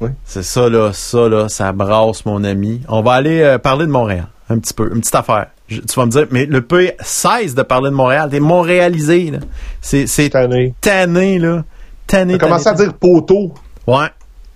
Oui. 0.00 0.10
C'est 0.24 0.42
ça, 0.42 0.68
là, 0.68 0.92
ça, 0.92 1.28
là, 1.28 1.48
ça 1.48 1.72
brasse, 1.72 2.24
mon 2.24 2.42
ami. 2.44 2.80
On 2.88 3.02
va 3.02 3.12
aller 3.14 3.56
parler 3.62 3.86
de 3.86 3.90
Montréal, 3.90 4.26
un 4.48 4.58
petit 4.58 4.72
peu, 4.74 4.90
une 4.94 5.00
petite 5.00 5.14
affaire. 5.14 5.46
Je- 5.68 5.80
tu 5.80 5.94
vas 5.94 6.06
me 6.06 6.10
dire, 6.10 6.26
mais 6.30 6.46
le 6.46 6.62
pays 6.62 6.92
cesse 7.00 7.54
de 7.54 7.62
parler 7.62 7.90
de 7.90 7.94
Montréal. 7.94 8.28
T'es 8.30 8.40
montréalisé, 8.40 9.30
là. 9.30 9.38
C'est, 9.80 10.06
c'est 10.06 10.24
Cette 10.24 10.34
année. 10.36 10.74
tanné, 10.80 11.38
là. 11.38 11.64
Tanné, 12.06 12.38
commencé 12.38 12.66
à 12.68 12.72
tanné, 12.72 12.86
dire 12.88 12.94
poteau. 12.94 13.54
tanné. 13.86 13.98
Ouais. 13.98 14.08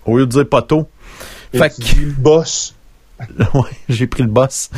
Au 0.05 0.17
lieu 0.17 0.25
de 0.25 0.31
dire 0.31 0.47
poteau. 0.49 0.87
Fait 1.53 1.69
que- 1.69 2.11
boss. 2.19 2.73
ouais, 3.53 3.61
j'ai 3.89 4.07
pris 4.07 4.23
le 4.23 4.29
boss. 4.29 4.69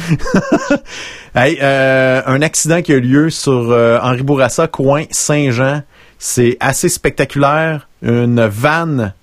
euh, 1.36 2.22
un 2.26 2.42
accident 2.42 2.82
qui 2.82 2.94
a 2.94 2.96
eu 2.96 3.02
lieu 3.02 3.30
sur 3.30 3.72
euh, 3.72 4.00
Henri 4.02 4.24
Bourassa, 4.24 4.68
coin 4.68 5.04
Saint-Jean. 5.12 5.84
C'est 6.20 6.58
assez 6.60 6.90
spectaculaire. 6.90 7.88
Une 8.02 8.46
vanne 8.46 9.14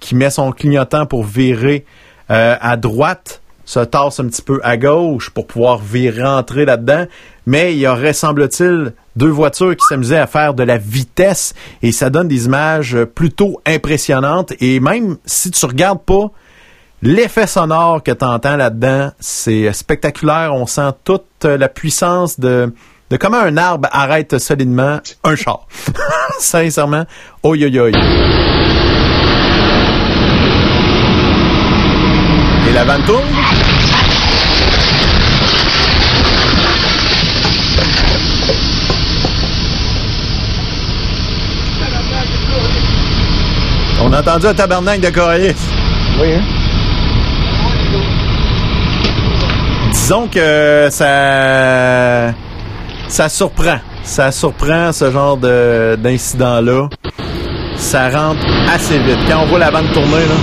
qui 0.00 0.14
met 0.14 0.30
son 0.30 0.52
clignotant 0.52 1.06
pour 1.06 1.24
virer 1.24 1.84
euh, 2.30 2.56
à 2.60 2.76
droite 2.76 3.42
se 3.64 3.80
tasse 3.80 4.20
un 4.20 4.26
petit 4.28 4.40
peu 4.40 4.60
à 4.62 4.78
gauche 4.78 5.28
pour 5.28 5.46
pouvoir 5.46 5.78
virer 5.78 6.22
rentrer 6.22 6.64
là-dedans. 6.64 7.04
Mais 7.46 7.74
il 7.74 7.80
y 7.80 7.86
aurait, 7.86 8.14
semble-t-il, 8.14 8.92
deux 9.16 9.28
voitures 9.28 9.76
qui 9.76 9.84
s'amusaient 9.86 10.18
à 10.18 10.26
faire 10.26 10.54
de 10.54 10.62
la 10.62 10.78
vitesse 10.78 11.54
et 11.82 11.92
ça 11.92 12.08
donne 12.08 12.28
des 12.28 12.46
images 12.46 12.96
plutôt 13.14 13.60
impressionnantes. 13.66 14.52
Et 14.60 14.80
même 14.80 15.16
si 15.26 15.50
tu 15.50 15.66
regardes 15.66 16.02
pas 16.02 16.30
L'effet 17.00 17.46
sonore 17.46 18.02
que 18.02 18.10
tu 18.10 18.24
entends 18.24 18.56
là-dedans, 18.56 19.12
c'est 19.20 19.72
spectaculaire. 19.72 20.52
On 20.52 20.66
sent 20.66 20.90
toute 21.04 21.44
la 21.44 21.68
puissance 21.68 22.40
de, 22.40 22.74
de 23.10 23.16
comment 23.16 23.38
un 23.38 23.56
arbre 23.56 23.88
arrête 23.92 24.36
solidement 24.38 24.98
un 25.22 25.36
char. 25.36 25.68
Sincèrement, 26.40 27.04
oi 27.44 27.56
oi 27.56 27.78
oi. 27.78 27.90
Et 32.68 32.72
la 32.72 32.84
vanne 32.84 33.02
tourne. 33.04 33.22
On 44.02 44.12
a 44.12 44.20
entendu 44.20 44.46
un 44.46 44.54
tabernacle 44.54 45.00
de 45.00 45.10
Coralis. 45.10 45.54
Oui, 46.20 46.32
hein? 46.32 46.67
Disons 50.08 50.26
que 50.26 50.88
ça 50.90 52.32
ça 53.08 53.28
surprend. 53.28 53.76
Ça 54.04 54.32
surprend 54.32 54.90
ce 54.90 55.10
genre 55.10 55.36
de 55.36 55.96
d'incident-là. 55.96 56.88
Ça 57.76 58.08
rentre 58.08 58.40
assez 58.72 58.98
vite. 59.00 59.18
Quand 59.28 59.42
on 59.42 59.46
voit 59.46 59.58
la 59.58 59.70
vanne 59.70 59.86
tourner, 59.92 60.24
là. 60.26 60.34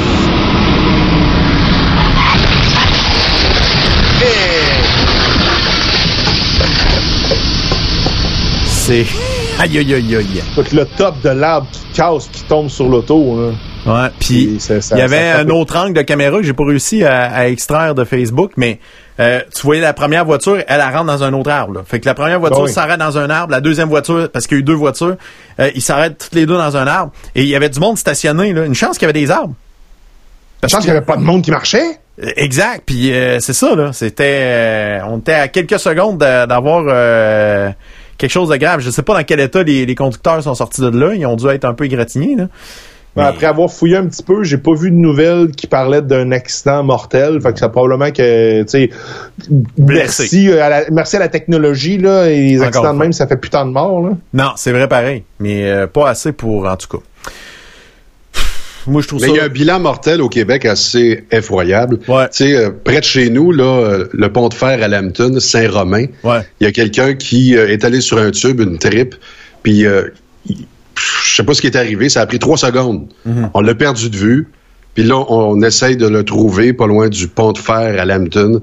C'est. 8.68 9.06
Aïe 9.58 9.78
aïe 9.78 9.94
aïe 9.94 10.16
aïe. 10.18 10.44
Écoute, 10.52 10.74
le 10.74 10.86
top 10.86 11.16
de 11.24 11.30
l'arbre 11.30 11.68
qui 11.72 11.82
casse, 11.94 12.28
qui 12.28 12.44
tombe 12.44 12.68
sur 12.68 12.90
l'auto, 12.90 13.40
là. 13.40 13.52
Ouais, 13.86 14.10
puis 14.20 14.60
il 14.60 14.98
y 14.98 15.02
avait 15.02 15.30
un 15.30 15.48
autre 15.48 15.78
angle 15.78 15.94
de 15.94 16.02
caméra 16.02 16.38
que 16.40 16.44
j'ai 16.44 16.54
pas 16.54 16.66
réussi 16.66 17.06
à, 17.06 17.32
à 17.32 17.48
extraire 17.48 17.96
de 17.96 18.04
Facebook, 18.04 18.52
mais 18.58 18.80
euh, 19.20 19.42
tu 19.54 19.62
voyais 19.64 19.82
la 19.82 19.94
première 19.94 20.26
voiture, 20.26 20.58
elle, 20.58 20.66
elle 20.68 20.82
rentre 20.94 21.06
dans 21.06 21.24
un 21.24 21.34
autre 21.34 21.50
arbre. 21.50 21.74
là. 21.76 21.82
Fait 21.86 22.00
que 22.00 22.06
la 22.06 22.14
première 22.14 22.40
voiture 22.40 22.62
oui. 22.64 22.72
s'arrête 22.72 23.00
dans 23.00 23.18
un 23.18 23.30
arbre, 23.30 23.52
la 23.52 23.62
deuxième 23.62 23.90
voiture, 23.90 24.30
parce 24.32 24.48
qu'il 24.48 24.58
y 24.58 24.60
a 24.60 24.62
eu 24.62 24.64
deux 24.64 24.74
voitures, 24.74 25.16
euh, 25.60 25.70
ils 25.76 25.82
s'arrêtent 25.82 26.18
toutes 26.18 26.36
les 26.36 26.46
deux 26.46 26.58
dans 26.58 26.76
un 26.78 26.88
arbre, 26.88 27.12
et 27.36 27.44
il 27.44 27.48
y 27.50 27.56
avait 27.56 27.70
du 27.70 27.80
monde 27.80 27.98
stationné. 27.98 28.52
Là. 28.54 28.66
Une 28.66 28.76
chance 28.76 28.98
qu'il 28.98 29.08
y 29.08 29.10
avait 29.10 29.20
des 29.20 29.32
arbres. 29.32 29.54
Je 30.64 30.68
pense 30.70 30.80
qu'il 30.82 30.92
n'y 30.92 30.98
avait 30.98 31.06
pas 31.06 31.18
de 31.18 31.22
monde 31.22 31.44
qui 31.44 31.52
marchait? 31.52 32.00
Euh, 32.24 32.30
Exact. 32.38 32.84
Puis 32.86 33.14
euh, 33.14 33.40
c'est 33.40 33.54
ça, 33.54 33.76
là. 33.76 33.94
C'était. 33.94 34.24
euh, 34.44 35.00
on 35.10 35.20
était 35.20 35.34
à 35.34 35.48
quelques 35.48 35.78
secondes 35.80 36.18
de- 36.18 36.46
d'avoir 36.48 36.84
euh, 36.88 37.70
quelque 38.18 38.32
chose 38.32 38.50
de 38.50 38.56
grave. 38.56 38.80
Je 38.80 38.90
sais 38.90 39.04
pas 39.04 39.14
dans 39.14 39.24
quel 39.24 39.40
état 39.42 39.62
les, 39.64 39.86
les 39.86 39.96
conducteurs 39.96 40.42
sont 40.42 40.56
sortis 40.56 40.82
de 40.82 40.88
là. 40.98 41.14
Ils 41.14 41.26
ont 41.26 41.36
dû 41.36 41.48
être 41.50 41.66
un 41.66 41.74
peu 41.74 41.84
égratignés, 41.86 42.36
là. 42.36 42.48
Mais 43.16 43.24
Mais- 43.24 43.30
Après 43.30 43.46
avoir 43.46 43.72
fouillé 43.72 43.96
un 43.96 44.06
petit 44.08 44.24
peu, 44.24 44.44
j'ai 44.44 44.58
pas 44.58 44.74
vu 44.76 44.92
de 44.92 44.96
nouvelles 44.98 45.52
qui 45.52 45.68
parlaient 45.68 46.02
d'un 46.02 46.32
accident 46.32 46.84
mortel. 46.84 47.40
Fait 47.42 47.54
que 47.54 47.60
c'est 47.60 47.70
probablement 47.70 48.12
que, 48.12 48.64
tu 48.64 48.68
sais, 48.68 48.90
Blessé. 49.78 50.24
merci, 50.24 50.50
euh, 50.50 50.62
à 50.64 50.70
la, 50.70 50.84
merci 50.92 51.16
à 51.16 51.20
la 51.20 51.30
technologie, 51.30 51.98
là, 51.98 52.26
et 52.30 52.42
les 52.50 52.58
Encore 52.58 52.68
accidents 52.68 52.94
de 52.94 53.00
même, 53.00 53.14
ça 53.14 53.26
fait 53.28 53.38
putain 53.38 53.66
de 53.66 53.72
morts, 53.72 54.02
là. 54.02 54.18
Non, 54.34 54.50
c'est 54.58 54.72
vrai 54.74 54.88
pareil. 54.90 55.24
Mais 55.40 55.64
euh, 55.70 55.88
pas 55.88 56.10
assez 56.10 56.34
pour, 56.34 56.68
en 56.68 56.76
tout 56.76 56.98
cas. 56.98 57.04
Moi, 58.88 59.02
je 59.02 59.08
trouve 59.08 59.22
Mais 59.22 59.28
ça. 59.28 59.34
il 59.34 59.38
y 59.38 59.40
a 59.40 59.46
un 59.46 59.50
bilan 59.50 59.80
mortel 59.80 60.22
au 60.22 60.30
Québec 60.30 60.64
assez 60.66 61.24
effroyable. 61.32 61.98
Ouais. 62.08 62.28
Tu 62.30 62.46
sais, 62.46 62.56
euh, 62.56 62.70
près 62.84 63.00
de 63.00 63.04
chez 63.06 63.32
nous, 63.32 63.52
là, 63.52 63.64
euh, 63.64 64.08
le 64.14 64.32
pont 64.32 64.48
de 64.48 64.54
fer 64.54 64.84
à 64.84 64.88
Lambton, 64.88 65.40
Saint-Romain, 65.40 66.06
Ouais. 66.24 66.42
il 66.60 66.66
y 66.66 66.68
a 66.68 66.72
quelqu'un 66.72 67.16
qui 67.16 67.58
euh, 67.58 67.68
est 67.70 67.84
allé 67.84 68.00
sur 68.00 68.20
un 68.20 68.30
tube, 68.30 68.60
une 68.60 68.78
tripe, 68.78 69.16
puis 69.64 69.88
euh, 69.88 70.10
je 70.98 71.36
sais 71.36 71.44
pas 71.44 71.54
ce 71.54 71.62
qui 71.62 71.68
est 71.68 71.76
arrivé, 71.76 72.10
ça 72.10 72.22
a 72.22 72.26
pris 72.26 72.40
trois 72.40 72.58
secondes. 72.58 73.08
Mhm. 73.26 73.50
On 73.54 73.62
l'a 73.62 73.76
perdu 73.76 74.10
de 74.10 74.16
vue, 74.18 74.48
puis 74.94 75.04
là, 75.04 75.18
on 75.30 75.62
essaye 75.62 75.98
de 75.98 76.08
le 76.08 76.24
trouver 76.24 76.74
pas 76.74 76.88
loin 76.88 77.10
du 77.10 77.28
pont 77.28 77.52
de 77.52 77.58
fer 77.58 78.00
à 78.00 78.06
Lambton, 78.06 78.62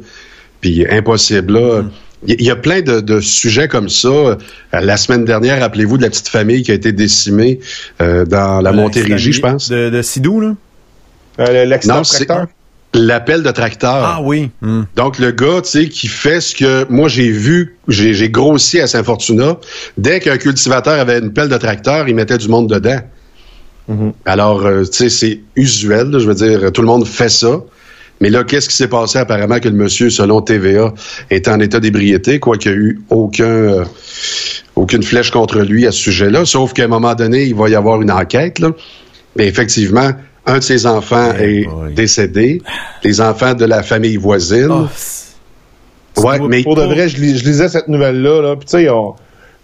puis 0.60 0.86
impossible. 0.90 1.52
Là, 1.54 1.82
Mhm. 1.82 1.90
il 2.28 2.40
y, 2.40 2.44
y 2.44 2.50
a 2.50 2.56
plein 2.56 2.80
de, 2.82 3.00
de 3.00 3.20
sujets 3.20 3.68
comme 3.68 3.88
ça. 3.88 4.08
Euh, 4.08 4.36
La 4.72 4.96
semaine 4.96 5.24
dernière, 5.24 5.60
rappelez-vous 5.60 5.96
de 5.98 6.02
la 6.02 6.08
petite 6.10 6.28
famille 6.28 6.62
qui 6.62 6.70
a 6.70 6.74
été 6.74 6.92
décimée 6.92 7.60
euh, 8.00 8.24
dans 8.24 8.60
la 8.62 8.72
Montérégie, 8.72 9.32
je 9.32 9.40
pense. 9.40 9.68
De, 9.68 9.90
de 9.90 10.02
Sidou, 10.02 10.40
là? 10.40 10.54
Euh, 11.40 11.64
L'accident 11.64 12.02
tracteur. 12.02 12.46
L'appel 12.94 13.42
de 13.42 13.50
tracteur. 13.50 14.04
Ah 14.04 14.20
oui. 14.22 14.50
Hmm. 14.60 14.82
Donc, 14.96 15.18
le 15.18 15.30
gars, 15.30 15.62
tu 15.62 15.70
sais, 15.70 15.88
qui 15.88 16.08
fait 16.08 16.40
ce 16.40 16.54
que 16.54 16.86
moi 16.90 17.08
j'ai 17.08 17.30
vu, 17.30 17.76
j'ai 17.88 18.14
j'ai 18.14 18.30
grossi 18.30 18.80
à 18.80 18.86
Saint-Fortuna. 18.86 19.56
Dès 19.96 20.20
qu'un 20.20 20.36
cultivateur 20.36 20.98
avait 20.98 21.18
une 21.18 21.32
pelle 21.32 21.48
de 21.48 21.56
tracteur, 21.56 22.08
il 22.08 22.14
mettait 22.14 22.38
du 22.38 22.48
monde 22.48 22.68
dedans. 22.68 23.00
Alors, 24.24 24.64
euh, 24.64 24.84
tu 24.84 24.92
sais, 24.92 25.08
c'est 25.10 25.40
usuel, 25.56 26.08
là, 26.10 26.18
je 26.18 26.26
veux 26.26 26.34
dire, 26.34 26.72
tout 26.72 26.82
le 26.82 26.86
monde 26.86 27.06
fait 27.06 27.28
ça. 27.28 27.60
Mais 28.20 28.30
là, 28.30 28.44
qu'est-ce 28.44 28.68
qui 28.68 28.76
s'est 28.76 28.88
passé? 28.88 29.18
Apparemment 29.18 29.58
que 29.58 29.68
le 29.68 29.74
monsieur, 29.74 30.08
selon 30.08 30.40
TVA, 30.40 30.94
est 31.30 31.48
en 31.48 31.58
état 31.58 31.80
d'ébriété, 31.80 32.38
quoiqu'il 32.38 32.70
n'y 32.70 32.78
a 32.78 32.80
eu 32.80 33.00
aucun, 33.10 33.44
euh, 33.44 33.84
aucune 34.76 35.02
flèche 35.02 35.30
contre 35.30 35.60
lui 35.60 35.86
à 35.86 35.92
ce 35.92 35.98
sujet-là. 35.98 36.44
Sauf 36.44 36.72
qu'à 36.72 36.84
un 36.84 36.88
moment 36.88 37.14
donné, 37.14 37.44
il 37.44 37.54
va 37.54 37.68
y 37.68 37.74
avoir 37.74 38.00
une 38.00 38.12
enquête. 38.12 38.60
Là. 38.60 38.70
Mais 39.36 39.48
effectivement, 39.48 40.12
un 40.46 40.58
de 40.58 40.62
ses 40.62 40.86
enfants 40.86 41.32
est 41.38 41.64
boy. 41.64 41.94
décédé. 41.94 42.62
Les 43.04 43.20
enfants 43.20 43.54
de 43.54 43.64
la 43.64 43.82
famille 43.82 44.16
voisine. 44.16 44.68
Oh, 44.70 46.20
ouais, 46.26 46.38
mais 46.48 46.62
Pour 46.62 46.74
de 46.76 46.82
vrai, 46.82 47.08
je, 47.08 47.20
lis- 47.20 47.38
je 47.38 47.44
lisais 47.44 47.68
cette 47.68 47.88
nouvelle-là, 47.88 48.42
là, 48.42 48.56
puis 48.56 48.66
tu 48.66 48.78
sais, 48.78 48.88
on... 48.90 49.14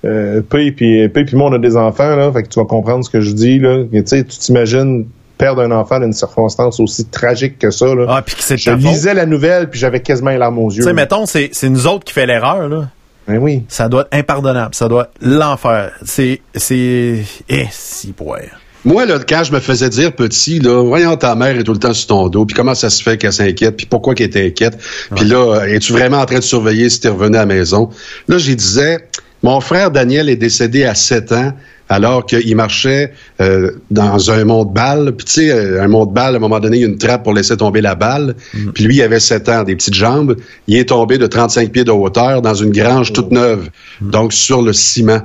Euh, 0.05 0.43
P 0.43 0.71
puis 0.71 1.09
puis 1.09 1.27
moi 1.37 1.51
on 1.51 1.53
a 1.55 1.59
des 1.59 1.77
enfants 1.77 2.15
là, 2.15 2.31
fait 2.31 2.45
que 2.45 2.49
tu 2.49 2.61
vas 2.61 2.67
comprendre 2.67 3.05
ce 3.05 3.11
que 3.11 3.21
je 3.21 3.33
dis 3.33 3.59
là. 3.59 3.83
Tu 3.93 4.01
sais, 4.07 4.23
tu 4.23 4.39
t'imagines 4.39 5.09
perdre 5.37 5.61
un 5.63 5.73
enfant 5.73 5.99
dans 5.99 6.07
une 6.07 6.13
circonstance 6.13 6.79
aussi 6.79 7.07
tragique 7.07 7.59
que 7.59 7.73
ça 7.73 7.93
là. 7.97 8.07
Ah, 8.09 8.23
puis 8.23 8.37
que 8.37 8.43
c'est 8.45 8.57
je 8.57 8.71
lisais 8.71 9.13
la 9.13 9.27
nouvelle 9.27 9.69
puis 9.69 9.81
j'avais 9.81 9.99
quasiment 9.99 10.31
les 10.31 10.39
larmes 10.39 10.61
aux 10.61 10.71
yeux. 10.71 10.77
Tu 10.77 10.83
sais, 10.85 10.93
mettons, 10.93 11.27
c'est 11.27 11.51
c'est 11.51 11.69
nous 11.69 11.89
autres 11.89 12.05
qui 12.05 12.13
fait 12.13 12.27
l'erreur, 12.27 12.69
là. 12.69 12.91
Ben 13.27 13.39
oui. 13.39 13.65
Ça 13.67 13.89
doit 13.89 14.03
être 14.03 14.15
impardonnable. 14.15 14.75
Ça 14.77 14.87
doit 14.89 15.03
être 15.03 15.11
l'enfer. 15.21 15.91
C'est. 16.05 16.41
C'est. 16.55 17.25
Eh, 17.49 17.67
si, 17.73 18.15
ouais. 18.21 18.49
Moi, 18.89 19.05
là, 19.05 19.19
quand 19.19 19.45
je 19.45 19.53
me 19.53 19.61
faisais 19.61 19.91
dire 19.91 20.15
petit, 20.15 20.61
là, 20.61 20.83
voyons, 20.83 21.15
ta 21.15 21.35
mère 21.35 21.59
est 21.59 21.63
tout 21.63 21.75
le 21.75 21.79
temps 21.79 21.93
sur 21.93 22.07
ton 22.07 22.29
dos, 22.29 22.47
puis 22.47 22.57
comment 22.57 22.75
ça 22.75 22.89
se 22.89 23.03
fait 23.03 23.19
qu'elle 23.19 23.35
s'inquiète, 23.35 23.77
puis 23.77 23.85
pourquoi 23.85 24.15
qu'elle 24.15 24.35
est 24.35 24.47
inquiète, 24.47 24.79
puis 25.15 25.27
là, 25.27 25.67
es-tu 25.67 25.93
vraiment 25.93 26.21
en 26.21 26.25
train 26.25 26.39
de 26.39 26.43
surveiller 26.43 26.89
si 26.89 26.99
t'es 26.99 27.11
revenu 27.11 27.37
à 27.37 27.41
la 27.41 27.47
maison? 27.47 27.91
Là, 28.29 28.39
j'y 28.39 28.57
disais, 28.57 29.07
mon 29.43 29.61
frère 29.61 29.91
Daniel 29.91 30.31
est 30.31 30.37
décédé 30.37 30.85
à 30.85 30.95
7 30.95 31.33
ans, 31.33 31.53
alors 31.91 32.25
qu'il 32.25 32.57
marchait 32.57 33.13
euh, 33.43 33.73
dans 33.91 34.31
un 34.31 34.47
mont 34.47 34.65
de 34.65 34.73
balle, 34.73 35.13
puis 35.15 35.27
tu 35.27 35.33
sais, 35.33 35.51
euh, 35.51 35.83
un 35.83 35.89
mont 35.89 36.07
de 36.07 36.15
balle, 36.15 36.33
à 36.33 36.37
un 36.39 36.41
moment 36.41 36.59
donné, 36.59 36.79
il 36.79 36.81
y 36.81 36.85
a 36.85 36.89
une 36.89 36.97
trappe 36.97 37.25
pour 37.25 37.35
laisser 37.35 37.59
tomber 37.59 37.83
la 37.83 37.95
balle, 37.95 38.37
puis 38.73 38.85
lui, 38.85 38.97
il 38.97 39.03
avait 39.03 39.21
7 39.21 39.51
ans, 39.51 39.63
des 39.65 39.77
petites 39.77 39.93
jambes, 39.93 40.35
il 40.67 40.79
est 40.79 40.89
tombé 40.89 41.19
de 41.19 41.27
35 41.27 41.71
pieds 41.73 41.85
de 41.85 41.91
hauteur 41.91 42.41
dans 42.41 42.55
une 42.55 42.71
grange 42.71 43.13
toute 43.13 43.33
neuve, 43.33 43.69
donc 44.01 44.33
sur 44.33 44.63
le 44.63 44.73
ciment. 44.73 45.21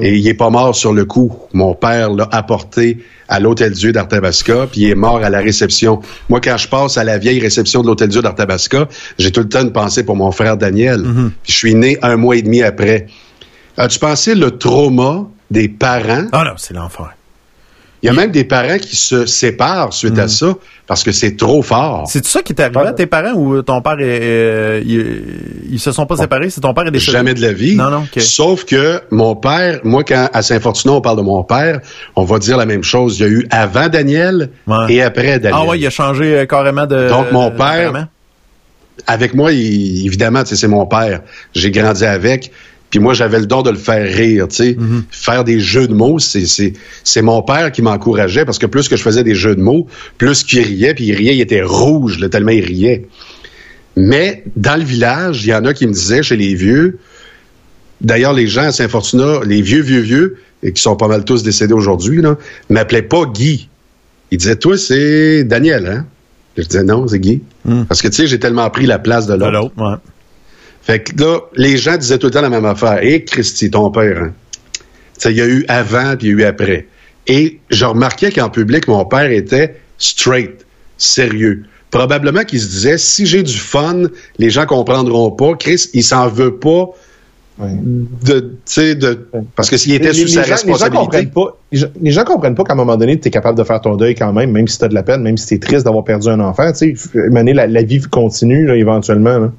Et 0.00 0.16
il 0.16 0.26
est 0.26 0.34
pas 0.34 0.50
mort 0.50 0.74
sur 0.74 0.92
le 0.92 1.04
coup. 1.04 1.32
Mon 1.52 1.74
père 1.74 2.10
l'a 2.10 2.28
apporté 2.32 2.98
à 3.28 3.40
l'Hôtel 3.40 3.72
Dieu 3.72 3.92
d'Arthabasca, 3.92 4.66
puis 4.70 4.82
il 4.82 4.90
est 4.90 4.94
mort 4.94 5.22
à 5.24 5.30
la 5.30 5.38
réception. 5.38 6.00
Moi, 6.28 6.40
quand 6.40 6.56
je 6.56 6.68
passe 6.68 6.98
à 6.98 7.04
la 7.04 7.18
vieille 7.18 7.40
réception 7.40 7.82
de 7.82 7.86
l'Hôtel 7.86 8.08
Dieu 8.08 8.22
d'Arthabasca, 8.22 8.88
j'ai 9.18 9.32
tout 9.32 9.40
le 9.40 9.48
temps 9.48 9.62
une 9.62 9.72
pensée 9.72 10.04
pour 10.04 10.16
mon 10.16 10.30
frère 10.32 10.56
Daniel. 10.56 11.02
Puis 11.42 11.52
je 11.52 11.56
suis 11.56 11.74
né 11.74 11.98
un 12.02 12.16
mois 12.16 12.36
et 12.36 12.42
demi 12.42 12.62
après. 12.62 13.06
As-tu 13.76 13.98
pensé 13.98 14.34
le 14.34 14.52
trauma 14.52 15.26
des 15.50 15.68
parents? 15.68 16.26
Ah 16.32 16.44
non, 16.44 16.54
c'est 16.56 16.74
l'enfer. 16.74 17.14
Il 18.04 18.08
y 18.08 18.10
a 18.10 18.12
même 18.12 18.30
des 18.30 18.44
parents 18.44 18.76
qui 18.76 18.96
se 18.96 19.24
séparent 19.24 19.94
suite 19.94 20.18
à 20.18 20.28
ça 20.28 20.54
parce 20.86 21.02
que 21.02 21.10
c'est 21.10 21.36
trop 21.38 21.62
fort. 21.62 22.04
C'est 22.06 22.22
ça 22.26 22.42
qui 22.42 22.52
est 22.52 22.60
arrivé 22.60 22.80
à 22.80 22.92
tes 22.92 23.06
parents 23.06 23.32
ou 23.32 23.62
ton 23.62 23.80
père 23.80 23.94
est. 23.98 24.20
euh, 24.22 24.82
ils, 24.84 25.72
ils 25.72 25.80
se 25.80 25.90
sont 25.90 26.04
pas 26.04 26.18
séparés? 26.18 26.50
C'est 26.50 26.60
ton 26.60 26.74
père 26.74 26.86
est 26.86 26.90
décédé? 26.90 27.12
Jamais 27.16 27.32
de 27.32 27.40
la 27.40 27.54
vie. 27.54 27.76
Non, 27.76 27.88
non, 27.88 28.00
ok. 28.14 28.20
Sauf 28.20 28.66
que 28.66 29.00
mon 29.10 29.34
père, 29.36 29.80
moi, 29.84 30.04
quand 30.04 30.28
à 30.34 30.42
Saint-Fortuna, 30.42 30.92
on 30.92 31.00
parle 31.00 31.16
de 31.16 31.22
mon 31.22 31.42
père, 31.44 31.80
on 32.14 32.24
va 32.24 32.38
dire 32.38 32.58
la 32.58 32.66
même 32.66 32.82
chose. 32.84 33.18
Il 33.18 33.22
y 33.22 33.24
a 33.24 33.30
eu 33.30 33.46
avant 33.50 33.88
Daniel 33.88 34.50
Ouais. 34.66 34.92
et 34.92 35.00
après 35.02 35.38
Daniel. 35.38 35.54
Ah 35.64 35.66
ouais, 35.66 35.78
il 35.78 35.86
a 35.86 35.90
changé 35.90 36.36
euh, 36.40 36.44
carrément 36.44 36.84
de. 36.86 37.08
Donc, 37.08 37.32
mon 37.32 37.50
père-. 37.52 38.08
Avec 39.06 39.34
moi, 39.34 39.50
il- 39.52 40.06
évidemment, 40.06 40.42
tu 40.42 40.50
sais, 40.50 40.56
c'est 40.56 40.68
mon 40.68 40.86
père. 40.86 41.20
J'ai 41.54 41.70
grandi 41.70 42.04
avec. 42.04 42.52
Puis 42.94 43.02
moi, 43.02 43.12
j'avais 43.12 43.40
le 43.40 43.46
don 43.46 43.62
de 43.62 43.70
le 43.70 43.76
faire 43.76 44.06
rire, 44.06 44.46
tu 44.46 44.54
sais. 44.54 44.72
Mm-hmm. 44.74 45.02
Faire 45.10 45.42
des 45.42 45.58
jeux 45.58 45.88
de 45.88 45.94
mots, 45.94 46.20
c'est, 46.20 46.46
c'est, 46.46 46.74
c'est 47.02 47.22
mon 47.22 47.42
père 47.42 47.72
qui 47.72 47.82
m'encourageait 47.82 48.44
parce 48.44 48.60
que 48.60 48.66
plus 48.66 48.88
que 48.88 48.94
je 48.94 49.02
faisais 49.02 49.24
des 49.24 49.34
jeux 49.34 49.56
de 49.56 49.60
mots, 49.60 49.88
plus 50.16 50.44
qu'il 50.44 50.62
riait, 50.62 50.94
puis 50.94 51.06
il 51.06 51.12
riait, 51.12 51.34
il 51.34 51.40
était 51.40 51.62
rouge, 51.62 52.20
là, 52.20 52.28
tellement 52.28 52.52
il 52.52 52.64
riait. 52.64 53.08
Mais 53.96 54.44
dans 54.54 54.76
le 54.76 54.84
village, 54.84 55.44
il 55.44 55.48
y 55.48 55.54
en 55.56 55.64
a 55.64 55.74
qui 55.74 55.88
me 55.88 55.92
disaient 55.92 56.22
chez 56.22 56.36
les 56.36 56.54
vieux, 56.54 57.00
d'ailleurs, 58.00 58.32
les 58.32 58.46
gens 58.46 58.62
à 58.62 58.70
Saint-Fortuna, 58.70 59.40
les 59.44 59.60
vieux, 59.60 59.82
vieux, 59.82 59.98
vieux, 59.98 60.36
et 60.62 60.72
qui 60.72 60.80
sont 60.80 60.94
pas 60.94 61.08
mal 61.08 61.24
tous 61.24 61.42
décédés 61.42 61.74
aujourd'hui, 61.74 62.22
m'appelaient 62.70 63.02
pas 63.02 63.24
Guy. 63.26 63.68
Ils 64.30 64.38
disaient, 64.38 64.54
toi, 64.54 64.78
c'est 64.78 65.42
Daniel, 65.42 65.88
hein? 65.88 66.06
Je 66.56 66.62
disais, 66.62 66.84
non, 66.84 67.08
c'est 67.08 67.18
Guy. 67.18 67.42
Parce 67.88 68.02
que, 68.02 68.06
tu 68.06 68.14
sais, 68.14 68.26
j'ai 68.28 68.38
tellement 68.38 68.70
pris 68.70 68.86
la 68.86 69.00
place 69.00 69.26
de 69.26 69.34
l'autre. 69.34 69.50
l'autre, 69.50 69.74
ouais. 69.78 69.96
Fait 70.86 71.00
que 71.00 71.22
là, 71.22 71.40
les 71.56 71.76
gens 71.76 71.96
disaient 71.96 72.18
tout 72.18 72.26
le 72.26 72.32
temps 72.32 72.42
la 72.42 72.50
même 72.50 72.64
affaire. 72.66 73.02
Et 73.02 73.24
Christy, 73.24 73.70
ton 73.70 73.90
père, 73.90 74.22
hein? 74.22 74.32
Il 75.24 75.32
y 75.36 75.40
a 75.40 75.46
eu 75.46 75.64
avant 75.68 76.16
puis 76.16 76.28
il 76.28 76.30
y 76.30 76.34
a 76.34 76.38
eu 76.38 76.44
après. 76.44 76.86
Et 77.26 77.58
je 77.70 77.84
remarquais 77.86 78.30
qu'en 78.30 78.50
public, 78.50 78.86
mon 78.88 79.04
père 79.06 79.30
était 79.30 79.76
straight, 79.96 80.66
sérieux. 80.98 81.62
Probablement 81.90 82.42
qu'il 82.42 82.60
se 82.60 82.68
disait, 82.68 82.98
si 82.98 83.24
j'ai 83.24 83.42
du 83.42 83.56
fun, 83.56 84.02
les 84.38 84.50
gens 84.50 84.66
comprendront 84.66 85.30
pas. 85.30 85.54
Chris, 85.54 85.88
il 85.94 86.02
s'en 86.02 86.28
veut 86.28 86.56
pas 86.56 86.86
de, 88.24 88.40
tu 88.40 88.48
sais, 88.66 88.94
de, 88.96 89.28
parce 89.54 89.70
que 89.70 89.76
s'il 89.76 89.94
était 89.94 90.08
Les- 90.08 90.14
sous 90.14 90.24
les 90.24 90.28
sa 90.32 90.42
gens- 90.42 90.42
les 90.42 90.48
gens 90.48 90.54
responsabilité. 90.56 90.98
comprennent 90.98 91.30
pas. 91.30 91.58
Les 91.70 91.78
gens, 91.78 91.86
les 92.02 92.10
gens 92.10 92.24
comprennent 92.24 92.54
pas 92.56 92.64
qu'à 92.64 92.72
un 92.72 92.76
moment 92.76 92.96
donné, 92.96 93.18
tu 93.18 93.28
es 93.28 93.30
capable 93.30 93.56
de 93.56 93.62
faire 93.64 93.80
ton 93.80 93.94
deuil 93.96 94.16
quand 94.16 94.32
même, 94.32 94.50
même 94.50 94.66
si 94.66 94.76
tu 94.78 94.84
as 94.84 94.88
de 94.88 94.94
la 94.94 95.04
peine, 95.04 95.22
même 95.22 95.36
si 95.38 95.46
tu 95.46 95.54
es 95.54 95.58
triste 95.60 95.84
d'avoir 95.84 96.02
perdu 96.04 96.28
un 96.28 96.40
enfant. 96.40 96.72
Tu 96.72 96.78
sais, 96.78 96.86
f- 97.14 97.30
mener 97.30 97.52
la, 97.54 97.68
la 97.68 97.82
vie 97.84 98.00
continue 98.02 98.66
là, 98.66 98.74
éventuellement. 98.76 99.38
Là. 99.38 99.52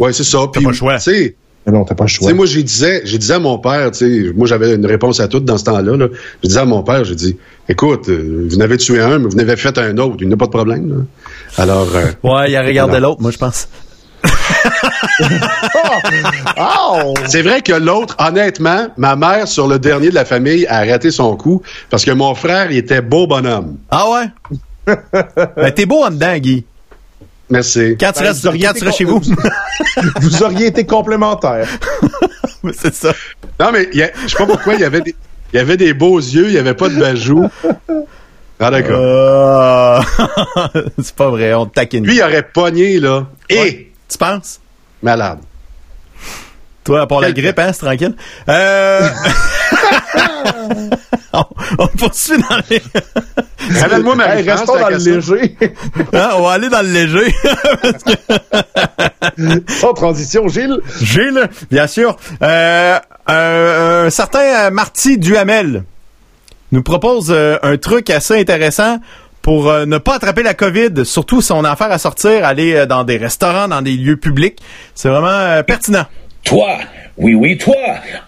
Ouais, 0.00 0.12
c'est 0.14 0.24
ça. 0.24 0.38
Puis, 0.52 0.62
pas 0.64 0.70
le 0.70 0.74
choix. 0.76 0.96
tu 0.96 1.02
sais, 1.12 1.36
Mais 1.66 1.72
non, 1.72 1.84
t'as 1.84 1.94
pas 1.94 2.04
le 2.04 2.08
Tu 2.10 2.16
choix. 2.16 2.28
sais, 2.28 2.34
moi, 2.34 2.46
j'ai 2.46 2.62
disais, 2.62 3.02
j'ai 3.04 3.18
disais 3.18 3.34
à 3.34 3.38
mon 3.38 3.58
père, 3.58 3.90
tu 3.90 3.98
sais, 3.98 4.32
moi, 4.34 4.46
j'avais 4.46 4.74
une 4.74 4.86
réponse 4.86 5.20
à 5.20 5.28
tout 5.28 5.40
dans 5.40 5.58
ce 5.58 5.64
temps-là, 5.64 5.96
là. 5.96 6.06
Je 6.42 6.48
disais 6.48 6.60
à 6.60 6.64
mon 6.64 6.82
père, 6.82 7.04
j'ai 7.04 7.14
dit, 7.14 7.36
écoute, 7.68 8.08
euh, 8.08 8.46
vous 8.50 8.56
n'avez 8.56 8.78
tué 8.78 8.98
un, 9.00 9.18
mais 9.18 9.28
vous 9.28 9.36
n'avez 9.36 9.56
fait 9.56 9.76
un 9.78 9.96
autre. 9.98 10.16
Il 10.20 10.28
n'y 10.28 10.34
a 10.34 10.36
pas 10.38 10.46
de 10.46 10.50
problème, 10.50 10.88
là. 10.88 10.96
Alors, 11.62 11.86
euh, 11.94 12.06
Ouais, 12.22 12.50
il 12.50 12.56
a 12.56 12.62
regardé 12.62 12.98
l'autre, 12.98 13.20
moi, 13.20 13.30
je 13.30 13.38
pense. 13.38 13.68
Oh! 16.58 17.14
c'est 17.26 17.42
vrai 17.42 17.60
que 17.62 17.72
l'autre, 17.72 18.16
honnêtement, 18.18 18.88
ma 18.96 19.16
mère, 19.16 19.48
sur 19.48 19.68
le 19.68 19.78
dernier 19.78 20.10
de 20.10 20.14
la 20.14 20.24
famille, 20.24 20.66
a 20.66 20.84
raté 20.84 21.10
son 21.10 21.36
coup 21.36 21.62
parce 21.90 22.04
que 22.04 22.10
mon 22.10 22.34
frère, 22.34 22.70
il 22.70 22.78
était 22.78 23.00
beau 23.02 23.26
bonhomme. 23.26 23.76
Ah 23.90 24.04
ouais? 24.10 24.26
ben, 25.56 25.70
t'es 25.74 25.86
beau 25.86 26.02
en 26.04 26.10
dedans, 26.10 26.36
Guy. 26.38 26.64
Merci. 27.50 27.96
Quand 27.98 28.12
tu 28.12 28.20
Ben, 28.20 28.28
restes, 28.28 28.40
vous 28.42 28.46
auriez 28.48 28.66
quand 28.66 28.72
tu 28.72 28.76
été 28.78 28.86
restes 28.86 28.98
chez 28.98 29.04
vous. 29.04 29.20
Vous 30.20 30.42
auriez 30.42 30.66
été 30.66 30.86
complémentaires. 30.86 31.68
c'est 32.74 32.94
ça. 32.94 33.12
Non, 33.58 33.70
mais 33.72 33.88
il 33.92 33.98
y 33.98 34.02
a- 34.02 34.10
je 34.22 34.28
sais 34.28 34.36
pas 34.38 34.46
pourquoi, 34.46 34.74
il 34.74 34.80
y 34.80 34.84
avait 34.84 35.00
des, 35.00 35.14
il 35.52 35.56
y 35.56 35.58
avait 35.58 35.76
des 35.76 35.92
beaux 35.92 36.18
yeux, 36.18 36.46
il 36.46 36.52
n'y 36.52 36.58
avait 36.58 36.74
pas 36.74 36.88
de 36.88 36.98
bajoux. 36.98 37.48
Ah, 38.60 38.70
d'accord. 38.70 39.00
Euh, 39.00 40.00
c'est 41.02 41.14
pas 41.16 41.30
vrai, 41.30 41.52
on 41.54 41.66
te 41.66 41.74
taquine. 41.74 42.04
Lui, 42.06 42.16
il 42.16 42.22
aurait 42.22 42.42
pogné, 42.42 43.00
là. 43.00 43.26
Et, 43.48 43.58
Ouais. 43.58 43.92
Tu 44.08 44.18
penses? 44.18 44.60
malade. 45.02 45.38
Toi, 46.84 47.02
à 47.02 47.06
part 47.06 47.20
la 47.20 47.32
grippe, 47.32 47.58
hein, 47.58 47.72
c'est 47.72 47.84
tranquille. 47.84 48.14
Euh... 48.48 49.08
on, 51.32 51.44
on 51.78 51.86
poursuit 51.88 52.38
dans 52.38 52.56
les... 52.68 52.82
Ramène-moi 53.80 54.14
ma 54.16 54.36
Hey, 54.36 54.48
restons 54.48 54.78
dans 54.78 54.88
le 54.88 54.96
léger. 54.96 55.56
Hein, 56.12 56.30
on 56.36 56.42
va 56.42 56.52
aller 56.52 56.68
dans 56.68 56.82
le 56.82 56.92
léger. 56.92 57.34
Sans 59.68 59.92
transition, 59.92 60.48
Gilles. 60.48 60.80
Gilles, 61.00 61.48
bien 61.70 61.86
sûr. 61.86 62.16
Euh, 62.42 62.98
un, 63.26 64.04
un 64.06 64.10
certain 64.10 64.66
euh, 64.66 64.70
Marty 64.70 65.18
Duhamel 65.18 65.84
nous 66.72 66.82
propose 66.82 67.30
euh, 67.30 67.58
un 67.62 67.76
truc 67.76 68.10
assez 68.10 68.38
intéressant 68.40 68.98
pour 69.42 69.68
euh, 69.68 69.86
ne 69.86 69.98
pas 69.98 70.16
attraper 70.16 70.42
la 70.42 70.54
COVID, 70.54 71.04
surtout 71.04 71.40
si 71.40 71.52
on 71.52 71.64
a 71.64 71.70
affaire 71.70 71.90
à 71.90 71.98
sortir, 71.98 72.44
aller 72.44 72.74
euh, 72.74 72.86
dans 72.86 73.04
des 73.04 73.16
restaurants, 73.16 73.68
dans 73.68 73.82
des 73.82 73.96
lieux 73.96 74.16
publics. 74.16 74.58
C'est 74.94 75.08
vraiment 75.08 75.28
euh, 75.28 75.62
pertinent. 75.62 76.04
Toi, 76.44 76.78
oui, 77.16 77.34
oui, 77.34 77.58
toi, 77.58 77.76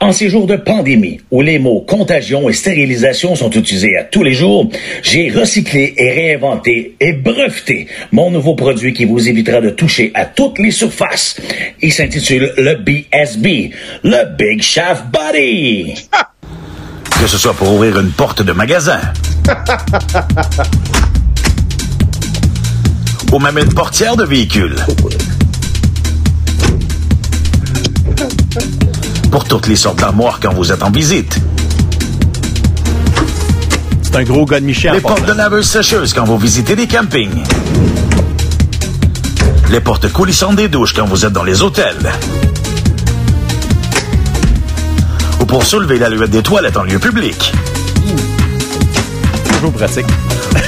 en 0.00 0.12
ces 0.12 0.28
jours 0.28 0.46
de 0.46 0.56
pandémie, 0.56 1.20
où 1.30 1.40
les 1.40 1.58
mots 1.58 1.80
contagion 1.80 2.48
et 2.48 2.52
stérilisation 2.52 3.34
sont 3.34 3.50
utilisés 3.50 3.96
à 3.96 4.04
tous 4.04 4.22
les 4.22 4.34
jours, 4.34 4.68
j'ai 5.02 5.30
recyclé 5.30 5.94
et 5.96 6.12
réinventé 6.12 6.94
et 7.00 7.12
breveté 7.12 7.86
mon 8.12 8.30
nouveau 8.30 8.54
produit 8.54 8.92
qui 8.92 9.06
vous 9.06 9.28
évitera 9.28 9.60
de 9.60 9.70
toucher 9.70 10.10
à 10.14 10.26
toutes 10.26 10.58
les 10.58 10.70
surfaces. 10.70 11.40
Il 11.80 11.92
s'intitule 11.92 12.52
le 12.58 12.74
BSB, 12.74 13.74
le 14.04 14.36
Big 14.36 14.62
Shaft 14.62 15.04
Body. 15.10 15.94
Que 17.20 17.28
ce 17.28 17.38
soit 17.38 17.54
pour 17.54 17.72
ouvrir 17.72 18.00
une 18.00 18.10
porte 18.10 18.42
de 18.42 18.50
magasin. 18.50 18.98
ou 23.32 23.38
même 23.38 23.58
une 23.58 23.72
portière 23.72 24.16
de 24.16 24.24
véhicule. 24.24 24.74
Pour 29.30 29.44
toutes 29.44 29.66
les 29.66 29.76
sortes 29.76 29.98
d'armoires 29.98 30.40
quand 30.40 30.52
vous 30.52 30.72
êtes 30.72 30.82
en 30.82 30.90
visite. 30.90 31.38
C'est 34.02 34.16
un 34.16 34.24
gros 34.24 34.44
gars 34.44 34.60
de 34.60 34.66
Michel. 34.66 34.92
Les 34.92 35.00
portes 35.00 35.24
de 35.24 35.32
laveuses 35.32 35.68
sécheuses 35.68 36.12
quand 36.12 36.24
vous 36.24 36.36
visitez 36.36 36.76
des 36.76 36.86
campings. 36.86 37.42
Les 39.70 39.80
portes 39.80 40.12
coulissantes 40.12 40.56
des 40.56 40.68
douches 40.68 40.92
quand 40.92 41.06
vous 41.06 41.24
êtes 41.24 41.32
dans 41.32 41.44
les 41.44 41.62
hôtels. 41.62 42.12
Ou 45.40 45.46
pour 45.46 45.64
soulever 45.64 45.98
la 45.98 46.10
luette 46.10 46.30
des 46.30 46.42
toilettes 46.42 46.76
en 46.76 46.82
lieu 46.82 46.98
public. 46.98 47.52
Toujours 49.54 49.72
pratique. 49.72 50.06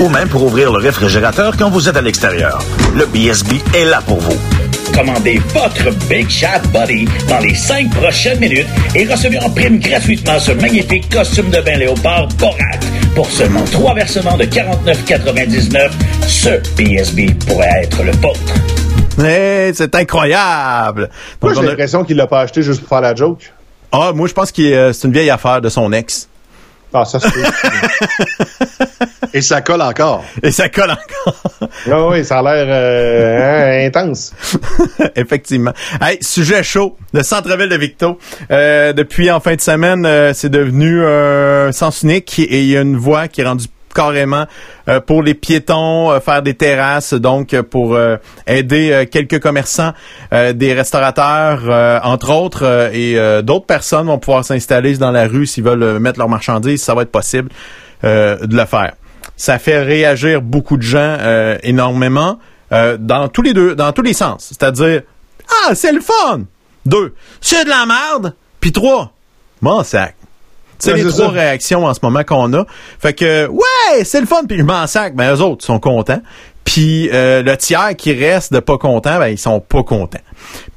Ou 0.01 0.09
même 0.09 0.28
pour 0.28 0.43
ouvrir 0.43 0.73
le 0.73 0.78
réfrigérateur 0.78 1.56
quand 1.59 1.69
vous 1.69 1.89
êtes 1.89 1.97
à 1.97 2.02
l'extérieur. 2.02 2.61
Le 2.94 3.05
BSB 3.05 3.52
est 3.74 3.85
là 3.85 4.01
pour 4.01 4.20
vous. 4.20 4.53
Commandez 4.95 5.41
votre 5.53 5.91
Big 6.09 6.29
Shaft 6.31 6.71
Body 6.73 7.07
dans 7.29 7.41
les 7.41 7.55
cinq 7.55 7.91
prochaines 7.91 8.39
minutes 8.39 8.66
et 8.95 9.05
recevez 9.05 9.39
en 9.41 9.51
prime 9.51 9.81
gratuitement 9.81 10.39
ce 10.39 10.53
magnifique 10.53 11.09
costume 11.12 11.51
de 11.51 11.61
bain 11.61 11.77
léopard 11.77 12.29
Borat. 12.39 12.79
Pour 13.15 13.27
seulement 13.29 13.65
trois 13.65 13.95
versements 13.95 14.37
de 14.37 14.45
49,99, 14.45 15.91
ce 16.29 16.51
BSB 16.77 17.35
pourrait 17.47 17.83
être 17.83 18.03
le 18.05 18.12
vôtre. 18.12 18.55
Hey, 19.19 19.73
c'est 19.75 19.95
incroyable. 19.95 21.11
Moi, 21.43 21.55
j'ai 21.55 21.62
l'impression 21.62 22.05
qu'il 22.05 22.16
l'a 22.16 22.27
pas 22.27 22.43
acheté 22.43 22.62
juste 22.62 22.81
pour 22.81 22.89
faire 22.89 23.01
la 23.01 23.15
joke. 23.15 23.53
Ah, 23.93 24.12
moi, 24.15 24.29
je 24.29 24.33
pense 24.33 24.53
que 24.53 24.62
euh, 24.62 24.93
c'est 24.93 25.07
une 25.07 25.12
vieille 25.15 25.31
affaire 25.31 25.61
de 25.61 25.69
son 25.69 25.93
ex. 25.93 26.29
Ah, 26.97 27.05
ça. 27.05 27.19
Et 29.35 29.43
ça 29.43 29.62
colle 29.62 29.83
encore. 29.83 30.25
Et 30.45 30.53
ça 30.53 30.69
colle 30.69 30.93
encore. 30.93 31.43
Ah 31.91 32.07
oui, 32.07 32.25
ça 32.25 32.39
a 32.39 32.43
l'air 32.43 32.66
euh, 32.69 33.83
hein, 33.83 33.87
intense. 33.89 34.33
Effectivement. 35.16 35.73
Hey, 36.01 36.19
sujet 36.21 36.62
chaud, 36.62 36.97
le 37.12 37.25
centre-ville 37.25 37.69
de 37.69 37.77
Victo. 37.77 38.16
Euh, 38.53 38.93
depuis 38.93 39.33
en 39.33 39.41
fin 39.41 39.57
de 39.57 39.61
semaine, 39.61 40.07
euh, 40.07 40.33
c'est 40.35 40.51
devenu 40.51 41.05
un 41.05 41.73
sens 41.73 42.05
unique 42.05 42.39
et 42.39 42.61
il 42.61 42.69
y 42.69 42.77
a 42.77 42.83
une 42.83 42.97
voie 42.97 43.27
qui 43.27 43.41
est 43.41 43.45
rendue 43.45 43.66
carrément 43.95 44.47
euh, 44.89 45.01
pour 45.01 45.23
les 45.23 45.35
piétons, 45.35 46.11
euh, 46.11 46.21
faire 46.21 46.43
des 46.43 46.55
terrasses, 46.55 47.15
donc 47.15 47.55
euh, 47.55 47.62
pour 47.62 47.97
aider 48.47 49.09
quelques 49.11 49.41
commerçants, 49.41 49.93
des 50.33 50.75
restaurateurs, 50.75 52.03
entre 52.05 52.33
autres, 52.33 52.91
et 52.93 53.16
d'autres 53.43 53.66
personnes 53.66 54.07
vont 54.07 54.19
pouvoir 54.19 54.45
s'installer 54.45 54.97
dans 54.97 55.11
la 55.11 55.27
rue 55.27 55.47
s'ils 55.47 55.65
veulent 55.65 55.99
mettre 55.99 56.19
leurs 56.19 56.29
marchandises, 56.29 56.83
ça 56.83 56.95
va 56.95 57.03
être 57.03 57.12
possible 57.12 57.51
de 58.03 58.57
le 58.57 58.65
faire. 58.65 58.95
Ça 59.37 59.59
fait 59.59 59.83
réagir 59.83 60.43
beaucoup 60.43 60.77
de 60.77 60.83
gens 60.83 61.19
énormément 61.62 62.39
dans 62.71 63.29
tous 63.29 63.43
les 63.43 63.53
deux, 63.53 63.75
dans 63.75 63.93
tous 63.93 64.03
les 64.03 64.15
sens. 64.15 64.49
C'est-à-dire, 64.49 65.03
ah, 65.66 65.75
c'est 65.75 65.93
le 65.93 66.01
fun. 66.01 66.43
Deux, 66.87 67.15
c'est 67.41 67.65
de 67.65 67.71
la 67.71 67.87
merde. 67.87 68.35
Puis 68.61 68.73
trois, 68.73 69.12
mon 69.61 69.83
sac. 69.85 70.16
C'est 70.78 70.94
les 70.94 71.02
trois 71.02 71.26
ça. 71.26 71.28
réactions 71.28 71.84
en 71.84 71.94
ce 71.94 72.01
moment 72.02 72.24
qu'on 72.24 72.52
a. 72.55 72.64
Fait 72.98 73.12
que, 73.12 73.46
ouais, 73.46 74.05
c'est 74.05 74.20
le 74.20 74.26
fun, 74.26 74.42
puis 74.48 74.59
je 74.59 74.64
m'en 74.64 74.86
sac. 74.86 75.14
Ben, 75.14 75.34
eux 75.34 75.40
autres 75.40 75.64
sont 75.64 75.78
contents. 75.78 76.22
Puis 76.64 77.10
euh, 77.12 77.42
le 77.42 77.56
tiers 77.56 77.94
qui 77.96 78.12
reste 78.12 78.52
de 78.52 78.60
pas 78.60 78.78
contents, 78.78 79.18
ben, 79.18 79.28
ils 79.28 79.38
sont 79.38 79.60
pas 79.60 79.82
contents. 79.82 80.20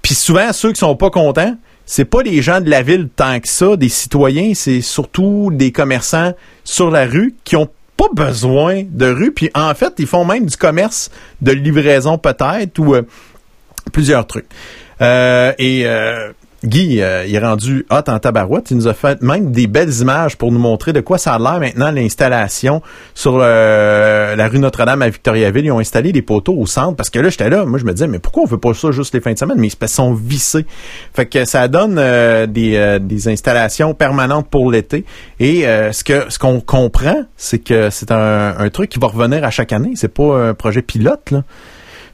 Puis 0.01 0.15
souvent, 0.15 0.51
ceux 0.53 0.71
qui 0.71 0.79
sont 0.79 0.95
pas 0.95 1.09
contents, 1.09 1.55
c'est 1.85 2.05
pas 2.05 2.21
les 2.21 2.41
gens 2.41 2.59
de 2.59 2.69
la 2.69 2.81
ville 2.81 3.09
tant 3.15 3.39
que 3.39 3.47
ça, 3.47 3.77
des 3.77 3.89
citoyens, 3.89 4.51
c'est 4.53 4.81
surtout 4.81 5.49
des 5.53 5.71
commerçants 5.71 6.33
sur 6.65 6.91
la 6.91 7.05
rue 7.05 7.35
qui 7.45 7.55
ont 7.55 7.69
pas 7.95 8.09
besoin 8.13 8.83
de 8.87 9.07
rue. 9.07 9.31
Puis 9.31 9.49
en 9.55 9.73
fait, 9.73 9.93
ils 9.97 10.05
font 10.05 10.25
même 10.25 10.45
du 10.45 10.57
commerce 10.57 11.09
de 11.41 11.53
livraison 11.53 12.17
peut-être 12.17 12.77
ou 12.79 12.93
euh, 12.93 13.03
plusieurs 13.91 14.27
trucs. 14.27 14.47
Euh, 15.01 15.53
et 15.57 15.83
euh, 15.85 16.31
Guy, 16.63 17.01
euh, 17.01 17.25
il 17.27 17.35
est 17.35 17.39
rendu 17.39 17.85
hot 17.91 18.01
en 18.07 18.17
tabarouette. 18.19 18.71
Il 18.71 18.77
nous 18.77 18.87
a 18.87 18.93
fait 18.93 19.21
même 19.21 19.51
des 19.51 19.67
belles 19.67 19.93
images 20.01 20.37
pour 20.37 20.51
nous 20.51 20.59
montrer 20.59 20.91
de 20.91 21.01
quoi 21.01 21.17
ça 21.17 21.33
a 21.33 21.39
l'air 21.39 21.59
maintenant 21.59 21.91
l'installation 21.91 22.81
sur 23.13 23.37
euh, 23.39 24.35
la 24.35 24.47
rue 24.47 24.57
Notre-Dame 24.57 25.01
à 25.03 25.09
Victoriaville. 25.09 25.65
Ils 25.65 25.71
ont 25.71 25.79
installé 25.79 26.11
des 26.11 26.23
poteaux 26.23 26.55
au 26.55 26.65
centre 26.65 26.95
parce 26.95 27.11
que 27.11 27.19
là, 27.19 27.29
j'étais 27.29 27.49
là. 27.49 27.65
Moi, 27.65 27.77
je 27.77 27.85
me 27.85 27.93
disais, 27.93 28.07
mais 28.07 28.19
pourquoi 28.19 28.43
on 28.43 28.47
veut 28.47 28.57
pas 28.57 28.73
ça 28.73 28.91
juste 28.91 29.13
les 29.13 29.21
fins 29.21 29.33
de 29.33 29.37
semaine? 29.37 29.57
Mais 29.59 29.67
ils 29.67 29.87
se 29.87 29.93
sont 29.93 30.13
vissés. 30.13 30.65
Fait 31.13 31.27
que 31.27 31.45
ça 31.45 31.67
donne 31.67 31.97
euh, 31.99 32.47
des, 32.47 32.75
euh, 32.75 32.97
des 32.99 33.27
installations 33.27 33.93
permanentes 33.93 34.47
pour 34.49 34.71
l'été. 34.71 35.05
Et 35.39 35.67
euh, 35.67 35.91
ce 35.91 36.03
que 36.03 36.25
ce 36.29 36.39
qu'on 36.39 36.59
comprend, 36.59 37.23
c'est 37.35 37.59
que 37.59 37.89
c'est 37.91 38.11
un, 38.11 38.55
un 38.57 38.69
truc 38.69 38.89
qui 38.89 38.99
va 38.99 39.07
revenir 39.07 39.43
à 39.43 39.51
chaque 39.51 39.73
année. 39.73 39.91
C'est 39.95 40.13
pas 40.13 40.49
un 40.49 40.53
projet 40.55 40.81
pilote, 40.81 41.29
là. 41.31 41.43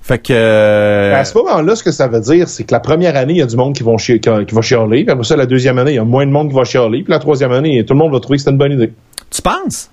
Fait 0.06 0.20
que... 0.20 0.34
euh, 0.34 1.16
À 1.16 1.24
ce 1.24 1.38
moment-là, 1.38 1.76
ce 1.78 1.84
que 1.84 1.92
ça 1.92 2.08
veut 2.10 2.20
dire, 2.20 2.50
c'est 2.50 2.66
que 2.66 2.74
la 2.74 2.82
première 2.82 3.16
année, 3.16 3.34
il 3.34 3.40
y 3.40 3.42
a 3.42 3.46
du 3.46 3.56
monde 3.56 3.74
qui, 3.74 3.84
vont 3.84 3.98
chi- 3.98 4.20
qui, 4.20 4.30
qui 4.46 4.54
va 4.54 4.62
chialer. 4.62 5.04
Puis 5.06 5.12
après 5.12 5.24
ça, 5.24 5.38
la 5.38 5.46
deuxième 5.46 5.78
année, 5.80 5.92
il 5.92 5.96
y 5.96 6.00
a 6.00 6.04
moins 6.04 6.26
de 6.26 6.32
monde 6.32 6.50
qui 6.50 6.56
va 6.56 6.66
chialer. 6.66 7.04
Puis 7.04 7.12
la 7.12 7.20
troisième 7.20 7.54
année, 7.54 7.84
tout 7.86 7.94
le 7.94 8.00
monde 8.00 8.12
va 8.12 8.20
trouver 8.20 8.38
que 8.38 8.44
c'est 8.44 8.52
une 8.52 8.58
bonne 8.58 8.74
idée. 8.74 8.92
tu 9.32 9.42
penses? 9.42 9.90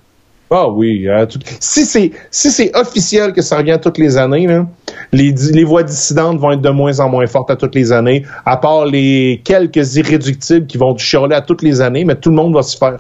Ah 0.51 0.69
oui. 0.69 1.07
euh, 1.09 1.27
tout- 1.27 1.39
si 1.61 1.85
c'est 1.85 2.11
si 2.33 2.51
c'est 2.51 2.77
officiel 2.77 3.33
que 3.33 3.41
ça 3.41 3.59
revient 3.59 3.79
toutes 3.81 3.99
les 3.99 4.17
années, 4.17 4.49
là, 4.49 4.67
les, 5.13 5.63
voix 5.63 5.85
dissidentes 5.85 6.39
vont 6.41 6.51
être 6.51 6.61
de 6.61 6.71
moins 6.71 6.99
en 6.99 7.09
moins 7.09 7.29
fortes 7.29 7.53
à 7.53 7.57
toutes 7.57 7.77
les 7.77 7.93
années, 7.93 8.25
à 8.45 8.57
part 8.57 8.87
les 8.87 9.41
quelques 9.45 9.95
irréductibles 9.95 10.67
qui 10.67 10.77
vont 10.77 10.97
chialer 10.99 11.37
à 11.37 11.41
toutes 11.41 11.63
les 11.63 11.81
années, 11.81 12.05
mais 12.05 12.17
tout 12.17 12.31
le 12.31 12.35
monde 12.35 12.53
va 12.53 12.63
se 12.65 12.77
faire. 12.77 12.99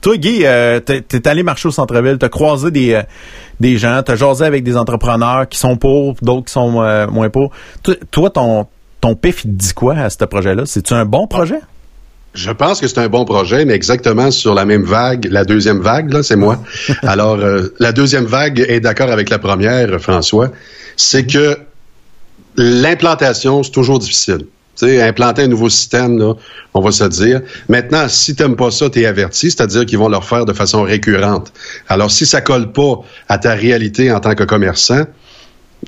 Toi, 0.00 0.16
Guy, 0.16 0.40
euh, 0.44 0.80
t'es 0.80 1.00
t'es 1.00 1.26
allé 1.26 1.42
marcher 1.42 1.68
au 1.68 1.72
centre-ville, 1.72 2.18
t'as 2.18 2.28
croisé 2.28 2.70
des, 2.70 2.94
euh, 2.94 3.02
des 3.58 3.78
gens, 3.78 4.00
t'as 4.04 4.16
jasé 4.16 4.44
avec 4.44 4.62
des 4.62 4.76
entrepreneurs 4.76 5.48
qui 5.48 5.58
sont 5.58 5.76
pour, 5.76 6.14
d'autres 6.22 6.46
qui 6.46 6.52
sont 6.52 6.80
euh, 6.80 7.06
moins. 7.08 7.28
Toi, 7.30 7.94
toi, 8.10 8.30
ton, 8.30 8.66
ton 9.00 9.14
pif, 9.14 9.44
il 9.44 9.50
te 9.50 9.56
dit 9.56 9.74
quoi 9.74 9.94
à 9.96 10.10
ce 10.10 10.24
projet-là? 10.24 10.64
C'est-tu 10.66 10.94
un 10.94 11.04
bon 11.04 11.26
projet? 11.26 11.60
Je 12.34 12.50
pense 12.50 12.80
que 12.80 12.86
c'est 12.86 12.98
un 12.98 13.08
bon 13.08 13.24
projet, 13.24 13.64
mais 13.64 13.72
exactement 13.74 14.30
sur 14.30 14.54
la 14.54 14.64
même 14.64 14.84
vague, 14.84 15.26
la 15.30 15.44
deuxième 15.44 15.80
vague, 15.80 16.12
là, 16.12 16.22
c'est 16.22 16.36
moi. 16.36 16.62
Alors, 17.02 17.38
euh, 17.40 17.74
la 17.80 17.92
deuxième 17.92 18.26
vague 18.26 18.64
est 18.68 18.80
d'accord 18.80 19.10
avec 19.10 19.30
la 19.30 19.38
première, 19.38 20.00
François. 20.00 20.50
C'est 20.96 21.26
que 21.26 21.58
l'implantation, 22.56 23.62
c'est 23.62 23.72
toujours 23.72 23.98
difficile. 23.98 24.46
Tu 24.78 24.86
sais, 24.86 25.02
implanter 25.02 25.42
un 25.42 25.48
nouveau 25.48 25.68
système, 25.68 26.18
là, 26.18 26.34
on 26.72 26.80
va 26.80 26.92
se 26.92 27.04
dire. 27.04 27.40
Maintenant, 27.68 28.08
si 28.08 28.36
t'aimes 28.36 28.54
pas 28.54 28.70
ça, 28.70 28.88
t'es 28.88 29.06
averti, 29.06 29.50
c'est-à-dire 29.50 29.84
qu'ils 29.86 29.98
vont 29.98 30.08
le 30.08 30.20
faire 30.20 30.44
de 30.44 30.52
façon 30.52 30.82
récurrente. 30.82 31.52
Alors, 31.88 32.10
si 32.10 32.26
ça 32.26 32.40
colle 32.40 32.70
pas 32.70 33.00
à 33.28 33.38
ta 33.38 33.54
réalité 33.54 34.12
en 34.12 34.20
tant 34.20 34.34
que 34.36 34.44
commerçant, 34.44 35.04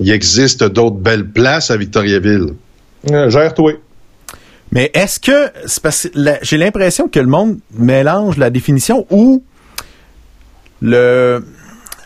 il 0.00 0.10
existe 0.10 0.64
d'autres 0.64 0.96
belles 0.96 1.28
places 1.28 1.70
à 1.70 1.76
Victoriaville. 1.76 2.54
Euh, 3.10 3.30
Gère-toi. 3.30 3.74
Mais 4.72 4.90
est-ce 4.94 5.20
que, 5.20 5.50
c'est 5.66 5.82
parce 5.82 6.08
que 6.08 6.08
la- 6.14 6.38
j'ai 6.42 6.56
l'impression 6.56 7.08
que 7.08 7.20
le 7.20 7.26
monde 7.26 7.58
mélange 7.74 8.38
la 8.38 8.50
définition 8.50 9.06
ou 9.10 9.42
le, 10.80 11.44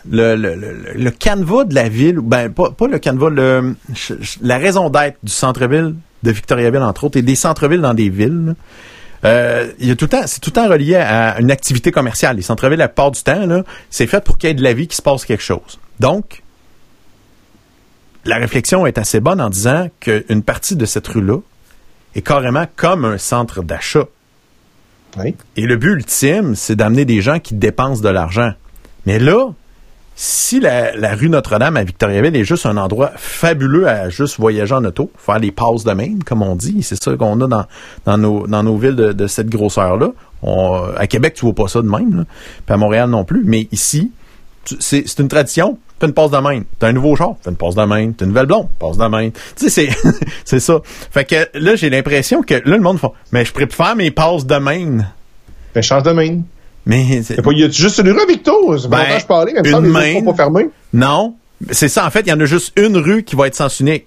le, 0.09 0.35
le, 0.35 0.55
le, 0.55 0.93
le 0.95 1.11
canevas 1.11 1.65
de 1.65 1.75
la 1.75 1.89
ville, 1.89 2.19
ben 2.21 2.51
pas, 2.51 2.71
pas 2.71 2.87
le 2.87 2.99
canevas, 2.99 3.29
le, 3.29 3.75
la 4.41 4.57
raison 4.57 4.89
d'être 4.89 5.17
du 5.23 5.31
centre-ville 5.31 5.95
de 6.25 6.31
Victoriaville, 6.31 6.81
entre 6.81 7.05
autres, 7.05 7.17
et 7.17 7.21
des 7.21 7.35
centres-villes 7.35 7.81
dans 7.81 7.93
des 7.93 8.09
villes. 8.09 8.47
là. 8.47 8.53
Euh, 9.23 9.71
il 9.79 9.87
y 9.87 9.91
a 9.91 9.95
tout 9.95 10.05
le 10.05 10.09
temps, 10.09 10.27
c'est 10.27 10.39
tout 10.39 10.51
le 10.51 10.55
temps 10.55 10.67
relié 10.67 10.95
à 10.95 11.39
une 11.39 11.49
activité 11.49 11.91
commerciale. 11.91 12.35
Les 12.35 12.41
centres-villes, 12.41 12.77
la 12.77 12.87
plupart 12.87 13.11
du 13.11 13.23
temps, 13.23 13.45
là, 13.45 13.63
c'est 13.89 14.07
fait 14.07 14.23
pour 14.23 14.37
qu'il 14.37 14.49
y 14.49 14.51
ait 14.51 14.55
de 14.55 14.63
la 14.63 14.73
vie, 14.73 14.87
qu'il 14.87 14.95
se 14.95 15.01
passe 15.01 15.25
quelque 15.25 15.41
chose. 15.41 15.79
Donc, 15.99 16.43
la 18.25 18.37
réflexion 18.37 18.85
est 18.85 18.97
assez 18.97 19.19
bonne 19.19 19.41
en 19.41 19.49
disant 19.49 19.89
qu'une 19.99 20.43
partie 20.43 20.75
de 20.75 20.85
cette 20.85 21.07
rue-là 21.07 21.39
est 22.15 22.21
carrément 22.21 22.65
comme 22.75 23.05
un 23.05 23.17
centre 23.17 23.63
d'achat. 23.63 24.05
Oui. 25.17 25.35
Et 25.55 25.65
le 25.65 25.77
but 25.77 25.93
ultime, 25.93 26.55
c'est 26.55 26.75
d'amener 26.75 27.05
des 27.05 27.21
gens 27.21 27.39
qui 27.39 27.55
dépensent 27.55 28.01
de 28.01 28.09
l'argent. 28.09 28.51
Mais 29.05 29.17
là, 29.17 29.47
si 30.15 30.61
la, 30.61 30.93
rue 31.15 31.29
Notre-Dame 31.29 31.75
à 31.75 31.83
Victoriaville 31.83 32.35
est 32.37 32.45
juste 32.45 32.65
un 32.65 32.77
endroit 32.77 33.11
fabuleux 33.17 33.87
à 33.87 34.09
juste 34.09 34.39
voyager 34.39 34.73
en 34.73 34.85
auto, 34.85 35.11
faire 35.17 35.39
les 35.39 35.51
passes 35.51 35.83
de 35.83 35.91
même, 35.91 36.23
comme 36.23 36.41
on 36.41 36.55
dit, 36.55 36.83
c'est 36.83 37.01
ça 37.01 37.15
qu'on 37.17 37.41
a 37.41 37.67
dans, 38.05 38.17
nos, 38.17 38.77
villes 38.77 38.95
de, 38.95 39.27
cette 39.27 39.49
grosseur-là. 39.49 40.11
À 40.97 41.07
Québec, 41.07 41.33
tu 41.33 41.45
vois 41.45 41.53
pas 41.53 41.67
ça 41.67 41.81
de 41.81 41.89
même, 41.89 42.17
là. 42.17 42.23
puis 42.65 42.73
à 42.73 42.77
Montréal 42.77 43.09
non 43.09 43.25
plus. 43.25 43.43
Mais 43.45 43.67
ici, 43.71 44.11
c'est 44.79 45.19
une 45.19 45.27
tradition. 45.27 45.77
Fais 45.99 46.07
une 46.07 46.13
passe 46.13 46.31
de 46.31 46.37
main. 46.37 46.61
T'as 46.77 46.89
un 46.89 46.93
nouveau 46.93 47.15
char, 47.15 47.35
fais 47.41 47.49
une 47.49 47.55
passe 47.55 47.75
de 47.75 47.83
main. 47.83 48.11
T'as 48.11 48.25
une 48.25 48.31
nouvelle 48.31 48.47
blonde, 48.47 48.67
passe 48.79 48.97
de 48.97 49.05
main. 49.05 49.29
Tu 49.55 49.69
sais, 49.69 49.89
c'est 50.43 50.59
ça. 50.59 50.81
Fait 50.83 51.23
que 51.23 51.47
là, 51.53 51.75
j'ai 51.75 51.89
l'impression 51.89 52.41
que 52.41 52.53
là, 52.53 52.61
le 52.75 52.79
monde 52.79 52.99
fait 52.99 53.07
«Mais 53.31 53.45
je 53.45 53.53
préfère 53.53 53.95
mes 53.95 54.11
passes 54.11 54.45
de 54.45 54.57
main. 54.57 55.05
Ben, 55.73 55.81
change 55.81 56.03
de 56.03 56.11
main.» 56.11 56.41
Mais 56.85 57.21
c'est- 57.23 57.35
Y 57.43 57.63
a 57.63 57.69
juste 57.69 57.99
une 57.99 58.11
rue, 58.11 58.27
Victo? 58.27 58.77
Ça 58.77 58.83
fait 58.83 58.89
Ben, 58.89 59.19
je 59.19 59.25
parlais, 59.25 59.53
même 59.53 59.65
une 59.65 59.83
les 59.83 59.89
main. 59.89 60.13
sont 60.25 60.33
pas 60.33 60.49
non, 60.93 61.33
c'est 61.71 61.87
ça. 61.87 62.05
En 62.05 62.09
fait, 62.11 62.21
il 62.21 62.29
y 62.29 62.33
en 62.33 62.39
a 62.39 62.45
juste 62.45 62.73
une 62.77 62.97
rue 62.97 63.23
qui 63.23 63.35
va 63.35 63.47
être 63.47 63.55
sens 63.55 63.79
unique. 63.79 64.05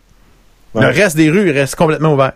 Le 0.75 0.87
reste 0.87 1.17
des 1.17 1.31
rues, 1.31 1.49
il 1.49 1.53
reste 1.59 1.75
complètement 1.75 2.13
ouvert. 2.15 2.33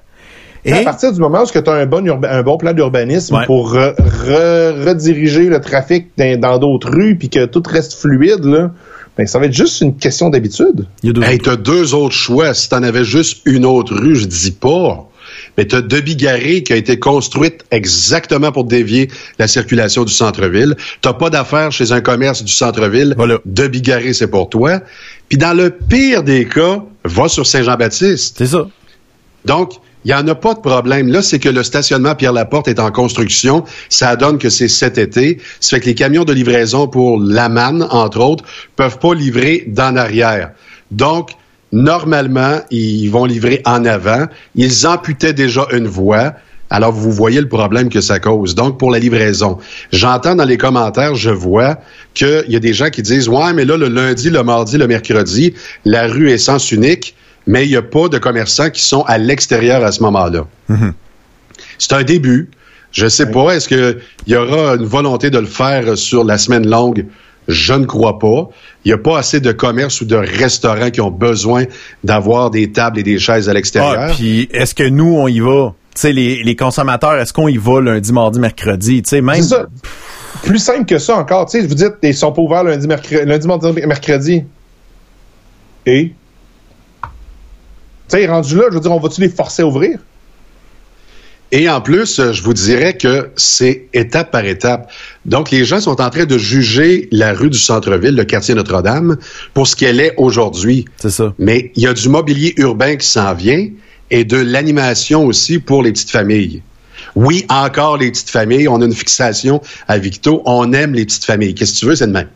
À 0.65 0.81
Et 0.81 0.85
partir 0.85 1.13
du 1.13 1.21
moment 1.21 1.43
où 1.43 1.47
tu 1.47 1.59
as 1.59 1.73
un 1.73 1.87
bon, 1.87 2.05
urba- 2.07 2.31
un 2.33 2.43
bon 2.43 2.57
plan 2.57 2.73
d'urbanisme 2.73 3.35
Ouais. 3.37 3.47
pour 3.47 3.73
re- 3.75 3.95
re- 3.97 4.89
rediriger 4.89 5.45
le 5.49 5.61
trafic 5.61 6.07
dans 6.17 6.59
d'autres 6.59 6.89
rues 6.91 7.17
puis 7.17 7.29
que 7.29 7.45
tout 7.47 7.63
reste 7.67 7.95
fluide, 7.95 8.45
là, 8.45 8.71
ben, 9.19 9.27
ça 9.27 9.39
va 9.41 9.47
être 9.47 9.53
juste 9.53 9.81
une 9.81 9.97
question 9.97 10.31
d'habitude. 10.31 10.87
il 11.03 11.09
y 11.09 11.11
a 11.11 11.13
deux 11.13 11.23
Hey, 11.25 11.39
t'as 11.39 11.57
deux 11.57 11.95
autres 11.95 12.15
choix. 12.15 12.55
Si 12.55 12.69
t'en 12.69 12.83
avais 12.85 13.05
juste 13.05 13.43
une 13.45 13.65
autre 13.67 13.95
rue, 13.95 14.15
je 14.15 14.27
dis 14.27 14.53
pas. 14.53 15.09
Mais 15.59 15.65
De 15.65 16.01
Bigarré 16.01 16.63
qui 16.63 16.73
a 16.73 16.77
été 16.77 16.99
construite 16.99 17.65
exactement 17.71 18.53
pour 18.53 18.65
dévier 18.65 19.09
la 19.39 19.49
circulation 19.49 20.05
du 20.05 20.13
centre-ville. 20.13 20.77
T'as 21.01 21.13
pas 21.13 21.31
d'affaires 21.31 21.73
chez 21.73 21.93
un 21.93 22.01
commerce 22.01 22.43
du 22.43 22.53
centre-ville. 22.53 23.15
Voilà. 23.17 23.39
De 23.45 23.69
Bigarré, 23.69 24.13
c'est 24.13 24.29
pour 24.29 24.49
toi. 24.49 24.81
Puis 25.29 25.39
dans 25.39 25.57
le 25.57 25.71
pire 25.71 26.23
des 26.23 26.47
cas, 26.47 26.83
va 27.05 27.29
sur 27.29 27.47
Saint-Jean-Baptiste. 27.47 28.37
C'est 28.39 28.47
ça. 28.47 28.67
Donc, 29.45 29.73
il 30.05 30.09
n'y 30.09 30.15
en 30.15 30.27
a 30.27 30.35
pas 30.35 30.55
de 30.55 30.61
problème. 30.61 31.09
Là, 31.09 31.23
c'est 31.23 31.39
que 31.39 31.49
le 31.49 31.63
stationnement 31.63 32.15
Pierre-Laporte 32.15 32.69
est 32.69 32.81
en 32.81 32.91
construction. 32.91 33.65
Ça 33.89 34.17
donne 34.17 34.39
que 34.39 34.51
c'est 34.51 34.69
cet 34.69 34.99
été. 34.99 35.39
Ça 35.61 35.77
fait 35.77 35.81
que 35.81 35.87
les 35.87 35.95
camions 35.95 36.25
de 36.25 36.33
livraison 36.33 36.89
pour 36.89 37.21
Laman, 37.21 37.87
entre 37.91 38.21
autres, 38.21 38.45
peuvent 38.75 38.99
pas 38.99 39.15
livrer 39.15 39.65
d'en 39.69 39.97
arrière. 39.97 40.53
Donc, 40.91 41.31
normalement, 41.73 42.61
ils 42.71 43.09
vont 43.09 43.25
livrer 43.25 43.63
en 43.65 43.85
avant. 43.85 44.27
Ils 44.55 44.87
amputaient 44.87 45.33
déjà 45.33 45.67
une 45.73 45.87
voie. 45.87 46.35
Alors, 46.71 46.93
vous 46.93 47.11
voyez 47.11 47.41
le 47.41 47.49
problème 47.49 47.89
que 47.89 48.01
ça 48.01 48.19
cause. 48.19 48.55
Donc, 48.55 48.79
pour 48.79 48.91
la 48.91 48.99
livraison, 48.99 49.59
j'entends 49.93 50.35
dans 50.35 50.45
les 50.45 50.57
commentaires, 50.57 51.15
je 51.15 51.31
vois 51.31 51.79
qu'il 52.15 52.45
y 52.49 52.57
a 52.57 52.61
des 52.61 52.73
gens 52.73 52.89
qui 52.89 53.03
disent, 53.03 53.29
ouais, 53.29 53.53
mais 53.53 53.65
là, 53.65 53.77
le 53.77 53.89
lundi, 53.89 54.31
le 54.31 54.43
mardi, 54.43 54.79
le 54.79 54.87
mercredi, 54.87 55.55
la 55.85 56.07
rue 56.07 56.31
est 56.31 56.39
sens 56.39 56.73
unique, 56.73 57.15
mais 57.47 57.67
il 57.67 57.71
n'y 57.71 57.77
a 57.77 57.83
pas 57.83 58.09
de 58.09 58.19
commerçants 58.19 58.71
qui 58.71 58.83
sont 58.83 59.03
à 59.03 59.19
l'extérieur 59.19 59.85
à 59.85 59.93
ce 59.93 60.03
moment-là. 60.03 60.47
C'est 61.79 61.93
un 61.93 62.05
début. 62.05 62.51
Je 62.93 63.07
sais 63.07 63.31
pas, 63.31 63.55
est-ce 63.55 63.69
qu'il 63.69 63.99
y 64.27 64.37
aura 64.37 64.75
une 64.75 64.85
volonté 64.85 65.31
de 65.31 65.39
le 65.39 65.47
faire 65.47 65.97
sur 65.97 66.25
la 66.25 66.37
semaine 66.39 66.69
longue? 66.69 67.07
Je 67.49 67.75
ne 67.75 67.87
crois 67.87 68.19
pas. 68.19 68.49
Il 68.85 68.89
n'y 68.89 68.93
a 68.93 68.99
pas 68.99 69.19
assez 69.19 69.41
de 69.41 69.53
commerces 69.53 70.01
ou 70.01 70.05
de 70.05 70.17
restaurants 70.17 70.91
qui 70.91 71.01
ont 71.01 71.11
besoin 71.11 71.65
d'avoir 72.05 72.51
des 72.51 72.73
tables 72.73 72.99
et 73.01 73.03
des 73.03 73.19
chaises 73.19 73.49
à 73.49 73.55
l'extérieur. 73.55 74.11
Ah, 74.11 74.13
puis 74.15 74.49
est-ce 74.53 74.75
que 74.75 74.89
nous, 74.89 75.15
on 75.17 75.29
y 75.29 75.41
va? 75.41 75.75
Tu 75.95 76.01
sais, 76.01 76.13
les, 76.13 76.43
les 76.43 76.57
consommateurs, 76.57 77.17
est-ce 77.17 77.33
qu'on 77.33 77.49
y 77.49 77.57
va 77.59 77.81
lundi, 77.81 78.13
mardi, 78.13 78.39
mercredi? 78.41 79.03
Tu 79.03 79.09
sais, 79.09 79.21
même. 79.21 79.37
C'est 79.37 79.55
ça. 79.55 79.67
Plus 80.43 80.59
simple 80.59 80.87
que 80.87 80.99
ça 80.99 81.17
encore. 81.17 81.47
Tu 81.47 81.61
sais, 81.61 81.67
vous 81.67 81.75
dites, 81.75 81.95
ils 82.03 82.15
sont 82.15 82.33
pas 82.33 82.43
ouverts 82.43 82.65
lundi, 82.65 82.87
mercredi, 82.87 83.25
lundi, 83.27 83.47
mardi, 83.47 83.73
mercredi. 83.87 84.45
Et? 85.85 86.13
Tu 88.09 88.19
sais, 88.19 88.27
rendu 88.27 88.57
là, 88.57 88.65
je 88.71 88.75
veux 88.75 88.81
dire, 88.81 88.93
on 88.93 89.01
va-tu 89.01 89.21
les 89.21 89.29
forcer 89.29 89.63
à 89.63 89.67
ouvrir? 89.67 89.99
Et 91.55 91.69
en 91.69 91.83
plus, 91.83 92.19
euh, 92.19 92.33
je 92.33 92.43
vous 92.43 92.55
dirais 92.55 92.97
que 92.97 93.31
c'est 93.37 93.85
étape 93.93 94.31
par 94.31 94.45
étape. 94.47 94.91
Donc, 95.27 95.51
les 95.51 95.67
gens 95.67 95.81
sont 95.81 96.01
en 96.01 96.09
train 96.09 96.25
de 96.25 96.39
juger 96.39 97.09
la 97.13 97.35
rue 97.35 97.51
du 97.51 97.59
centre-ville, 97.59 98.17
le 98.17 98.25
quartier 98.25 98.55
Notre-Dame, 98.55 99.19
pour 99.53 99.67
ce 99.69 99.77
qu'elle 99.77 100.01
est 100.01 100.15
aujourd'hui. 100.17 100.87
C'est 100.97 101.11
ça. 101.11 101.35
Mais 101.39 101.71
il 101.77 101.83
y 101.83 101.87
a 101.87 101.93
du 101.93 102.09
mobilier 102.09 102.55
urbain 102.57 102.97
qui 102.97 103.07
s'en 103.07 103.35
vient 103.35 103.69
et 104.11 104.25
de 104.25 104.39
l'animation 104.39 105.27
aussi 105.27 105.59
pour 105.59 105.83
les 105.83 105.93
petites 105.93 106.11
familles. 106.11 106.63
Oui, 107.15 107.45
encore 107.51 107.99
les 107.99 108.11
petites 108.11 108.31
familles. 108.31 108.67
On 108.69 108.81
a 108.81 108.85
une 108.87 108.95
fixation 108.95 109.61
à 109.89 109.99
Victo. 109.99 110.43
On 110.47 110.73
aime 110.73 110.95
les 110.95 111.05
petites 111.05 111.25
familles. 111.27 111.55
Qu'est-ce 111.55 111.75
que 111.75 111.79
tu 111.81 111.87
veux, 111.87 111.97
c'est 111.97 112.07
de 112.07 112.13
même. 112.13 112.29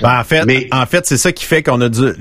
Ben, 0.00 0.20
en 0.20 0.24
fait, 0.24 0.44
Mais- 0.46 0.68
en 0.72 0.86
fait, 0.86 1.04
c'est 1.06 1.16
ça 1.16 1.32
qui 1.32 1.44
fait 1.44 1.62
qu'on 1.62 1.80
a 1.80 1.88
dû. 1.88 2.12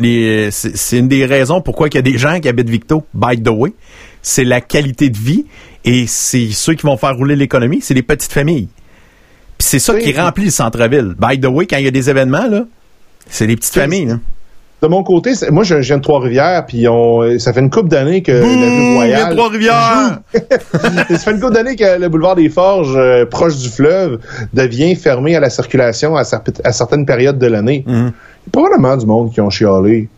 C'est, 0.51 0.75
c'est 0.75 0.97
une 0.97 1.07
des 1.07 1.25
raisons 1.25 1.61
pourquoi 1.61 1.87
il 1.87 1.95
y 1.95 1.97
a 1.99 2.01
des 2.01 2.17
gens 2.17 2.39
qui 2.39 2.49
habitent 2.49 2.69
Victo. 2.69 3.05
By 3.13 3.41
the 3.41 3.49
way, 3.49 3.73
c'est 4.21 4.43
la 4.43 4.61
qualité 4.61 5.09
de 5.09 5.17
vie 5.17 5.45
et 5.87 6.05
c'est 6.07 6.47
ceux 6.51 6.73
qui 6.73 6.85
vont 6.85 6.97
faire 6.97 7.15
rouler 7.15 7.35
l'économie, 7.35 7.79
c'est 7.81 7.93
les 7.93 8.03
petites 8.03 8.31
familles. 8.31 8.67
Puis 9.57 9.67
c'est 9.67 9.79
ça 9.79 9.93
Oui. 9.93 10.03
qui 10.03 10.13
remplit 10.13 10.45
le 10.45 10.51
centre-ville. 10.51 11.15
By 11.17 11.39
the 11.39 11.45
way, 11.47 11.65
quand 11.65 11.77
il 11.77 11.85
y 11.85 11.87
a 11.87 11.91
des 11.91 12.09
événements 12.09 12.47
là, 12.47 12.65
c'est 13.29 13.47
les 13.47 13.55
petites 13.55 13.73
familles. 13.73 14.05
Là. 14.05 14.19
De 14.79 14.87
mon 14.87 15.01
côté, 15.03 15.31
moi, 15.49 15.63
je 15.63 15.73
viens 15.73 15.97
de 15.97 16.03
Trois-Rivières, 16.03 16.63
puis 16.67 16.87
on, 16.87 17.39
ça 17.39 17.51
fait 17.51 17.61
une 17.61 17.71
couple 17.71 17.89
d'années 17.89 18.21
que 18.21 18.31
la 18.31 18.45
rue 18.45 18.93
Royale... 18.95 19.29
les 19.31 19.35
Trois-Rivières. 19.35 20.19
ça 21.09 21.17
fait 21.17 21.31
une 21.31 21.39
couple 21.39 21.53
d'années 21.55 21.75
que 21.75 21.99
le 21.99 22.07
boulevard 22.09 22.35
des 22.35 22.47
Forges, 22.49 22.93
euh, 22.95 23.25
proche 23.25 23.57
du 23.57 23.69
fleuve, 23.69 24.19
devient 24.53 24.95
fermé 24.95 25.35
à 25.35 25.39
la 25.39 25.49
circulation 25.49 26.15
à, 26.15 26.21
cer- 26.21 26.43
à 26.63 26.71
certaines 26.73 27.07
périodes 27.07 27.39
de 27.39 27.47
l'année. 27.47 27.83
Il 27.87 27.93
y 27.93 27.97
a 27.97 28.11
probablement 28.51 28.95
du 28.97 29.07
monde 29.07 29.33
qui 29.33 29.41
ont 29.41 29.49
chialé. 29.49 30.09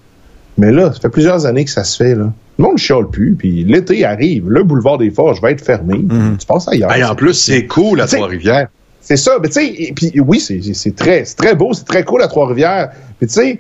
Mais 0.58 0.74
là, 0.74 0.92
ça 0.92 1.00
fait 1.00 1.10
plusieurs 1.10 1.46
années 1.46 1.64
que 1.64 1.72
ça 1.72 1.86
se 1.86 1.96
fait. 1.96 2.16
Là. 2.16 2.26
Le 2.60 2.64
monde 2.64 2.74
ne 2.74 2.78
chiale 2.78 3.08
plus, 3.08 3.36
puis 3.36 3.64
l'été 3.64 4.04
arrive, 4.06 4.50
le 4.50 4.64
boulevard 4.64 4.98
des 4.98 5.10
Forges 5.10 5.42
va 5.42 5.50
être 5.52 5.64
fermé. 5.64 6.04
Tu 6.38 6.46
passes 6.46 6.68
ailleurs. 6.68 6.92
Hey, 6.92 7.04
en 7.04 7.16
plus, 7.16 7.34
c'est 7.34 7.66
cool 7.66 8.02
à 8.02 8.06
Trois-Rivières. 8.18 8.68
C'est 9.02 9.16
ça, 9.16 9.38
mais 9.42 9.48
tu 9.48 9.54
sais, 9.54 9.94
puis 9.96 10.12
oui, 10.20 10.40
c'est 10.42 10.96
très, 10.96 11.24
beau, 11.56 11.72
c'est 11.74 11.86
très 11.86 12.04
cool 12.04 12.22
à 12.22 12.28
Trois-Rivières. 12.28 12.90
Puis 13.18 13.28
tu 13.28 13.34
sais, 13.34 13.60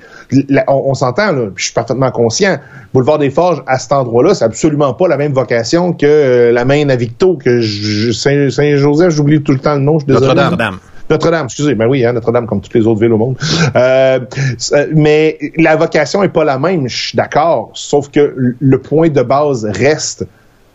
on, 0.67 0.89
on 0.91 0.93
s'entend 0.93 1.33
je 1.55 1.63
suis 1.63 1.73
parfaitement 1.73 2.11
conscient. 2.11 2.57
Boulevard 2.93 3.17
des 3.19 3.29
Forges 3.29 3.63
à 3.65 3.79
cet 3.79 3.93
endroit-là, 3.93 4.35
c'est 4.35 4.43
absolument 4.45 4.93
pas 4.93 5.07
la 5.07 5.17
même 5.17 5.31
vocation 5.33 5.93
que 5.93 6.05
euh, 6.05 6.51
la 6.51 6.65
main 6.65 6.87
à 6.89 6.95
Victo, 6.97 7.35
que 7.37 7.61
Saint- 8.11 8.49
Saint-Joseph, 8.51 9.11
j'oublie 9.15 9.41
tout 9.41 9.53
le 9.53 9.59
temps 9.59 9.75
le 9.75 9.81
nom, 9.81 9.97
je 9.99 10.03
suis 10.03 10.07
désolé. 10.13 10.27
Notre-Dame. 10.51 10.77
Notre-Dame. 11.09 11.45
Excusez, 11.45 11.75
ben 11.75 11.87
oui, 11.87 12.05
hein, 12.05 12.13
Notre-Dame 12.13 12.45
comme 12.45 12.61
toutes 12.61 12.73
les 12.75 12.85
autres 12.87 12.99
villes 13.01 13.13
au 13.13 13.17
monde. 13.17 13.35
Euh, 13.75 14.19
c'est- 14.57 14.89
mais 14.93 15.37
la 15.57 15.75
vocation 15.75 16.23
est 16.23 16.29
pas 16.29 16.43
la 16.43 16.59
même, 16.59 16.87
je 16.87 17.07
suis 17.09 17.15
d'accord. 17.17 17.71
Sauf 17.73 18.09
que 18.09 18.33
le 18.59 18.77
point 18.81 19.09
de 19.09 19.21
base 19.21 19.65
reste. 19.65 20.25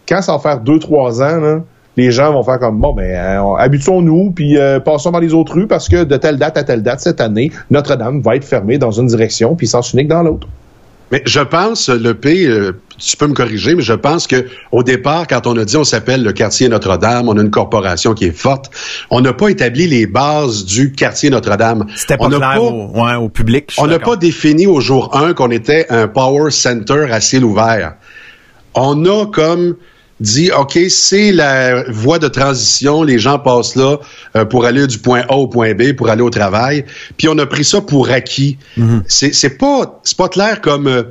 Quand 0.09 0.20
ça 0.23 0.32
va 0.32 0.39
faire 0.39 0.61
deux, 0.61 0.78
trois 0.78 1.23
ans, 1.23 1.62
les 1.97 2.11
gens 2.11 2.32
vont 2.32 2.43
faire 2.43 2.59
comme 2.59 2.78
bon, 2.81 2.93
ben 2.93 3.05
euh, 3.15 3.39
on- 3.43 3.55
habituons-nous 3.55 4.32
puis 4.32 4.59
euh, 4.59 4.81
passons 4.81 5.12
dans 5.12 5.20
les 5.20 5.32
autres 5.32 5.55
rues 5.55 5.66
parce 5.69 5.89
que 5.89 6.02
de 6.05 6.16
telle 6.16 6.36
date 6.39 6.56
à 6.56 6.65
telle 6.65 6.82
date 6.82 7.01
cette 7.01 7.20
année, 7.20 7.52
Notre-Dame 7.70 8.20
va 8.20 8.36
être 8.36 8.44
fermée 8.44 8.78
dans 8.78 8.90
une 8.90 9.06
direction 9.06 9.55
puis 9.55 9.66
sens 9.69 9.93
unique 9.93 10.09
dans 10.09 10.23
l'autre. 10.23 10.48
Mais 11.12 11.22
je 11.26 11.40
pense, 11.40 11.89
le 11.89 12.14
P, 12.14 12.47
euh, 12.47 12.72
tu 12.98 13.16
peux 13.16 13.26
me 13.26 13.35
corriger, 13.35 13.74
mais 13.74 13.82
je 13.82 13.93
pense 13.93 14.26
que 14.26 14.47
au 14.72 14.82
départ, 14.82 15.26
quand 15.26 15.47
on 15.47 15.56
a 15.59 15.64
dit 15.64 15.76
on 15.76 15.85
s'appelle 15.85 16.22
le 16.22 16.32
quartier 16.32 16.68
Notre-Dame, 16.68 17.28
on 17.28 17.36
a 17.36 17.43
une 17.43 17.51
corporation 17.51 18.14
qui 18.14 18.24
est 18.26 18.36
forte, 18.36 18.70
on 19.10 19.20
n'a 19.20 19.32
pas 19.32 19.48
établi 19.48 19.86
les 19.86 20.06
bases 20.06 20.64
du 20.64 20.93
quartier 20.93 21.31
Notre-Dame. 21.31 21.86
C'était 21.94 22.16
pas 22.16 22.24
on 22.24 22.28
clair 22.31 22.40
pas- 22.40 22.60
au, 22.60 22.90
ouais, 22.94 23.14
au 23.16 23.28
public. 23.28 23.72
On 23.78 23.86
n'a 23.86 23.98
pas 23.98 24.16
défini 24.16 24.66
au 24.66 24.81
jour 24.81 25.16
1 25.16 25.35
qu'on 25.35 25.51
était 25.51 25.86
un 25.90 26.09
power 26.09 26.51
center 26.51 27.06
à 27.10 27.20
ciel 27.20 27.44
ouvert. 27.44 27.94
On 28.74 29.05
a 29.05 29.26
comme 29.26 29.76
dit, 30.24 30.51
OK, 30.51 30.78
c'est 30.88 31.30
la 31.30 31.84
voie 31.84 32.18
de 32.18 32.28
transition, 32.28 33.02
les 33.02 33.18
gens 33.18 33.38
passent 33.38 33.76
là 33.76 33.98
euh, 34.36 34.44
pour 34.44 34.64
aller 34.64 34.86
du 34.86 34.98
point 34.98 35.22
A 35.28 35.34
au 35.34 35.46
point 35.46 35.74
B, 35.74 35.92
pour 35.92 36.09
aller 36.10 36.22
au 36.22 36.30
travail, 36.30 36.84
puis 37.16 37.28
on 37.28 37.38
a 37.38 37.46
pris 37.46 37.64
ça 37.64 37.80
pour 37.80 38.10
acquis. 38.10 38.59
C'est 39.06 39.32
c'est 39.32 39.56
pas, 39.56 40.01
c'est 40.02 40.16
pas 40.16 40.28
clair 40.28 40.60
comme, 40.60 40.88
euh, 40.88 41.02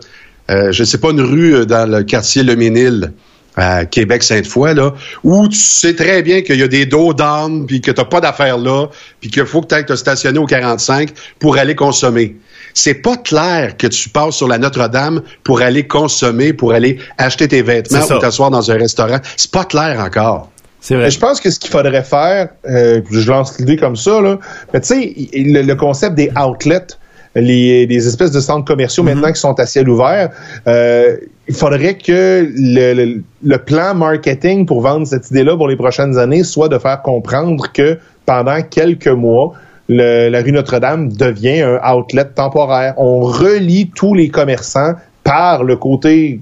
euh, 0.51 0.71
je 0.71 0.83
sais 0.83 0.97
pas, 0.97 1.11
une 1.11 1.21
rue 1.21 1.65
dans 1.65 1.89
le 1.89 2.03
quartier 2.03 2.43
Le 2.43 2.55
Ménil 2.55 3.13
à 3.55 3.85
Québec-Sainte-Foy, 3.85 4.73
là, 4.73 4.93
où 5.23 5.47
tu 5.47 5.57
sais 5.57 5.93
très 5.93 6.23
bien 6.23 6.41
qu'il 6.41 6.59
y 6.59 6.63
a 6.63 6.67
des 6.67 6.87
dos 6.87 7.13
down, 7.13 7.67
puis 7.67 7.81
que 7.81 7.91
t'as 7.91 8.05
pas 8.05 8.19
d'affaires 8.19 8.57
là, 8.57 8.87
puis 9.21 9.29
qu'il 9.29 9.45
faut 9.45 9.61
que 9.61 9.67
tu 9.67 9.75
ailles 9.75 9.85
te 9.85 9.95
stationner 9.95 10.39
au 10.39 10.45
45 10.47 11.11
pour 11.39 11.57
aller 11.57 11.75
consommer. 11.75 12.35
C'est 12.73 12.95
pas 12.95 13.17
clair 13.17 13.77
que 13.77 13.87
tu 13.87 14.09
passes 14.09 14.35
sur 14.35 14.47
la 14.47 14.57
Notre-Dame 14.57 15.21
pour 15.43 15.61
aller 15.61 15.87
consommer, 15.87 16.53
pour 16.53 16.73
aller 16.73 16.97
acheter 17.17 17.47
tes 17.47 17.61
vêtements 17.61 18.05
ou 18.05 18.19
t'asseoir 18.19 18.49
dans 18.51 18.71
un 18.71 18.77
restaurant. 18.77 19.19
C'est 19.37 19.51
pas 19.51 19.65
clair 19.65 19.99
encore. 19.99 20.49
C'est 20.81 20.95
vrai. 20.95 21.09
Je 21.09 21.19
pense 21.19 21.39
que 21.39 21.49
ce 21.49 21.59
qu'il 21.59 21.71
faudrait 21.71 22.03
faire, 22.03 22.49
euh, 22.69 23.01
je 23.09 23.29
lance 23.29 23.57
l'idée 23.57 23.77
comme 23.77 23.95
ça, 23.95 24.19
là, 24.19 24.37
mais 24.73 24.81
tu 24.81 24.87
sais, 24.87 25.13
le, 25.33 25.61
le 25.61 25.75
concept 25.75 26.15
des 26.15 26.29
outlets, 26.37 26.87
les, 27.35 27.85
les 27.85 28.07
espèces 28.07 28.31
de 28.31 28.41
centres 28.41 28.65
commerciaux 28.65 29.01
maintenant 29.03 29.31
qui 29.31 29.39
sont 29.39 29.57
à 29.59 29.65
ciel 29.65 29.87
ouvert, 29.87 30.29
euh, 30.67 31.15
il 31.47 31.55
faudrait 31.55 31.97
que 31.97 32.47
le, 32.53 32.93
le, 32.93 33.23
le 33.43 33.57
plan 33.57 33.95
marketing 33.95 34.65
pour 34.65 34.81
vendre 34.81 35.07
cette 35.07 35.29
idée-là 35.31 35.55
pour 35.55 35.67
les 35.67 35.75
prochaines 35.75 36.17
années 36.17 36.43
soit 36.43 36.69
de 36.69 36.77
faire 36.77 37.01
comprendre 37.01 37.71
que 37.71 37.97
pendant 38.25 38.61
quelques 38.61 39.07
mois, 39.07 39.53
le- 39.89 40.29
la 40.29 40.41
rue 40.41 40.51
Notre-Dame 40.51 41.11
devient 41.11 41.61
un 41.61 41.93
outlet 41.93 42.25
temporaire. 42.25 42.93
On 42.97 43.19
relie 43.21 43.91
tous 43.95 44.13
les 44.13 44.29
commerçants 44.29 44.93
par 45.23 45.63
le 45.63 45.75
côté 45.75 46.39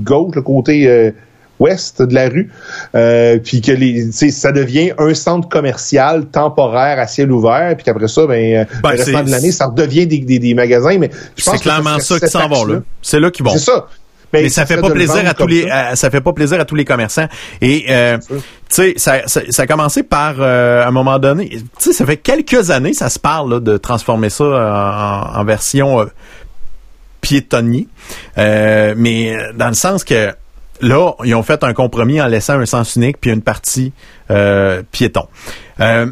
gauche, 0.00 0.34
le 0.34 0.42
côté 0.42 0.88
euh, 0.88 1.10
ouest 1.60 2.02
de 2.02 2.14
la 2.14 2.28
rue, 2.28 2.50
euh, 2.94 3.38
puis 3.38 3.60
que 3.60 3.70
les, 3.70 4.10
ça 4.12 4.50
devient 4.50 4.92
un 4.98 5.14
centre 5.14 5.48
commercial 5.48 6.26
temporaire 6.26 6.98
à 6.98 7.06
ciel 7.06 7.30
ouvert, 7.30 7.74
puis 7.76 7.84
qu'après 7.84 8.08
ça, 8.08 8.26
ben, 8.26 8.34
euh, 8.56 8.64
Ben, 8.82 8.90
le 8.92 8.96
restant 8.96 9.22
de 9.22 9.30
l'année, 9.30 9.52
ça 9.52 9.66
redevient 9.66 10.06
des, 10.06 10.18
des, 10.18 10.38
des 10.38 10.54
magasins. 10.54 10.98
Mais 10.98 11.10
C'est 11.36 11.52
que 11.58 11.62
clairement 11.62 11.98
ça 11.98 12.00
serait 12.16 12.20
qui 12.26 12.28
s'en 12.28 12.48
va 12.48 12.72
là. 12.74 12.80
C'est 13.02 13.20
là 13.20 13.30
qu'ils 13.30 13.44
vont. 13.44 13.52
C'est 13.52 13.58
ça. 13.60 13.86
Mais 14.42 14.48
ça 14.50 14.66
fait 14.66 14.74
pas 14.80 14.88
plaisir 14.94 15.16
à 15.28 15.34
tous 15.34 15.46
les, 15.46 15.68
ça. 15.68 15.86
à- 15.88 15.96
ça 15.96 16.10
fait 16.10 16.20
pas 16.20 16.32
plaisir 16.32 16.60
à 16.60 16.64
tous 16.64 16.74
les 16.74 16.84
commerçants. 16.84 17.28
Et 17.60 17.86
euh, 17.90 18.18
tu 18.28 18.34
sais, 18.68 18.94
ça, 18.96 19.22
ça, 19.26 19.40
ça 19.48 19.62
a 19.62 19.66
commencé 19.66 20.02
par 20.02 20.36
euh, 20.40 20.82
à 20.84 20.88
un 20.88 20.90
moment 20.90 21.18
donné. 21.18 21.48
Tu 21.50 21.60
sais, 21.78 21.92
ça 21.92 22.04
fait 22.06 22.16
quelques 22.16 22.70
années, 22.70 22.92
ça 22.94 23.08
se 23.08 23.18
parle 23.18 23.50
là, 23.54 23.60
de 23.60 23.76
transformer 23.76 24.30
ça 24.30 24.44
en, 24.44 25.40
en 25.40 25.44
version 25.44 26.00
euh, 26.00 26.06
piétonnier. 27.20 27.88
Euh, 28.38 28.94
mais 28.96 29.34
euh, 29.34 29.52
dans 29.54 29.68
le 29.68 29.74
sens 29.74 30.04
que 30.04 30.32
là, 30.80 31.12
ils 31.24 31.34
ont 31.34 31.42
fait 31.42 31.62
un 31.64 31.72
compromis 31.72 32.20
en 32.20 32.26
laissant 32.26 32.58
un 32.58 32.66
sens 32.66 32.96
unique 32.96 33.18
puis 33.20 33.30
une 33.30 33.42
partie 33.42 33.92
euh, 34.30 34.82
piéton. 34.92 35.26
Euh, 35.80 36.06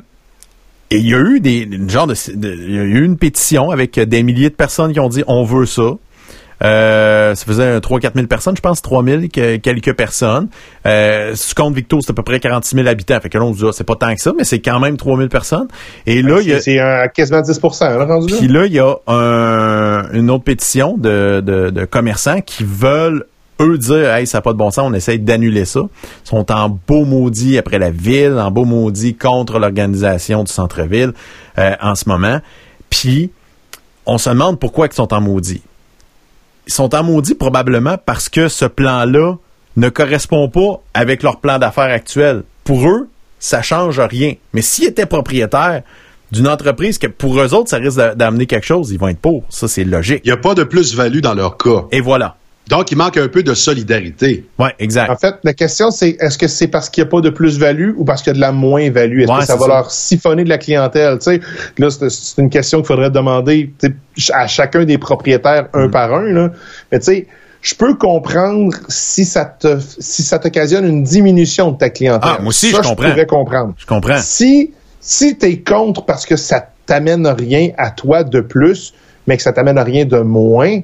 et 0.91 0.99
il 0.99 1.09
y 1.09 1.15
a 1.15 1.19
eu 1.21 1.41
des 1.41 1.61
une 1.61 1.89
genre 1.89 2.07
de, 2.07 2.15
de- 2.35 2.55
il 2.55 2.75
y 2.75 2.79
a 2.79 2.83
eu 2.83 3.05
une 3.05 3.17
pétition 3.17 3.71
avec 3.71 3.99
des 3.99 4.23
milliers 4.23 4.51
de 4.51 4.55
personnes 4.55 4.93
qui 4.93 5.01
ont 5.01 5.09
dit 5.09 5.25
on 5.27 5.43
veut 5.45 5.67
ça. 5.67 5.93
Euh, 6.63 7.35
ça 7.35 7.45
faisait 7.45 7.79
3-4 7.81 8.15
000 8.15 8.27
personnes, 8.27 8.57
je 8.57 8.61
pense, 8.61 8.83
3 8.83 9.03
000 9.05 9.23
que- 9.33 9.57
quelques 9.57 9.95
personnes. 9.95 10.49
Euh, 10.87 11.33
si 11.35 11.49
tu 11.49 11.55
comptes 11.55 11.75
Victo, 11.75 12.01
c'est 12.01 12.11
à 12.11 12.15
peu 12.15 12.23
près 12.23 12.39
46 12.41 12.77
000 12.77 12.87
habitants. 12.89 13.19
Fait 13.21 13.29
que 13.29 13.39
là, 13.39 13.45
on 13.45 13.53
se 13.53 13.59
dit, 13.59 13.65
ah, 13.69 13.73
c'est 13.73 13.85
pas 13.85 13.97
tant 13.97 14.15
que 14.15 14.21
ça, 14.21 14.33
mais 14.37 14.45
c'est 14.45 14.61
quand 14.61 14.79
même 14.81 14.97
3 14.97 15.17
000 15.17 15.29
personnes. 15.29 15.69
Et 16.07 16.23
là, 16.23 16.41
il 16.41 16.49
y 16.49 16.53
a, 16.53 16.61
C'est 16.61 16.79
quasiment 17.15 17.41
10 17.41 17.61
là, 17.81 18.05
rendu 18.05 18.33
là. 18.33 18.39
puis 18.39 18.49
là, 18.49 18.67
il 18.67 18.73
y 18.73 18.79
a 18.79 18.95
un- 19.09 20.11
une 20.13 20.31
autre 20.31 20.45
pétition 20.45 20.97
de, 20.97 21.41
de, 21.45 21.71
de 21.71 21.85
commerçants 21.85 22.41
qui 22.41 22.65
veulent, 22.65 23.25
eux, 23.61 23.79
dire 23.79 24.11
Hey, 24.15 24.27
ça 24.27 24.39
n'a 24.39 24.43
pas 24.43 24.53
de 24.53 24.59
bon 24.59 24.71
sens, 24.71 24.85
on 24.89 24.95
essaye 24.95 25.19
d'annuler 25.19 25.65
ça. 25.65 25.81
Ils 26.25 26.29
sont 26.29 26.51
en 26.53 26.69
beau 26.69 27.05
maudit 27.05 27.59
après 27.59 27.79
la 27.79 27.91
ville, 27.91 28.39
en 28.39 28.51
beau 28.51 28.65
maudit 28.65 29.15
contre 29.15 29.59
l'organisation 29.59 30.45
du 30.45 30.53
centre-ville 30.53 31.13
euh, 31.59 31.75
en 31.81 31.95
ce 31.95 32.09
moment. 32.09 32.41
Puis, 32.91 33.31
on 34.07 34.19
se 34.19 34.29
demande 34.31 34.59
pourquoi 34.59 34.87
ils 34.87 34.93
sont 34.95 35.13
en 35.13 35.21
maudit. 35.21 35.63
Ils 36.67 36.73
sont 36.73 36.95
en 36.95 37.03
maudit 37.03 37.35
probablement 37.35 37.97
parce 38.05 38.29
que 38.29 38.49
ce 38.49 38.65
plan-là 38.65 39.37
ne 39.77 39.89
correspond 39.89 40.49
pas 40.49 40.81
avec 40.95 41.23
leur 41.23 41.39
plan 41.41 41.59
d'affaires 41.59 41.91
actuel. 41.93 42.43
Pour 42.65 42.87
eux, 42.89 43.09
ça 43.39 43.63
change 43.63 43.99
rien. 44.01 44.35
Mais 44.53 44.63
s'ils 44.63 44.87
étaient 44.87 45.07
propriétaires 45.07 45.83
d'une 46.31 46.49
entreprise 46.49 46.99
que 46.99 47.09
pour 47.09 47.41
eux 47.41 47.53
autres, 47.55 47.69
ça 47.71 47.77
risque 47.79 47.97
d'a- 47.97 48.15
d'amener 48.15 48.47
quelque 48.47 48.65
chose, 48.67 48.91
ils 48.91 48.99
vont 48.99 49.09
être 49.09 49.19
pour. 49.19 49.45
Ça, 49.51 49.67
c'est 49.69 49.85
logique. 49.85 50.21
Il 50.25 50.29
n'y 50.29 50.33
a 50.33 50.37
pas 50.37 50.55
de 50.55 50.63
plus-value 50.65 51.19
dans 51.21 51.35
leur 51.35 51.57
cas. 51.57 51.85
Et 51.91 52.01
voilà. 52.01 52.37
Donc, 52.69 52.91
il 52.93 52.97
manque 52.97 53.17
un 53.17 53.29
peu 53.29 53.43
de 53.43 53.55
solidarité. 53.55 54.45
Ouais, 54.59 54.71
exact. 54.79 55.11
En 55.11 55.17
fait, 55.17 55.35
la 55.43 55.53
question, 55.53 55.91
c'est 55.91 56.17
est-ce 56.21 56.39
que 56.39 56.47
c'est 56.47 56.69
parce 56.69 56.89
qu'il 56.89 57.03
n'y 57.03 57.09
a 57.09 57.11
pas 57.11 57.21
de 57.21 57.29
plus-value 57.31 57.91
ou 57.97 58.05
parce 58.05 58.23
qu'il 58.23 58.31
y 58.31 58.35
a 58.35 58.37
de 58.37 58.41
la 58.41 58.53
moins-value? 58.53 59.23
Est-ce 59.23 59.33
Ouais, 59.33 59.41
que 59.41 59.45
ça 59.47 59.57
va 59.57 59.63
ça. 59.63 59.69
leur 59.69 59.91
siphonner 59.91 60.45
de 60.45 60.49
la 60.49 60.59
clientèle? 60.59 61.19
Tu 61.19 61.25
sais, 61.25 61.41
là, 61.79 61.89
c'est 61.91 62.41
une 62.41 62.51
question 62.51 62.79
qu'il 62.79 62.87
faudrait 62.87 63.11
demander 63.11 63.73
à 64.33 64.47
chacun 64.47 64.85
des 64.85 64.97
propriétaires 64.99 65.69
un 65.75 65.89
Mm. 65.89 65.91
par 65.91 66.15
un. 66.15 66.23
Là. 66.33 66.51
Mais 66.93 67.01
tu 67.01 67.07
sais, 67.07 67.27
je 67.63 67.75
peux 67.75 67.95
comprendre 67.97 68.73
si 68.89 69.25
ça 69.25 69.45
te 69.45 69.79
si 69.99 70.23
ça 70.23 70.39
t'occasionne 70.39 70.87
une 70.87 71.03
diminution 71.03 71.73
de 71.73 71.79
ta 71.79 71.91
clientèle. 71.91 72.31
Ah, 72.35 72.39
moi 72.41 72.49
aussi, 72.51 72.71
Ça, 72.71 72.79
je 72.83 72.89
comprends. 72.89 73.11
pourrais 73.11 73.27
comprendre. 73.27 73.75
Je 73.77 73.87
comprends. 73.87 74.19
Si, 74.21 74.73
si 75.01 75.37
tu 75.37 75.47
es 75.47 75.59
contre 75.61 76.05
parce 76.05 76.25
que 76.27 76.37
ça 76.37 76.69
t'amène 76.87 77.27
rien 77.27 77.71
à 77.77 77.91
toi 77.91 78.23
de 78.25 78.41
plus, 78.41 78.95
mais 79.27 79.37
que 79.37 79.43
ça 79.43 79.53
t'amène 79.53 79.79
à 79.79 79.85
rien 79.85 80.05
de 80.05 80.19
moins, 80.21 80.81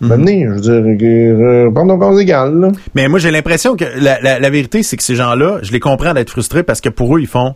Je 0.00 0.70
veux 0.72 0.96
dire, 0.96 1.36
euh, 1.40 1.70
prendre 1.70 1.94
nos 1.94 1.98
causes 1.98 2.20
égales. 2.20 2.54
Là. 2.58 2.72
Mais 2.94 3.08
moi, 3.08 3.18
j'ai 3.18 3.30
l'impression 3.30 3.74
que 3.76 3.84
la, 4.00 4.20
la- 4.20 4.38
la 4.38 4.50
vérité, 4.50 4.82
c'est 4.82 4.96
que 4.96 5.02
ces 5.02 5.16
gens-là, 5.16 5.58
je 5.62 5.72
les 5.72 5.80
comprends 5.80 6.14
d'être 6.14 6.30
frustrés 6.30 6.62
parce 6.62 6.80
que 6.80 6.88
pour 6.88 7.16
eux, 7.16 7.20
ils 7.20 7.26
font 7.26 7.54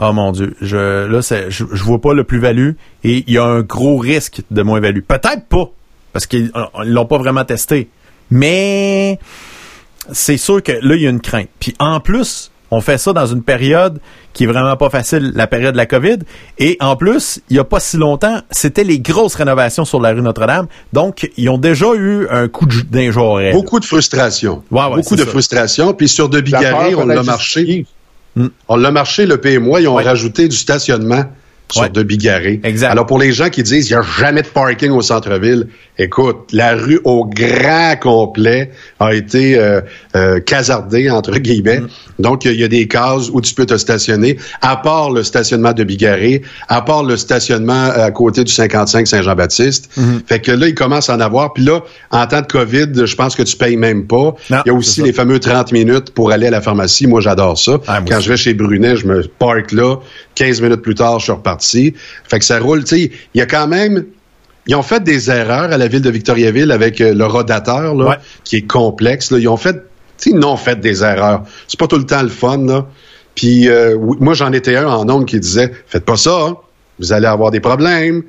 Oh 0.00 0.12
mon 0.14 0.32
Dieu, 0.32 0.54
je 0.62 1.06
là, 1.06 1.20
c'est- 1.20 1.50
je, 1.50 1.64
je 1.70 1.82
vois 1.84 2.00
pas 2.00 2.14
le 2.14 2.24
plus-value 2.24 2.70
et 3.04 3.24
il 3.26 3.34
y 3.34 3.36
a 3.38 3.44
un 3.44 3.60
gros 3.62 3.98
risque 3.98 4.40
de 4.50 4.62
moins-value. 4.62 5.00
Peut-être 5.06 5.44
pas, 5.50 5.70
parce 6.14 6.26
qu'ils 6.26 6.50
ils 6.84 6.92
l'ont 6.92 7.04
pas 7.04 7.18
vraiment 7.18 7.44
testé. 7.44 7.88
Mais 8.30 9.18
c'est 10.12 10.36
sûr 10.36 10.62
que 10.62 10.72
là, 10.72 10.94
il 10.94 11.02
y 11.02 11.06
a 11.06 11.10
une 11.10 11.20
crainte. 11.20 11.48
Puis 11.60 11.74
en 11.80 12.00
plus, 12.00 12.51
on 12.72 12.80
fait 12.80 12.98
ça 12.98 13.12
dans 13.12 13.26
une 13.26 13.42
période 13.42 14.00
qui 14.32 14.44
est 14.44 14.46
vraiment 14.46 14.76
pas 14.76 14.88
facile, 14.90 15.30
la 15.34 15.46
période 15.46 15.72
de 15.72 15.76
la 15.76 15.86
COVID. 15.86 16.18
Et 16.58 16.76
en 16.80 16.96
plus, 16.96 17.40
il 17.50 17.56
y 17.56 17.60
a 17.60 17.64
pas 17.64 17.78
si 17.80 17.98
longtemps, 17.98 18.40
c'était 18.50 18.82
les 18.82 18.98
grosses 18.98 19.34
rénovations 19.34 19.84
sur 19.84 20.00
la 20.00 20.10
rue 20.12 20.22
Notre-Dame. 20.22 20.66
Donc, 20.92 21.30
ils 21.36 21.48
ont 21.50 21.58
déjà 21.58 21.86
eu 21.94 22.26
un 22.30 22.48
coup 22.48 22.66
jour. 22.68 23.40
Beaucoup 23.52 23.78
de 23.78 23.84
frustration. 23.84 24.62
Ouais, 24.70 24.80
ouais, 24.86 24.96
Beaucoup 24.96 25.16
de 25.16 25.20
ça. 25.24 25.26
frustration. 25.30 25.92
Puis 25.92 26.08
sur 26.08 26.28
De 26.28 26.40
Bigarré, 26.40 26.94
on 26.94 27.06
l'a 27.06 27.22
marché. 27.22 27.60
justifiée. 27.60 27.86
On 28.68 28.76
l'a 28.76 28.90
marché, 28.90 29.26
le 29.26 29.36
P 29.36 29.52
et 29.52 29.58
moi, 29.58 29.80
ils 29.82 29.88
ont 29.88 29.96
Ouais. 29.96 30.02
rajouté 30.04 30.48
du 30.48 30.56
stationnement 30.56 31.24
sur 31.70 31.82
Ouais. 31.82 31.90
De 31.90 32.02
Bigarré. 32.02 32.60
Exact. 32.64 32.90
Alors, 32.90 33.04
pour 33.06 33.18
les 33.18 33.32
gens 33.32 33.50
qui 33.50 33.62
disent 33.62 33.90
il 33.90 33.92
n'y 33.92 33.98
a 33.98 34.02
jamais 34.02 34.40
de 34.42 34.46
parking 34.48 34.90
au 34.92 35.02
centre-ville, 35.02 35.68
écoute, 35.98 36.52
la 36.52 36.74
rue 36.74 37.00
au 37.04 37.24
grand 37.24 37.96
complet 38.00 38.70
a 38.98 39.14
été 39.14 39.58
euh, 39.58 39.80
euh, 40.16 40.40
casardée, 40.40 41.10
entre 41.10 41.38
guillemets. 41.38 41.80
Mm. 41.80 41.88
Donc, 42.18 42.44
il 42.44 42.58
y 42.58 42.64
a 42.64 42.68
des 42.68 42.88
cases 42.88 43.28
où 43.32 43.40
tu 43.40 43.54
peux 43.54 43.66
te 43.66 43.76
stationner, 43.76 44.38
à 44.60 44.76
part 44.76 45.10
le 45.10 45.22
stationnement 45.22 45.72
de 45.72 45.84
Bigarré, 45.84 46.42
à 46.68 46.82
part 46.82 47.04
le 47.04 47.16
stationnement 47.16 47.90
à 47.90 48.10
côté 48.10 48.44
du 48.44 48.52
55 48.52 49.06
Saint-Jean-Baptiste. 49.06 49.90
Mm-hmm. 49.96 50.26
Fait 50.26 50.40
que 50.40 50.52
là, 50.52 50.68
il 50.68 50.74
commence 50.74 51.10
à 51.10 51.16
en 51.16 51.20
avoir. 51.20 51.52
Puis 51.52 51.64
là, 51.64 51.80
en 52.10 52.26
temps 52.26 52.40
de 52.40 52.46
COVID, 52.46 53.06
je 53.06 53.14
pense 53.14 53.34
que 53.34 53.42
tu 53.42 53.56
payes 53.56 53.76
même 53.76 54.06
pas. 54.06 54.34
Il 54.50 54.62
y 54.66 54.70
a 54.70 54.74
aussi 54.74 55.02
les 55.02 55.12
fameux 55.12 55.40
30 55.40 55.72
minutes 55.72 56.12
pour 56.12 56.30
aller 56.32 56.46
à 56.46 56.50
la 56.50 56.60
pharmacie. 56.60 57.06
Moi, 57.06 57.20
j'adore 57.20 57.58
ça. 57.58 57.80
Ah, 57.86 58.00
moi 58.00 58.08
Quand 58.08 58.16
aussi. 58.16 58.24
je 58.24 58.30
vais 58.30 58.36
chez 58.36 58.54
Brunet, 58.54 58.96
je 58.96 59.06
me 59.06 59.22
parque 59.22 59.72
là. 59.72 59.96
15 60.34 60.62
minutes 60.62 60.82
plus 60.82 60.94
tard, 60.94 61.18
je 61.18 61.24
suis 61.24 61.32
reparti. 61.32 61.94
Fait 62.24 62.38
que 62.38 62.44
ça 62.44 62.58
roule. 62.58 62.84
Tu 62.84 62.96
sais, 62.96 63.10
il 63.34 63.38
y 63.38 63.42
a 63.42 63.46
quand 63.46 63.66
même... 63.66 64.04
Ils 64.66 64.74
ont 64.76 64.82
fait 64.82 65.02
des 65.02 65.30
erreurs 65.30 65.72
à 65.72 65.76
la 65.76 65.88
ville 65.88 66.02
de 66.02 66.10
Victoriaville 66.10 66.70
avec 66.70 67.00
euh, 67.00 67.14
le 67.14 67.26
rodateur, 67.26 67.94
là, 67.94 68.04
Ouais. 68.10 68.16
qui 68.44 68.56
est 68.56 68.66
complexe. 68.66 69.30
Là. 69.30 69.38
Ils 69.38 69.48
ont 69.48 69.56
fait... 69.56 69.84
Ils 70.24 70.44
ont 70.44 70.56
fait 70.56 70.78
des 70.78 71.02
erreurs. 71.02 71.42
C'est 71.66 71.78
pas 71.80 71.88
tout 71.88 71.98
le 71.98 72.06
temps 72.06 72.22
le 72.22 72.28
fun, 72.28 72.58
là. 72.58 72.86
Puis 73.34 73.68
euh, 73.68 73.96
moi, 74.20 74.34
j'en 74.34 74.52
étais 74.52 74.76
un 74.76 74.86
en 74.86 75.08
ondes 75.08 75.26
qui 75.26 75.40
disait 75.40 75.72
«Faites 75.88 76.04
pas 76.04 76.16
ça, 76.16 76.38
hein. 76.46 76.56
vous 77.00 77.12
allez 77.12 77.26
avoir 77.26 77.50
des 77.50 77.58
problèmes.» 77.60 78.22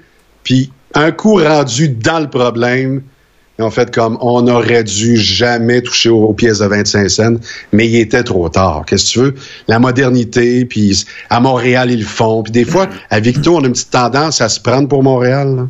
Puis 0.44 0.72
un 0.96 1.12
coup 1.12 1.36
rendu 1.36 1.90
dans 1.90 2.20
le 2.20 2.30
problème, 2.30 3.04
ils 3.60 3.64
ont 3.64 3.70
fait 3.70 3.94
comme 3.94 4.18
on 4.22 4.48
aurait 4.48 4.84
dû 4.84 5.18
jamais 5.18 5.82
toucher 5.82 6.10
aux, 6.10 6.24
aux 6.24 6.34
pièces 6.34 6.60
de 6.60 6.66
25 6.66 7.10
cents, 7.10 7.36
mais 7.72 7.88
il 7.88 7.98
était 7.98 8.24
trop 8.24 8.50
tard. 8.50 8.84
Qu'est-ce 8.88 9.06
que 9.06 9.12
tu 9.12 9.20
veux? 9.20 9.36
La 9.68 9.78
modernité, 9.78 10.66
puis 10.66 11.06
à 11.30 11.40
Montréal, 11.40 11.92
ils 11.92 12.00
le 12.00 12.06
font. 12.06 12.42
Puis 12.42 12.52
des 12.52 12.66
fois, 12.66 12.88
à 13.12 13.20
Victo, 13.20 13.58
on 13.58 13.64
a 13.64 13.68
une 13.68 13.74
petite 13.74 13.92
tendance 13.92 14.42
à 14.42 14.50
se 14.50 14.60
prendre 14.60 14.88
pour 14.88 15.04
Montréal. 15.04 15.56
là. 15.56 15.68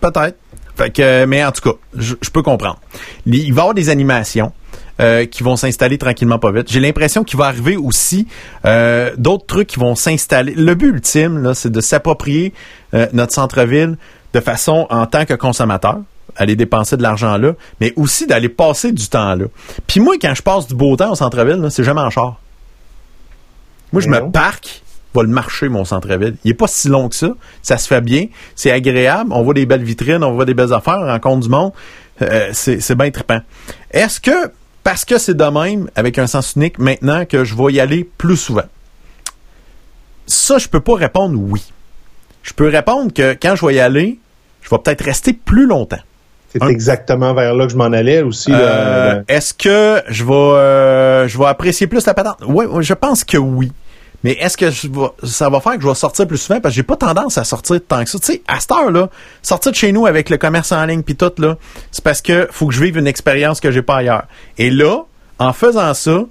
Peut-être. 0.00 0.36
Fait 0.76 0.90
que, 0.90 1.24
mais 1.24 1.44
en 1.44 1.50
tout 1.50 1.72
cas, 1.72 1.76
je, 1.96 2.14
je 2.20 2.30
peux 2.30 2.42
comprendre. 2.42 2.78
Il 3.26 3.40
va 3.40 3.46
y 3.46 3.50
avoir 3.50 3.74
des 3.74 3.88
animations 3.90 4.52
euh, 5.00 5.26
qui 5.26 5.44
vont 5.44 5.54
s'installer 5.54 5.96
tranquillement 5.96 6.40
pas 6.40 6.50
vite. 6.50 6.70
J'ai 6.72 6.80
l'impression 6.80 7.22
qu'il 7.22 7.38
va 7.38 7.46
arriver 7.46 7.76
aussi 7.76 8.26
euh, 8.64 9.12
d'autres 9.16 9.46
trucs 9.46 9.68
qui 9.68 9.78
vont 9.78 9.94
s'installer. 9.94 10.54
Le 10.54 10.74
but 10.74 10.88
ultime, 10.88 11.38
là, 11.38 11.54
c'est 11.54 11.70
de 11.70 11.80
s'approprier 11.80 12.52
euh, 12.94 13.06
notre 13.12 13.32
centre-ville 13.32 13.96
de 14.34 14.40
façon 14.40 14.88
en 14.90 15.06
tant 15.06 15.24
que 15.24 15.34
consommateur 15.34 16.00
aller 16.34 16.56
dépenser 16.56 16.96
de 16.96 17.02
l'argent 17.02 17.36
là, 17.38 17.52
mais 17.80 17.92
aussi 17.94 18.26
d'aller 18.26 18.48
passer 18.48 18.90
du 18.90 19.08
temps 19.08 19.36
là. 19.36 19.44
Puis 19.86 20.00
moi, 20.00 20.16
quand 20.20 20.34
je 20.34 20.42
passe 20.42 20.66
du 20.66 20.74
beau 20.74 20.96
temps 20.96 21.12
au 21.12 21.14
centre-ville, 21.14 21.64
c'est 21.70 21.84
jamais 21.84 22.00
en 22.00 22.10
char. 22.10 22.40
Moi, 23.92 24.02
je 24.02 24.08
me 24.08 24.30
parque, 24.32 24.82
le 25.22 25.28
marcher, 25.28 25.68
mon 25.68 25.84
centre-ville. 25.84 26.36
Il 26.44 26.50
est 26.50 26.54
pas 26.54 26.66
si 26.66 26.88
long 26.88 27.08
que 27.08 27.14
ça. 27.14 27.28
Ça 27.62 27.78
se 27.78 27.86
fait 27.86 28.00
bien. 28.00 28.26
C'est 28.54 28.70
agréable. 28.70 29.30
On 29.32 29.42
voit 29.42 29.54
des 29.54 29.66
belles 29.66 29.82
vitrines, 29.82 30.22
on 30.24 30.32
voit 30.32 30.44
des 30.44 30.54
belles 30.54 30.72
affaires, 30.72 30.98
on 31.00 31.06
rencontre 31.06 31.40
du 31.40 31.48
monde. 31.48 31.72
Euh, 32.22 32.50
c'est 32.52 32.94
bien 32.94 33.10
trippant. 33.10 33.40
Est-ce 33.90 34.20
que, 34.20 34.50
parce 34.82 35.04
que 35.04 35.18
c'est 35.18 35.36
de 35.36 35.44
même, 35.44 35.88
avec 35.94 36.18
un 36.18 36.26
sens 36.26 36.54
unique, 36.56 36.78
maintenant 36.78 37.24
que 37.24 37.44
je 37.44 37.54
vais 37.54 37.72
y 37.74 37.80
aller 37.80 38.08
plus 38.18 38.36
souvent? 38.36 38.66
Ça, 40.26 40.58
je 40.58 40.68
peux 40.68 40.80
pas 40.80 40.94
répondre 40.94 41.38
oui. 41.38 41.72
Je 42.42 42.52
peux 42.52 42.68
répondre 42.68 43.12
que 43.12 43.34
quand 43.40 43.56
je 43.56 43.66
vais 43.66 43.74
y 43.74 43.80
aller, 43.80 44.18
je 44.62 44.70
vais 44.70 44.78
peut-être 44.78 45.04
rester 45.04 45.32
plus 45.32 45.66
longtemps. 45.66 45.98
C'est 46.50 46.64
exactement 46.64 47.34
vers 47.34 47.54
là 47.54 47.66
que 47.66 47.72
je 47.72 47.76
m'en 47.76 47.84
allais 47.84 48.22
aussi. 48.22 48.50
Euh, 48.52 49.22
Est-ce 49.28 49.52
que 49.52 50.02
je 50.08 50.24
vais, 50.24 50.32
euh, 50.32 51.28
je 51.28 51.36
vais 51.38 51.44
apprécier 51.44 51.86
plus 51.86 52.06
la 52.06 52.14
patente? 52.14 52.38
Oui, 52.46 52.64
je 52.80 52.94
pense 52.94 53.22
que 53.22 53.36
oui. 53.36 53.70
Mais 54.24 54.32
est-ce 54.32 54.56
que 54.56 54.70
je 54.70 54.88
ça 55.22 55.48
va 55.48 55.60
faire 55.60 55.76
que 55.76 55.82
je 55.82 55.88
vais 55.88 55.94
sortir 55.94 56.26
plus 56.26 56.38
souvent? 56.38 56.60
Parce 56.60 56.74
que 56.74 56.76
j'ai 56.76 56.82
pas 56.82 56.96
tendance 56.96 57.38
à 57.38 57.44
sortir 57.44 57.80
tant 57.86 58.02
que 58.02 58.10
ça. 58.10 58.18
Tu 58.18 58.26
sais, 58.26 58.42
à 58.48 58.58
cette 58.58 58.72
heure-là, 58.72 59.10
sortir 59.42 59.70
de 59.72 59.76
chez 59.76 59.92
nous 59.92 60.06
avec 60.06 60.28
le 60.28 60.38
commerce 60.38 60.72
en 60.72 60.84
ligne 60.86 61.02
puis 61.02 61.14
tout, 61.14 61.30
là, 61.38 61.56
c'est 61.92 62.02
parce 62.02 62.20
que 62.20 62.48
faut 62.50 62.66
que 62.66 62.74
je 62.74 62.82
vive 62.82 62.96
une 62.98 63.06
expérience 63.06 63.60
que 63.60 63.70
j'ai 63.70 63.82
pas 63.82 63.96
ailleurs. 63.96 64.24
Et 64.58 64.70
là, 64.70 65.02
en 65.38 65.52
faisant 65.52 65.94
ça, 65.94 66.24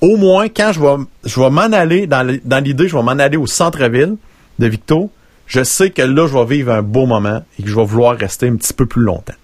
au 0.00 0.16
moins, 0.16 0.48
quand 0.48 0.72
je 0.72 0.80
vais, 0.80 0.96
je 1.24 1.40
vais 1.40 1.50
m'en 1.50 1.60
aller, 1.60 2.08
dans 2.08 2.64
l'idée, 2.64 2.88
je 2.88 2.96
vais 2.96 3.02
m'en 3.02 3.12
aller 3.12 3.36
au 3.36 3.46
centre-ville 3.46 4.16
de 4.58 4.66
Victo, 4.66 5.10
je 5.46 5.62
sais 5.62 5.90
que 5.90 6.02
là, 6.02 6.26
je 6.26 6.36
vais 6.36 6.44
vivre 6.44 6.72
un 6.72 6.82
beau 6.82 7.06
moment 7.06 7.42
et 7.58 7.62
que 7.62 7.68
je 7.68 7.76
vais 7.76 7.84
vouloir 7.84 8.16
rester 8.16 8.48
un 8.48 8.56
petit 8.56 8.72
peu 8.72 8.86
plus 8.86 9.02
longtemps. 9.02 9.34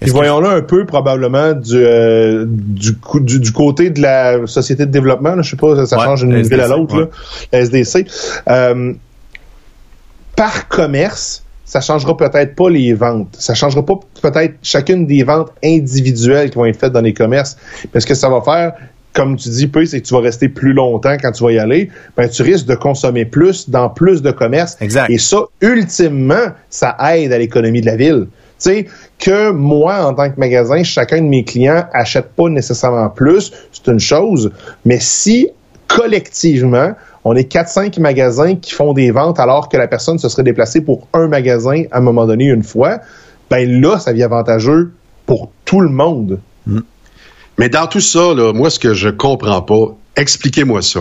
Puis 0.00 0.10
voyons-le 0.10 0.48
un 0.48 0.62
peu 0.62 0.86
probablement 0.86 1.52
du, 1.52 1.74
euh, 1.76 2.44
du, 2.48 2.92
du, 3.20 3.38
du 3.40 3.52
côté 3.52 3.90
de 3.90 4.00
la 4.00 4.46
société 4.46 4.86
de 4.86 4.90
développement. 4.90 5.34
Là, 5.34 5.42
je 5.42 5.50
sais 5.50 5.56
pas, 5.56 5.84
ça, 5.86 5.98
Ouais, 5.98 6.04
change 6.04 6.20
d'une 6.26 6.40
ville 6.42 6.60
à 6.60 6.68
l'autre. 6.68 6.96
ouais. 6.96 7.08
La 7.52 7.60
SDC. 7.60 8.06
Euh, 8.48 8.94
par 10.36 10.68
commerce, 10.68 11.44
ça 11.64 11.80
changera 11.80 12.16
peut-être 12.16 12.54
pas 12.56 12.70
les 12.70 12.94
ventes. 12.94 13.36
Ça 13.38 13.54
changera 13.54 13.84
pas 13.84 13.94
peut-être 14.22 14.54
chacune 14.62 15.06
des 15.06 15.22
ventes 15.22 15.52
individuelles 15.62 16.50
qui 16.50 16.56
vont 16.56 16.64
être 16.64 16.78
faites 16.80 16.92
dans 16.92 17.00
les 17.02 17.14
commerces. 17.14 17.56
Parce 17.92 18.04
que 18.04 18.14
ça 18.14 18.28
va 18.28 18.40
faire, 18.40 18.72
comme 19.12 19.36
tu 19.36 19.50
dis, 19.50 19.66
peu, 19.66 19.84
c'est 19.84 20.00
que 20.00 20.06
tu 20.06 20.14
vas 20.14 20.20
rester 20.20 20.48
plus 20.48 20.72
longtemps 20.72 21.16
quand 21.20 21.32
tu 21.32 21.44
vas 21.44 21.52
y 21.52 21.58
aller. 21.58 21.90
Ben, 22.16 22.28
tu 22.28 22.42
risques 22.42 22.66
de 22.66 22.74
consommer 22.74 23.24
plus 23.26 23.68
dans 23.68 23.88
plus 23.90 24.22
de 24.22 24.30
commerces. 24.30 24.76
Exact. 24.80 25.10
Et 25.10 25.18
ça, 25.18 25.42
ultimement, 25.60 26.46
ça 26.70 26.96
aide 27.12 27.32
à 27.32 27.38
l'économie 27.38 27.82
de 27.82 27.86
la 27.86 27.96
ville. 27.96 28.26
Sais, 28.60 28.86
que 29.18 29.50
moi, 29.50 30.04
en 30.04 30.12
tant 30.12 30.30
que 30.30 30.38
magasin, 30.38 30.82
chacun 30.82 31.22
de 31.22 31.26
mes 31.26 31.44
clients 31.44 31.86
achète 31.92 32.32
pas 32.36 32.48
nécessairement 32.50 33.08
plus, 33.08 33.52
c'est 33.72 33.90
une 33.90 33.98
chose. 33.98 34.52
Mais 34.84 34.98
si, 35.00 35.48
collectivement, 35.88 36.92
on 37.24 37.34
est 37.34 37.50
4-5 37.50 37.98
magasins 38.00 38.56
qui 38.56 38.72
font 38.72 38.92
des 38.92 39.10
ventes 39.10 39.40
alors 39.40 39.70
que 39.70 39.78
la 39.78 39.88
personne 39.88 40.18
se 40.18 40.28
serait 40.28 40.42
déplacée 40.42 40.82
pour 40.82 41.08
un 41.14 41.26
magasin 41.26 41.84
à 41.90 41.98
un 41.98 42.00
moment 42.00 42.26
donné 42.26 42.44
une 42.44 42.62
fois, 42.62 43.00
ben 43.50 43.80
là, 43.80 43.98
ça 43.98 44.12
devient 44.12 44.24
avantageux 44.24 44.92
pour 45.24 45.50
tout 45.64 45.80
le 45.80 45.88
monde. 45.88 46.38
Mais 47.58 47.70
dans 47.70 47.86
tout 47.86 48.00
ça, 48.00 48.34
moi, 48.54 48.68
ce 48.68 48.78
que 48.78 48.92
je 48.92 49.08
comprends 49.08 49.62
pas, 49.62 49.96
expliquez-moi 50.16 50.82
ça. 50.82 51.00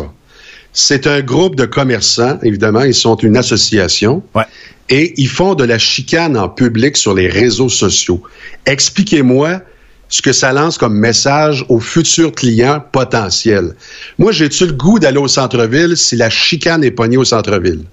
C'est 0.74 1.08
un 1.08 1.22
groupe 1.22 1.56
de 1.56 1.66
commerçants, 1.66 2.38
évidemment, 2.44 2.82
ils 2.82 2.94
sont 2.94 3.16
une 3.16 3.38
association. 3.38 4.24
Ouais. 4.36 4.44
Et 4.90 5.14
ils 5.18 5.30
font 5.30 5.56
de 5.56 5.64
la 5.64 5.78
chicane 5.78 6.38
en 6.38 6.50
public 6.50 6.98
sur 6.98 7.14
les 7.14 7.28
réseaux 7.28 7.70
sociaux. 7.70 8.22
Expliquez-moi 8.66 9.62
ce 10.10 10.24
que 10.24 10.34
ça 10.34 10.52
lance 10.52 10.78
comme 10.78 10.98
message 10.98 11.64
aux 11.70 11.80
futurs 11.80 12.32
clients 12.32 12.84
potentiels. 12.92 13.76
Moi, 14.18 14.32
j'ai-tu 14.32 14.66
le 14.66 14.74
goût 14.74 14.98
d'aller 14.98 15.20
au 15.20 15.28
centre-ville 15.28 15.96
si 15.96 16.16
la 16.16 16.32
chicane 16.32 16.84
est 16.84 16.92
pognée 16.92 17.18
au 17.18 17.26
centre-ville? 17.26 17.84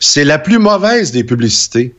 C'est 0.00 0.24
la 0.24 0.38
plus 0.38 0.58
mauvaise 0.58 1.12
des 1.12 1.22
publicités. 1.24 1.94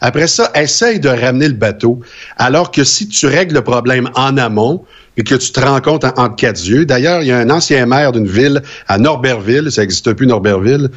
Après 0.00 0.26
ça, 0.26 0.50
essaye 0.54 1.00
de 1.00 1.08
ramener 1.08 1.48
le 1.48 1.54
bateau. 1.54 2.00
Alors 2.36 2.70
que 2.70 2.84
si 2.84 3.08
tu 3.08 3.26
règles 3.26 3.54
le 3.54 3.62
problème 3.62 4.10
en 4.14 4.36
amont 4.36 4.84
et 5.16 5.24
que 5.24 5.34
tu 5.34 5.50
te 5.52 5.60
rends 5.60 5.80
compte 5.80 6.04
en, 6.04 6.12
en 6.16 6.28
quatre 6.28 6.62
yeux, 6.64 6.84
d'ailleurs, 6.84 7.22
il 7.22 7.28
y 7.28 7.32
a 7.32 7.38
un 7.38 7.50
ancien 7.50 7.86
maire 7.86 8.12
d'une 8.12 8.26
ville 8.26 8.62
à 8.88 8.98
Norberville, 8.98 9.72
ça 9.72 9.80
n'existe 9.82 10.12
plus 10.12 10.26
Norberville, 10.26 10.90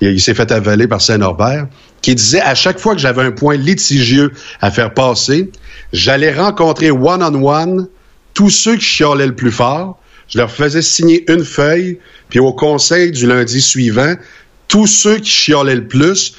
il, 0.00 0.20
s'est 0.20 0.34
fait 0.34 0.50
avaler 0.52 0.86
par 0.86 1.00
Saint-Norbert, 1.00 1.66
qui 2.02 2.14
disait 2.14 2.40
à 2.40 2.54
chaque 2.54 2.78
fois 2.78 2.94
que 2.94 3.00
j'avais 3.00 3.22
un 3.22 3.32
point 3.32 3.56
litigieux 3.56 4.32
à 4.60 4.70
faire 4.70 4.94
passer, 4.94 5.50
j'allais 5.92 6.32
rencontrer 6.32 6.90
one-on-one 6.90 7.88
tous 8.34 8.50
ceux 8.50 8.76
qui 8.76 8.84
chiolaient 8.84 9.26
le 9.26 9.34
plus 9.34 9.50
fort, 9.50 9.98
je 10.28 10.38
leur 10.38 10.50
faisais 10.50 10.82
signer 10.82 11.30
une 11.30 11.44
feuille, 11.44 11.98
puis 12.28 12.38
au 12.38 12.52
conseil 12.52 13.10
du 13.10 13.26
lundi 13.26 13.60
suivant, 13.60 14.14
tous 14.68 14.86
ceux 14.86 15.18
qui 15.18 15.30
chiolaient 15.30 15.76
le 15.76 15.86
plus, 15.86 16.34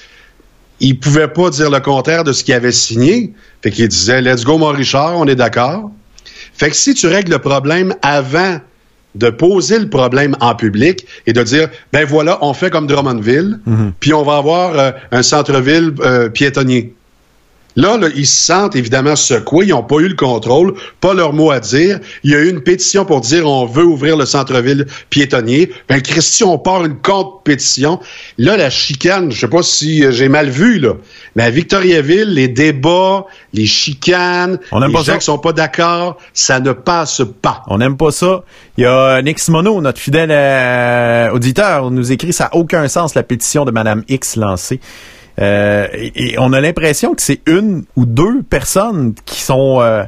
il 0.80 1.00
pouvait 1.00 1.28
pas 1.28 1.50
dire 1.50 1.70
le 1.70 1.80
contraire 1.80 2.24
de 2.24 2.34
ce 2.34 2.44
qu'il 2.44 2.54
avait 2.54 2.72
signé. 2.72 3.34
Fait 3.62 3.72
qu'il 3.72 3.88
disait, 3.88 4.22
let's 4.22 4.44
go, 4.44 4.58
mon 4.58 4.70
Richard, 4.70 5.18
on 5.18 5.26
est 5.26 5.36
d'accord. 5.36 5.92
Fait 6.54 6.70
que 6.70 6.76
si 6.76 6.94
tu 6.94 7.08
règles 7.08 7.32
le 7.32 7.40
problème 7.40 7.96
avant 8.02 8.60
de 9.16 9.30
poser 9.30 9.80
le 9.80 9.90
problème 9.90 10.36
en 10.40 10.56
public 10.56 11.06
et 11.26 11.34
de 11.34 11.42
dire, 11.42 11.70
ben 11.92 12.06
voilà, 12.06 12.38
on 12.42 12.54
fait 12.54 12.70
comme 12.70 12.88
Drummondville, 12.88 13.60
puis 14.00 14.14
on 14.14 14.24
va 14.24 14.38
avoir 14.38 14.78
euh, 14.78 14.92
un 15.12 15.24
centre-ville 15.24 15.94
euh, 16.02 16.30
piétonnier. 16.30 16.94
Là, 17.78 17.96
là, 17.96 18.08
ils 18.16 18.26
se 18.26 18.44
sentent 18.44 18.76
évidemment 18.76 19.16
secoués, 19.16 19.68
ils 19.68 19.70
n'ont 19.70 19.84
pas 19.84 19.98
eu 19.98 20.08
le 20.08 20.16
contrôle, 20.16 20.74
pas 21.00 21.14
leur 21.14 21.32
mot 21.32 21.52
à 21.52 21.60
dire. 21.60 22.00
Il 22.24 22.32
y 22.32 22.36
a 22.36 22.40
eu 22.40 22.50
une 22.50 22.62
pétition 22.62 23.06
pour 23.06 23.22
dire 23.22 23.48
on 23.48 23.68
veut 23.68 23.86
ouvrir 23.86 24.18
le 24.18 24.26
centre-ville 24.26 24.88
piétonnier. 25.12 25.72
Ben, 25.88 26.02
Christian, 26.02 26.54
on 26.54 26.58
part 26.58 26.84
une 26.84 26.98
contre-pétition. 26.98 28.00
Là, 28.40 28.58
la 28.58 28.72
chicane, 28.72 29.32
je 29.32 29.40
sais 29.40 29.48
pas 29.48 29.62
si 29.62 30.04
euh, 30.04 30.12
j'ai 30.12 30.28
mal 30.28 30.50
vu, 30.50 30.80
là, 30.80 30.94
mais 31.36 31.44
à 31.44 31.52
Victoriaville, 31.52 32.34
les 32.34 32.48
débats, 32.48 33.26
les 33.54 33.68
chicanes, 33.68 34.58
On 34.72 34.80
les 34.80 34.92
pas 34.92 35.00
gens 35.00 35.06
ça. 35.06 35.18
qui 35.20 35.26
sont 35.26 35.38
pas 35.38 35.54
d'accord, 35.54 36.18
ça 36.34 36.60
ne 36.60 36.72
passe 36.72 37.22
pas. 37.44 37.62
On 37.68 37.78
n'aime 37.78 37.96
pas 37.96 38.10
ça. 38.10 38.44
Il 38.78 38.86
y 38.86 38.88
a 38.88 39.22
Nick 39.22 39.38
Simoneau, 39.38 39.82
notre 39.82 40.00
fidèle 40.00 40.32
euh, 40.32 41.30
auditeur, 41.30 41.92
nous 41.92 42.12
écrit 42.12 42.34
ça 42.34 42.46
n'a 42.46 42.56
aucun 42.56 42.88
sens 42.88 43.14
la 43.14 43.22
pétition 43.22 43.66
de 43.66 43.72
Madame 43.72 44.04
X 44.10 44.36
lancée. 44.36 44.80
Euh, 45.40 45.88
et, 45.94 46.34
et 46.34 46.40
on 46.40 46.52
a 46.54 46.60
l'impression 46.62 47.14
que 47.14 47.22
c'est 47.22 47.42
une 47.48 47.84
ou 47.96 48.06
deux 48.06 48.42
personnes 48.44 49.14
qui 49.26 49.42
sont 49.42 49.80
euh, 49.82 50.04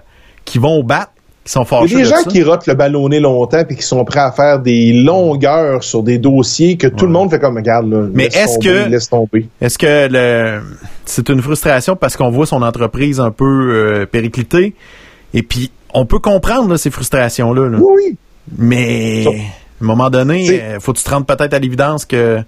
qui 0.46 0.58
vont 0.58 0.80
au 0.80 0.84
bat, 0.84 1.10
qui 1.46 1.52
sont 1.52 1.62
Il 1.64 1.68
fâchées. 1.68 1.94
y 1.94 1.96
a 1.96 1.98
des 1.98 2.04
de 2.04 2.10
gens 2.10 2.24
ça. 2.24 2.30
qui 2.32 2.44
rotent 2.44 2.66
le 2.68 2.74
ballonné 2.74 3.20
longtemps 3.20 3.64
puis 3.64 3.76
qui 3.76 3.84
sont 3.84 4.04
prêts 4.06 4.20
à 4.22 4.32
faire 4.32 4.60
des 4.60 4.92
longueurs 4.94 5.84
sur 5.84 6.02
des 6.02 6.18
dossiers 6.18 6.78
que 6.78 6.88
tout 6.88 7.06
le 7.06 7.12
monde 7.12 7.30
fait 7.30 7.40
comme 7.40 7.56
regarde 7.58 7.92
là. 7.92 8.08
Mais 8.14 8.26
est-ce 8.26 8.58
que- 8.60 8.90
laisse 8.90 9.10
tomber. 9.10 9.48
Est-ce 9.62 9.78
que 9.78 10.08
le 10.12 10.62
c'est 11.06 11.30
une 11.30 11.42
frustration 11.44 11.96
parce 11.96 12.18
qu'on 12.18 12.32
voit 12.32 12.46
son 12.48 12.62
entreprise 12.64 13.20
un 13.20 13.32
peu 13.32 13.46
euh, 13.46 14.06
périclitée? 14.08 14.74
Et 15.36 15.44
puis 15.44 15.70
on 15.94 16.06
peut 16.08 16.20
comprendre 16.20 16.70
là, 16.70 16.78
ces 16.78 16.90
frustrations 16.90 17.54
là, 17.54 17.68
Oui, 17.80 17.94
oui. 17.96 18.18
mais 18.58 19.26
à 19.28 19.30
un 19.84 19.86
moment 19.86 20.10
donné, 20.10 20.60
euh, 20.62 20.80
faut 20.80 20.94
que 20.94 20.98
tu 20.98 21.04
te 21.04 21.10
rendes 21.12 21.26
peut-être 21.28 21.54
à 21.54 21.60
l'évidence 21.60 22.06
que 22.06 22.40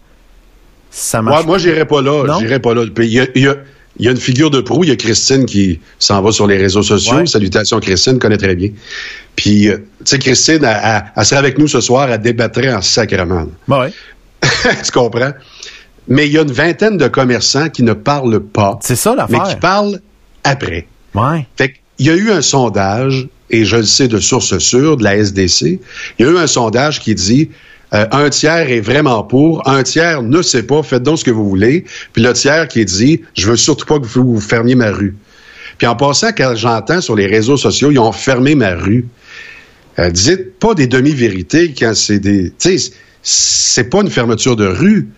ça 0.91 1.21
marche. 1.21 1.39
Ouais, 1.41 1.45
moi, 1.47 1.57
j'irai 1.57 1.85
pas 1.85 2.01
là. 2.01 2.37
J'irai 2.39 2.59
pas 2.59 2.73
là. 2.75 2.83
Il 2.99 3.05
y 3.05 3.19
a, 3.19 3.25
il 3.33 3.43
y 3.43 3.47
a- 3.47 3.55
il 3.99 4.05
y 4.05 4.07
a 4.07 4.11
une 4.11 4.17
figure 4.17 4.49
de 4.49 4.61
proue. 4.61 4.83
Il 4.85 4.89
y 4.89 4.93
a 4.93 4.95
Christine 4.95 5.45
qui 5.45 5.79
s'en 5.99 6.21
va 6.21 6.31
sur 6.31 6.47
les 6.47 6.57
réseaux 6.57 6.81
sociaux. 6.83 7.17
Ouais. 7.17 7.25
Salutations, 7.25 7.79
Christine, 7.79 8.19
connaît 8.19 8.37
très 8.37 8.55
bien. 8.55 8.69
Puis, 9.35 9.67
euh, 9.69 9.77
tu 9.77 9.83
sais, 10.05 10.19
Christine, 10.19 10.63
elle, 10.63 11.03
elle- 11.15 11.37
avec 11.37 11.57
nous 11.57 11.67
ce 11.67 11.81
soir, 11.81 12.09
elle 12.09 12.21
débattrait 12.21 12.73
en 12.73 12.81
sacrement. 12.81 13.47
Bah 13.67 13.81
ouais. 13.81 13.93
tu 14.85 14.91
comprends? 14.91 15.31
Mais 16.07 16.25
il 16.27 16.33
y 16.33 16.37
a 16.37 16.41
une 16.41 16.51
vingtaine 16.51 16.97
de 16.97 17.07
commerçants 17.07 17.69
qui 17.69 17.83
ne 17.83 17.93
parlent 17.93 18.39
pas, 18.39 18.79
C'est 18.81 18.95
ça 18.95 19.11
mais 19.11 19.17
l'affaire. 19.37 19.43
qui 19.55 19.55
parlent 19.59 19.99
après. 20.43 20.87
Ouais. 21.13 21.45
Fait 21.57 21.73
qu'il 21.97 22.07
y 22.07 22.09
a 22.09 22.15
eu 22.15 22.31
un 22.31 22.41
sondage, 22.41 23.27
et 23.49 23.65
je 23.65 23.75
le 23.75 23.83
sais 23.83 24.07
de 24.07 24.19
source 24.19 24.57
sûre, 24.57 24.97
de 24.97 25.03
la 25.03 25.17
SDC, 25.17 25.79
il 26.17 26.25
y 26.25 26.27
a 26.27 26.31
eu 26.31 26.37
un 26.37 26.47
sondage 26.47 27.01
qui 27.01 27.13
dit 27.13 27.49
euh, 27.93 28.05
un 28.11 28.29
tiers 28.29 28.69
est 28.69 28.79
vraiment 28.79 29.23
pour, 29.23 29.67
un 29.67 29.83
tiers 29.83 30.23
ne 30.23 30.41
sait 30.41 30.63
pas, 30.63 30.81
faites 30.81 31.03
donc 31.03 31.19
ce 31.19 31.25
que 31.25 31.31
vous 31.31 31.47
voulez, 31.47 31.85
puis 32.13 32.23
le 32.23 32.33
tiers 32.33 32.67
qui 32.67 32.85
dit 32.85 33.21
je 33.35 33.49
veux 33.49 33.57
surtout 33.57 33.85
pas 33.85 33.99
que 33.99 34.05
vous, 34.05 34.33
vous 34.33 34.39
fermiez 34.39 34.75
ma 34.75 34.91
rue. 34.91 35.15
Puis 35.77 35.87
en 35.87 35.95
passant, 35.95 36.29
quand 36.35 36.53
j'entends 36.55 37.01
sur 37.01 37.15
les 37.15 37.27
réseaux 37.27 37.57
sociaux, 37.57 37.91
ils 37.91 37.99
ont 37.99 38.11
fermé 38.11 38.55
ma 38.55 38.75
rue, 38.75 39.07
euh, 39.99 40.09
dites 40.09 40.59
pas 40.59 40.73
des 40.73 40.87
demi-vérités 40.87 41.73
quand 41.77 41.95
c'est 41.95 42.19
des... 42.19 42.51
Tu 42.59 42.77
sais, 42.77 42.93
c'est 43.23 43.89
pas 43.89 44.01
une 44.01 44.09
fermeture 44.09 44.55
de 44.55 44.67
rue. 44.67 45.09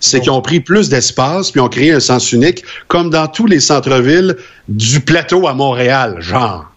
C'est 0.00 0.20
qu'ils 0.20 0.30
ont 0.30 0.42
pris 0.42 0.60
plus 0.60 0.88
d'espace 0.88 1.50
puis 1.50 1.60
ont 1.60 1.68
créé 1.68 1.92
un 1.92 2.00
sens 2.00 2.32
unique, 2.32 2.62
comme 2.88 3.10
dans 3.10 3.26
tous 3.26 3.46
les 3.46 3.60
centres-villes 3.60 4.36
du 4.68 5.00
plateau 5.00 5.46
à 5.46 5.54
Montréal, 5.54 6.16
genre. 6.20 6.70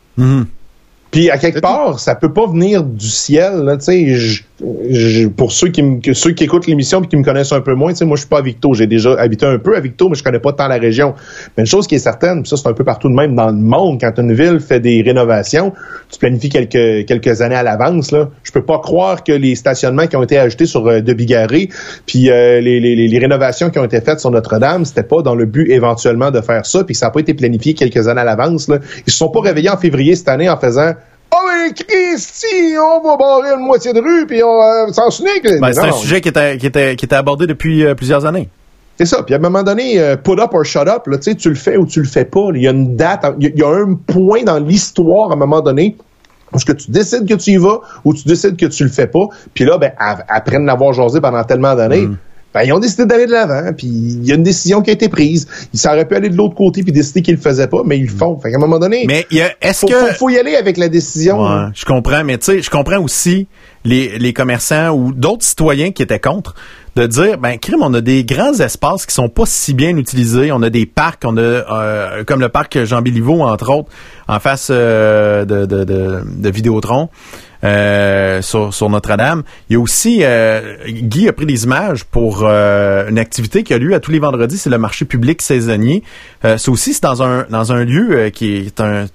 Puis 1.12 1.30
à 1.30 1.38
quelque 1.38 1.60
part, 1.62 2.00
ça 2.00 2.16
peut 2.16 2.34
pas 2.34 2.48
venir 2.48 2.84
du 2.84 3.08
ciel, 3.08 3.62
là, 3.64 3.78
tu 3.78 3.86
sais. 3.86 4.08
je- 4.16 4.44
je- 4.90 5.28
Pour 5.28 5.52
ceux 5.52 5.68
qui 5.70 5.84
me- 5.84 6.00
ceux 6.14 6.32
qui 6.32 6.44
écoutent 6.46 6.66
l'émission 6.68 7.02
et 7.04 7.08
qui 7.08 7.16
me 7.16 7.24
connaissent 7.24 7.52
un 7.52 7.62
peu 7.62 7.76
moins, 7.76 7.92
tu 7.92 7.98
sais, 8.00 8.06
moi 8.06 8.16
je 8.18 8.22
suis 8.22 8.30
pas 8.30 8.40
à 8.40 8.42
Victo, 8.42 8.74
j'ai 8.74 8.88
déjà 8.88 9.14
habité 9.20 9.46
un 9.46 9.60
peu 9.60 9.76
à 9.78 9.80
Victo, 9.80 10.10
mais 10.10 10.16
je 10.16 10.24
connais 10.24 10.40
pas 10.40 10.52
tant 10.52 10.68
la 10.68 10.78
région. 10.78 11.14
Mais 11.56 11.62
une 11.64 11.68
chose 11.68 11.86
qui 11.88 11.96
est 11.96 12.00
certaine, 12.00 12.42
puis 12.42 12.50
ça 12.50 12.58
c'est 12.58 12.68
un 12.68 12.74
peu 12.74 12.84
partout 12.84 13.08
de 13.08 13.14
même 13.14 13.36
dans 13.36 13.48
le 13.48 13.54
monde, 13.58 14.00
quand 14.02 14.12
une 14.18 14.34
ville 14.34 14.60
fait 14.60 14.80
des 14.80 15.02
rénovations, 15.04 15.74
tu 16.12 16.18
planifies 16.20 16.50
quelques 16.50 17.06
quelques 17.08 17.42
années 17.42 17.56
à 17.56 17.64
l'avance, 17.64 18.12
là. 18.12 18.30
Je 18.44 18.52
peux 18.52 18.64
pas 18.66 18.80
croire 18.80 19.24
que 19.24 19.32
les 19.32 19.54
stationnements 19.56 20.08
qui 20.08 20.16
ont 20.16 20.24
été 20.24 20.38
ajoutés 20.40 20.66
sur 20.66 20.86
euh, 20.88 21.02
de 21.02 21.14
Bigarré, 21.14 21.70
puis 22.08 22.30
euh, 22.32 22.60
les, 22.60 22.80
les, 22.80 22.96
les- 23.08 23.20
rénovations 23.20 23.70
qui 23.70 23.78
ont 23.80 23.86
été 23.86 24.02
faites 24.02 24.20
sur 24.20 24.32
Notre-Dame, 24.32 24.86
c'était 24.86 25.04
pas 25.04 25.22
dans 25.22 25.36
le 25.36 25.46
but 25.46 25.70
éventuellement 25.72 26.32
de 26.32 26.42
faire 26.42 26.66
ça, 26.66 26.84
puis 26.84 26.96
ça 26.96 27.08
a 27.08 27.12
pas 27.12 27.20
été 27.20 27.34
planifié 27.36 27.74
quelques 27.76 28.08
années 28.08 28.22
à 28.22 28.26
l'avance. 28.26 28.68
Là. 28.68 28.80
Ils 29.06 29.12
se 29.14 29.18
sont 29.18 29.30
pas 29.30 29.42
réveillés 29.42 29.70
en 29.70 29.78
février 29.78 30.16
cette 30.16 30.30
année 30.30 30.50
en 30.50 30.58
faisant 30.58 30.94
Mais 31.48 31.74
Christy, 31.74 32.76
on 32.78 33.08
va 33.08 33.18
barrer 33.18 33.54
une 33.54 33.66
moitié 33.66 33.94
de 33.94 34.00
rue 34.00 34.26
puis 34.28 34.44
on 34.44 34.62
euh, 34.62 34.92
s'en 34.92 35.10
unique. 35.10 35.44
Ben, 35.44 35.60
Mais 35.62 35.74
c'est 35.74 35.80
un 35.82 35.92
sujet 35.92 36.22
qui 36.22 36.30
était, 36.30 36.58
qui 36.58 36.68
était, 36.68 36.96
qui 36.96 37.06
était 37.06 37.16
abordé 37.16 37.48
depuis 37.48 37.86
euh, 37.86 37.96
plusieurs 37.96 38.26
années. 38.26 38.50
C'est 38.98 39.06
ça. 39.06 39.22
Puis 39.24 39.36
à 39.36 39.38
un 39.38 39.42
moment 39.42 39.64
donné, 39.64 40.00
euh, 40.00 40.16
put 40.16 40.40
up 40.40 40.54
or 40.54 40.66
shut 40.66 40.88
up, 40.88 41.06
là, 41.08 41.18
tu 41.18 41.24
sais, 41.24 41.36
tu 41.36 41.50
le 41.50 41.56
fais 41.56 41.78
ou 41.78 41.86
tu 41.86 42.02
le 42.02 42.08
fais 42.08 42.26
pas. 42.26 42.48
Il 42.56 42.62
y 42.62 42.68
a 42.68 42.72
une 42.72 42.96
date, 42.96 43.26
il 43.40 43.46
y 43.46 43.48
a- 43.48 43.52
il 43.54 43.60
y, 43.60 43.64
a 43.64 43.70
un 43.70 43.94
point 43.96 44.44
dans 44.44 44.58
l'histoire 44.60 45.30
à 45.30 45.34
un 45.34 45.38
moment 45.38 45.62
donné 45.62 45.96
Est-ce 46.56 46.66
que 46.66 46.72
tu 46.72 46.90
décides 46.92 47.28
que 47.28 47.34
tu 47.34 47.52
y 47.52 47.58
vas 47.58 47.82
ou 48.06 48.14
tu 48.14 48.26
décides 48.28 48.56
que 48.58 48.66
tu 48.68 48.84
le 48.84 48.90
fais 48.90 49.06
pas? 49.08 49.26
Puis 49.54 49.66
là, 49.66 49.78
ben, 49.78 49.92
après 50.00 50.58
l'avoir 50.60 50.94
jasé 50.94 51.20
pendant 51.20 51.44
tellement 51.44 51.76
d'années, 51.76 52.08
ben, 52.58 52.64
ils 52.66 52.74
ont 52.74 52.80
décidé 52.80 53.06
d'aller 53.06 53.28
de 53.28 53.32
l'avant, 53.32 53.72
puis 53.78 53.86
il 53.86 54.26
y 54.26 54.32
a 54.32 54.36
une 54.36 54.42
décision 54.42 54.82
qui 54.82 54.90
a 54.90 54.94
été 54.94 55.10
prise. 55.10 55.48
Ils 55.76 55.88
auraient 55.88 56.08
pu 56.08 56.16
aller 56.16 56.30
de 56.30 56.36
l'autre 56.36 56.56
côté 56.56 56.82
puis 56.82 56.92
décider 56.92 57.22
qu'ils 57.22 57.36
le 57.36 57.40
faisaient 57.42 57.68
pas, 57.68 57.82
mais 57.86 58.00
ils 58.00 58.06
le 58.08 58.12
font. 58.12 58.36
Fait 58.40 58.50
qu'à 58.50 58.58
un 58.58 58.60
moment 58.60 58.80
donné, 58.80 59.06
Mais 59.08 59.28
il 59.30 59.38
y 59.38 59.42
a- 59.42 59.52
est-ce 59.62 59.82
faut, 59.82 59.88
que 59.88 59.94
faut, 59.94 60.14
faut 60.14 60.30
y 60.30 60.40
aller 60.40 60.56
avec 60.56 60.78
la 60.78 60.90
décision. 60.90 61.40
Ouais, 61.44 61.66
je 61.76 61.86
comprends, 61.86 62.24
mais 62.24 62.40
tu 62.40 62.46
sais, 62.46 62.62
je 62.64 62.70
comprends 62.72 63.00
aussi 63.00 63.46
les, 63.86 64.18
les 64.18 64.34
commerçants 64.34 64.90
ou 64.90 65.14
d'autres 65.14 65.46
citoyens 65.46 65.92
qui 65.92 66.02
étaient 66.02 66.20
contre 66.20 66.56
de 66.96 67.06
dire, 67.06 67.38
ben, 67.38 67.60
crime, 67.60 67.82
on 67.84 67.94
a 67.94 68.02
des 68.02 68.24
grands 68.26 68.54
espaces 68.60 69.06
qui 69.06 69.14
sont 69.14 69.30
pas 69.30 69.44
si 69.46 69.76
bien 69.76 69.96
utilisés. 69.98 70.52
On 70.52 70.64
a 70.64 70.72
des 70.72 70.88
parcs, 70.88 71.22
on 71.26 71.38
a 71.38 71.42
euh, 71.42 72.24
comme 72.26 72.40
le 72.40 72.50
parc 72.50 72.84
Jean 72.86 73.04
Béliveau 73.04 73.44
entre 73.44 73.72
autres, 73.72 73.90
en 74.28 74.40
face 74.40 74.70
euh, 74.72 75.46
de, 75.46 75.66
de, 75.66 75.84
de, 75.84 76.22
de 76.26 76.50
Vidéotron. 76.50 77.10
euh, 77.64 78.42
sur, 78.44 78.72
sur 78.72 78.88
Notre-Dame. 78.90 79.42
Il 79.70 79.74
y 79.74 79.76
a 79.78 79.80
aussi 79.80 80.20
euh, 80.22 80.76
Guy 80.88 81.28
a 81.28 81.34
pris 81.34 81.48
des 81.48 81.64
images 81.64 82.04
pour 82.04 82.46
une 82.46 83.18
activité 83.18 83.64
qui 83.64 83.74
a 83.74 83.80
lieu 83.80 83.96
à 83.96 84.00
tous 84.00 84.12
les 84.12 84.20
vendredis, 84.20 84.58
c'est 84.60 84.70
le 84.70 84.78
marché 84.78 85.06
public 85.06 85.42
saisonnier. 85.42 86.04
C'est 86.44 86.70
aussi 86.70 86.94
c'est 86.94 87.02
dans 87.04 87.24
un 87.24 87.46
dans 87.50 87.72
un 87.72 87.84
lieu 87.84 88.30
qui 88.30 88.58
est 88.58 88.80
un, 88.80 89.06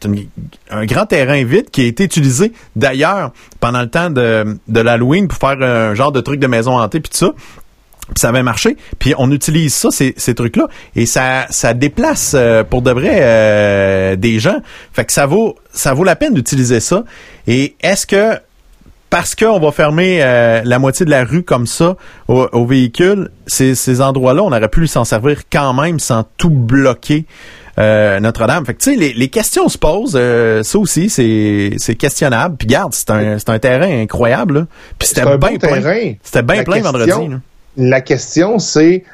un 0.70 0.84
grand 0.86 1.06
terrain 1.06 1.44
vide 1.44 1.70
qui 1.70 1.82
a 1.82 1.84
été 1.84 2.02
utilisé 2.04 2.52
d'ailleurs 2.74 3.30
pendant 3.60 3.80
le 3.80 3.88
temps 3.88 4.10
de, 4.10 4.58
de 4.66 4.80
l'Halloween 4.80 5.28
pour 5.28 5.38
faire 5.38 5.60
un 5.62 5.94
genre 5.94 6.10
de 6.10 6.20
truc 6.20 6.40
de 6.40 6.46
maison 6.48 6.76
hantée 6.78 6.98
puis 6.98 7.10
tout 7.10 7.18
ça. 7.26 7.32
Puis 8.08 8.20
ça 8.20 8.28
avait 8.30 8.42
marché. 8.42 8.76
Puis 8.98 9.14
on 9.16 9.30
utilise 9.30 9.72
ça, 9.74 9.90
ces, 9.90 10.12
ces 10.16 10.34
trucs-là, 10.34 10.66
et 10.96 11.06
ça, 11.06 11.46
ça 11.50 11.72
déplace 11.72 12.32
euh, 12.34 12.64
pour 12.64 12.82
de 12.82 12.90
vrai 12.90 13.18
euh, 13.20 14.16
des 14.16 14.38
gens. 14.38 14.56
Fait 14.92 15.04
que 15.04 15.12
ça 15.12 15.26
vaut, 15.26 15.56
ça 15.72 15.94
vaut 15.94 16.04
la 16.04 16.16
peine 16.16 16.34
d'utiliser 16.34 16.80
ça. 16.80 17.04
Et 17.46 17.74
est-ce 17.80 18.06
que 18.06 18.38
parce 19.08 19.34
qu'on 19.34 19.60
va 19.60 19.72
fermer 19.72 20.20
euh, 20.22 20.62
la 20.64 20.78
moitié 20.78 21.04
de 21.04 21.10
la 21.10 21.22
rue 21.24 21.42
comme 21.42 21.66
ça 21.66 21.96
aux, 22.28 22.46
aux 22.52 22.64
véhicules, 22.66 23.28
ces, 23.46 23.74
ces 23.74 24.00
endroits-là, 24.00 24.42
on 24.42 24.48
aurait 24.52 24.68
pu 24.68 24.86
s'en 24.86 25.04
servir 25.04 25.42
quand 25.52 25.74
même 25.74 26.00
sans 26.00 26.24
tout 26.38 26.48
bloquer 26.50 27.26
euh, 27.78 28.20
Notre-Dame. 28.20 28.64
Fait 28.66 28.72
que 28.74 28.82
tu 28.82 28.90
sais, 28.92 28.96
les, 28.96 29.12
les 29.12 29.28
questions 29.28 29.68
se 29.68 29.76
posent. 29.78 30.16
euh, 30.16 30.62
ça 30.62 30.78
aussi, 30.78 31.08
c'est 31.10 31.74
c'est 31.76 31.94
questionnable. 31.94 32.56
Puis 32.56 32.66
garde, 32.66 32.94
c'est 32.94 33.10
un, 33.10 33.38
c'est 33.38 33.50
un 33.50 33.58
terrain 33.58 34.00
incroyable. 34.02 34.54
là. 34.60 34.66
Puis 34.98 35.08
C'est 35.08 35.14
c'était 35.16 35.28
un 35.28 35.36
bien 35.38 35.56
plein. 35.58 35.80
terrain. 35.80 36.12
C'était 36.22 36.42
bien 36.42 36.64
plein 36.64 36.74
question- 36.80 36.92
vendredi. 36.92 37.28
là. 37.32 37.36
La 37.76 38.00
question, 38.00 38.58
c'est 38.58 39.04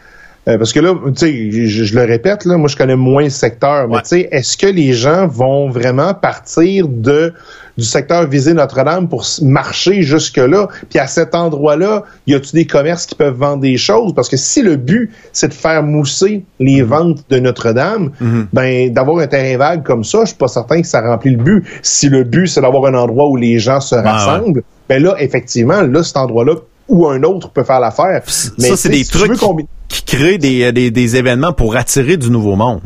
euh, 0.49 0.57
parce 0.57 0.73
que 0.73 0.81
là, 0.81 0.95
tu 1.09 1.13
sais, 1.17 1.51
je, 1.51 1.85
je 1.85 1.95
le 1.95 2.05
répète, 2.07 2.47
là, 2.47 2.57
moi 2.57 2.69
je 2.69 2.77
connais 2.77 2.97
moins 2.97 3.25
le 3.25 3.29
secteur, 3.31 3.87
mais 3.87 3.97
Ouais. 3.97 4.03
tu 4.03 4.09
sais, 4.09 4.29
est-ce 4.33 4.57
que 4.57 4.67
les 4.67 4.95
gens 4.95 5.27
vont 5.27 5.69
vraiment 5.69 6.15
partir 6.15 6.89
de 6.89 7.35
du 7.77 7.85
secteur 7.85 8.27
visé 8.27 8.55
Notre-Dame 8.55 9.09
pour 9.09 9.25
marcher 9.43 10.03
jusque-là? 10.03 10.69
Puis 10.89 10.99
à 10.99 11.07
cet 11.07 11.35
endroit-là, 11.35 12.03
y 12.27 12.35
a-tu 12.35 12.57
des 12.57 12.67
commerces 12.67 13.05
qui 13.07 13.15
peuvent 13.15 13.37
vendre 13.37 13.61
des 13.61 13.77
choses? 13.77 14.15
Parce 14.15 14.29
que 14.31 14.39
si 14.39 14.63
le 14.63 14.77
but, 14.77 15.13
c'est 15.33 15.49
de 15.49 15.55
faire 15.55 15.83
mousser 15.83 16.45
les 16.61 16.83
ventes 16.83 17.19
de 17.29 17.39
Notre-Dame, 17.39 18.11
ben 18.53 18.91
d'avoir 18.93 19.19
un 19.19 19.27
terrain 19.27 19.59
vague 19.59 19.83
comme 19.85 20.03
ça, 20.03 20.21
je 20.23 20.29
suis 20.29 20.37
pas 20.37 20.49
certain 20.49 20.81
que 20.81 20.87
ça 20.87 21.03
remplit 21.03 21.33
le 21.33 21.43
but. 21.43 21.65
Si 21.83 22.09
le 22.09 22.25
but, 22.25 22.47
c'est 22.47 22.63
d'avoir 22.63 22.87
un 22.87 22.95
endroit 22.95 23.29
où 23.29 23.37
les 23.37 23.59
gens 23.59 23.81
se 23.81 23.95
ouais. 23.95 24.01
rassemblent, 24.01 24.63
ben 24.89 25.03
là, 25.03 25.15
effectivement, 25.19 25.83
là, 25.83 26.03
cet 26.03 26.17
endroit-là 26.17 26.55
ou 26.89 27.07
un 27.07 27.23
autre 27.23 27.51
peut 27.51 27.65
faire 27.65 27.81
l'affaire. 27.81 28.23
Mais 28.59 28.69
ça, 28.69 28.77
c'est 28.77 28.89
des 28.89 29.05
si 29.05 29.11
trucs 29.11 29.39
qui 29.89 30.03
créent 30.05 30.39
des, 30.39 30.65
euh, 30.65 30.73
des, 30.73 30.91
des 30.91 31.17
événements 31.17 31.53
pour 31.53 31.77
attirer 31.77 32.17
du 32.17 32.31
nouveau 32.31 32.57
monde. 32.57 32.81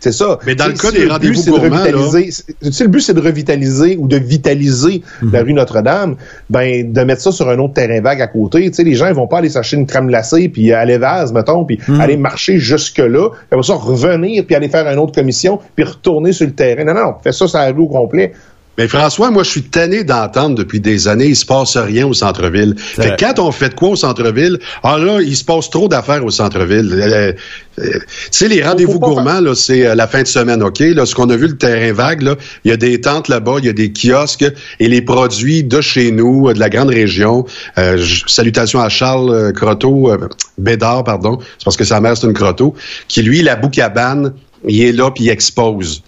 C'est 0.00 0.10
ça. 0.10 0.40
Mais 0.44 0.56
dans 0.56 0.66
le 0.66 0.72
cas 0.72 0.88
si 0.88 0.94
des 0.94 1.00
but, 1.04 1.10
rendez-vous 1.12 1.34
c'est 1.34 1.50
de 1.52 1.56
gourmands, 1.58 1.76
revitaliser- 1.76 2.30
c'est- 2.32 2.56
Tu 2.60 2.72
sais, 2.72 2.82
le 2.82 2.90
but, 2.90 3.00
c'est 3.02 3.14
de 3.14 3.20
revitaliser 3.20 3.96
ou 4.00 4.08
de 4.08 4.16
vitaliser 4.16 5.02
Mhm. 5.22 5.30
la 5.32 5.42
rue 5.44 5.52
Notre-Dame, 5.52 6.16
ben, 6.50 6.92
de 6.92 7.00
mettre 7.04 7.22
ça 7.22 7.30
sur 7.30 7.48
un 7.48 7.56
autre 7.60 7.74
terrain 7.74 8.00
vague 8.00 8.20
à 8.20 8.26
côté. 8.26 8.68
Tu 8.68 8.74
sais, 8.74 8.82
les 8.82 8.94
gens, 8.94 9.06
ils 9.06 9.14
vont 9.14 9.28
pas 9.28 9.38
aller 9.38 9.48
s'acheter 9.48 9.76
une 9.76 9.86
crème 9.86 10.08
glacée 10.08 10.48
puis 10.48 10.72
aller 10.72 10.98
vase, 10.98 11.32
mettons, 11.32 11.64
puis 11.64 11.78
Mhm. 11.86 12.00
aller 12.00 12.16
marcher 12.16 12.58
jusque-là, 12.58 13.28
puis 13.30 13.38
après 13.52 13.62
ça, 13.62 13.74
revenir 13.74 14.44
puis 14.44 14.56
aller 14.56 14.68
faire 14.68 14.88
une 14.88 14.98
autre 14.98 15.12
commission 15.14 15.60
puis 15.76 15.84
retourner 15.84 16.32
sur 16.32 16.46
le 16.48 16.52
terrain. 16.52 16.82
Non, 16.84 16.94
non, 16.94 17.12
fais 17.22 17.30
ça 17.30 17.46
sur 17.46 17.58
la 17.58 17.66
rue 17.70 17.82
au 17.82 17.86
complet. 17.86 18.32
Mais 18.78 18.88
François, 18.88 19.30
moi, 19.30 19.42
je 19.42 19.50
suis 19.50 19.62
tanné 19.62 20.02
d'entendre 20.02 20.56
depuis 20.56 20.80
des 20.80 21.06
années, 21.06 21.26
il 21.26 21.36
se 21.36 21.44
passe 21.44 21.76
rien 21.76 22.06
au 22.06 22.14
centre-ville. 22.14 22.74
Fait 22.78 23.16
que 23.16 23.24
quand 23.24 23.38
on 23.38 23.52
fait 23.52 23.68
de 23.68 23.74
quoi 23.74 23.90
au 23.90 23.96
centre-ville, 23.96 24.58
ah 24.82 24.96
là, 24.98 25.20
il 25.20 25.36
se 25.36 25.44
passe 25.44 25.68
trop 25.68 25.88
d'affaires 25.88 26.24
au 26.24 26.30
centre-ville. 26.30 26.90
Euh, 26.92 27.32
euh, 27.78 27.92
tu 27.92 28.00
sais, 28.30 28.48
les 28.48 28.62
rendez-vous 28.62 28.98
gourmands, 28.98 29.40
là, 29.40 29.54
c'est 29.54 29.86
euh, 29.86 29.94
la 29.94 30.06
fin 30.06 30.22
de 30.22 30.26
semaine, 30.26 30.62
OK? 30.62 30.80
Là, 30.80 31.06
ce 31.06 31.14
qu'on 31.14 31.28
a 31.30 31.36
vu, 31.36 31.48
le 31.48 31.56
terrain 31.56 31.92
vague, 31.92 32.22
là, 32.22 32.36
il 32.64 32.70
y 32.70 32.74
a 32.74 32.76
des 32.76 33.00
tentes 33.00 33.28
là-bas, 33.28 33.56
il 33.58 33.66
y 33.66 33.68
a 33.68 33.72
des 33.72 33.92
kiosques 33.92 34.44
et 34.80 34.88
les 34.88 35.02
produits 35.02 35.64
de 35.64 35.80
chez 35.80 36.10
nous, 36.10 36.52
de 36.52 36.58
la 36.58 36.70
grande 36.70 36.90
région. 36.90 37.44
Euh, 37.78 38.02
salutations 38.26 38.80
à 38.80 38.88
Charles 38.88 39.52
Croteau, 39.54 40.10
euh, 40.10 40.28
Bédard, 40.58 41.04
pardon, 41.04 41.38
c'est 41.58 41.64
parce 41.64 41.76
que 41.76 41.84
sa 41.84 42.00
mère, 42.00 42.16
c'est 42.16 42.26
une 42.26 42.34
Croteau, 42.34 42.74
qui, 43.08 43.22
lui, 43.22 43.42
la 43.42 43.56
boucabane, 43.56 44.32
il 44.66 44.82
est 44.82 44.92
là 44.92 45.10
puis 45.10 45.24
il 45.24 45.30
expose 45.30 46.02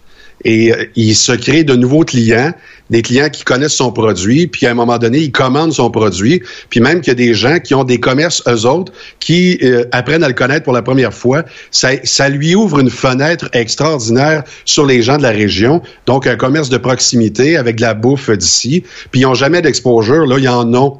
et 0.44 0.72
euh, 0.72 0.84
il 0.96 1.14
se 1.14 1.32
crée 1.32 1.64
de 1.64 1.74
nouveaux 1.74 2.04
clients, 2.04 2.52
des 2.90 3.02
clients 3.02 3.30
qui 3.30 3.44
connaissent 3.44 3.74
son 3.74 3.92
produit, 3.92 4.46
puis 4.46 4.66
à 4.66 4.70
un 4.70 4.74
moment 4.74 4.98
donné, 4.98 5.18
ils 5.18 5.32
commandent 5.32 5.72
son 5.72 5.90
produit, 5.90 6.42
puis 6.68 6.80
même 6.80 7.00
qu'il 7.00 7.08
y 7.08 7.12
a 7.12 7.14
des 7.14 7.34
gens 7.34 7.58
qui 7.58 7.74
ont 7.74 7.84
des 7.84 7.98
commerces 7.98 8.42
eux 8.46 8.66
autres 8.66 8.92
qui 9.20 9.58
euh, 9.62 9.84
apprennent 9.92 10.22
à 10.22 10.28
le 10.28 10.34
connaître 10.34 10.64
pour 10.64 10.74
la 10.74 10.82
première 10.82 11.14
fois, 11.14 11.44
ça, 11.70 11.90
ça 12.04 12.28
lui 12.28 12.54
ouvre 12.54 12.78
une 12.80 12.90
fenêtre 12.90 13.48
extraordinaire 13.52 14.44
sur 14.64 14.84
les 14.84 15.02
gens 15.02 15.16
de 15.16 15.22
la 15.22 15.30
région, 15.30 15.82
donc 16.06 16.26
un 16.26 16.36
commerce 16.36 16.68
de 16.68 16.78
proximité 16.78 17.56
avec 17.56 17.76
de 17.76 17.82
la 17.82 17.94
bouffe 17.94 18.30
d'ici, 18.30 18.84
puis 19.10 19.20
ils 19.20 19.24
n'ont 19.24 19.34
jamais 19.34 19.62
d'exposure, 19.62 20.26
là, 20.26 20.38
ils 20.38 20.48
en 20.48 20.72
ont 20.74 20.98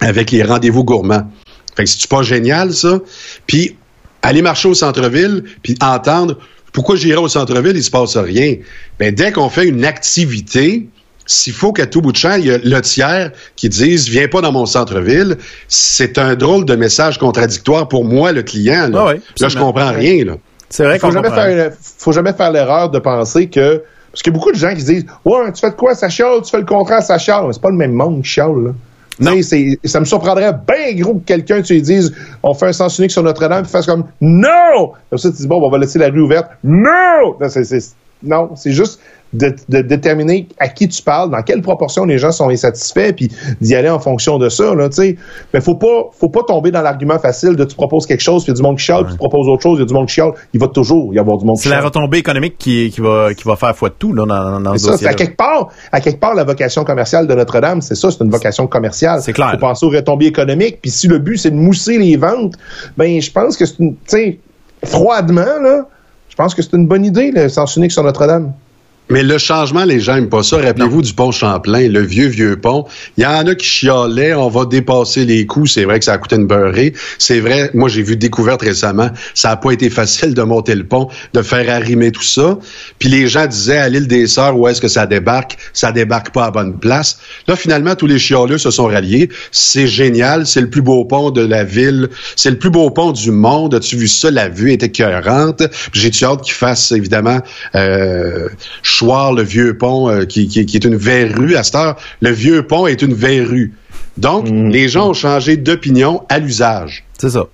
avec 0.00 0.30
les 0.30 0.42
rendez-vous 0.42 0.84
gourmands. 0.84 1.30
Fait 1.76 1.84
que 1.84 1.90
c'est 1.90 2.08
pas 2.08 2.22
génial, 2.22 2.72
ça? 2.72 3.00
Puis 3.46 3.76
aller 4.22 4.42
marcher 4.42 4.68
au 4.68 4.74
centre-ville, 4.74 5.44
puis 5.62 5.76
entendre 5.80 6.38
pourquoi 6.72 6.96
j'irai 6.96 7.18
au 7.18 7.28
centre-ville, 7.28 7.76
il 7.76 7.82
se 7.82 7.90
passe 7.90 8.16
rien. 8.16 8.56
Mais 8.98 9.12
dès 9.12 9.32
qu'on 9.32 9.48
fait 9.48 9.66
une 9.66 9.84
activité, 9.84 10.88
s'il 11.26 11.52
faut 11.52 11.72
qu'à 11.72 11.86
tout 11.86 12.00
bout 12.00 12.12
de 12.12 12.16
champ, 12.16 12.34
il 12.36 12.46
y 12.46 12.50
a 12.50 12.58
le 12.58 12.80
tiers 12.80 13.32
qui 13.56 13.68
disent 13.68 14.08
viens 14.08 14.28
pas 14.28 14.40
dans 14.40 14.52
mon 14.52 14.66
centre-ville, 14.66 15.36
c'est 15.68 16.18
un 16.18 16.34
drôle 16.34 16.64
de 16.64 16.74
message 16.74 17.18
contradictoire 17.18 17.88
pour 17.88 18.04
moi, 18.04 18.32
le 18.32 18.42
client. 18.42 18.88
Là, 18.88 18.98
Ah 19.00 19.06
ouais, 19.06 19.20
Là, 19.40 19.48
je 19.48 19.56
comprends 19.56 19.92
rien. 19.92 20.24
Là. 20.24 20.36
C'est 20.68 20.84
vrai 20.84 20.98
qu'on 20.98 21.10
jamais 21.10 21.30
faire, 21.30 21.72
faut 21.98 22.12
jamais 22.12 22.32
faire 22.32 22.52
l'erreur 22.52 22.90
de 22.90 22.98
penser 22.98 23.48
que 23.48 23.82
parce 24.12 24.22
qu'il 24.22 24.32
y 24.32 24.36
a 24.36 24.38
beaucoup 24.38 24.52
de 24.52 24.56
gens 24.56 24.74
qui 24.74 24.80
se 24.80 24.86
disent 24.86 25.06
ouais 25.24 25.52
tu 25.52 25.60
fais 25.60 25.70
de 25.70 25.76
quoi 25.76 25.94
ça 25.94 26.08
chiale 26.08 26.42
tu 26.42 26.50
fais 26.50 26.58
le 26.58 26.64
contraire 26.64 27.02
ça 27.02 27.16
chiale 27.18 27.44
mais 27.46 27.52
c'est 27.52 27.62
pas 27.62 27.70
le 27.70 27.76
même 27.76 27.92
monde 27.92 28.22
qui 28.22 28.30
chiale 28.30 28.64
là. 28.64 28.70
Non. 29.20 29.32
Tu 29.32 29.42
sais, 29.42 29.78
c'est- 29.82 29.88
ça 29.88 30.00
me 30.00 30.04
surprendrait 30.04 30.52
bien 30.52 30.94
gros 31.02 31.14
que 31.14 31.24
quelqu'un 31.24 31.62
tu 31.62 31.74
lui 31.74 31.82
dises 31.82 32.12
on 32.42 32.54
fait 32.54 32.66
un 32.68 32.72
sens 32.72 32.98
unique 32.98 33.10
sur 33.10 33.22
Notre-Dame 33.22 33.62
puis 33.62 33.70
fasse 33.70 33.86
comme 33.86 34.04
non 34.20 34.92
comme 35.10 35.18
ça 35.18 35.30
tu 35.30 35.36
dis 35.36 35.46
bon 35.46 35.60
on 35.62 35.70
va 35.70 35.78
laisser 35.78 35.98
la 35.98 36.08
rue 36.08 36.22
ouverte. 36.22 36.50
Non 36.64 37.36
Non, 37.40 37.48
non 38.22 38.50
c'est 38.56 38.72
juste 38.72 39.00
de, 39.32 39.54
de 39.68 39.82
déterminer 39.82 40.48
à 40.58 40.66
qui 40.66 40.88
tu 40.88 41.02
parles 41.02 41.30
dans 41.30 41.42
quelle 41.42 41.62
proportion 41.62 42.04
les 42.04 42.18
gens 42.18 42.32
sont 42.32 42.48
insatisfaits 42.48 43.12
puis 43.12 43.30
d'y 43.60 43.76
aller 43.76 43.88
en 43.88 44.00
fonction 44.00 44.38
de 44.38 44.48
ça 44.48 44.74
là 44.74 44.88
tu 44.88 44.96
sais 44.96 45.16
mais 45.54 45.60
faut 45.60 45.76
pas 45.76 46.10
faut 46.12 46.30
pas 46.30 46.42
tomber 46.42 46.72
dans 46.72 46.82
l'argument 46.82 47.18
facile 47.18 47.54
de 47.54 47.64
tu 47.64 47.76
proposes 47.76 48.06
quelque 48.06 48.22
chose 48.22 48.42
puis 48.42 48.52
il 48.52 48.56
y 48.56 48.58
a 48.58 48.60
du 48.60 48.62
monde 48.62 48.76
qui 48.76 48.84
chiale 48.84 49.04
puis 49.04 49.12
tu 49.12 49.18
proposes 49.18 49.48
autre 49.48 49.62
chose 49.62 49.78
il 49.78 49.82
y 49.82 49.84
a 49.84 49.86
du 49.86 49.94
monde 49.94 50.08
qui 50.08 50.14
chiale 50.14 50.32
il 50.52 50.58
va 50.58 50.66
toujours 50.66 51.14
y 51.14 51.18
avoir 51.18 51.38
du 51.38 51.44
monde 51.44 51.56
qui 51.56 51.62
C'est 51.62 51.68
la 51.68 51.80
retombée 51.80 52.18
économique 52.18 52.58
qui, 52.58 52.90
qui, 52.90 53.00
va, 53.00 53.32
qui 53.34 53.44
va 53.44 53.54
faire 53.54 53.76
foi 53.76 53.90
de 53.90 53.94
tout 53.94 54.12
là, 54.12 54.26
dans, 54.26 54.60
dans 54.60 54.72
ce 54.72 54.78
ça, 54.78 54.90
dossier 54.92 55.06
à 55.06 55.14
quelque 55.14 55.36
part, 55.36 55.68
à 55.92 56.00
quelque 56.00 56.20
part, 56.20 56.34
la 56.34 56.44
vocation 56.44 56.84
commerciale 56.84 57.26
de 57.26 57.34
Notre-Dame, 57.34 57.80
c'est 57.80 57.94
ça, 57.94 58.10
c'est 58.10 58.22
une 58.22 58.30
vocation 58.30 58.66
commerciale. 58.66 59.20
C'est 59.22 59.32
clair. 59.32 59.52
Faut 59.52 59.58
penser 59.58 59.86
aux 59.86 59.90
retombées 59.90 60.26
économiques. 60.26 60.78
Puis 60.80 60.90
si 60.90 61.08
le 61.08 61.18
but 61.18 61.36
c'est 61.36 61.50
de 61.50 61.56
mousser 61.56 61.98
les 61.98 62.16
ventes, 62.16 62.54
ben 62.96 63.20
je 63.20 63.30
pense 63.30 63.56
que 63.56 63.66
c'est 63.66 63.78
une, 63.78 63.94
tu 63.94 64.00
sais, 64.06 64.38
froidement 64.84 65.60
là, 65.62 65.86
pense 66.40 66.54
que 66.54 66.62
c'est 66.62 66.72
une 66.72 66.86
bonne 66.86 67.04
idée 67.04 67.30
le 67.32 67.50
sens 67.50 67.76
unique 67.76 67.92
sur 67.92 68.02
Notre-Dame. 68.02 68.54
Mais 69.10 69.24
le 69.24 69.38
changement, 69.38 69.84
les 69.84 69.98
gens 69.98 70.14
n'aiment 70.14 70.28
pas 70.28 70.44
ça. 70.44 70.58
Rappelez-vous 70.58 71.02
du 71.02 71.12
pont 71.12 71.32
Champlain, 71.32 71.88
le 71.88 72.00
vieux, 72.00 72.28
vieux 72.28 72.56
pont. 72.56 72.86
Il 73.16 73.24
y 73.24 73.26
en 73.26 73.44
a 73.46 73.54
qui 73.56 73.66
chialaient, 73.66 74.34
on 74.34 74.48
va 74.48 74.66
dépasser 74.66 75.24
les 75.24 75.46
coûts. 75.46 75.66
C'est 75.66 75.84
vrai 75.84 75.98
que 75.98 76.04
ça 76.04 76.12
a 76.12 76.18
coûté 76.18 76.36
une 76.36 76.46
beurrée. 76.46 76.94
C'est 77.18 77.40
vrai, 77.40 77.70
moi 77.74 77.88
j'ai 77.88 78.02
vu 78.02 78.16
découverte 78.16 78.62
récemment, 78.62 79.10
ça 79.34 79.48
n'a 79.48 79.56
pas 79.56 79.72
été 79.72 79.90
facile 79.90 80.32
de 80.32 80.42
monter 80.42 80.76
le 80.76 80.84
pont, 80.84 81.08
de 81.34 81.42
faire 81.42 81.68
arrimer 81.68 82.12
tout 82.12 82.22
ça. 82.22 82.56
Puis 83.00 83.08
les 83.08 83.26
gens 83.26 83.46
disaient 83.46 83.78
à 83.78 83.88
l'île 83.88 84.06
des 84.06 84.28
Sœurs, 84.28 84.56
où 84.56 84.68
est-ce 84.68 84.80
que 84.80 84.88
ça 84.88 85.06
débarque? 85.06 85.56
Ça 85.72 85.90
débarque 85.90 86.30
pas 86.30 86.44
à 86.44 86.50
bonne 86.52 86.78
place. 86.78 87.18
Là, 87.48 87.56
finalement, 87.56 87.96
tous 87.96 88.06
les 88.06 88.20
chialeux 88.20 88.58
se 88.58 88.70
sont 88.70 88.86
ralliés. 88.86 89.28
C'est 89.50 89.88
génial, 89.88 90.46
c'est 90.46 90.60
le 90.60 90.70
plus 90.70 90.82
beau 90.82 91.04
pont 91.04 91.30
de 91.30 91.44
la 91.44 91.64
ville. 91.64 92.10
C'est 92.36 92.50
le 92.50 92.58
plus 92.58 92.70
beau 92.70 92.90
pont 92.90 93.10
du 93.10 93.32
monde. 93.32 93.74
As-tu 93.74 93.96
vu 93.96 94.06
ça? 94.06 94.30
La 94.30 94.48
vue 94.48 94.72
était 94.72 94.86
écœurante. 94.86 95.62
J'ai-tu 95.92 96.24
hâte 96.24 96.42
qu'il 96.42 96.54
fasse, 96.54 96.92
évidemment, 96.92 97.40
euh, 97.74 98.48
choir 99.00 99.32
le 99.32 99.42
vieux 99.42 99.76
pont 99.76 100.08
euh, 100.08 100.24
qui, 100.26 100.46
qui- 100.46 100.66
qui 100.66 100.76
est 100.76 100.84
une 100.84 100.96
verrue. 100.96 101.56
À 101.56 101.62
cette 101.62 101.74
heure, 101.74 101.96
le 102.20 102.30
vieux 102.30 102.66
pont 102.66 102.86
est 102.86 103.02
une 103.02 103.14
verrue. 103.14 103.72
Donc, 104.18 104.48
les 104.48 104.88
gens 104.88 105.10
ont 105.10 105.14
changé 105.14 105.56
d'opinion 105.56 106.22
à 106.28 106.38
l'usage. 106.38 107.04
C'est 107.18 107.30
ça. 107.30 107.46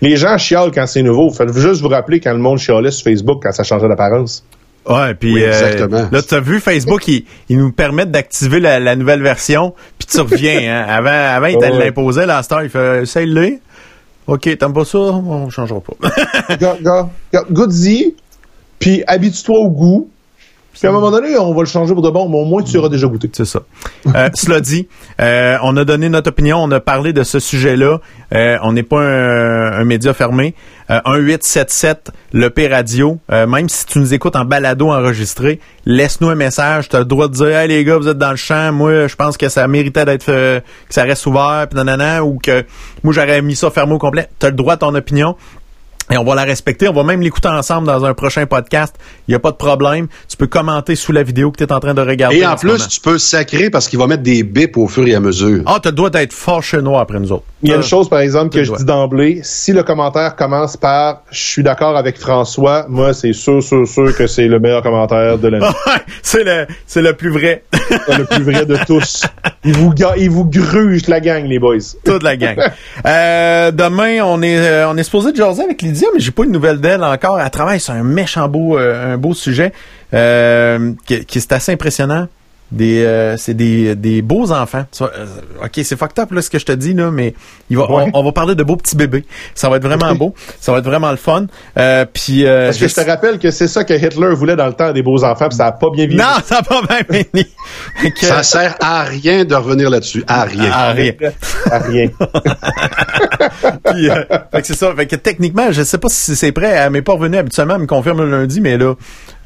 Les 0.00 0.16
gens 0.16 0.36
chialent 0.38 0.70
quand 0.72 0.86
c'est 0.86 1.02
nouveau. 1.02 1.30
Faites 1.30 1.52
juste 1.56 1.80
vous 1.82 1.88
rappeler 1.88 2.18
quand 2.20 2.32
le 2.32 2.38
monde 2.38 2.58
chialait 2.58 2.90
sur 2.90 3.04
Facebook 3.04 3.40
quand 3.42 3.52
ça 3.52 3.62
changeait 3.62 3.88
d'apparence. 3.88 4.44
Ouais, 4.88 5.14
puis 5.14 5.34
Oui, 5.34 5.44
euh, 5.44 5.48
exactement. 5.48 6.08
là, 6.10 6.22
tu 6.22 6.34
as 6.34 6.40
vu, 6.40 6.58
Facebook, 6.58 7.06
ils, 7.06 7.24
ils 7.48 7.56
nous 7.58 7.70
permettent 7.70 8.10
d'activer 8.10 8.58
la, 8.58 8.80
la 8.80 8.96
nouvelle 8.96 9.22
version, 9.22 9.74
puis 9.98 10.08
tu 10.10 10.20
reviens. 10.20 10.58
Hein. 10.72 10.86
Avant, 10.88 11.10
avant, 11.36 11.46
ils 11.46 11.56
Ouais. 11.56 11.78
l'imposaient, 11.84 12.26
la 12.26 12.42
star, 12.42 12.64
il 12.64 12.70
fait 12.70 13.02
«Essaye-le. 13.02 13.58
OK, 14.26 14.40
t'aimes 14.58 14.72
pas 14.72 14.84
ça? 14.84 14.98
On 14.98 15.50
changera 15.50 15.80
pas. 15.80 16.08
Goûte-y, 17.50 18.14
puis 18.78 19.02
habitue-toi 19.06 19.58
au 19.58 19.68
goût. 19.70 20.08
Puis 20.72 20.86
à 20.86 20.90
un 20.90 20.92
moment 20.92 21.10
donné, 21.10 21.36
on 21.38 21.54
va 21.54 21.60
le 21.60 21.66
changer 21.66 21.92
pour 21.94 22.02
de 22.02 22.10
bon, 22.10 22.28
mais 22.28 22.38
au 22.38 22.44
moins 22.44 22.62
tu 22.62 22.76
auras 22.78 22.88
déjà 22.88 23.06
goûté. 23.06 23.30
C'est 23.32 23.44
ça. 23.44 23.60
Euh, 24.14 24.28
cela 24.34 24.60
dit, 24.60 24.88
euh, 25.20 25.56
on 25.62 25.76
a 25.76 25.84
donné 25.84 26.08
notre 26.08 26.30
opinion, 26.30 26.58
on 26.58 26.70
a 26.70 26.80
parlé 26.80 27.12
de 27.12 27.22
ce 27.22 27.38
sujet-là. 27.38 28.00
Euh, 28.34 28.56
on 28.62 28.72
n'est 28.72 28.82
pas 28.82 29.00
un, 29.00 29.72
un 29.72 29.84
média 29.84 30.14
fermé. 30.14 30.54
Euh, 30.90 31.00
1877 31.06 32.10
le 32.32 32.50
P 32.50 32.68
Radio. 32.68 33.18
Euh, 33.30 33.46
même 33.46 33.68
si 33.68 33.86
tu 33.86 33.98
nous 33.98 34.14
écoutes 34.14 34.36
en 34.36 34.44
balado 34.44 34.90
enregistré, 34.90 35.60
laisse-nous 35.86 36.28
un 36.28 36.34
message. 36.34 36.88
Tu 36.88 36.96
as 36.96 37.00
le 37.00 37.04
droit 37.04 37.28
de 37.28 37.34
dire 37.34 37.56
Hey 37.56 37.68
les 37.68 37.84
gars, 37.84 37.96
vous 37.98 38.08
êtes 38.08 38.18
dans 38.18 38.30
le 38.30 38.36
champ, 38.36 38.72
moi 38.72 39.06
je 39.06 39.16
pense 39.16 39.36
que 39.36 39.48
ça 39.48 39.66
méritait 39.68 40.04
d'être 40.04 40.28
euh, 40.28 40.60
que 40.60 40.94
ça 40.94 41.04
reste 41.04 41.26
ouvert, 41.26 41.66
puis 41.70 41.76
nanana, 41.76 42.24
ou 42.24 42.38
que 42.42 42.64
moi 43.02 43.14
j'aurais 43.14 43.42
mis 43.42 43.56
ça 43.56 43.70
fermé 43.70 43.94
au 43.94 43.98
complet. 43.98 44.28
Tu 44.38 44.46
as 44.46 44.50
le 44.50 44.56
droit 44.56 44.74
à 44.74 44.76
ton 44.78 44.94
opinion. 44.94 45.36
Et 46.10 46.18
on 46.18 46.24
va 46.24 46.34
la 46.34 46.44
respecter. 46.44 46.88
On 46.88 46.92
va 46.92 47.04
même 47.04 47.20
l'écouter 47.20 47.48
ensemble 47.48 47.86
dans 47.86 48.04
un 48.04 48.14
prochain 48.14 48.46
podcast. 48.46 48.94
Il 49.28 49.30
n'y 49.30 49.34
a 49.34 49.38
pas 49.38 49.50
de 49.50 49.56
problème. 49.56 50.08
Tu 50.28 50.36
peux 50.36 50.46
commenter 50.46 50.96
sous 50.96 51.12
la 51.12 51.22
vidéo 51.22 51.50
que 51.50 51.58
tu 51.58 51.64
es 51.64 51.72
en 51.72 51.80
train 51.80 51.94
de 51.94 52.02
regarder. 52.02 52.38
Et 52.38 52.46
en 52.46 52.50
moment. 52.50 52.58
plus, 52.60 52.88
tu 52.88 53.00
peux 53.00 53.18
sacrer 53.18 53.70
parce 53.70 53.88
qu'il 53.88 53.98
va 53.98 54.06
mettre 54.06 54.22
des 54.22 54.42
bips 54.42 54.76
au 54.76 54.88
fur 54.88 55.06
et 55.06 55.14
à 55.14 55.20
mesure. 55.20 55.62
Ah, 55.66 55.78
tu 55.82 55.92
droit 55.92 56.10
d'être 56.10 56.32
fâché 56.32 56.82
noir 56.82 57.00
après 57.00 57.20
nous 57.20 57.32
autres. 57.32 57.44
Il 57.62 57.70
y 57.70 57.72
a 57.72 57.76
une 57.76 57.82
chose, 57.82 58.08
par 58.08 58.18
exemple, 58.18 58.52
que 58.52 58.64
je 58.64 58.68
dois. 58.68 58.78
dis 58.78 58.84
d'emblée. 58.84 59.40
Si 59.44 59.72
le 59.72 59.84
commentaire 59.84 60.34
commence 60.34 60.76
par 60.76 61.22
«Je 61.30 61.38
suis 61.38 61.62
d'accord 61.62 61.96
avec 61.96 62.18
François», 62.18 62.86
moi, 62.88 63.14
c'est 63.14 63.32
sûr, 63.32 63.62
sûr, 63.62 63.86
sûr 63.86 64.16
que 64.16 64.26
c'est 64.26 64.48
le 64.48 64.58
meilleur 64.58 64.82
commentaire 64.82 65.38
de 65.38 65.48
l'année. 65.48 65.66
C'est 66.22 66.44
le, 66.44 66.66
c'est 66.86 67.02
le 67.02 67.14
plus 67.14 67.30
vrai. 67.30 67.64
C'est 67.72 68.16
le 68.16 68.24
plus 68.24 68.42
vrai 68.42 68.64
de 68.64 68.76
tous. 68.86 69.24
Il 69.64 69.76
vous, 69.76 69.92
il 70.16 70.30
vous 70.30 70.44
gruge 70.44 71.06
la 71.08 71.20
gang, 71.20 71.44
les 71.44 71.58
boys. 71.58 71.76
Toute 72.04 72.22
la 72.22 72.36
gang. 72.36 72.56
Euh, 73.04 73.70
demain, 73.70 74.20
on 74.24 74.40
est, 74.42 74.56
euh, 74.56 74.88
on 74.88 74.96
est 74.96 75.02
supposé 75.02 75.32
de 75.32 75.36
jaser 75.36 75.62
avec 75.64 75.82
Lydia, 75.92 76.08
mais 76.14 76.20
j'ai 76.20 76.30
pas 76.30 76.44
une 76.44 76.52
nouvelle 76.52 76.80
d'elle 76.80 77.04
encore. 77.04 77.40
Elle 77.40 77.50
travaille 77.50 77.80
sur 77.80 77.94
un 77.94 78.02
méchant 78.02 78.48
beau, 78.48 78.78
euh, 78.78 79.14
un 79.14 79.18
beau 79.18 79.34
sujet, 79.34 79.72
euh, 80.14 80.92
qui, 81.06 81.24
qui 81.24 81.38
est 81.38 81.52
assez 81.52 81.72
impressionnant. 81.72 82.28
Des, 82.72 83.04
euh, 83.04 83.36
c'est 83.36 83.52
des, 83.54 83.94
des 83.94 84.22
beaux 84.22 84.50
enfants. 84.50 84.84
Euh, 85.02 85.06
ok, 85.62 85.80
c'est 85.84 85.94
fucked 85.96 86.18
up 86.18 86.32
là 86.32 86.40
ce 86.40 86.48
que 86.48 86.58
je 86.58 86.64
te 86.64 86.72
dis 86.72 86.94
là, 86.94 87.10
mais 87.10 87.34
il 87.68 87.76
va, 87.76 87.82
Ouais. 87.90 88.10
on, 88.14 88.20
on 88.20 88.24
va 88.24 88.32
parler 88.32 88.54
de 88.54 88.62
beaux 88.62 88.76
petits 88.76 88.96
bébés. 88.96 89.24
Ça 89.54 89.68
va 89.68 89.76
être 89.76 89.86
vraiment 89.86 90.14
beau. 90.14 90.34
Ça 90.58 90.72
va 90.72 90.78
être 90.78 90.84
vraiment 90.86 91.10
le 91.10 91.18
fun. 91.18 91.46
Euh, 91.78 92.06
puis 92.10 92.46
euh, 92.46 92.66
Parce 92.68 92.78
que 92.78 92.88
je 92.88 92.94
te 92.94 93.00
rappelle 93.02 93.38
que 93.38 93.50
c'est 93.50 93.68
ça 93.68 93.84
que 93.84 93.92
Hitler 93.92 94.34
voulait 94.34 94.56
dans 94.56 94.66
le 94.68 94.72
temps 94.72 94.90
des 94.92 95.02
beaux 95.02 95.22
enfants, 95.22 95.48
puis 95.48 95.56
ça 95.58 95.66
a 95.66 95.72
pas 95.72 95.90
bien 95.92 96.06
viré. 96.06 96.22
non, 96.22 96.30
ça 96.44 96.62
va 96.68 96.80
pas 96.80 97.02
bien 97.02 97.22
fini. 97.22 97.46
Que- 98.18 98.26
Ça 98.26 98.42
sert 98.42 98.74
à 98.80 99.02
rien 99.04 99.44
de 99.44 99.54
revenir 99.54 99.90
là-dessus. 99.90 100.24
À 100.26 100.44
rien. 100.44 100.70
Ah, 100.72 100.92
rien. 100.92 101.12
À 101.70 101.78
rien. 101.78 102.08
Puis, 103.92 104.08
euh, 104.10 104.24
fait 104.52 104.60
que 104.60 104.66
c'est 104.66 104.74
ça. 104.76 104.94
Fait 104.94 105.06
que 105.06 105.16
techniquement, 105.16 105.70
je 105.72 105.82
sais 105.82 105.98
pas 105.98 106.08
si 106.10 106.34
c'est 106.36 106.52
prêt. 106.52 106.70
Elle 106.70 106.90
m'est 106.90 107.02
pas 107.02 107.12
revenue 107.14 107.36
habituellement, 107.38 107.74
elle 107.74 107.82
me 107.82 107.86
confirme 107.86 108.18
le 108.22 108.30
lundi, 108.30 108.60
mais 108.60 108.76
là, 108.78 108.94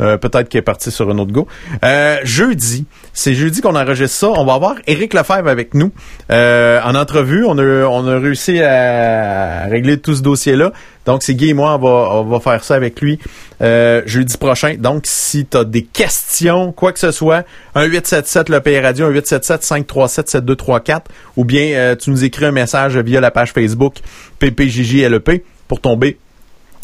euh, 0.00 0.16
peut-être 0.16 0.48
qu'elle 0.48 0.60
est 0.60 0.62
partie 0.62 0.90
sur 0.90 1.08
un 1.10 1.18
autre 1.18 1.32
go. 1.32 1.46
Euh, 1.84 2.18
jeudi, 2.24 2.86
c'est 3.12 3.34
jeudi 3.34 3.60
qu'on 3.60 3.76
enregistre 3.76 4.16
ça. 4.16 4.28
On 4.28 4.44
va 4.44 4.54
avoir 4.54 4.74
Éric 4.86 5.14
Lefebvre 5.14 5.48
avec 5.48 5.74
nous 5.74 5.90
euh, 6.30 6.80
en 6.82 6.94
entrevue. 6.94 7.44
On 7.44 7.58
a, 7.58 7.86
on 7.86 8.06
a 8.06 8.18
réussi 8.18 8.60
à 8.60 9.66
régler 9.66 9.98
tout 9.98 10.14
ce 10.14 10.22
dossier-là. 10.22 10.72
Donc, 11.06 11.22
c'est 11.22 11.34
Guy 11.34 11.50
et 11.50 11.54
moi, 11.54 11.76
on 11.76 11.78
va, 11.78 12.16
on 12.16 12.24
va 12.24 12.40
faire 12.40 12.64
ça 12.64 12.74
avec 12.74 13.00
lui 13.00 13.18
euh, 13.62 14.02
jeudi 14.06 14.36
prochain. 14.36 14.74
Donc, 14.76 15.04
si 15.06 15.46
tu 15.46 15.56
as 15.56 15.64
des 15.64 15.82
questions, 15.82 16.72
quoi 16.72 16.92
que 16.92 16.98
ce 16.98 17.12
soit, 17.12 17.44
un 17.74 17.84
877 17.84 18.48
le 18.48 18.82
Radio, 18.82 19.06
un 19.06 19.10
877 19.10 19.62
537 19.62 20.28
7234 20.28 21.10
ou 21.36 21.44
bien 21.44 21.68
euh, 21.74 21.96
tu 21.96 22.10
nous 22.10 22.24
écris 22.24 22.44
un 22.44 22.52
message 22.52 22.98
via 22.98 23.20
la 23.20 23.30
page 23.30 23.52
Facebook 23.52 23.94
PPJJLEP 24.40 25.28
E 25.28 25.42
pour 25.68 25.80
tomber 25.80 26.18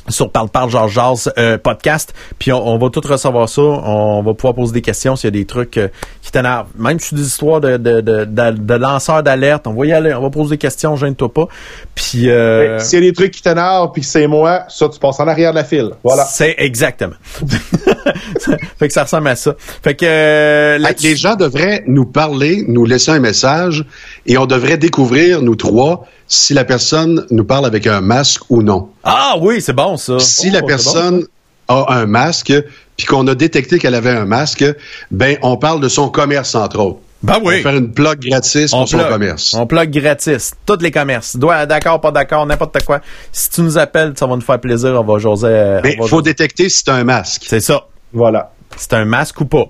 sur 0.09 0.31
Parle 0.31 0.49
Parle 0.49 0.71
Georges 0.71 0.93
Jazz 0.95 1.33
euh, 1.39 1.59
podcast. 1.59 2.13
Puis 2.39 2.53
on, 2.53 2.67
on 2.67 2.79
va 2.79 2.91
tout 2.91 3.01
recevoir 3.05 3.49
ça. 3.49 3.63
On 3.63 4.23
va 4.23 4.35
pouvoir 4.35 4.55
poser 4.55 4.73
des 4.73 4.83
questions 4.83 5.17
s'il 5.17 5.29
y 5.29 5.29
a 5.29 5.39
des 5.39 5.45
trucs 5.47 5.77
euh, 5.79 5.89
qui 6.23 6.33
t'énervent. 6.33 6.69
Même 6.77 6.99
si 6.99 7.09
c'est 7.11 7.17
des 7.17 7.27
histoires 7.27 7.61
de, 7.61 7.77
de, 7.77 8.01
de, 8.01 8.25
de, 8.25 8.51
de 8.51 8.75
lanceurs 8.75 9.23
d'alerte, 9.23 9.67
on 9.67 9.75
va 9.75 9.87
y 9.87 9.93
aller. 9.93 10.15
On 10.15 10.23
va 10.23 10.31
poser 10.31 10.51
des 10.51 10.59
questions, 10.59 10.97
gêne-toi 10.97 11.33
pas. 11.33 11.47
Puis 11.95 12.31
euh, 12.31 12.79
S'il 12.79 13.01
y 13.01 13.07
a 13.07 13.11
des 13.11 13.13
trucs 13.15 13.33
qui 13.33 13.43
t'énervent, 13.43 13.93
puis 13.93 14.03
que 14.03 14.09
c'est 14.09 14.27
moi, 14.27 14.65
ça, 14.69 14.89
tu 14.89 14.99
passes 14.99 15.21
en 15.21 15.29
arrière 15.29 15.51
de 15.53 15.57
la 15.57 15.65
file. 15.65 15.91
Voilà. 16.05 16.25
c'est 16.25 16.55
exactement. 16.59 17.15
fait 18.79 18.89
que 18.89 18.93
ça 18.93 19.05
ressemble 19.05 19.29
à 19.29 19.37
ça. 19.37 19.55
Fait 19.83 19.95
que 19.95 20.05
euh, 20.07 20.79
Hey, 20.79 20.95
les 21.03 21.17
gens 21.17 21.37
devraient 21.37 21.85
nous 21.87 22.07
parler, 22.07 22.65
nous 22.67 22.85
laisser 22.85 23.11
un 23.11 23.21
message, 23.21 23.85
et 24.27 24.39
on 24.39 24.47
devrait 24.47 24.79
découvrir, 24.79 25.43
nous 25.43 25.57
trois, 25.57 26.07
si 26.29 26.55
la 26.55 26.65
personne 26.65 27.27
nous 27.31 27.45
parle 27.45 27.67
avec 27.67 27.87
un 27.87 28.01
masque 28.01 28.43
ou 28.51 28.63
non. 28.63 28.89
Ah 29.05 29.35
oui, 29.41 29.61
c'est 29.61 29.73
bon 29.73 29.97
ça. 29.97 30.19
Si 30.19 30.49
Oh, 30.51 30.55
la 30.55 30.63
personne 30.63 31.27
a 31.69 31.85
un 31.95 32.07
masque, 32.07 32.53
puis 32.97 33.07
qu'on 33.07 33.27
a 33.29 33.35
détecté 33.35 33.79
qu'elle 33.79 33.95
avait 33.95 34.11
un 34.11 34.25
masque, 34.25 34.65
ben 35.11 35.37
on 35.43 35.57
parle 35.57 35.81
de 35.81 35.89
son 35.89 36.09
commerce, 36.09 36.55
entre 36.55 36.79
autres. 36.81 36.99
Ben 37.23 37.35
On 37.41 37.45
va 37.45 37.51
oui. 37.51 37.63
faire 37.63 37.77
une 37.77 37.93
plug 37.93 38.19
gratis 38.21 38.73
pour 38.73 38.89
son 38.89 38.97
plug. 38.99 39.09
commerce. 39.09 39.55
On 39.55 39.65
plug 39.67 39.91
gratis. 39.91 40.53
Tous 40.67 40.79
les 40.81 40.91
commerces. 40.91 41.37
D'accord, 41.37 42.01
pas 42.01 42.11
d'accord, 42.11 42.45
n'importe 42.47 42.83
quoi. 42.85 43.01
Si 43.31 43.49
tu 43.49 43.61
nous 43.63 43.79
appelles, 43.79 44.13
ça 44.17 44.27
va 44.27 44.35
nous 44.35 44.41
faire 44.43 44.61
plaisir. 44.61 45.01
On 45.01 45.05
va 45.05 45.19
jaser. 45.21 45.47
euh, 45.47 45.81
Mais 45.85 45.97
on 46.01 46.05
il 46.07 46.09
faut 46.09 46.17
jaser. 46.19 46.23
détecter 46.33 46.69
si 46.69 46.79
c'est 46.85 46.91
un 46.91 47.05
masque. 47.05 47.45
C'est 47.47 47.61
ça. 47.61 47.87
Voilà. 48.13 48.51
C'est 48.77 48.93
un 48.95 49.05
masque 49.05 49.41
ou 49.41 49.45
pas. 49.45 49.67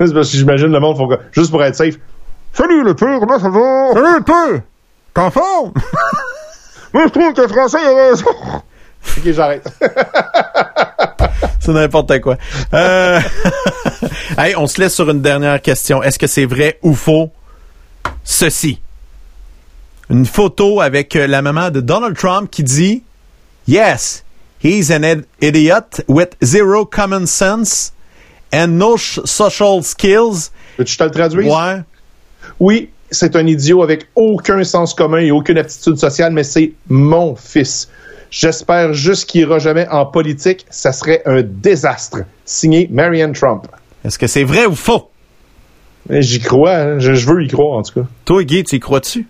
C'est 0.00 0.12
parce 0.14 0.30
que 0.30 0.36
j'imagine 0.36 0.68
le 0.68 0.80
monde, 0.80 0.96
faut 0.96 1.06
que, 1.06 1.14
juste 1.32 1.50
pour 1.50 1.62
être 1.62 1.76
safe. 1.76 1.94
Salut 2.54 2.82
le 2.84 2.94
pire, 2.94 3.18
comment 3.20 3.38
ça 3.38 3.48
va? 3.48 3.92
Salut 3.94 4.06
un 4.16 4.22
peu! 4.22 4.60
T'en 5.14 5.30
forme? 5.30 5.72
Moi, 6.92 7.04
je 7.06 7.08
trouve 7.10 7.32
que 7.32 7.48
Français 7.48 7.78
a 7.78 7.94
raison. 7.94 8.26
ok, 9.16 9.22
j'arrête. 9.32 9.66
C'est 11.60 11.72
n'importe 11.72 12.20
quoi. 12.20 12.36
Euh... 12.74 13.20
hey, 14.36 14.54
on 14.56 14.66
se 14.66 14.80
laisse 14.80 14.94
sur 14.94 15.08
une 15.10 15.22
dernière 15.22 15.60
question. 15.62 16.02
Est-ce 16.02 16.18
que 16.18 16.26
c'est 16.26 16.44
vrai 16.44 16.78
ou 16.82 16.92
faux? 16.94 17.30
Ceci. 18.24 18.80
Une 20.10 20.26
photo 20.26 20.80
avec 20.80 21.14
euh, 21.16 21.26
la 21.26 21.40
maman 21.40 21.70
de 21.70 21.80
Donald 21.80 22.16
Trump 22.16 22.50
qui 22.50 22.64
dit 22.64 23.04
Yes, 23.68 24.24
he's 24.62 24.90
an 24.90 25.04
id- 25.04 25.24
idiot 25.40 26.02
with 26.08 26.30
zero 26.44 26.84
common 26.84 27.26
sense 27.26 27.92
and 28.52 28.68
no 28.78 28.96
sh- 28.96 29.20
social 29.24 29.82
skills. 29.84 30.50
Veux-tu 30.78 30.92
je 30.92 30.98
te 30.98 31.36
le? 31.36 31.44
Ouais. 31.44 31.82
Oui, 32.62 32.90
c'est 33.10 33.34
un 33.34 33.44
idiot 33.44 33.82
avec 33.82 34.06
aucun 34.14 34.62
sens 34.62 34.94
commun 34.94 35.18
et 35.18 35.32
aucune 35.32 35.58
aptitude 35.58 35.96
sociale, 35.96 36.32
mais 36.32 36.44
c'est 36.44 36.74
mon 36.88 37.34
fils. 37.34 37.90
J'espère 38.30 38.92
juste 38.92 39.28
qu'il 39.28 39.40
ira 39.40 39.58
jamais 39.58 39.88
en 39.88 40.06
politique. 40.06 40.64
Ça 40.70 40.92
serait 40.92 41.22
un 41.26 41.42
désastre. 41.42 42.18
Signé 42.44 42.86
Marianne 42.88 43.32
Trump. 43.32 43.66
Est-ce 44.04 44.16
que 44.16 44.28
c'est 44.28 44.44
vrai 44.44 44.66
ou 44.66 44.76
faux? 44.76 45.10
J'y 46.08 46.38
crois, 46.38 46.76
hein. 46.76 46.98
je, 47.00 47.14
je 47.14 47.26
veux 47.26 47.42
y 47.42 47.48
croire 47.48 47.78
en 47.78 47.82
tout 47.82 48.02
cas. 48.02 48.06
Toi, 48.24 48.44
Guy, 48.44 48.62
tu 48.62 48.76
y 48.76 48.80
crois-tu? 48.80 49.26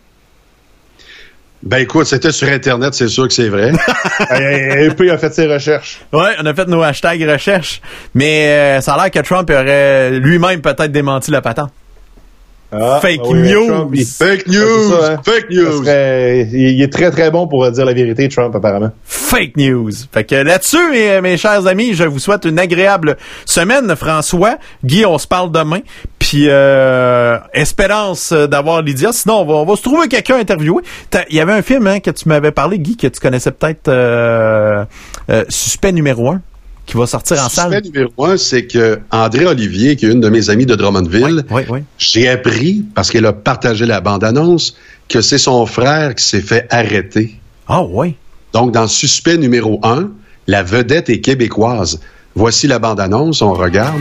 Ben 1.63 1.79
écoute, 1.79 2.05
c'était 2.05 2.33
sur 2.33 2.49
Internet, 2.49 2.93
c'est 2.93 3.09
sûr 3.09 3.29
que 3.29 3.33
c'est 3.33 3.49
vrai. 3.49 3.73
Hey, 4.31 4.89
EP 4.89 5.11
a 5.11 5.17
fait 5.17 5.33
ses 5.33 5.47
recherches. 5.47 6.03
Ouais, 6.13 6.33
on 6.39 6.45
a 6.45 6.53
fait 6.53 6.69
nos 6.69 6.83
hashtags 6.83 7.23
recherche, 7.23 7.81
mais 8.15 8.49
euh, 8.49 8.81
ça 8.83 8.93
a 8.93 9.03
l'air 9.03 9.11
que 9.11 9.27
Trump 9.27 9.49
aurait 9.49 10.19
lui-même 10.19 10.61
peut-être 10.61 10.93
démenti 10.93 11.31
la 11.31 11.41
patente. 11.41 11.71
Ah, 12.73 12.99
Fake 13.03 13.21
ah 13.25 13.29
oui, 13.29 13.53
news. 13.53 13.67
Trump, 13.67 13.91
il- 13.95 14.05
Fake 14.07 14.43
c'est 14.47 14.53
news! 14.53 14.91
ça, 14.91 15.13
hein? 15.13 15.21
Fake 15.25 15.51
news! 15.51 15.85
serait- 15.85 16.49
il, 16.53 16.81
est 16.83 16.93
très 16.93 17.11
très 17.11 17.31
bon 17.31 17.47
pour 17.47 17.71
dire 17.71 17.85
la 17.85 17.93
vérité, 17.93 18.29
Trump, 18.29 18.55
apparemment. 18.55 18.91
Fake 19.05 19.57
news. 19.57 19.91
Fait 20.13 20.25
que 20.25 20.35
là-dessus, 20.37 20.91
mes, 20.91 21.21
mes 21.21 21.37
chers 21.37 21.67
amis, 21.67 21.95
je 21.95 22.05
vous 22.05 22.19
souhaite 22.19 22.45
une 22.47 22.59
agréable 22.59 23.17
semaine, 23.45 23.95
François. 23.97 24.57
Guy, 24.85 25.05
on 25.05 25.19
se 25.19 25.27
parle 25.27 25.53
demain. 25.53 25.81
Puis 26.19 26.47
euh, 26.49 27.37
espérance 27.53 28.33
d'avoir 28.33 28.81
Lydia. 28.83 29.13
Sinon, 29.13 29.41
on 29.41 29.45
va, 29.45 29.55
on 29.55 29.65
va 29.67 29.77
se 29.77 29.83
trouver 29.83 30.09
quelqu'un 30.09 30.37
à 30.37 30.39
interviewer. 30.39 30.83
T'as- 31.11 31.25
Il 31.29 31.37
y 31.37 31.41
avait 31.41 31.53
un 31.53 31.63
film 31.63 31.87
hein, 31.87 32.01
que 32.01 32.11
tu 32.11 32.29
m'avais 32.29 32.53
parlé, 32.53 32.79
Guy, 32.79 32.97
que 32.97 33.07
tu 33.09 33.21
connaissais 33.21 33.51
peut-être 33.51 33.89
euh, 33.89 34.85
euh, 35.31 35.45
Suspect 35.49 35.93
numéro 35.93 36.31
un, 36.31 36.41
qui 36.87 36.97
va 36.97 37.07
sortir 37.07 37.39
en 37.39 37.81
numéro 37.81 38.25
un, 38.25 38.37
c'est 38.37 38.67
que 38.67 39.01
André 39.11 39.47
Olivier, 39.47 39.97
qui 39.97 40.07
est 40.07 40.11
une 40.11 40.21
de 40.21 40.29
mes 40.29 40.51
amies 40.51 40.67
de 40.67 40.75
Drummondville, 40.75 41.45
Oui, 41.51 41.63
oui. 41.71 41.81
j'ai 41.99 42.29
appris, 42.29 42.85
parce 42.95 43.11
qu'elle 43.11 43.27
a 43.27 43.33
partagé 43.33 43.87
la 43.87 44.01
bande-annonce, 44.01 44.77
que 45.09 45.21
c'est 45.21 45.39
son 45.39 45.65
frère 45.67 46.15
qui 46.15 46.25
s'est 46.25 46.41
fait 46.41 46.67
arrêter. 46.71 47.35
Ah 47.69 47.83
oui. 47.83 48.17
Donc, 48.53 48.73
dans 48.73 48.87
Suspect 48.89 49.39
numéro 49.39 49.81
un, 49.83 50.11
la 50.47 50.63
vedette 50.63 51.09
est 51.09 51.21
québécoise. 51.21 52.01
Voici 52.35 52.67
la 52.67 52.79
bande-annonce, 52.79 53.43
on 53.43 53.53
regarde. 53.53 54.01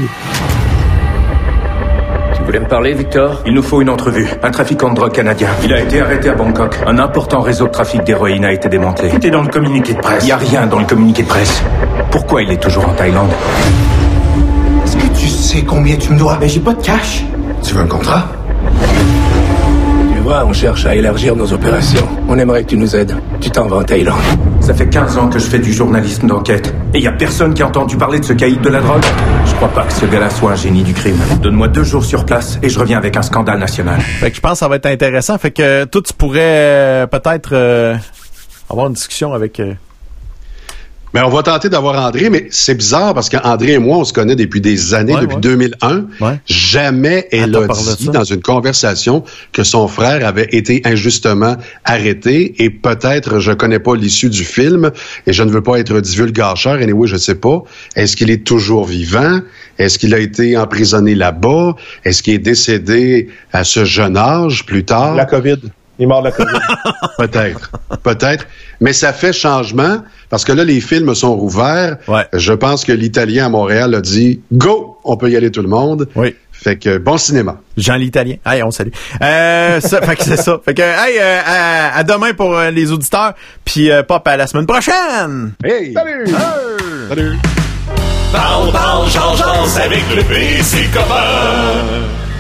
Voulez 2.52 2.66
me 2.66 2.70
parler, 2.70 2.94
Victor? 2.94 3.42
Il 3.46 3.54
nous 3.54 3.64
faut 3.64 3.82
une 3.82 3.90
entrevue. 3.90 4.28
Un 4.44 4.52
trafiquant 4.52 4.90
de 4.90 4.96
drogue 4.96 5.14
canadien. 5.14 5.48
Il 5.64 5.72
a 5.72 5.80
été 5.80 6.02
arrêté 6.02 6.28
à 6.28 6.34
Bangkok. 6.34 6.76
Un 6.86 7.00
important 7.00 7.40
réseau 7.40 7.68
de 7.68 7.72
trafic 7.72 8.04
d'héroïne 8.04 8.44
a 8.44 8.52
été 8.52 8.68
démantelé. 8.68 9.10
C'était 9.10 9.30
dans 9.30 9.42
le 9.42 9.48
communiqué 9.48 9.94
de 9.94 10.00
presse. 10.00 10.24
Il 10.24 10.26
n'y 10.26 10.32
a 10.34 10.38
rien 10.38 10.68
dans 10.68 10.80
le 10.80 10.84
communiqué 10.84 11.24
de 11.24 11.30
presse. 11.30 11.64
Pourquoi 12.10 12.42
il 12.42 12.52
est 12.52 12.62
toujours 12.62 12.90
en 12.90 12.94
Thaïlande? 12.94 13.30
Est-ce 14.84 14.98
que 14.98 15.18
tu 15.18 15.28
sais 15.30 15.62
combien 15.62 15.96
tu 15.96 16.12
me 16.12 16.20
dois? 16.20 16.38
Mais 16.42 16.50
j'ai 16.50 16.60
pas 16.60 16.74
de 16.74 16.82
cash. 16.82 17.24
Tu 17.64 17.74
veux 17.74 17.84
un 17.84 17.88
contrat? 17.88 18.26
Vois, 20.22 20.46
on 20.46 20.54
cherche 20.54 20.86
à 20.86 20.96
élargir 20.96 21.36
nos 21.36 21.52
opérations. 21.54 22.08
On 22.28 22.38
aimerait 22.38 22.64
que 22.64 22.70
tu 22.70 22.78
nous 22.78 22.96
aides. 22.96 23.16
Tu 23.40 23.50
t'en 23.50 23.68
vas 23.68 23.78
en 23.78 23.84
Thaïlande. 23.84 24.20
Ça 24.60 24.74
fait 24.74 24.88
15 24.88 25.18
ans 25.18 25.28
que 25.30 25.40
je 25.40 25.46
fais 25.46 25.60
du 25.60 25.74
journalisme 25.74 26.28
d'enquête. 26.28 26.74
Et 26.94 27.00
il 27.00 27.04
y 27.04 27.08
a 27.08 27.12
personne 27.12 27.54
qui 27.54 27.62
a 27.64 27.68
entendu 27.68 27.98
parler 27.98 28.20
de 28.20 28.26
ce 28.26 28.34
caïd 28.34 28.62
de 28.62 28.70
la 28.70 28.80
drogue. 28.82 29.04
Je 29.46 29.54
crois 29.56 29.70
pas 29.70 29.84
que 29.84 29.94
ce 29.94 30.06
gars-là 30.06 30.30
soit 30.30 30.52
un 30.52 30.56
génie 30.56 30.84
du 30.84 30.94
crime. 30.94 31.18
Donne-moi 31.42 31.68
deux 31.68 31.84
jours 31.84 32.06
sur 32.06 32.26
place 32.26 32.60
et 32.62 32.70
je 32.70 32.80
reviens 32.80 32.98
avec 32.98 33.18
un 33.18 33.22
scandale 33.22 33.60
national. 33.60 34.00
Fait 34.00 34.30
que 34.30 34.36
je 34.36 34.42
pense 34.42 34.54
que 34.54 34.58
ça 34.60 34.68
va 34.68 34.76
être 34.78 34.86
intéressant. 34.86 35.38
Fait 35.38 35.52
que 35.52 35.86
toi, 35.86 36.02
tu 36.06 36.14
pourrais 36.14 36.40
euh, 36.42 37.08
peut-être 37.08 37.50
euh, 37.54 37.96
avoir 38.70 38.88
une 38.88 38.94
discussion 38.94 39.34
avec... 39.34 39.60
euh, 39.60 39.74
Mais 41.14 41.22
on 41.22 41.30
va 41.30 41.44
tenter 41.44 41.68
d'avoir 41.68 42.06
André, 42.06 42.30
mais 42.30 42.48
c'est 42.52 42.76
bizarre 42.76 43.14
parce 43.14 43.30
qu'André 43.30 43.74
et 43.74 43.80
moi, 43.80 43.98
on 43.98 44.06
se 44.06 44.14
connaît 44.14 44.36
depuis 44.36 44.62
des 44.62 44.94
années, 44.94 45.14
Ouais, 45.14 45.22
depuis 45.22 45.36
ouais. 45.36 45.42
2001. 45.42 46.06
Ouais. 46.22 46.40
Jamais 46.46 47.28
elle 47.32 47.56
a 47.56 47.68
dit 47.98 48.08
dans 48.08 48.24
une 48.24 48.42
conversation 48.42 49.24
que 49.52 49.64
son 49.64 49.88
frère 49.88 50.26
avait 50.26 50.48
été 50.52 50.82
injustement 50.86 51.58
arrêté 51.84 52.64
et 52.64 52.70
peut-être, 52.70 53.40
je 53.40 53.52
connais 53.52 53.80
pas 53.80 53.96
l'issue 53.96 54.30
du 54.30 54.46
film 54.46 54.92
et 55.28 55.34
je 55.34 55.44
ne 55.44 55.50
veux 55.50 55.62
pas 55.62 55.78
être 55.80 56.00
divulgateur, 56.00 56.80
et 56.80 56.84
anyway, 56.84 57.08
je 57.08 57.18
sais 57.18 57.36
pas. 57.36 57.64
Est-ce 57.96 58.16
qu'il 58.16 58.30
est 58.32 58.46
toujours 58.46 58.86
vivant? 58.86 59.42
Est-ce 59.78 60.00
qu'il 60.00 60.14
a 60.14 60.20
été 60.20 60.58
emprisonné 60.58 61.16
là-bas? 61.16 61.76
Est-ce 62.06 62.24
qu'il 62.24 62.36
est 62.36 62.40
décédé 62.40 63.30
à 63.52 63.64
ce 63.64 63.84
jeune 63.84 64.16
âge 64.16 64.66
plus 64.66 64.86
tard? 64.86 65.16
La 65.16 65.26
COVID. 65.26 65.58
Il 66.02 66.06
est 66.06 66.08
mort 66.08 66.24
de 66.24 66.30
la 66.30 66.32
COVID. 66.32 66.60
Peut-être, 67.20 67.72
peut-être. 68.02 68.48
Mais 68.80 68.92
ça 68.92 69.14
fait 69.14 69.34
changement 69.34 70.00
parce 70.32 70.44
que 70.44 70.52
là, 70.52 70.64
les 70.64 70.82
films 70.82 71.14
sont 71.14 71.36
rouverts. 71.36 71.98
Ouais. 72.08 72.26
Je 72.34 72.54
pense 72.54 72.84
que 72.86 72.92
l'Italien 72.92 73.46
à 73.46 73.50
Montréal 73.50 73.94
a 73.94 74.02
dit 74.02 74.42
Go! 74.52 74.98
On 75.04 75.16
peut 75.16 75.30
y 75.30 75.36
aller 75.38 75.52
tout 75.52 75.62
le 75.62 75.68
monde. 75.68 76.10
Oui. 76.16 76.36
Fait 76.52 76.78
que 76.78 76.98
bon 76.98 77.18
cinéma. 77.18 77.58
Jean 77.78 77.98
l'Italien. 77.98 78.38
Hey, 78.44 78.64
on 78.64 78.72
salue. 78.72 78.90
Euh, 79.22 79.80
ça, 79.80 80.02
fait 80.02 80.16
que 80.16 80.24
c'est 80.24 80.38
ça. 80.38 80.60
Fait 80.66 80.74
que, 80.74 80.82
hey, 80.82 81.20
euh, 81.20 81.40
à, 81.46 81.98
à 81.98 82.04
demain 82.04 82.34
pour 82.34 82.58
euh, 82.58 82.72
les 82.72 82.92
auditeurs. 82.92 83.36
Puis, 83.64 83.92
euh, 83.92 84.02
Pop, 84.02 84.28
à 84.28 84.38
la 84.38 84.48
semaine 84.48 84.66
prochaine! 84.66 85.54
Hey! 85.64 85.94
Salut! 85.94 86.26
Salut! 87.10 87.38
Parle, 88.32 88.72
parle, 88.72 89.08
change, 89.08 89.38
change 89.38 89.78
avec 89.78 90.04
le 90.16 90.24
PC 90.24 90.90
copain. 90.92 92.31